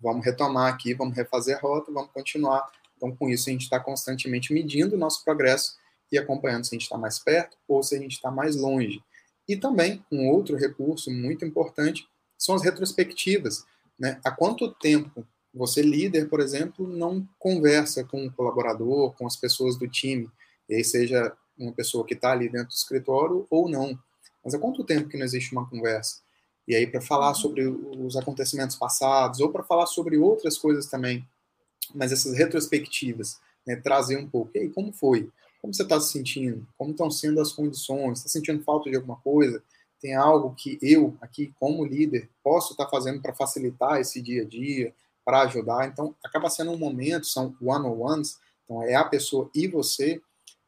vamos 0.00 0.24
retomar 0.24 0.72
aqui, 0.72 0.94
vamos 0.94 1.16
refazer 1.16 1.56
a 1.56 1.60
rota, 1.60 1.92
vamos 1.92 2.10
continuar. 2.12 2.70
Então, 2.96 3.14
com 3.14 3.28
isso, 3.28 3.48
a 3.48 3.52
gente 3.52 3.62
está 3.62 3.78
constantemente 3.78 4.52
medindo 4.52 4.96
o 4.96 4.98
nosso 4.98 5.24
progresso 5.24 5.76
e 6.10 6.18
acompanhando 6.18 6.64
se 6.64 6.74
a 6.74 6.76
gente 6.76 6.84
está 6.84 6.96
mais 6.96 7.18
perto 7.18 7.56
ou 7.66 7.82
se 7.82 7.94
a 7.94 7.98
gente 7.98 8.12
está 8.12 8.30
mais 8.30 8.56
longe. 8.56 9.02
E 9.46 9.56
também, 9.56 10.04
um 10.10 10.28
outro 10.28 10.56
recurso 10.56 11.10
muito 11.10 11.44
importante 11.44 12.08
são 12.38 12.54
as 12.54 12.62
retrospectivas. 12.62 13.64
Né? 13.98 14.20
Há 14.24 14.30
quanto 14.30 14.72
tempo 14.72 15.26
você, 15.52 15.82
líder, 15.82 16.28
por 16.28 16.40
exemplo, 16.40 16.86
não 16.86 17.26
conversa 17.38 18.04
com 18.04 18.26
o 18.26 18.32
colaborador, 18.32 19.12
com 19.14 19.26
as 19.26 19.36
pessoas 19.36 19.76
do 19.76 19.88
time, 19.88 20.30
e 20.68 20.76
aí 20.76 20.84
seja 20.84 21.32
uma 21.58 21.72
pessoa 21.72 22.06
que 22.06 22.14
está 22.14 22.30
ali 22.30 22.48
dentro 22.48 22.68
do 22.68 22.74
escritório 22.74 23.46
ou 23.50 23.68
não. 23.68 23.98
Mas 24.44 24.54
há 24.54 24.58
quanto 24.58 24.84
tempo 24.84 25.08
que 25.08 25.16
não 25.16 25.24
existe 25.24 25.52
uma 25.52 25.68
conversa? 25.68 26.20
E 26.66 26.76
aí, 26.76 26.86
para 26.86 27.00
falar 27.00 27.28
uhum. 27.28 27.34
sobre 27.34 27.66
os 27.66 28.16
acontecimentos 28.16 28.76
passados, 28.76 29.40
ou 29.40 29.50
para 29.50 29.64
falar 29.64 29.86
sobre 29.86 30.18
outras 30.18 30.58
coisas 30.58 30.86
também, 30.86 31.26
mas 31.94 32.12
essas 32.12 32.36
retrospectivas, 32.36 33.40
né, 33.66 33.76
trazer 33.76 34.18
um 34.18 34.28
pouco. 34.28 34.50
E 34.54 34.60
aí, 34.60 34.68
como 34.68 34.92
foi? 34.92 35.30
Como 35.60 35.74
você 35.74 35.82
está 35.82 35.98
se 35.98 36.12
sentindo? 36.12 36.68
Como 36.76 36.90
estão 36.90 37.10
sendo 37.10 37.40
as 37.40 37.52
condições? 37.52 38.18
Está 38.18 38.28
sentindo 38.28 38.62
falta 38.62 38.90
de 38.90 38.96
alguma 38.96 39.16
coisa? 39.16 39.62
Tem 40.00 40.14
algo 40.14 40.54
que 40.54 40.78
eu, 40.80 41.16
aqui, 41.20 41.52
como 41.58 41.84
líder, 41.84 42.28
posso 42.42 42.72
estar 42.72 42.84
tá 42.84 42.90
fazendo 42.90 43.20
para 43.20 43.34
facilitar 43.34 44.00
esse 44.00 44.22
dia 44.22 44.42
a 44.42 44.44
dia, 44.44 44.94
para 45.24 45.42
ajudar? 45.42 45.86
Então, 45.86 46.14
acaba 46.24 46.48
sendo 46.48 46.70
um 46.70 46.78
momento, 46.78 47.26
são 47.26 47.54
one-on-ones, 47.60 48.38
então 48.64 48.82
é 48.82 48.94
a 48.94 49.04
pessoa 49.04 49.50
e 49.54 49.66
você, 49.66 50.20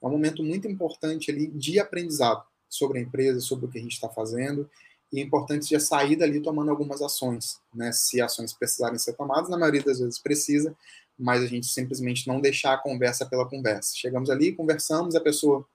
é 0.02 0.06
um 0.06 0.10
momento 0.10 0.42
muito 0.42 0.66
importante 0.66 1.30
ali 1.30 1.46
de 1.46 1.78
aprendizado 1.78 2.42
sobre 2.68 2.98
a 2.98 3.02
empresa, 3.02 3.40
sobre 3.40 3.66
o 3.66 3.68
que 3.68 3.78
a 3.78 3.82
gente 3.82 3.92
está 3.92 4.08
fazendo, 4.08 4.68
e 5.12 5.20
é 5.20 5.22
importante 5.22 5.68
já 5.68 5.80
sair 5.80 6.16
dali 6.16 6.40
tomando 6.40 6.70
algumas 6.70 7.02
ações, 7.02 7.60
né? 7.74 7.90
Se 7.92 8.20
ações 8.20 8.52
precisarem 8.52 8.98
ser 8.98 9.14
tomadas, 9.14 9.50
na 9.50 9.58
maioria 9.58 9.82
das 9.82 9.98
vezes 9.98 10.18
precisa, 10.18 10.76
mas 11.18 11.42
a 11.42 11.46
gente 11.46 11.66
simplesmente 11.66 12.26
não 12.28 12.40
deixar 12.40 12.74
a 12.74 12.78
conversa 12.78 13.26
pela 13.26 13.48
conversa. 13.48 13.92
Chegamos 13.94 14.30
ali, 14.30 14.52
conversamos, 14.52 15.14
a 15.14 15.20
pessoa 15.20 15.66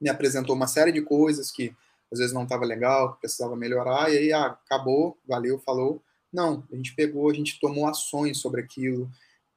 me 0.00 0.08
apresentou 0.08 0.54
uma 0.54 0.68
série 0.68 0.92
de 0.92 1.02
coisas 1.02 1.50
que 1.50 1.74
às 2.12 2.18
vezes 2.18 2.34
não 2.34 2.44
estava 2.44 2.64
legal, 2.64 3.14
que 3.14 3.20
precisava 3.20 3.56
melhorar, 3.56 4.12
e 4.12 4.18
aí 4.18 4.32
ah, 4.32 4.46
acabou, 4.46 5.18
valeu, 5.26 5.58
falou. 5.58 6.02
Não, 6.32 6.64
a 6.70 6.76
gente 6.76 6.94
pegou, 6.94 7.30
a 7.30 7.34
gente 7.34 7.58
tomou 7.60 7.86
ações 7.86 8.38
sobre 8.38 8.60
aquilo, 8.60 9.10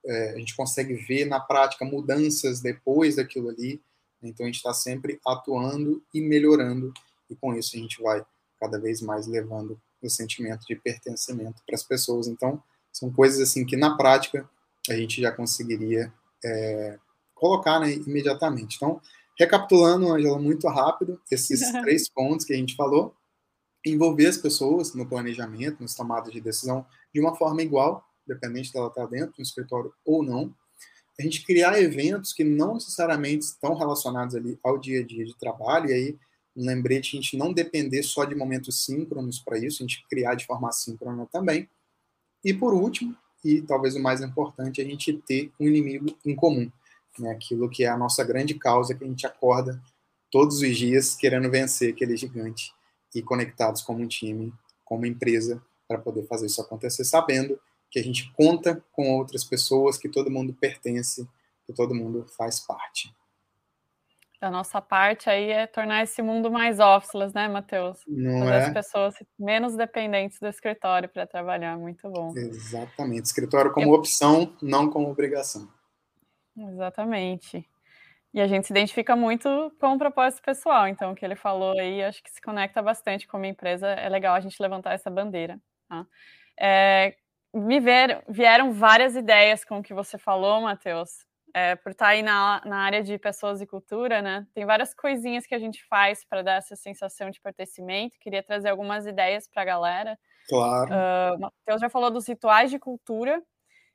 é, 0.05 0.31
a 0.31 0.37
gente 0.37 0.55
consegue 0.55 0.93
ver 0.93 1.25
na 1.25 1.39
prática 1.39 1.85
mudanças 1.85 2.61
depois 2.61 3.15
daquilo 3.15 3.49
ali, 3.49 3.81
então 4.21 4.45
a 4.45 4.47
gente 4.47 4.57
está 4.57 4.73
sempre 4.73 5.19
atuando 5.25 6.03
e 6.13 6.21
melhorando, 6.21 6.93
e 7.29 7.35
com 7.35 7.53
isso 7.53 7.75
a 7.75 7.79
gente 7.79 8.01
vai 8.01 8.23
cada 8.59 8.79
vez 8.79 9.01
mais 9.01 9.27
levando 9.27 9.79
o 10.01 10.09
sentimento 10.09 10.65
de 10.65 10.75
pertencimento 10.75 11.61
para 11.65 11.75
as 11.75 11.83
pessoas. 11.83 12.27
Então, 12.27 12.61
são 12.91 13.11
coisas 13.11 13.39
assim 13.39 13.65
que 13.65 13.77
na 13.77 13.95
prática 13.95 14.49
a 14.89 14.93
gente 14.93 15.21
já 15.21 15.31
conseguiria 15.31 16.11
é, 16.43 16.99
colocar 17.35 17.79
né, 17.79 17.93
imediatamente. 17.93 18.75
Então, 18.75 19.01
recapitulando, 19.39 20.11
Angela, 20.11 20.39
muito 20.39 20.67
rápido, 20.67 21.19
esses 21.29 21.59
três 21.81 22.09
pontos 22.09 22.45
que 22.45 22.53
a 22.53 22.57
gente 22.57 22.75
falou, 22.75 23.15
envolver 23.85 24.27
as 24.27 24.37
pessoas 24.37 24.93
no 24.93 25.07
planejamento, 25.07 25.81
nas 25.81 25.95
tomadas 25.95 26.31
de 26.31 26.39
decisão, 26.39 26.85
de 27.13 27.19
uma 27.19 27.35
forma 27.35 27.61
igual, 27.61 28.05
dependente 28.25 28.71
dela 28.71 28.87
estar 28.87 29.05
dentro 29.07 29.35
do 29.35 29.41
escritório 29.41 29.93
ou 30.05 30.23
não. 30.23 30.53
A 31.19 31.23
gente 31.23 31.45
criar 31.45 31.81
eventos 31.81 32.33
que 32.33 32.43
não 32.43 32.75
necessariamente 32.75 33.45
estão 33.45 33.75
relacionados 33.75 34.35
ali 34.35 34.59
ao 34.63 34.77
dia 34.77 35.01
a 35.01 35.05
dia 35.05 35.25
de 35.25 35.37
trabalho, 35.37 35.89
e 35.89 35.93
aí 35.93 36.19
um 36.55 36.65
lembrete, 36.65 37.17
a 37.17 37.21
gente 37.21 37.37
não 37.37 37.53
depender 37.53 38.03
só 38.03 38.25
de 38.25 38.35
momentos 38.35 38.83
síncronos 38.83 39.39
para 39.39 39.57
isso, 39.57 39.81
a 39.81 39.87
gente 39.87 40.05
criar 40.09 40.35
de 40.35 40.45
forma 40.45 40.71
síncrona 40.71 41.25
também. 41.31 41.69
E 42.43 42.53
por 42.53 42.73
último, 42.73 43.15
e 43.43 43.61
talvez 43.61 43.95
o 43.95 43.99
mais 43.99 44.21
importante, 44.21 44.81
a 44.81 44.85
gente 44.85 45.13
ter 45.25 45.51
um 45.59 45.67
inimigo 45.67 46.15
em 46.25 46.35
comum, 46.35 46.69
né? 47.21 47.31
aquilo 47.31 47.69
que 47.69 47.83
é 47.83 47.87
a 47.87 47.97
nossa 47.97 48.23
grande 48.23 48.53
causa 48.55 48.95
que 48.95 49.03
a 49.03 49.07
gente 49.07 49.25
acorda 49.25 49.81
todos 50.31 50.61
os 50.61 50.77
dias 50.77 51.15
querendo 51.15 51.49
vencer 51.49 51.93
aquele 51.93 52.15
gigante 52.15 52.73
e 53.13 53.21
conectados 53.21 53.81
como 53.81 54.01
um 54.01 54.07
time, 54.07 54.53
como 54.85 55.05
empresa, 55.05 55.61
para 55.87 55.99
poder 55.99 56.25
fazer 56.27 56.45
isso 56.45 56.61
acontecer, 56.61 57.03
sabendo 57.03 57.59
que 57.89 57.99
a 57.99 58.03
gente 58.03 58.31
conta 58.33 58.81
com 58.93 59.11
outras 59.17 59.43
pessoas, 59.43 59.97
que 59.97 60.07
todo 60.07 60.31
mundo 60.31 60.53
pertence, 60.53 61.27
que 61.65 61.73
todo 61.73 61.93
mundo 61.93 62.25
faz 62.37 62.59
parte. 62.61 63.13
Da 64.39 64.49
nossa 64.49 64.81
parte 64.81 65.29
aí 65.29 65.51
é 65.51 65.67
tornar 65.67 66.01
esse 66.01 66.19
mundo 66.21 66.49
mais 66.49 66.79
officeless, 66.79 67.31
né, 67.35 67.47
Matheus? 67.47 67.99
Não 68.07 68.39
Fazer 68.39 68.51
é? 68.51 68.65
as 68.65 68.73
pessoas 68.73 69.15
menos 69.37 69.75
dependentes 69.75 70.39
do 70.39 70.47
escritório 70.47 71.07
para 71.07 71.27
trabalhar, 71.27 71.77
muito 71.77 72.09
bom. 72.09 72.33
Exatamente. 72.35 73.25
Escritório 73.25 73.71
como 73.71 73.87
Eu... 73.87 73.99
opção, 73.99 74.55
não 74.59 74.89
como 74.89 75.11
obrigação. 75.11 75.69
Exatamente. 76.57 77.67
E 78.33 78.39
a 78.39 78.47
gente 78.47 78.67
se 78.67 78.73
identifica 78.73 79.15
muito 79.15 79.73
com 79.79 79.93
o 79.93 79.97
propósito 79.97 80.41
pessoal. 80.41 80.87
Então, 80.87 81.11
o 81.11 81.15
que 81.15 81.25
ele 81.25 81.35
falou 81.35 81.77
aí, 81.77 82.03
acho 82.03 82.23
que 82.23 82.31
se 82.31 82.41
conecta 82.41 82.81
bastante 82.81 83.27
com 83.27 83.37
a 83.37 83.39
minha 83.39 83.51
empresa. 83.51 83.87
É 83.87 84.07
legal 84.07 84.35
a 84.35 84.39
gente 84.39 84.61
levantar 84.61 84.93
essa 84.93 85.09
bandeira. 85.09 85.59
Tá? 85.89 86.05
É, 86.57 87.15
me 87.53 87.79
ver, 87.79 88.23
vieram 88.29 88.71
várias 88.71 89.15
ideias 89.15 89.65
com 89.65 89.79
o 89.79 89.83
que 89.83 89.93
você 89.93 90.17
falou, 90.17 90.61
Matheus 90.61 91.25
é, 91.53 91.75
por 91.75 91.91
estar 91.91 92.05
tá 92.05 92.11
aí 92.11 92.21
na, 92.21 92.61
na 92.65 92.77
área 92.77 93.03
de 93.03 93.17
pessoas 93.17 93.61
e 93.61 93.67
cultura, 93.67 94.21
né? 94.21 94.45
Tem 94.53 94.65
várias 94.65 94.93
coisinhas 94.93 95.45
que 95.45 95.55
a 95.55 95.59
gente 95.59 95.83
faz 95.85 96.25
para 96.25 96.41
dar 96.41 96.53
essa 96.53 96.75
sensação 96.75 97.29
de 97.29 97.41
pertencimento. 97.41 98.17
Queria 98.19 98.43
trazer 98.43 98.69
algumas 98.69 99.05
ideias 99.05 99.47
para 99.47 99.61
a 99.61 99.65
galera. 99.65 100.19
Claro. 100.47 100.91
Uh, 100.91 101.35
o 101.35 101.39
Matheus 101.39 101.81
já 101.81 101.89
falou 101.89 102.11
dos 102.11 102.27
rituais 102.27 102.71
de 102.71 102.79
cultura. 102.79 103.41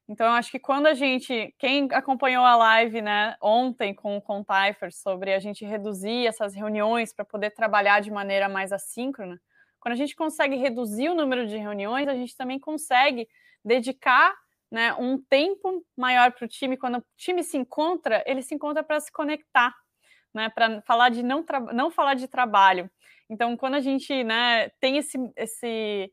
Então, 0.09 0.27
eu 0.27 0.33
acho 0.33 0.51
que 0.51 0.59
quando 0.59 0.87
a 0.87 0.95
gente, 0.95 1.53
quem 1.59 1.89
acompanhou 1.93 2.45
a 2.45 2.57
live, 2.57 3.03
né, 3.03 3.37
ontem 3.43 3.93
com 3.93 4.17
o 4.17 4.23
Contaifer 4.23 4.93
sobre 4.93 5.35
a 5.35 5.39
gente 5.41 5.65
reduzir 5.65 6.27
essas 6.27 6.55
reuniões 6.55 7.13
para 7.13 7.25
poder 7.25 7.51
trabalhar 7.51 8.01
de 8.01 8.11
maneira 8.11 8.49
mais 8.49 8.73
assíncrona, 8.73 9.41
quando 9.81 9.95
a 9.95 9.97
gente 9.97 10.15
consegue 10.15 10.57
reduzir 10.57 11.09
o 11.09 11.15
número 11.15 11.47
de 11.47 11.57
reuniões, 11.57 12.09
a 12.09 12.15
gente 12.15 12.37
também 12.37 12.59
consegue 12.59 13.29
dedicar 13.65 14.35
né, 14.71 14.93
um 14.95 15.17
tempo 15.19 15.85
maior 15.97 16.33
para 16.33 16.45
o 16.45 16.49
time. 16.49 16.77
Quando 16.77 16.99
o 16.99 17.05
time 17.17 17.43
se 17.43 17.57
encontra, 17.57 18.23
ele 18.27 18.43
se 18.43 18.55
encontra 18.55 18.83
para 18.83 19.01
se 19.01 19.13
conectar, 19.13 19.75
né, 20.35 20.49
para 20.51 20.81
falar 20.83 21.11
de 21.11 21.23
não, 21.23 21.45
não 21.73 21.91
falar 21.91 22.15
de 22.15 22.29
trabalho. 22.29 22.91
Então, 23.29 23.57
quando 23.57 23.75
a 23.75 23.81
gente 23.81 24.25
né, 24.25 24.69
tem 24.81 24.99
esse, 24.99 25.19
esse. 25.37 26.11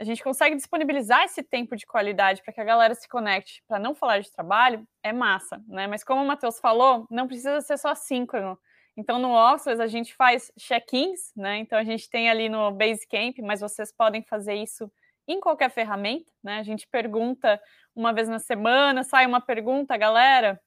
A 0.00 0.04
gente 0.04 0.22
consegue 0.24 0.56
disponibilizar 0.56 1.24
esse 1.24 1.42
tempo 1.42 1.76
de 1.76 1.84
qualidade 1.84 2.42
para 2.42 2.54
que 2.54 2.60
a 2.60 2.64
galera 2.64 2.94
se 2.94 3.06
conecte 3.06 3.62
para 3.68 3.78
não 3.78 3.94
falar 3.94 4.20
de 4.20 4.32
trabalho, 4.32 4.88
é 5.02 5.12
massa, 5.12 5.62
né? 5.68 5.86
Mas 5.86 6.02
como 6.02 6.22
o 6.22 6.26
Matheus 6.26 6.58
falou, 6.58 7.06
não 7.10 7.26
precisa 7.26 7.60
ser 7.60 7.76
só 7.76 7.94
síncrono. 7.94 8.58
Então, 8.96 9.18
no 9.18 9.34
Office, 9.34 9.78
a 9.78 9.86
gente 9.86 10.14
faz 10.14 10.50
check-ins, 10.58 11.32
né? 11.36 11.58
Então, 11.58 11.78
a 11.78 11.84
gente 11.84 12.08
tem 12.08 12.30
ali 12.30 12.48
no 12.48 12.70
Basecamp, 12.70 13.38
mas 13.42 13.60
vocês 13.60 13.92
podem 13.92 14.22
fazer 14.22 14.54
isso 14.54 14.90
em 15.28 15.38
qualquer 15.38 15.70
ferramenta, 15.70 16.32
né? 16.42 16.58
A 16.58 16.62
gente 16.62 16.88
pergunta 16.88 17.60
uma 17.94 18.12
vez 18.12 18.26
na 18.26 18.38
semana, 18.38 19.04
sai 19.04 19.26
uma 19.26 19.40
pergunta, 19.40 19.96
galera, 19.98 20.58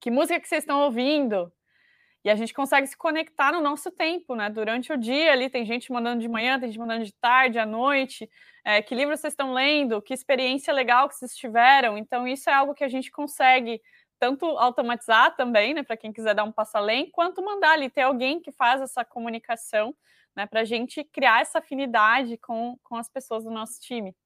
que 0.00 0.12
música 0.12 0.38
que 0.38 0.46
vocês 0.46 0.62
estão 0.62 0.80
ouvindo? 0.82 1.52
E 2.24 2.30
a 2.30 2.34
gente 2.34 2.54
consegue 2.54 2.86
se 2.86 2.96
conectar 2.96 3.52
no 3.52 3.60
nosso 3.60 3.90
tempo, 3.90 4.34
né? 4.34 4.48
Durante 4.48 4.90
o 4.90 4.96
dia 4.96 5.30
ali, 5.32 5.50
tem 5.50 5.64
gente 5.66 5.92
mandando 5.92 6.22
de 6.22 6.28
manhã, 6.28 6.58
tem 6.58 6.70
gente 6.70 6.78
mandando 6.78 7.04
de 7.04 7.12
tarde, 7.12 7.58
à 7.58 7.66
noite. 7.66 8.28
É, 8.64 8.80
que 8.80 8.94
livro 8.94 9.14
vocês 9.14 9.34
estão 9.34 9.52
lendo? 9.52 10.00
Que 10.00 10.14
experiência 10.14 10.72
legal 10.72 11.06
que 11.06 11.14
vocês 11.16 11.36
tiveram? 11.36 11.98
Então, 11.98 12.26
isso 12.26 12.48
é 12.48 12.54
algo 12.54 12.72
que 12.72 12.82
a 12.82 12.88
gente 12.88 13.10
consegue 13.10 13.78
tanto 14.18 14.46
automatizar 14.46 15.36
também, 15.36 15.74
né? 15.74 15.82
Para 15.82 15.98
quem 15.98 16.12
quiser 16.14 16.34
dar 16.34 16.44
um 16.44 16.52
passo 16.52 16.78
além, 16.78 17.10
quanto 17.10 17.44
mandar 17.44 17.72
ali, 17.72 17.90
ter 17.90 18.02
alguém 18.02 18.40
que 18.40 18.50
faz 18.52 18.80
essa 18.80 19.04
comunicação, 19.04 19.94
né? 20.34 20.46
Para 20.46 20.60
a 20.60 20.64
gente 20.64 21.04
criar 21.04 21.42
essa 21.42 21.58
afinidade 21.58 22.38
com, 22.38 22.78
com 22.82 22.96
as 22.96 23.08
pessoas 23.08 23.44
do 23.44 23.50
nosso 23.50 23.78
time. 23.82 24.16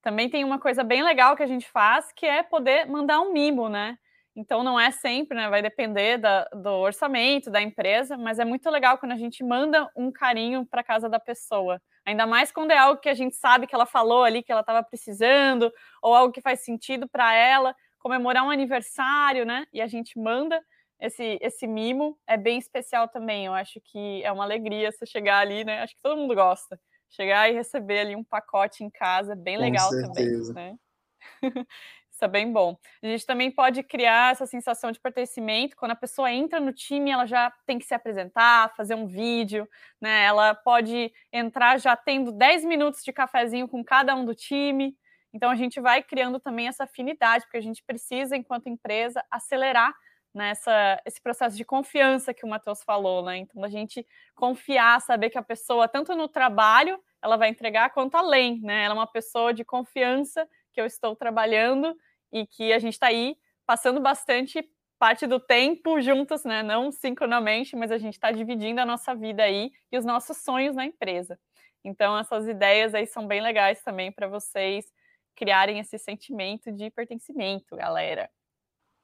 Também 0.00 0.30
tem 0.30 0.44
uma 0.44 0.58
coisa 0.58 0.82
bem 0.82 1.02
legal 1.02 1.36
que 1.36 1.42
a 1.42 1.46
gente 1.46 1.68
faz, 1.68 2.10
que 2.12 2.24
é 2.24 2.42
poder 2.42 2.86
mandar 2.86 3.20
um 3.20 3.32
mimo, 3.34 3.68
né? 3.68 3.98
Então 4.36 4.64
não 4.64 4.78
é 4.78 4.90
sempre, 4.90 5.36
né? 5.36 5.48
Vai 5.48 5.62
depender 5.62 6.18
da, 6.18 6.44
do 6.46 6.70
orçamento 6.70 7.50
da 7.50 7.62
empresa, 7.62 8.16
mas 8.16 8.38
é 8.38 8.44
muito 8.44 8.68
legal 8.68 8.98
quando 8.98 9.12
a 9.12 9.16
gente 9.16 9.44
manda 9.44 9.88
um 9.96 10.10
carinho 10.10 10.66
para 10.66 10.82
casa 10.82 11.08
da 11.08 11.20
pessoa. 11.20 11.80
Ainda 12.04 12.26
mais 12.26 12.50
quando 12.50 12.72
é 12.72 12.78
algo 12.78 13.00
que 13.00 13.08
a 13.08 13.14
gente 13.14 13.36
sabe 13.36 13.66
que 13.66 13.74
ela 13.74 13.86
falou 13.86 14.24
ali 14.24 14.42
que 14.42 14.50
ela 14.50 14.60
estava 14.60 14.82
precisando, 14.82 15.72
ou 16.02 16.14
algo 16.14 16.32
que 16.32 16.40
faz 16.40 16.64
sentido 16.64 17.08
para 17.08 17.32
ela, 17.34 17.74
comemorar 17.98 18.44
um 18.44 18.50
aniversário, 18.50 19.46
né? 19.46 19.66
E 19.72 19.80
a 19.80 19.86
gente 19.86 20.18
manda 20.18 20.60
esse, 21.00 21.38
esse 21.40 21.66
mimo, 21.66 22.18
é 22.26 22.36
bem 22.36 22.58
especial 22.58 23.08
também. 23.08 23.46
Eu 23.46 23.54
acho 23.54 23.80
que 23.84 24.22
é 24.24 24.32
uma 24.32 24.44
alegria 24.44 24.90
você 24.90 25.06
chegar 25.06 25.38
ali, 25.38 25.64
né? 25.64 25.80
Acho 25.80 25.94
que 25.94 26.02
todo 26.02 26.16
mundo 26.16 26.34
gosta 26.34 26.78
chegar 27.14 27.48
e 27.48 27.54
receber 27.54 28.00
ali 28.00 28.16
um 28.16 28.24
pacote 28.24 28.82
em 28.82 28.90
casa, 28.90 29.32
é 29.32 29.36
bem 29.36 29.56
legal 29.56 29.88
também, 29.90 30.52
né? 30.52 30.76
Isso 32.14 32.24
é 32.24 32.28
bem 32.28 32.52
bom. 32.52 32.78
A 33.02 33.06
gente 33.08 33.26
também 33.26 33.50
pode 33.50 33.82
criar 33.82 34.30
essa 34.30 34.46
sensação 34.46 34.92
de 34.92 35.00
pertencimento. 35.00 35.76
Quando 35.76 35.90
a 35.90 35.96
pessoa 35.96 36.30
entra 36.30 36.60
no 36.60 36.72
time, 36.72 37.10
ela 37.10 37.26
já 37.26 37.52
tem 37.66 37.76
que 37.76 37.84
se 37.84 37.92
apresentar, 37.92 38.72
fazer 38.76 38.94
um 38.94 39.04
vídeo, 39.04 39.68
né? 40.00 40.24
Ela 40.24 40.54
pode 40.54 41.12
entrar 41.32 41.76
já 41.80 41.96
tendo 41.96 42.30
10 42.30 42.64
minutos 42.64 43.02
de 43.02 43.12
cafezinho 43.12 43.66
com 43.66 43.82
cada 43.84 44.14
um 44.14 44.24
do 44.24 44.32
time. 44.32 44.96
Então 45.32 45.50
a 45.50 45.56
gente 45.56 45.80
vai 45.80 46.04
criando 46.04 46.38
também 46.38 46.68
essa 46.68 46.84
afinidade, 46.84 47.44
porque 47.46 47.56
a 47.56 47.60
gente 47.62 47.82
precisa, 47.84 48.36
enquanto 48.36 48.68
empresa, 48.68 49.20
acelerar 49.28 49.92
nessa 50.32 51.00
esse 51.04 51.20
processo 51.20 51.56
de 51.56 51.64
confiança 51.64 52.32
que 52.32 52.44
o 52.44 52.48
Matheus 52.48 52.84
falou, 52.84 53.24
né? 53.24 53.38
Então 53.38 53.64
a 53.64 53.68
gente 53.68 54.06
confiar, 54.36 55.00
saber 55.00 55.30
que 55.30 55.38
a 55.38 55.42
pessoa 55.42 55.88
tanto 55.88 56.14
no 56.14 56.28
trabalho 56.28 56.96
ela 57.20 57.36
vai 57.36 57.48
entregar 57.48 57.90
quanto 57.90 58.16
além, 58.16 58.60
né? 58.60 58.84
Ela 58.84 58.94
é 58.94 58.98
uma 58.98 59.06
pessoa 59.06 59.52
de 59.52 59.64
confiança 59.64 60.48
que 60.74 60.80
eu 60.80 60.86
estou 60.86 61.14
trabalhando 61.14 61.96
e 62.32 62.46
que 62.46 62.72
a 62.72 62.78
gente 62.78 62.94
está 62.94 63.06
aí 63.06 63.38
passando 63.64 64.00
bastante 64.00 64.68
parte 64.98 65.26
do 65.26 65.38
tempo 65.38 66.00
juntos, 66.00 66.44
né? 66.44 66.62
Não 66.62 66.90
sincronamente, 66.90 67.76
mas 67.76 67.90
a 67.90 67.98
gente 67.98 68.14
está 68.14 68.32
dividindo 68.32 68.80
a 68.80 68.86
nossa 68.86 69.14
vida 69.14 69.42
aí 69.42 69.72
e 69.90 69.96
os 69.96 70.04
nossos 70.04 70.38
sonhos 70.38 70.74
na 70.74 70.84
empresa. 70.84 71.38
Então 71.84 72.18
essas 72.18 72.48
ideias 72.48 72.94
aí 72.94 73.06
são 73.06 73.26
bem 73.26 73.40
legais 73.40 73.82
também 73.82 74.10
para 74.10 74.26
vocês 74.26 74.92
criarem 75.36 75.78
esse 75.78 75.98
sentimento 75.98 76.72
de 76.72 76.90
pertencimento, 76.90 77.76
galera. 77.76 78.30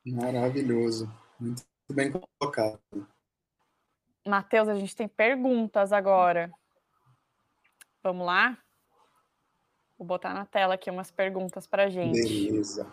Maravilhoso. 0.04 1.12
Muito 1.38 1.64
bem 1.92 2.10
colocado. 2.38 2.80
Matheus, 4.26 4.68
a 4.68 4.74
gente 4.74 4.94
tem 4.94 5.08
perguntas 5.08 5.92
agora. 5.92 6.50
Vamos 8.02 8.26
lá? 8.26 8.56
Vou 10.01 10.07
botar 10.07 10.32
na 10.32 10.46
tela 10.46 10.76
aqui 10.76 10.90
umas 10.90 11.11
perguntas 11.11 11.66
para 11.66 11.90
gente. 11.90 12.22
Beleza. 12.22 12.90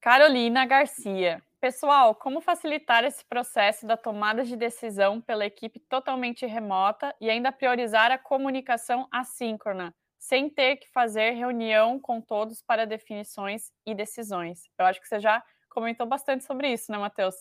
Carolina 0.00 0.64
Garcia. 0.64 1.42
Pessoal, 1.60 2.14
como 2.14 2.40
facilitar 2.40 3.02
esse 3.02 3.24
processo 3.24 3.84
da 3.84 3.96
tomada 3.96 4.44
de 4.44 4.54
decisão 4.54 5.20
pela 5.20 5.44
equipe 5.44 5.80
totalmente 5.80 6.46
remota 6.46 7.12
e 7.20 7.28
ainda 7.28 7.50
priorizar 7.50 8.12
a 8.12 8.16
comunicação 8.16 9.08
assíncrona, 9.10 9.92
sem 10.20 10.48
ter 10.48 10.76
que 10.76 10.88
fazer 10.92 11.32
reunião 11.32 11.98
com 11.98 12.20
todos 12.20 12.62
para 12.62 12.86
definições 12.86 13.72
e 13.84 13.92
decisões? 13.92 14.70
Eu 14.78 14.86
acho 14.86 15.00
que 15.00 15.08
você 15.08 15.18
já 15.18 15.42
comentou 15.68 16.06
bastante 16.06 16.44
sobre 16.44 16.72
isso, 16.72 16.92
né, 16.92 16.96
Matheus? 16.96 17.34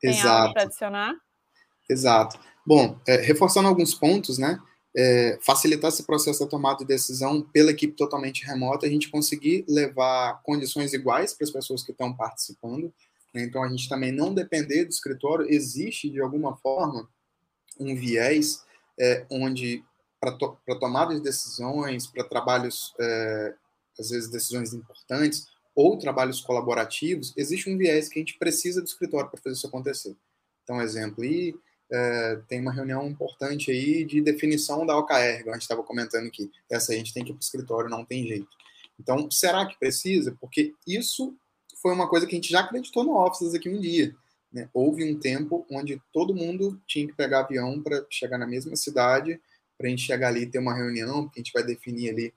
Tem 0.00 0.12
Exato. 0.12 0.28
algo 0.28 0.54
para 0.54 0.62
adicionar? 0.62 1.14
Exato. 1.90 2.40
Bom, 2.66 2.98
é, 3.06 3.16
reforçando 3.16 3.68
alguns 3.68 3.94
pontos, 3.94 4.38
né? 4.38 4.58
É, 4.96 5.38
facilitar 5.42 5.88
esse 5.88 6.04
processo 6.04 6.40
da 6.40 6.46
tomada 6.46 6.78
de 6.78 6.84
decisão 6.84 7.42
pela 7.42 7.72
equipe 7.72 7.96
totalmente 7.96 8.44
remota, 8.44 8.86
a 8.86 8.88
gente 8.88 9.10
conseguir 9.10 9.64
levar 9.68 10.40
condições 10.44 10.92
iguais 10.92 11.34
para 11.34 11.44
as 11.44 11.50
pessoas 11.50 11.82
que 11.82 11.90
estão 11.90 12.14
participando, 12.14 12.92
né? 13.34 13.42
Então, 13.42 13.62
a 13.62 13.68
gente 13.68 13.88
também 13.88 14.12
não 14.12 14.32
depender 14.32 14.84
do 14.84 14.90
escritório, 14.90 15.52
existe 15.52 16.08
de 16.08 16.20
alguma 16.20 16.56
forma 16.56 17.08
um 17.78 17.96
viés 17.96 18.62
é, 18.98 19.26
onde, 19.28 19.84
para 20.20 20.32
to 20.32 20.56
tomada 20.78 21.12
de 21.12 21.20
decisões, 21.20 22.06
para 22.06 22.22
trabalhos, 22.22 22.94
é, 23.00 23.54
às 23.98 24.10
vezes, 24.10 24.30
decisões 24.30 24.72
importantes, 24.72 25.48
ou 25.74 25.98
trabalhos 25.98 26.40
colaborativos, 26.40 27.32
existe 27.36 27.68
um 27.68 27.76
viés 27.76 28.08
que 28.08 28.20
a 28.20 28.22
gente 28.22 28.38
precisa 28.38 28.80
do 28.80 28.86
escritório 28.86 29.28
para 29.28 29.40
fazer 29.40 29.56
isso 29.56 29.66
acontecer. 29.66 30.16
Então, 30.62 30.80
exemplo, 30.80 31.24
e 31.24 31.54
é, 31.90 32.40
tem 32.48 32.60
uma 32.60 32.72
reunião 32.72 33.06
importante 33.06 33.70
aí 33.70 34.04
de 34.04 34.20
definição 34.20 34.84
da 34.86 34.96
OKR, 34.96 35.42
que 35.42 35.48
a 35.48 35.52
gente 35.52 35.62
estava 35.62 35.82
comentando 35.82 36.26
aqui. 36.26 36.50
Essa 36.70 36.92
a 36.92 36.96
gente 36.96 37.12
tem 37.12 37.24
que 37.24 37.30
ir 37.30 37.34
para 37.34 37.40
o 37.40 37.44
escritório, 37.44 37.90
não 37.90 38.04
tem 38.04 38.26
jeito. 38.26 38.48
Então, 38.98 39.30
será 39.30 39.66
que 39.66 39.78
precisa? 39.78 40.36
Porque 40.40 40.74
isso 40.86 41.36
foi 41.82 41.92
uma 41.92 42.08
coisa 42.08 42.26
que 42.26 42.34
a 42.34 42.38
gente 42.38 42.50
já 42.50 42.60
acreditou 42.60 43.04
no 43.04 43.16
Offices 43.16 43.54
aqui 43.54 43.68
um 43.68 43.80
dia. 43.80 44.14
Né? 44.52 44.68
Houve 44.72 45.04
um 45.04 45.18
tempo 45.18 45.66
onde 45.70 46.00
todo 46.12 46.34
mundo 46.34 46.80
tinha 46.86 47.06
que 47.06 47.12
pegar 47.12 47.40
avião 47.40 47.82
para 47.82 48.04
chegar 48.08 48.38
na 48.38 48.46
mesma 48.46 48.76
cidade, 48.76 49.40
para 49.76 49.88
a 49.88 49.90
gente 49.90 50.02
chegar 50.02 50.28
ali 50.28 50.42
e 50.42 50.46
ter 50.46 50.58
uma 50.58 50.74
reunião, 50.74 51.24
porque 51.24 51.40
a 51.40 51.42
gente 51.42 51.52
vai 51.52 51.64
definir 51.64 52.10
ali 52.10 52.32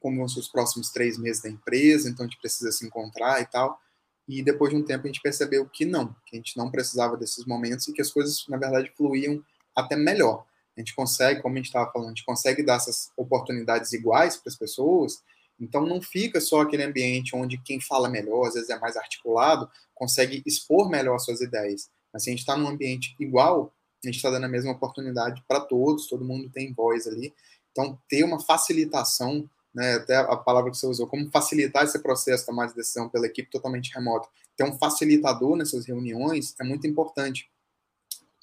como 0.00 0.18
vão 0.18 0.28
ser 0.28 0.40
os 0.40 0.48
próximos 0.48 0.90
três 0.90 1.16
meses 1.16 1.42
da 1.42 1.48
empresa, 1.48 2.10
então 2.10 2.26
a 2.26 2.28
gente 2.28 2.38
precisa 2.38 2.70
se 2.70 2.84
encontrar 2.84 3.40
e 3.40 3.46
tal. 3.46 3.80
E 4.28 4.42
depois 4.42 4.70
de 4.70 4.76
um 4.76 4.82
tempo 4.82 5.04
a 5.04 5.06
gente 5.06 5.20
percebeu 5.20 5.66
que 5.66 5.84
não, 5.84 6.14
que 6.26 6.34
a 6.34 6.36
gente 6.36 6.56
não 6.56 6.70
precisava 6.70 7.16
desses 7.16 7.44
momentos 7.44 7.86
e 7.88 7.92
que 7.92 8.00
as 8.00 8.10
coisas, 8.10 8.44
na 8.48 8.56
verdade, 8.56 8.92
fluíam 8.96 9.44
até 9.76 9.96
melhor. 9.96 10.44
A 10.76 10.80
gente 10.80 10.94
consegue, 10.94 11.42
como 11.42 11.54
a 11.54 11.58
gente 11.58 11.66
estava 11.66 11.90
falando, 11.92 12.08
a 12.08 12.10
gente 12.10 12.24
consegue 12.24 12.62
dar 12.62 12.76
essas 12.76 13.12
oportunidades 13.16 13.92
iguais 13.92 14.36
para 14.36 14.50
as 14.50 14.56
pessoas 14.56 15.22
então 15.58 15.86
não 15.86 16.02
fica 16.02 16.40
só 16.40 16.62
aquele 16.62 16.82
ambiente 16.82 17.36
onde 17.36 17.58
quem 17.58 17.80
fala 17.80 18.08
melhor, 18.08 18.48
às 18.48 18.54
vezes 18.54 18.70
é 18.70 18.78
mais 18.78 18.96
articulado, 18.96 19.68
consegue 19.94 20.42
expor 20.44 20.88
melhor 20.88 21.18
suas 21.18 21.40
ideias. 21.40 21.88
Mas 22.12 22.24
se 22.24 22.30
a 22.30 22.32
gente 22.32 22.40
está 22.40 22.56
num 22.56 22.68
ambiente 22.68 23.14
igual, 23.18 23.72
a 24.02 24.06
gente 24.06 24.16
está 24.16 24.30
dando 24.30 24.44
a 24.44 24.48
mesma 24.48 24.72
oportunidade 24.72 25.42
para 25.46 25.60
todos, 25.60 26.08
todo 26.08 26.24
mundo 26.24 26.50
tem 26.50 26.72
voz 26.72 27.06
ali. 27.06 27.32
Então 27.70 27.98
ter 28.08 28.24
uma 28.24 28.40
facilitação, 28.40 29.48
né, 29.74 29.94
até 29.94 30.16
a 30.16 30.36
palavra 30.36 30.70
que 30.70 30.76
você 30.76 30.86
usou, 30.86 31.06
como 31.06 31.30
facilitar 31.30 31.84
esse 31.84 31.98
processo 31.98 32.42
de 32.42 32.46
tomar 32.46 32.66
de 32.66 32.74
decisão 32.74 33.08
pela 33.08 33.26
equipe 33.26 33.50
totalmente 33.50 33.92
remota. 33.92 34.28
Ter 34.56 34.64
um 34.64 34.78
facilitador 34.78 35.56
nessas 35.56 35.84
reuniões 35.84 36.54
é 36.60 36.64
muito 36.64 36.86
importante. 36.86 37.50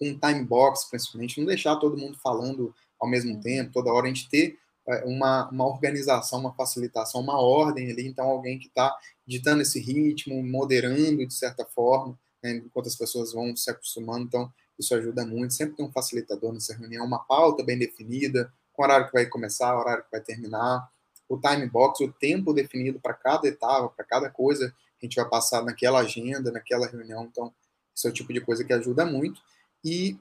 Um 0.01 0.17
time 0.17 0.43
box, 0.43 0.89
principalmente, 0.89 1.39
não 1.39 1.47
deixar 1.47 1.77
todo 1.77 1.97
mundo 1.97 2.17
falando 2.21 2.75
ao 2.99 3.09
mesmo 3.09 3.33
uhum. 3.33 3.41
tempo, 3.41 3.71
toda 3.71 3.91
hora 3.91 4.05
a 4.05 4.09
gente 4.09 4.29
ter 4.29 4.59
é, 4.87 5.05
uma, 5.05 5.49
uma 5.49 5.67
organização, 5.67 6.39
uma 6.39 6.53
facilitação, 6.53 7.21
uma 7.21 7.39
ordem 7.39 7.89
ali, 7.91 8.07
então 8.07 8.27
alguém 8.27 8.59
que 8.59 8.67
está 8.67 8.95
ditando 9.25 9.61
esse 9.61 9.79
ritmo, 9.79 10.43
moderando 10.43 11.25
de 11.25 11.33
certa 11.33 11.65
forma, 11.65 12.19
né, 12.43 12.55
enquanto 12.57 12.87
as 12.87 12.95
pessoas 12.95 13.31
vão 13.31 13.55
se 13.55 13.69
acostumando, 13.69 14.25
então 14.25 14.51
isso 14.77 14.93
ajuda 14.95 15.25
muito, 15.25 15.53
sempre 15.53 15.75
tem 15.75 15.85
um 15.85 15.91
facilitador 15.91 16.51
nessa 16.51 16.75
reunião, 16.75 17.05
uma 17.05 17.19
pauta 17.19 17.63
bem 17.63 17.77
definida, 17.77 18.51
com 18.73 18.83
horário 18.83 19.07
que 19.07 19.13
vai 19.13 19.25
começar, 19.27 19.77
horário 19.77 20.03
que 20.03 20.11
vai 20.11 20.21
terminar, 20.21 20.89
o 21.33 21.39
time 21.39 21.65
box, 21.65 22.03
o 22.03 22.11
tempo 22.11 22.53
definido 22.53 22.99
para 22.99 23.13
cada 23.13 23.47
etapa, 23.47 23.87
para 23.89 24.03
cada 24.03 24.29
coisa 24.29 24.69
que 24.99 25.05
a 25.05 25.09
gente 25.09 25.15
vai 25.15 25.29
passar 25.29 25.63
naquela 25.63 25.99
agenda, 25.99 26.51
naquela 26.51 26.85
reunião, 26.87 27.23
então 27.23 27.53
esse 27.95 28.05
é 28.05 28.09
o 28.09 28.13
tipo 28.13 28.33
de 28.33 28.41
coisa 28.41 28.65
que 28.65 28.73
ajuda 28.73 29.05
muito, 29.05 29.41
e 29.83 30.17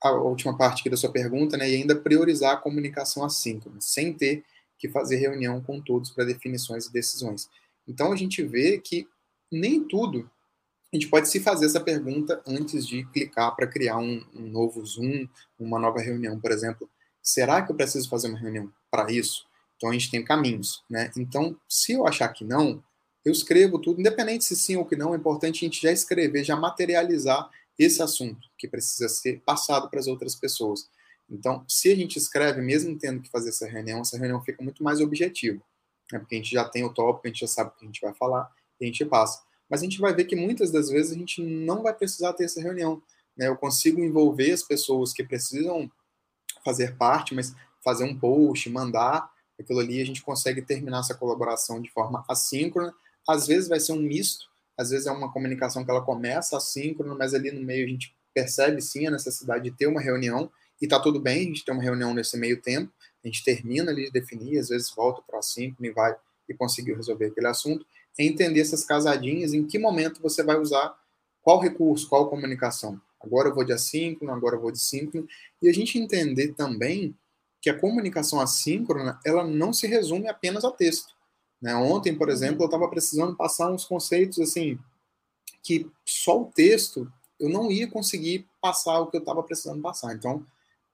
a 0.00 0.12
última 0.12 0.56
parte 0.56 0.80
aqui 0.80 0.90
da 0.90 0.96
sua 0.96 1.10
pergunta, 1.10 1.56
né, 1.56 1.68
e 1.68 1.74
ainda 1.74 1.96
priorizar 1.96 2.52
a 2.52 2.56
comunicação 2.56 3.24
assíncrona, 3.24 3.80
sem 3.80 4.12
ter 4.12 4.44
que 4.78 4.88
fazer 4.88 5.16
reunião 5.16 5.60
com 5.60 5.80
todos 5.80 6.10
para 6.10 6.24
definições 6.24 6.86
e 6.86 6.92
decisões. 6.92 7.48
Então 7.86 8.12
a 8.12 8.16
gente 8.16 8.42
vê 8.44 8.78
que 8.78 9.08
nem 9.50 9.82
tudo 9.82 10.30
a 10.92 10.96
gente 10.96 11.08
pode 11.08 11.26
se 11.28 11.40
fazer 11.40 11.64
essa 11.64 11.80
pergunta 11.80 12.42
antes 12.46 12.86
de 12.86 13.02
clicar 13.06 13.56
para 13.56 13.66
criar 13.66 13.96
um, 13.96 14.22
um, 14.34 14.42
novo 14.42 14.84
Zoom, 14.84 15.26
uma 15.58 15.78
nova 15.78 16.00
reunião, 16.00 16.38
por 16.38 16.50
exemplo. 16.50 16.88
Será 17.22 17.62
que 17.62 17.72
eu 17.72 17.76
preciso 17.76 18.10
fazer 18.10 18.28
uma 18.28 18.38
reunião 18.38 18.70
para 18.90 19.10
isso? 19.10 19.46
Então 19.82 19.90
a 19.90 19.92
gente 19.94 20.12
tem 20.12 20.24
caminhos, 20.24 20.84
né? 20.88 21.10
Então, 21.16 21.58
se 21.68 21.90
eu 21.90 22.06
achar 22.06 22.28
que 22.28 22.44
não, 22.44 22.80
eu 23.24 23.32
escrevo 23.32 23.80
tudo, 23.80 23.98
independente 23.98 24.44
se 24.44 24.54
sim 24.54 24.76
ou 24.76 24.84
que 24.84 24.94
não, 24.94 25.12
é 25.12 25.16
importante 25.16 25.64
a 25.64 25.68
gente 25.68 25.82
já 25.82 25.90
escrever, 25.90 26.44
já 26.44 26.54
materializar 26.54 27.50
esse 27.76 28.00
assunto 28.00 28.48
que 28.56 28.68
precisa 28.68 29.08
ser 29.08 29.40
passado 29.44 29.90
para 29.90 29.98
as 29.98 30.06
outras 30.06 30.36
pessoas. 30.36 30.88
Então, 31.28 31.64
se 31.66 31.90
a 31.90 31.96
gente 31.96 32.16
escreve, 32.16 32.60
mesmo 32.62 32.96
tendo 32.96 33.20
que 33.20 33.28
fazer 33.28 33.48
essa 33.48 33.66
reunião, 33.66 34.02
essa 34.02 34.16
reunião 34.16 34.40
fica 34.44 34.62
muito 34.62 34.84
mais 34.84 35.00
objetiva, 35.00 35.60
né? 36.12 36.20
porque 36.20 36.36
a 36.36 36.38
gente 36.38 36.52
já 36.52 36.64
tem 36.64 36.84
o 36.84 36.94
tópico, 36.94 37.26
a 37.26 37.30
gente 37.30 37.40
já 37.40 37.48
sabe 37.48 37.70
o 37.70 37.72
que 37.72 37.84
a 37.84 37.88
gente 37.88 38.00
vai 38.00 38.14
falar 38.14 38.48
a 38.80 38.84
gente 38.84 39.04
passa. 39.04 39.42
Mas 39.68 39.80
a 39.80 39.84
gente 39.84 40.00
vai 40.00 40.14
ver 40.14 40.24
que 40.24 40.36
muitas 40.36 40.70
das 40.70 40.88
vezes 40.88 41.12
a 41.12 41.18
gente 41.18 41.42
não 41.42 41.82
vai 41.82 41.94
precisar 41.94 42.32
ter 42.34 42.44
essa 42.44 42.60
reunião. 42.60 43.02
Né? 43.36 43.48
Eu 43.48 43.56
consigo 43.56 44.00
envolver 44.00 44.52
as 44.52 44.62
pessoas 44.62 45.12
que 45.12 45.24
precisam 45.24 45.90
fazer 46.64 46.96
parte, 46.96 47.34
mas 47.34 47.54
fazer 47.82 48.04
um 48.04 48.16
post, 48.16 48.68
mandar 48.70 49.31
aquilo 49.62 49.80
ali, 49.80 50.00
a 50.00 50.06
gente 50.06 50.22
consegue 50.22 50.62
terminar 50.62 51.00
essa 51.00 51.14
colaboração 51.14 51.80
de 51.80 51.90
forma 51.90 52.24
assíncrona. 52.28 52.92
Às 53.26 53.46
vezes 53.46 53.68
vai 53.68 53.80
ser 53.80 53.92
um 53.92 54.00
misto, 54.00 54.46
às 54.76 54.90
vezes 54.90 55.06
é 55.06 55.10
uma 55.10 55.32
comunicação 55.32 55.84
que 55.84 55.90
ela 55.90 56.02
começa 56.02 56.56
assíncrona, 56.56 57.14
mas 57.14 57.34
ali 57.34 57.50
no 57.50 57.60
meio 57.60 57.86
a 57.86 57.88
gente 57.88 58.14
percebe 58.34 58.80
sim 58.80 59.06
a 59.06 59.10
necessidade 59.10 59.64
de 59.64 59.70
ter 59.70 59.86
uma 59.86 60.00
reunião, 60.00 60.50
e 60.80 60.88
tá 60.88 60.98
tudo 60.98 61.20
bem 61.20 61.42
a 61.42 61.44
gente 61.44 61.64
ter 61.64 61.72
uma 61.72 61.82
reunião 61.82 62.12
nesse 62.12 62.36
meio 62.36 62.60
tempo, 62.60 62.92
a 63.22 63.28
gente 63.28 63.44
termina 63.44 63.92
ali 63.92 64.06
de 64.06 64.10
definir, 64.10 64.58
às 64.58 64.68
vezes 64.68 64.90
volta 64.90 65.22
para 65.22 65.38
assíncrono 65.38 65.88
e 65.88 65.92
vai 65.92 66.16
e 66.48 66.54
conseguiu 66.54 66.96
resolver 66.96 67.26
aquele 67.26 67.46
assunto, 67.46 67.86
é 68.18 68.24
entender 68.24 68.60
essas 68.60 68.84
casadinhas, 68.84 69.54
em 69.54 69.64
que 69.64 69.78
momento 69.78 70.20
você 70.20 70.42
vai 70.42 70.58
usar 70.58 70.94
qual 71.40 71.60
recurso, 71.60 72.08
qual 72.08 72.28
comunicação. 72.28 73.00
Agora 73.20 73.48
eu 73.48 73.54
vou 73.54 73.64
de 73.64 73.72
assíncrono, 73.72 74.32
agora 74.32 74.56
eu 74.56 74.60
vou 74.60 74.72
de 74.72 74.80
síncrono, 74.80 75.26
e 75.62 75.68
a 75.68 75.72
gente 75.72 75.98
entender 75.98 76.54
também 76.54 77.16
que 77.62 77.70
a 77.70 77.78
comunicação 77.78 78.40
assíncrona, 78.40 79.20
ela 79.24 79.46
não 79.46 79.72
se 79.72 79.86
resume 79.86 80.28
apenas 80.28 80.64
a 80.64 80.72
texto. 80.72 81.14
Né? 81.60 81.72
Ontem, 81.76 82.12
por 82.12 82.28
exemplo, 82.28 82.62
eu 82.62 82.66
estava 82.66 82.88
precisando 82.88 83.36
passar 83.36 83.70
uns 83.70 83.84
conceitos 83.84 84.40
assim 84.40 84.78
que 85.62 85.88
só 86.04 86.42
o 86.42 86.46
texto 86.46 87.10
eu 87.38 87.48
não 87.48 87.70
ia 87.70 87.88
conseguir 87.88 88.48
passar 88.60 88.98
o 88.98 89.06
que 89.06 89.16
eu 89.16 89.20
estava 89.20 89.42
precisando 89.42 89.80
passar. 89.80 90.12
Então, 90.12 90.44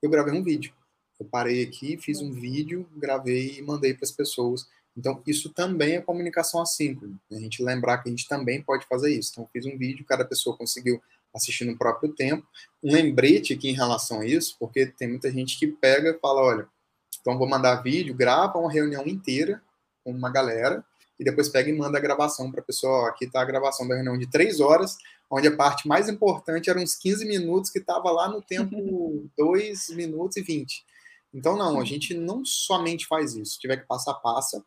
eu 0.03 0.11
gravei 0.11 0.33
um 0.33 0.43
vídeo. 0.43 0.73
Eu 1.19 1.27
parei 1.27 1.63
aqui, 1.63 1.97
fiz 1.97 2.21
um 2.21 2.31
vídeo, 2.31 2.87
gravei 2.97 3.59
e 3.59 3.63
mandei 3.63 3.95
para 3.95 4.05
as 4.05 4.13
pessoas. 4.13 4.69
Então, 4.97 5.23
isso 5.27 5.51
também 5.51 5.97
é 5.97 6.01
comunicação 6.01 6.61
assíncrona. 6.61 7.19
Né? 7.31 7.39
A 7.39 7.41
gente 7.41 7.63
lembrar 7.63 7.99
que 7.99 8.09
a 8.09 8.11
gente 8.11 8.29
também 8.29 8.63
pode 8.63 8.87
fazer 8.87 9.11
isso. 9.11 9.31
Então, 9.33 9.45
eu 9.45 9.49
fiz 9.53 9.67
um 9.67 9.77
vídeo, 9.77 10.05
cada 10.07 10.25
pessoa 10.25 10.57
conseguiu 10.57 11.03
assistir 11.35 11.65
no 11.65 11.77
próprio 11.77 12.13
tempo. 12.15 12.47
Um 12.83 12.93
lembrete 12.93 13.53
aqui 13.53 13.69
em 13.69 13.75
relação 13.75 14.21
a 14.21 14.27
isso, 14.27 14.57
porque 14.59 14.87
tem 14.87 15.09
muita 15.09 15.31
gente 15.31 15.59
que 15.59 15.67
pega 15.67 16.11
e 16.11 16.19
fala: 16.19 16.43
olha, 16.43 16.69
então 17.21 17.39
vou 17.39 17.49
mandar 17.49 17.83
vídeo, 17.83 18.15
grava 18.15 18.59
uma 18.59 18.73
reunião 18.73 19.07
inteira 19.07 19.63
com 20.05 20.11
uma 20.13 20.31
galera 20.31 20.85
e 21.19 21.25
depois 21.25 21.49
pega 21.49 21.69
e 21.69 21.73
manda 21.73 21.99
a 21.99 22.01
gravação 22.01 22.51
para 22.51 22.61
a 22.61 22.65
pessoa. 22.65 23.05
Ó, 23.05 23.07
aqui 23.07 23.25
está 23.25 23.41
a 23.41 23.45
gravação 23.45 23.87
da 23.89 23.95
reunião 23.95 24.17
de 24.17 24.31
três 24.31 24.61
horas, 24.61 24.97
onde 25.31 25.49
a 25.49 25.57
parte 25.57 25.89
mais 25.89 26.09
importante 26.09 26.71
eram 26.71 26.83
uns 26.83 26.95
15 26.95 27.27
minutos, 27.27 27.71
que 27.71 27.79
estava 27.79 28.11
lá 28.11 28.29
no 28.29 28.41
tempo 28.41 29.29
2 29.37 29.91
minutos 29.91 30.37
e 30.37 30.43
20. 30.43 30.85
Então, 31.35 31.57
não, 31.57 31.81
a 31.81 31.85
gente 31.85 32.15
não 32.15 32.45
somente 32.45 33.07
faz 33.07 33.35
isso. 33.35 33.53
Se 33.53 33.59
tiver 33.59 33.79
que 33.79 33.87
passar, 33.87 34.15
passa, 34.15 34.65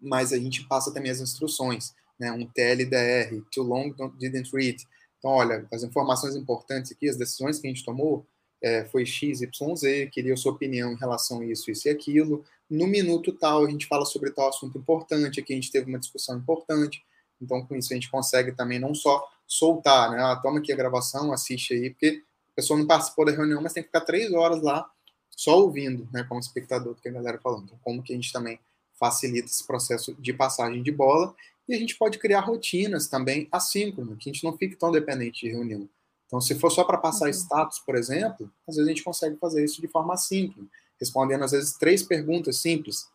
mas 0.00 0.32
a 0.32 0.38
gente 0.38 0.66
passa 0.66 0.92
também 0.92 1.10
as 1.10 1.20
instruções. 1.20 1.92
Né? 2.18 2.30
Um 2.32 2.46
TLDR, 2.46 3.42
too 3.52 3.64
long, 3.64 3.92
didn't 4.18 4.50
read. 4.54 4.82
Então, 5.22 5.30
olha, 5.30 5.64
as 5.72 5.84
informações 5.84 6.34
importantes 6.34 6.90
aqui, 6.90 7.08
as 7.08 7.16
decisões 7.16 7.60
que 7.60 7.68
a 7.68 7.70
gente 7.70 7.84
tomou, 7.84 8.26
é, 8.60 8.84
foi 8.86 9.06
XYZ, 9.06 10.10
queria 10.10 10.34
a 10.34 10.36
sua 10.36 10.50
opinião 10.50 10.92
em 10.92 10.96
relação 10.96 11.40
a 11.40 11.46
isso, 11.46 11.70
isso 11.70 11.86
e 11.86 11.92
aquilo. 11.92 12.44
No 12.68 12.88
minuto 12.88 13.32
tal, 13.32 13.64
a 13.64 13.70
gente 13.70 13.86
fala 13.86 14.04
sobre 14.04 14.32
tal 14.32 14.48
assunto 14.48 14.76
importante, 14.76 15.38
aqui 15.38 15.52
a 15.52 15.56
gente 15.56 15.70
teve 15.70 15.88
uma 15.88 15.98
discussão 16.00 16.36
importante. 16.36 17.04
Então, 17.40 17.64
com 17.64 17.76
isso, 17.76 17.92
a 17.92 17.94
gente 17.94 18.10
consegue 18.10 18.50
também 18.50 18.80
não 18.80 18.96
só 18.96 19.24
soltar, 19.46 20.10
né? 20.10 20.20
Ah, 20.20 20.34
toma 20.42 20.58
aqui 20.58 20.72
a 20.72 20.76
gravação, 20.76 21.32
assiste 21.32 21.72
aí, 21.72 21.90
porque 21.90 22.20
a 22.50 22.54
pessoa 22.56 22.76
não 22.76 22.86
participou 22.86 23.24
da 23.24 23.30
reunião, 23.30 23.62
mas 23.62 23.72
tem 23.72 23.82
que 23.82 23.90
ficar 23.90 24.00
três 24.00 24.32
horas 24.32 24.60
lá 24.60 24.90
só 25.30 25.60
ouvindo, 25.60 26.08
né, 26.12 26.24
como 26.24 26.40
espectador, 26.40 26.94
do 26.94 27.00
que 27.00 27.08
a 27.08 27.12
galera 27.12 27.38
falando. 27.38 27.64
Então, 27.66 27.78
como 27.82 28.02
que 28.02 28.12
a 28.12 28.16
gente 28.16 28.32
também 28.32 28.58
facilita 28.98 29.46
esse 29.46 29.64
processo 29.66 30.14
de 30.20 30.32
passagem 30.32 30.82
de 30.82 30.90
bola 30.90 31.32
e 31.72 31.74
a 31.74 31.78
gente 31.78 31.96
pode 31.96 32.18
criar 32.18 32.40
rotinas 32.40 33.08
também 33.08 33.48
assíncronas, 33.50 34.18
que 34.18 34.28
a 34.28 34.32
gente 34.32 34.44
não 34.44 34.56
fique 34.58 34.76
tão 34.76 34.92
dependente 34.92 35.46
de 35.46 35.52
reunião. 35.52 35.88
Então, 36.26 36.38
se 36.38 36.54
for 36.54 36.70
só 36.70 36.84
para 36.84 36.98
passar 36.98 37.26
uhum. 37.26 37.30
status, 37.30 37.78
por 37.78 37.96
exemplo, 37.96 38.52
às 38.68 38.76
vezes 38.76 38.86
a 38.86 38.92
gente 38.92 39.02
consegue 39.02 39.36
fazer 39.38 39.64
isso 39.64 39.80
de 39.80 39.88
forma 39.88 40.12
assíncrona, 40.12 40.68
respondendo 41.00 41.44
às 41.44 41.52
vezes 41.52 41.72
três 41.78 42.02
perguntas 42.02 42.58
simples. 42.58 43.06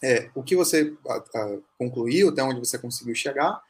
É, 0.00 0.30
o 0.32 0.44
que 0.44 0.54
você 0.54 0.84
uh, 0.84 1.62
concluiu, 1.76 2.28
até 2.28 2.40
onde 2.40 2.60
você 2.60 2.78
conseguiu 2.78 3.16
chegar, 3.16 3.60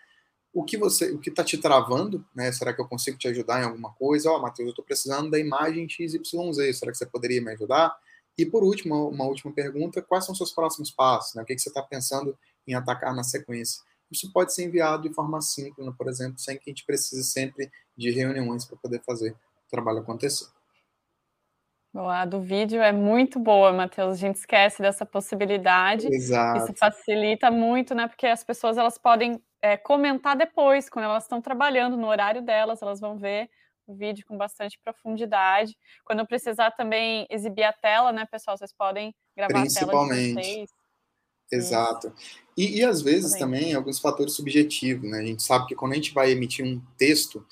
o 0.53 0.63
que 0.63 0.77
você, 0.77 1.11
o 1.11 1.19
que 1.19 1.31
está 1.31 1.43
te 1.43 1.57
travando, 1.57 2.23
né? 2.35 2.53
Será 2.53 2.75
que 2.75 2.81
eu 2.81 2.87
consigo 2.87 3.17
te 3.17 3.29
ajudar 3.29 3.63
em 3.63 3.65
alguma 3.65 3.93
coisa? 3.93 4.31
Ó, 4.31 4.37
oh, 4.37 4.43
Matheus, 4.43 4.67
eu 4.67 4.71
estou 4.71 4.85
precisando 4.85 5.31
da 5.31 5.39
imagem 5.39 5.89
XYZ, 5.89 6.79
será 6.79 6.93
que 6.93 6.99
você 6.99 7.07
poderia 7.07 7.41
me 7.41 7.53
ajudar? 7.53 7.97
E 8.37 8.45
por 8.45 8.63
último, 8.63 9.09
uma 9.09 9.25
última 9.25 9.53
pergunta, 9.53 10.03
quais 10.03 10.25
são 10.25 10.33
os 10.33 10.39
seus 10.39 10.53
próximos 10.53 10.91
passos? 10.91 11.35
Né? 11.35 11.43
O 11.43 11.47
que, 11.47 11.55
que 11.55 11.63
você 11.63 11.71
está 11.71 11.83
pensando 11.83 12.37
em 12.67 12.75
atacar 12.75 13.15
na 13.15 13.25
sequência? 13.25 13.83
Isso 14.11 14.33
pode 14.33 14.55
ser 14.55 14.65
enviado 14.65 15.09
de 15.09 15.15
forma 15.15 15.41
síncrona, 15.41 15.93
por 15.93 16.09
exemplo, 16.09 16.39
sem 16.39 16.57
que 16.57 16.71
a 16.71 16.71
gente 16.71 16.85
precise 16.85 17.25
sempre 17.25 17.71
de 17.97 18.11
reuniões 18.11 18.65
para 18.65 18.79
poder 18.79 19.03
fazer 19.05 19.33
o 19.33 19.71
trabalho 19.71 19.99
acontecer. 19.99 20.47
A 21.95 22.25
do 22.25 22.41
vídeo 22.41 22.81
é 22.81 22.93
muito 22.93 23.39
boa, 23.41 23.73
Matheus. 23.73 24.17
A 24.17 24.21
gente 24.21 24.37
esquece 24.37 24.81
dessa 24.81 25.05
possibilidade. 25.05 26.07
Exato. 26.07 26.65
Isso 26.65 26.75
facilita 26.75 27.51
muito, 27.51 27.95
né? 27.95 28.07
Porque 28.07 28.27
as 28.27 28.45
pessoas 28.45 28.77
elas 28.77 28.99
podem 28.99 29.43
é, 29.61 29.77
comentar 29.77 30.37
depois, 30.37 30.89
quando 30.89 31.07
elas 31.07 31.25
estão 31.25 31.41
trabalhando 31.41 31.97
no 31.97 32.07
horário 32.07 32.43
delas, 32.43 32.83
elas 32.83 33.01
vão 33.01 33.17
ver 33.17 33.51
o 33.87 33.95
vídeo 33.95 34.25
com 34.27 34.37
bastante 34.37 34.79
profundidade. 34.85 35.77
Quando 36.05 36.21
eu 36.21 36.27
precisar 36.27 36.71
também 36.73 37.27
exibir 37.31 37.65
a 37.65 37.73
tela, 37.73 38.13
né, 38.13 38.27
pessoal? 38.31 38.57
Vocês 38.57 38.73
podem 38.73 39.15
gravar 39.35 39.63
a 39.63 39.67
tela 39.67 40.07
de 40.07 40.35
vocês. 40.35 40.71
Exato. 41.51 42.13
E, 42.57 42.79
e 42.79 42.85
às 42.85 43.01
vezes 43.01 43.33
também. 43.33 43.61
também 43.61 43.75
alguns 43.75 43.99
fatores 43.99 44.35
subjetivos, 44.35 45.09
né? 45.11 45.21
A 45.21 45.25
gente 45.25 45.43
sabe 45.43 45.67
que 45.67 45.75
quando 45.75 45.93
a 45.93 45.95
gente 45.95 46.13
vai 46.13 46.31
emitir 46.31 46.65
um 46.65 46.81
texto, 46.97 47.47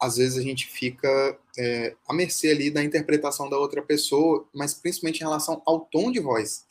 às 0.00 0.16
vezes 0.16 0.36
a 0.36 0.42
gente 0.42 0.66
fica 0.66 1.38
é, 1.56 1.94
à 2.08 2.12
mercê 2.12 2.50
ali 2.50 2.70
da 2.70 2.82
interpretação 2.82 3.48
da 3.48 3.56
outra 3.56 3.80
pessoa, 3.80 4.48
mas 4.52 4.74
principalmente 4.74 5.20
em 5.20 5.24
relação 5.24 5.62
ao 5.64 5.80
tom 5.80 6.10
de 6.10 6.18
voz. 6.18 6.66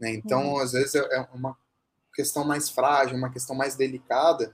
Né? 0.00 0.14
Então, 0.14 0.54
uhum. 0.54 0.58
às 0.58 0.72
vezes 0.72 0.96
é, 0.96 0.98
é 0.98 1.28
uma 1.32 1.56
questão 2.12 2.44
mais 2.44 2.68
frágil, 2.68 3.16
uma 3.16 3.32
questão 3.32 3.54
mais 3.54 3.76
delicada, 3.76 4.52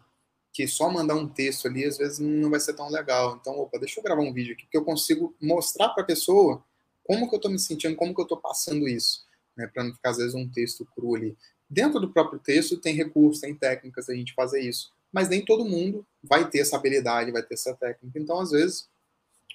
que 0.52 0.68
só 0.68 0.90
mandar 0.90 1.14
um 1.14 1.26
texto 1.26 1.68
ali 1.68 1.84
às 1.84 1.96
vezes 1.96 2.18
não 2.18 2.50
vai 2.50 2.60
ser 2.60 2.74
tão 2.74 2.90
legal. 2.90 3.38
Então, 3.40 3.58
opa, 3.58 3.78
deixa 3.78 3.98
eu 3.98 4.04
gravar 4.04 4.22
um 4.22 4.32
vídeo 4.32 4.54
aqui 4.54 4.66
que 4.70 4.76
eu 4.76 4.84
consigo 4.84 5.34
mostrar 5.40 5.88
para 5.90 6.02
a 6.02 6.06
pessoa 6.06 6.62
como 7.04 7.28
que 7.28 7.34
eu 7.34 7.38
estou 7.38 7.50
me 7.50 7.58
sentindo, 7.58 7.96
como 7.96 8.14
que 8.14 8.20
eu 8.20 8.24
estou 8.24 8.38
passando 8.38 8.86
isso, 8.86 9.24
né? 9.58 9.66
Para 9.66 9.84
não 9.84 9.92
ficar 9.92 10.10
às 10.10 10.16
vezes 10.16 10.34
um 10.34 10.48
texto 10.48 10.86
cru 10.94 11.16
ali. 11.16 11.36
Dentro 11.68 12.00
do 12.00 12.10
próprio 12.10 12.38
texto 12.38 12.78
tem 12.78 12.94
recursos, 12.94 13.42
tem 13.42 13.54
técnicas 13.54 14.06
da 14.06 14.14
gente 14.14 14.32
fazer 14.32 14.62
isso 14.62 14.96
mas 15.12 15.28
nem 15.28 15.44
todo 15.44 15.64
mundo 15.64 16.06
vai 16.22 16.48
ter 16.48 16.60
essa 16.60 16.76
habilidade, 16.76 17.32
vai 17.32 17.42
ter 17.42 17.54
essa 17.54 17.74
técnica. 17.74 18.18
Então, 18.18 18.40
às 18.40 18.50
vezes, 18.50 18.88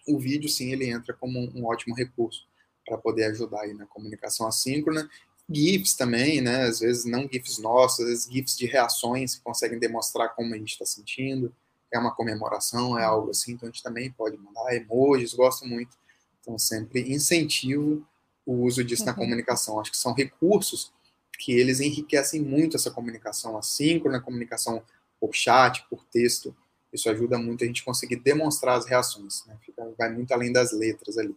o 0.08 0.20
vídeo, 0.20 0.50
sim, 0.50 0.72
ele 0.72 0.90
entra 0.90 1.14
como 1.14 1.40
um, 1.40 1.66
ótimo 1.66 1.96
recurso 1.96 2.46
para 2.86 2.98
poder 2.98 3.26
ajudar 3.26 3.62
aí 3.62 3.74
na 3.74 3.86
comunicação 3.86 4.48
assíncrona. 4.48 5.10
GIFs 5.50 5.96
também, 5.96 6.42
né? 6.42 6.64
Às 6.64 6.80
vezes 6.80 7.06
não 7.06 7.28
GIFs 7.28 7.60
nossos, 7.60 8.00
às 8.02 8.08
vezes 8.08 8.32
GIFs 8.32 8.58
de 8.58 8.66
reações 8.66 9.36
que 9.36 9.44
conseguem 9.44 9.80
demonstrar 9.80 10.30
como 10.36 10.54
a 10.54 10.58
gente 10.58 10.72
está 10.72 10.86
sentindo. 10.86 11.54
É 11.92 12.00
uma 12.00 12.16
comemoração, 12.16 12.98
é 12.98 13.04
algo 13.04 13.30
assim, 13.30 13.52
então 13.54 13.70
a 13.70 13.72
gente 13.72 13.84
também 13.84 14.12
pode 14.12 14.36
mandar 14.38 14.76
emojis, 14.76 15.34
gosto 15.34 15.66
muito. 15.68 15.96
Então, 16.42 16.58
sempre 16.58 17.14
incentivo 17.14 18.06
o 18.46 18.54
uso 18.64 18.84
disso 18.84 19.04
uhum. 19.04 19.08
na 19.08 19.14
comunicação. 19.14 19.80
Acho 19.80 19.92
que 19.92 19.98
são 19.98 20.14
recursos 20.14 20.92
que 21.40 21.54
eles 21.54 21.80
enriquecem 21.80 22.42
muito 22.42 22.78
essa 22.78 22.92
comunicação 22.92 23.58
assíncrona, 23.58 24.22
comunicação 24.22 24.84
por 25.20 25.34
chat, 25.34 25.86
por 25.90 26.06
texto. 26.06 26.56
Isso 26.92 27.10
ajuda 27.10 27.38
muito 27.38 27.64
a 27.64 27.68
gente 27.68 27.84
conseguir 27.84 28.18
demonstrar 28.18 28.78
as 28.78 28.86
reações. 28.86 29.46
Né? 29.46 29.58
Fica, 29.62 29.84
vai 29.98 30.12
muito 30.12 30.32
além 30.32 30.52
das 30.52 30.72
letras 30.72 31.18
ali. 31.18 31.36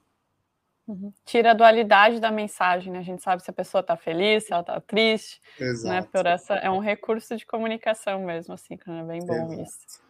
Uhum. 0.87 1.13
Tira 1.25 1.51
a 1.51 1.55
dualidade 1.55 2.21
da 2.21 2.31
mensagem, 2.31 2.93
né? 2.93 3.01
A 3.01 3.03
gente 3.03 3.21
sabe 3.21 3.43
se 3.43 3.51
a 3.51 3.53
pessoa 3.53 3.81
está 3.81 3.97
feliz, 3.97 4.45
se 4.45 4.53
ela 4.53 4.61
está 4.61 4.81
triste. 4.81 5.41
Né? 5.59 5.67
Exato. 5.67 5.95
Né? 5.95 6.03
Por 6.13 6.27
essa, 6.27 6.55
é 6.55 6.71
um 6.71 6.79
recurso 6.79 7.37
de 7.37 7.45
comunicação 7.45 8.23
mesmo, 8.25 8.55
assim, 8.55 8.77
que 8.77 8.89
é 8.89 9.03
bem 9.03 9.25
bom 9.27 9.53
Exato. 9.53 9.63
isso. 9.63 10.06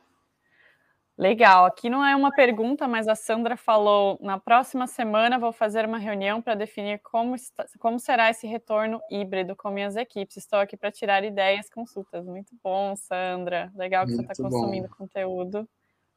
Legal, 1.18 1.64
aqui 1.64 1.88
não 1.88 2.04
é 2.04 2.14
uma 2.14 2.30
pergunta, 2.30 2.86
mas 2.86 3.08
a 3.08 3.14
Sandra 3.14 3.56
falou: 3.56 4.18
na 4.20 4.38
próxima 4.38 4.86
semana 4.86 5.38
vou 5.38 5.50
fazer 5.50 5.86
uma 5.86 5.96
reunião 5.96 6.42
para 6.42 6.54
definir 6.54 7.00
como, 7.02 7.34
está, 7.34 7.64
como 7.78 7.98
será 7.98 8.28
esse 8.28 8.46
retorno 8.46 9.00
híbrido 9.10 9.56
com 9.56 9.70
minhas 9.70 9.96
equipes. 9.96 10.36
Estou 10.36 10.58
aqui 10.58 10.76
para 10.76 10.92
tirar 10.92 11.24
ideias, 11.24 11.70
consultas. 11.70 12.26
Muito 12.26 12.54
bom, 12.62 12.94
Sandra. 12.96 13.72
Legal 13.74 14.04
que 14.04 14.12
Muito 14.12 14.26
você 14.26 14.32
está 14.32 14.44
consumindo 14.44 14.90
conteúdo 14.90 15.66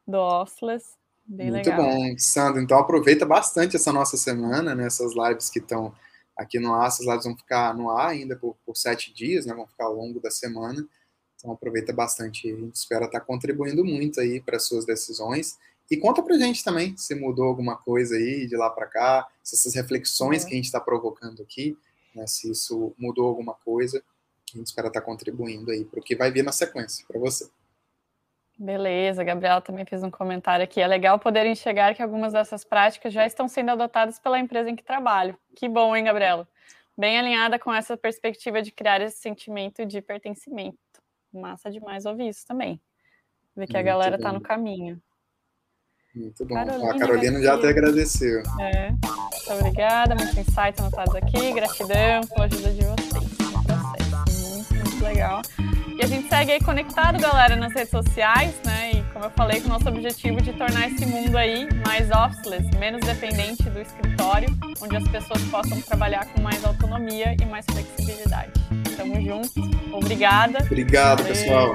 do 0.06 0.18
Ostless. 0.18 0.98
Bem 1.26 1.50
Muito 1.50 1.70
legal. 1.70 1.86
bom, 1.86 2.18
Sandra. 2.18 2.62
Então 2.62 2.78
aproveita 2.78 3.26
bastante 3.26 3.78
essa 3.78 3.94
nossa 3.94 4.18
semana, 4.18 4.76
né? 4.76 4.86
Essas 4.86 5.14
lives 5.16 5.50
que 5.50 5.60
estão 5.60 5.94
aqui 6.36 6.60
no 6.60 6.74
ar, 6.74 6.88
essas 6.88 7.06
lives 7.06 7.24
vão 7.24 7.38
ficar 7.38 7.74
no 7.74 7.90
ar 7.90 8.10
ainda 8.10 8.36
por, 8.36 8.58
por 8.66 8.76
sete 8.76 9.14
dias, 9.14 9.46
né? 9.46 9.54
Vão 9.54 9.66
ficar 9.66 9.86
ao 9.86 9.94
longo 9.94 10.20
da 10.20 10.30
semana. 10.30 10.86
Então 11.40 11.54
aproveita 11.54 11.94
bastante. 11.94 12.52
A 12.52 12.56
gente 12.56 12.76
espera 12.76 13.06
estar 13.06 13.22
contribuindo 13.22 13.84
muito 13.84 14.20
aí 14.20 14.42
para 14.42 14.58
as 14.58 14.68
suas 14.68 14.86
decisões. 14.86 15.58
E 15.90 15.98
conta 15.98 16.22
para 16.22 16.38
gente 16.38 16.64
também 16.64 16.96
se 16.96 17.16
mudou 17.16 17.46
alguma 17.46 17.76
coisa 17.76 18.16
aí 18.16 18.46
de 18.46 18.56
lá 18.56 18.70
para 18.70 18.86
cá, 18.86 19.28
se 19.42 19.56
essas 19.56 19.74
reflexões 19.74 20.44
uhum. 20.44 20.48
que 20.48 20.54
a 20.54 20.58
gente 20.58 20.66
está 20.66 20.80
provocando 20.80 21.42
aqui, 21.42 21.76
né, 22.14 22.28
se 22.28 22.52
isso 22.52 22.94
mudou 22.98 23.26
alguma 23.26 23.56
coisa. 23.56 24.04
A 24.54 24.58
gente 24.58 24.68
espera 24.68 24.88
estar 24.88 25.02
contribuindo 25.02 25.72
aí 25.72 25.86
para 25.86 26.00
o 26.00 26.04
que 26.04 26.16
vai 26.16 26.32
vir 26.32 26.44
na 26.44 26.52
sequência 26.52 27.06
para 27.08 27.20
você. 27.20 27.50
Beleza, 28.58 29.24
Gabriela 29.24 29.62
também 29.62 29.86
fez 29.86 30.04
um 30.04 30.12
comentário 30.12 30.64
aqui. 30.64 30.82
É 30.82 30.88
legal 30.88 31.18
poder 31.18 31.46
enxergar 31.46 31.96
que 31.96 32.04
algumas 32.04 32.34
dessas 32.34 32.66
práticas 32.66 33.14
já 33.14 33.26
estão 33.26 33.48
sendo 33.48 33.72
adotadas 33.72 34.20
pela 34.20 34.38
empresa 34.38 34.70
em 34.70 34.76
que 34.76 34.84
trabalho. 34.84 35.38
Que 35.56 35.70
bom, 35.70 35.96
hein, 35.96 36.04
Gabriela? 36.04 36.48
Bem 36.98 37.18
alinhada 37.18 37.58
com 37.58 37.74
essa 37.74 37.96
perspectiva 37.96 38.62
de 38.62 38.72
criar 38.72 39.00
esse 39.02 39.18
sentimento 39.18 39.86
de 39.86 40.02
pertencimento 40.02 40.78
massa 41.34 41.70
demais 41.70 42.06
ouvir 42.06 42.30
isso 42.30 42.46
também. 42.46 42.82
Ver 43.56 43.68
que 43.68 43.74
Muito 43.74 43.78
a 43.78 43.82
galera 43.82 44.18
bom. 44.18 44.24
tá 44.24 44.32
no 44.32 44.42
caminho. 44.42 45.02
Muito 46.16 46.46
bom. 46.46 46.56
Carolina, 46.56 46.92
a 46.92 47.00
Carolina 47.00 47.42
já 47.42 47.56
até 47.56 47.70
agradeceu. 47.70 48.42
É. 48.60 48.90
Muito 48.90 49.54
obrigada, 49.54 50.16
muito 50.16 50.40
insight 50.40 50.80
anotados 50.80 51.16
aqui. 51.16 51.54
Gratidão 51.54 52.22
pela 52.28 52.46
ajuda 52.46 52.72
de 52.72 52.84
vocês 52.84 53.38
no 53.52 53.64
processo. 53.64 54.56
Muito, 54.56 54.76
muito 54.76 55.04
legal. 55.04 55.42
E 56.00 56.04
a 56.04 56.08
gente 56.08 56.30
segue 56.30 56.54
aí 56.54 56.60
conectado, 56.62 57.20
galera, 57.20 57.58
nas 57.58 57.74
redes 57.74 57.90
sociais, 57.90 58.60
né? 58.66 58.92
E 58.94 59.04
como 59.12 59.26
eu 59.26 59.32
falei, 59.32 59.60
com 59.60 59.68
o 59.68 59.70
nosso 59.70 59.90
objetivo 59.90 60.42
de 60.42 60.54
tornar 60.54 60.88
esse 60.88 61.06
mundo 61.06 61.38
aí 61.38 61.68
mais 61.86 62.10
officeless, 62.10 62.66
menos 62.78 63.06
dependente 63.06 63.70
do 63.70 63.80
escritório, 63.82 64.48
onde 64.82 64.96
as 64.96 65.08
pessoas 65.10 65.44
possam 65.52 65.82
trabalhar 65.82 66.26
com 66.34 66.42
mais 66.42 66.64
autonomia 66.64 67.36
e 67.40 67.46
mais 67.46 67.66
flexibilidade. 67.66 68.54
Tamo 69.00 69.16
junto. 69.22 69.62
Obrigada. 69.94 70.60
Obrigado, 70.62 71.24
Valeu. 71.24 71.34
pessoal. 71.34 71.74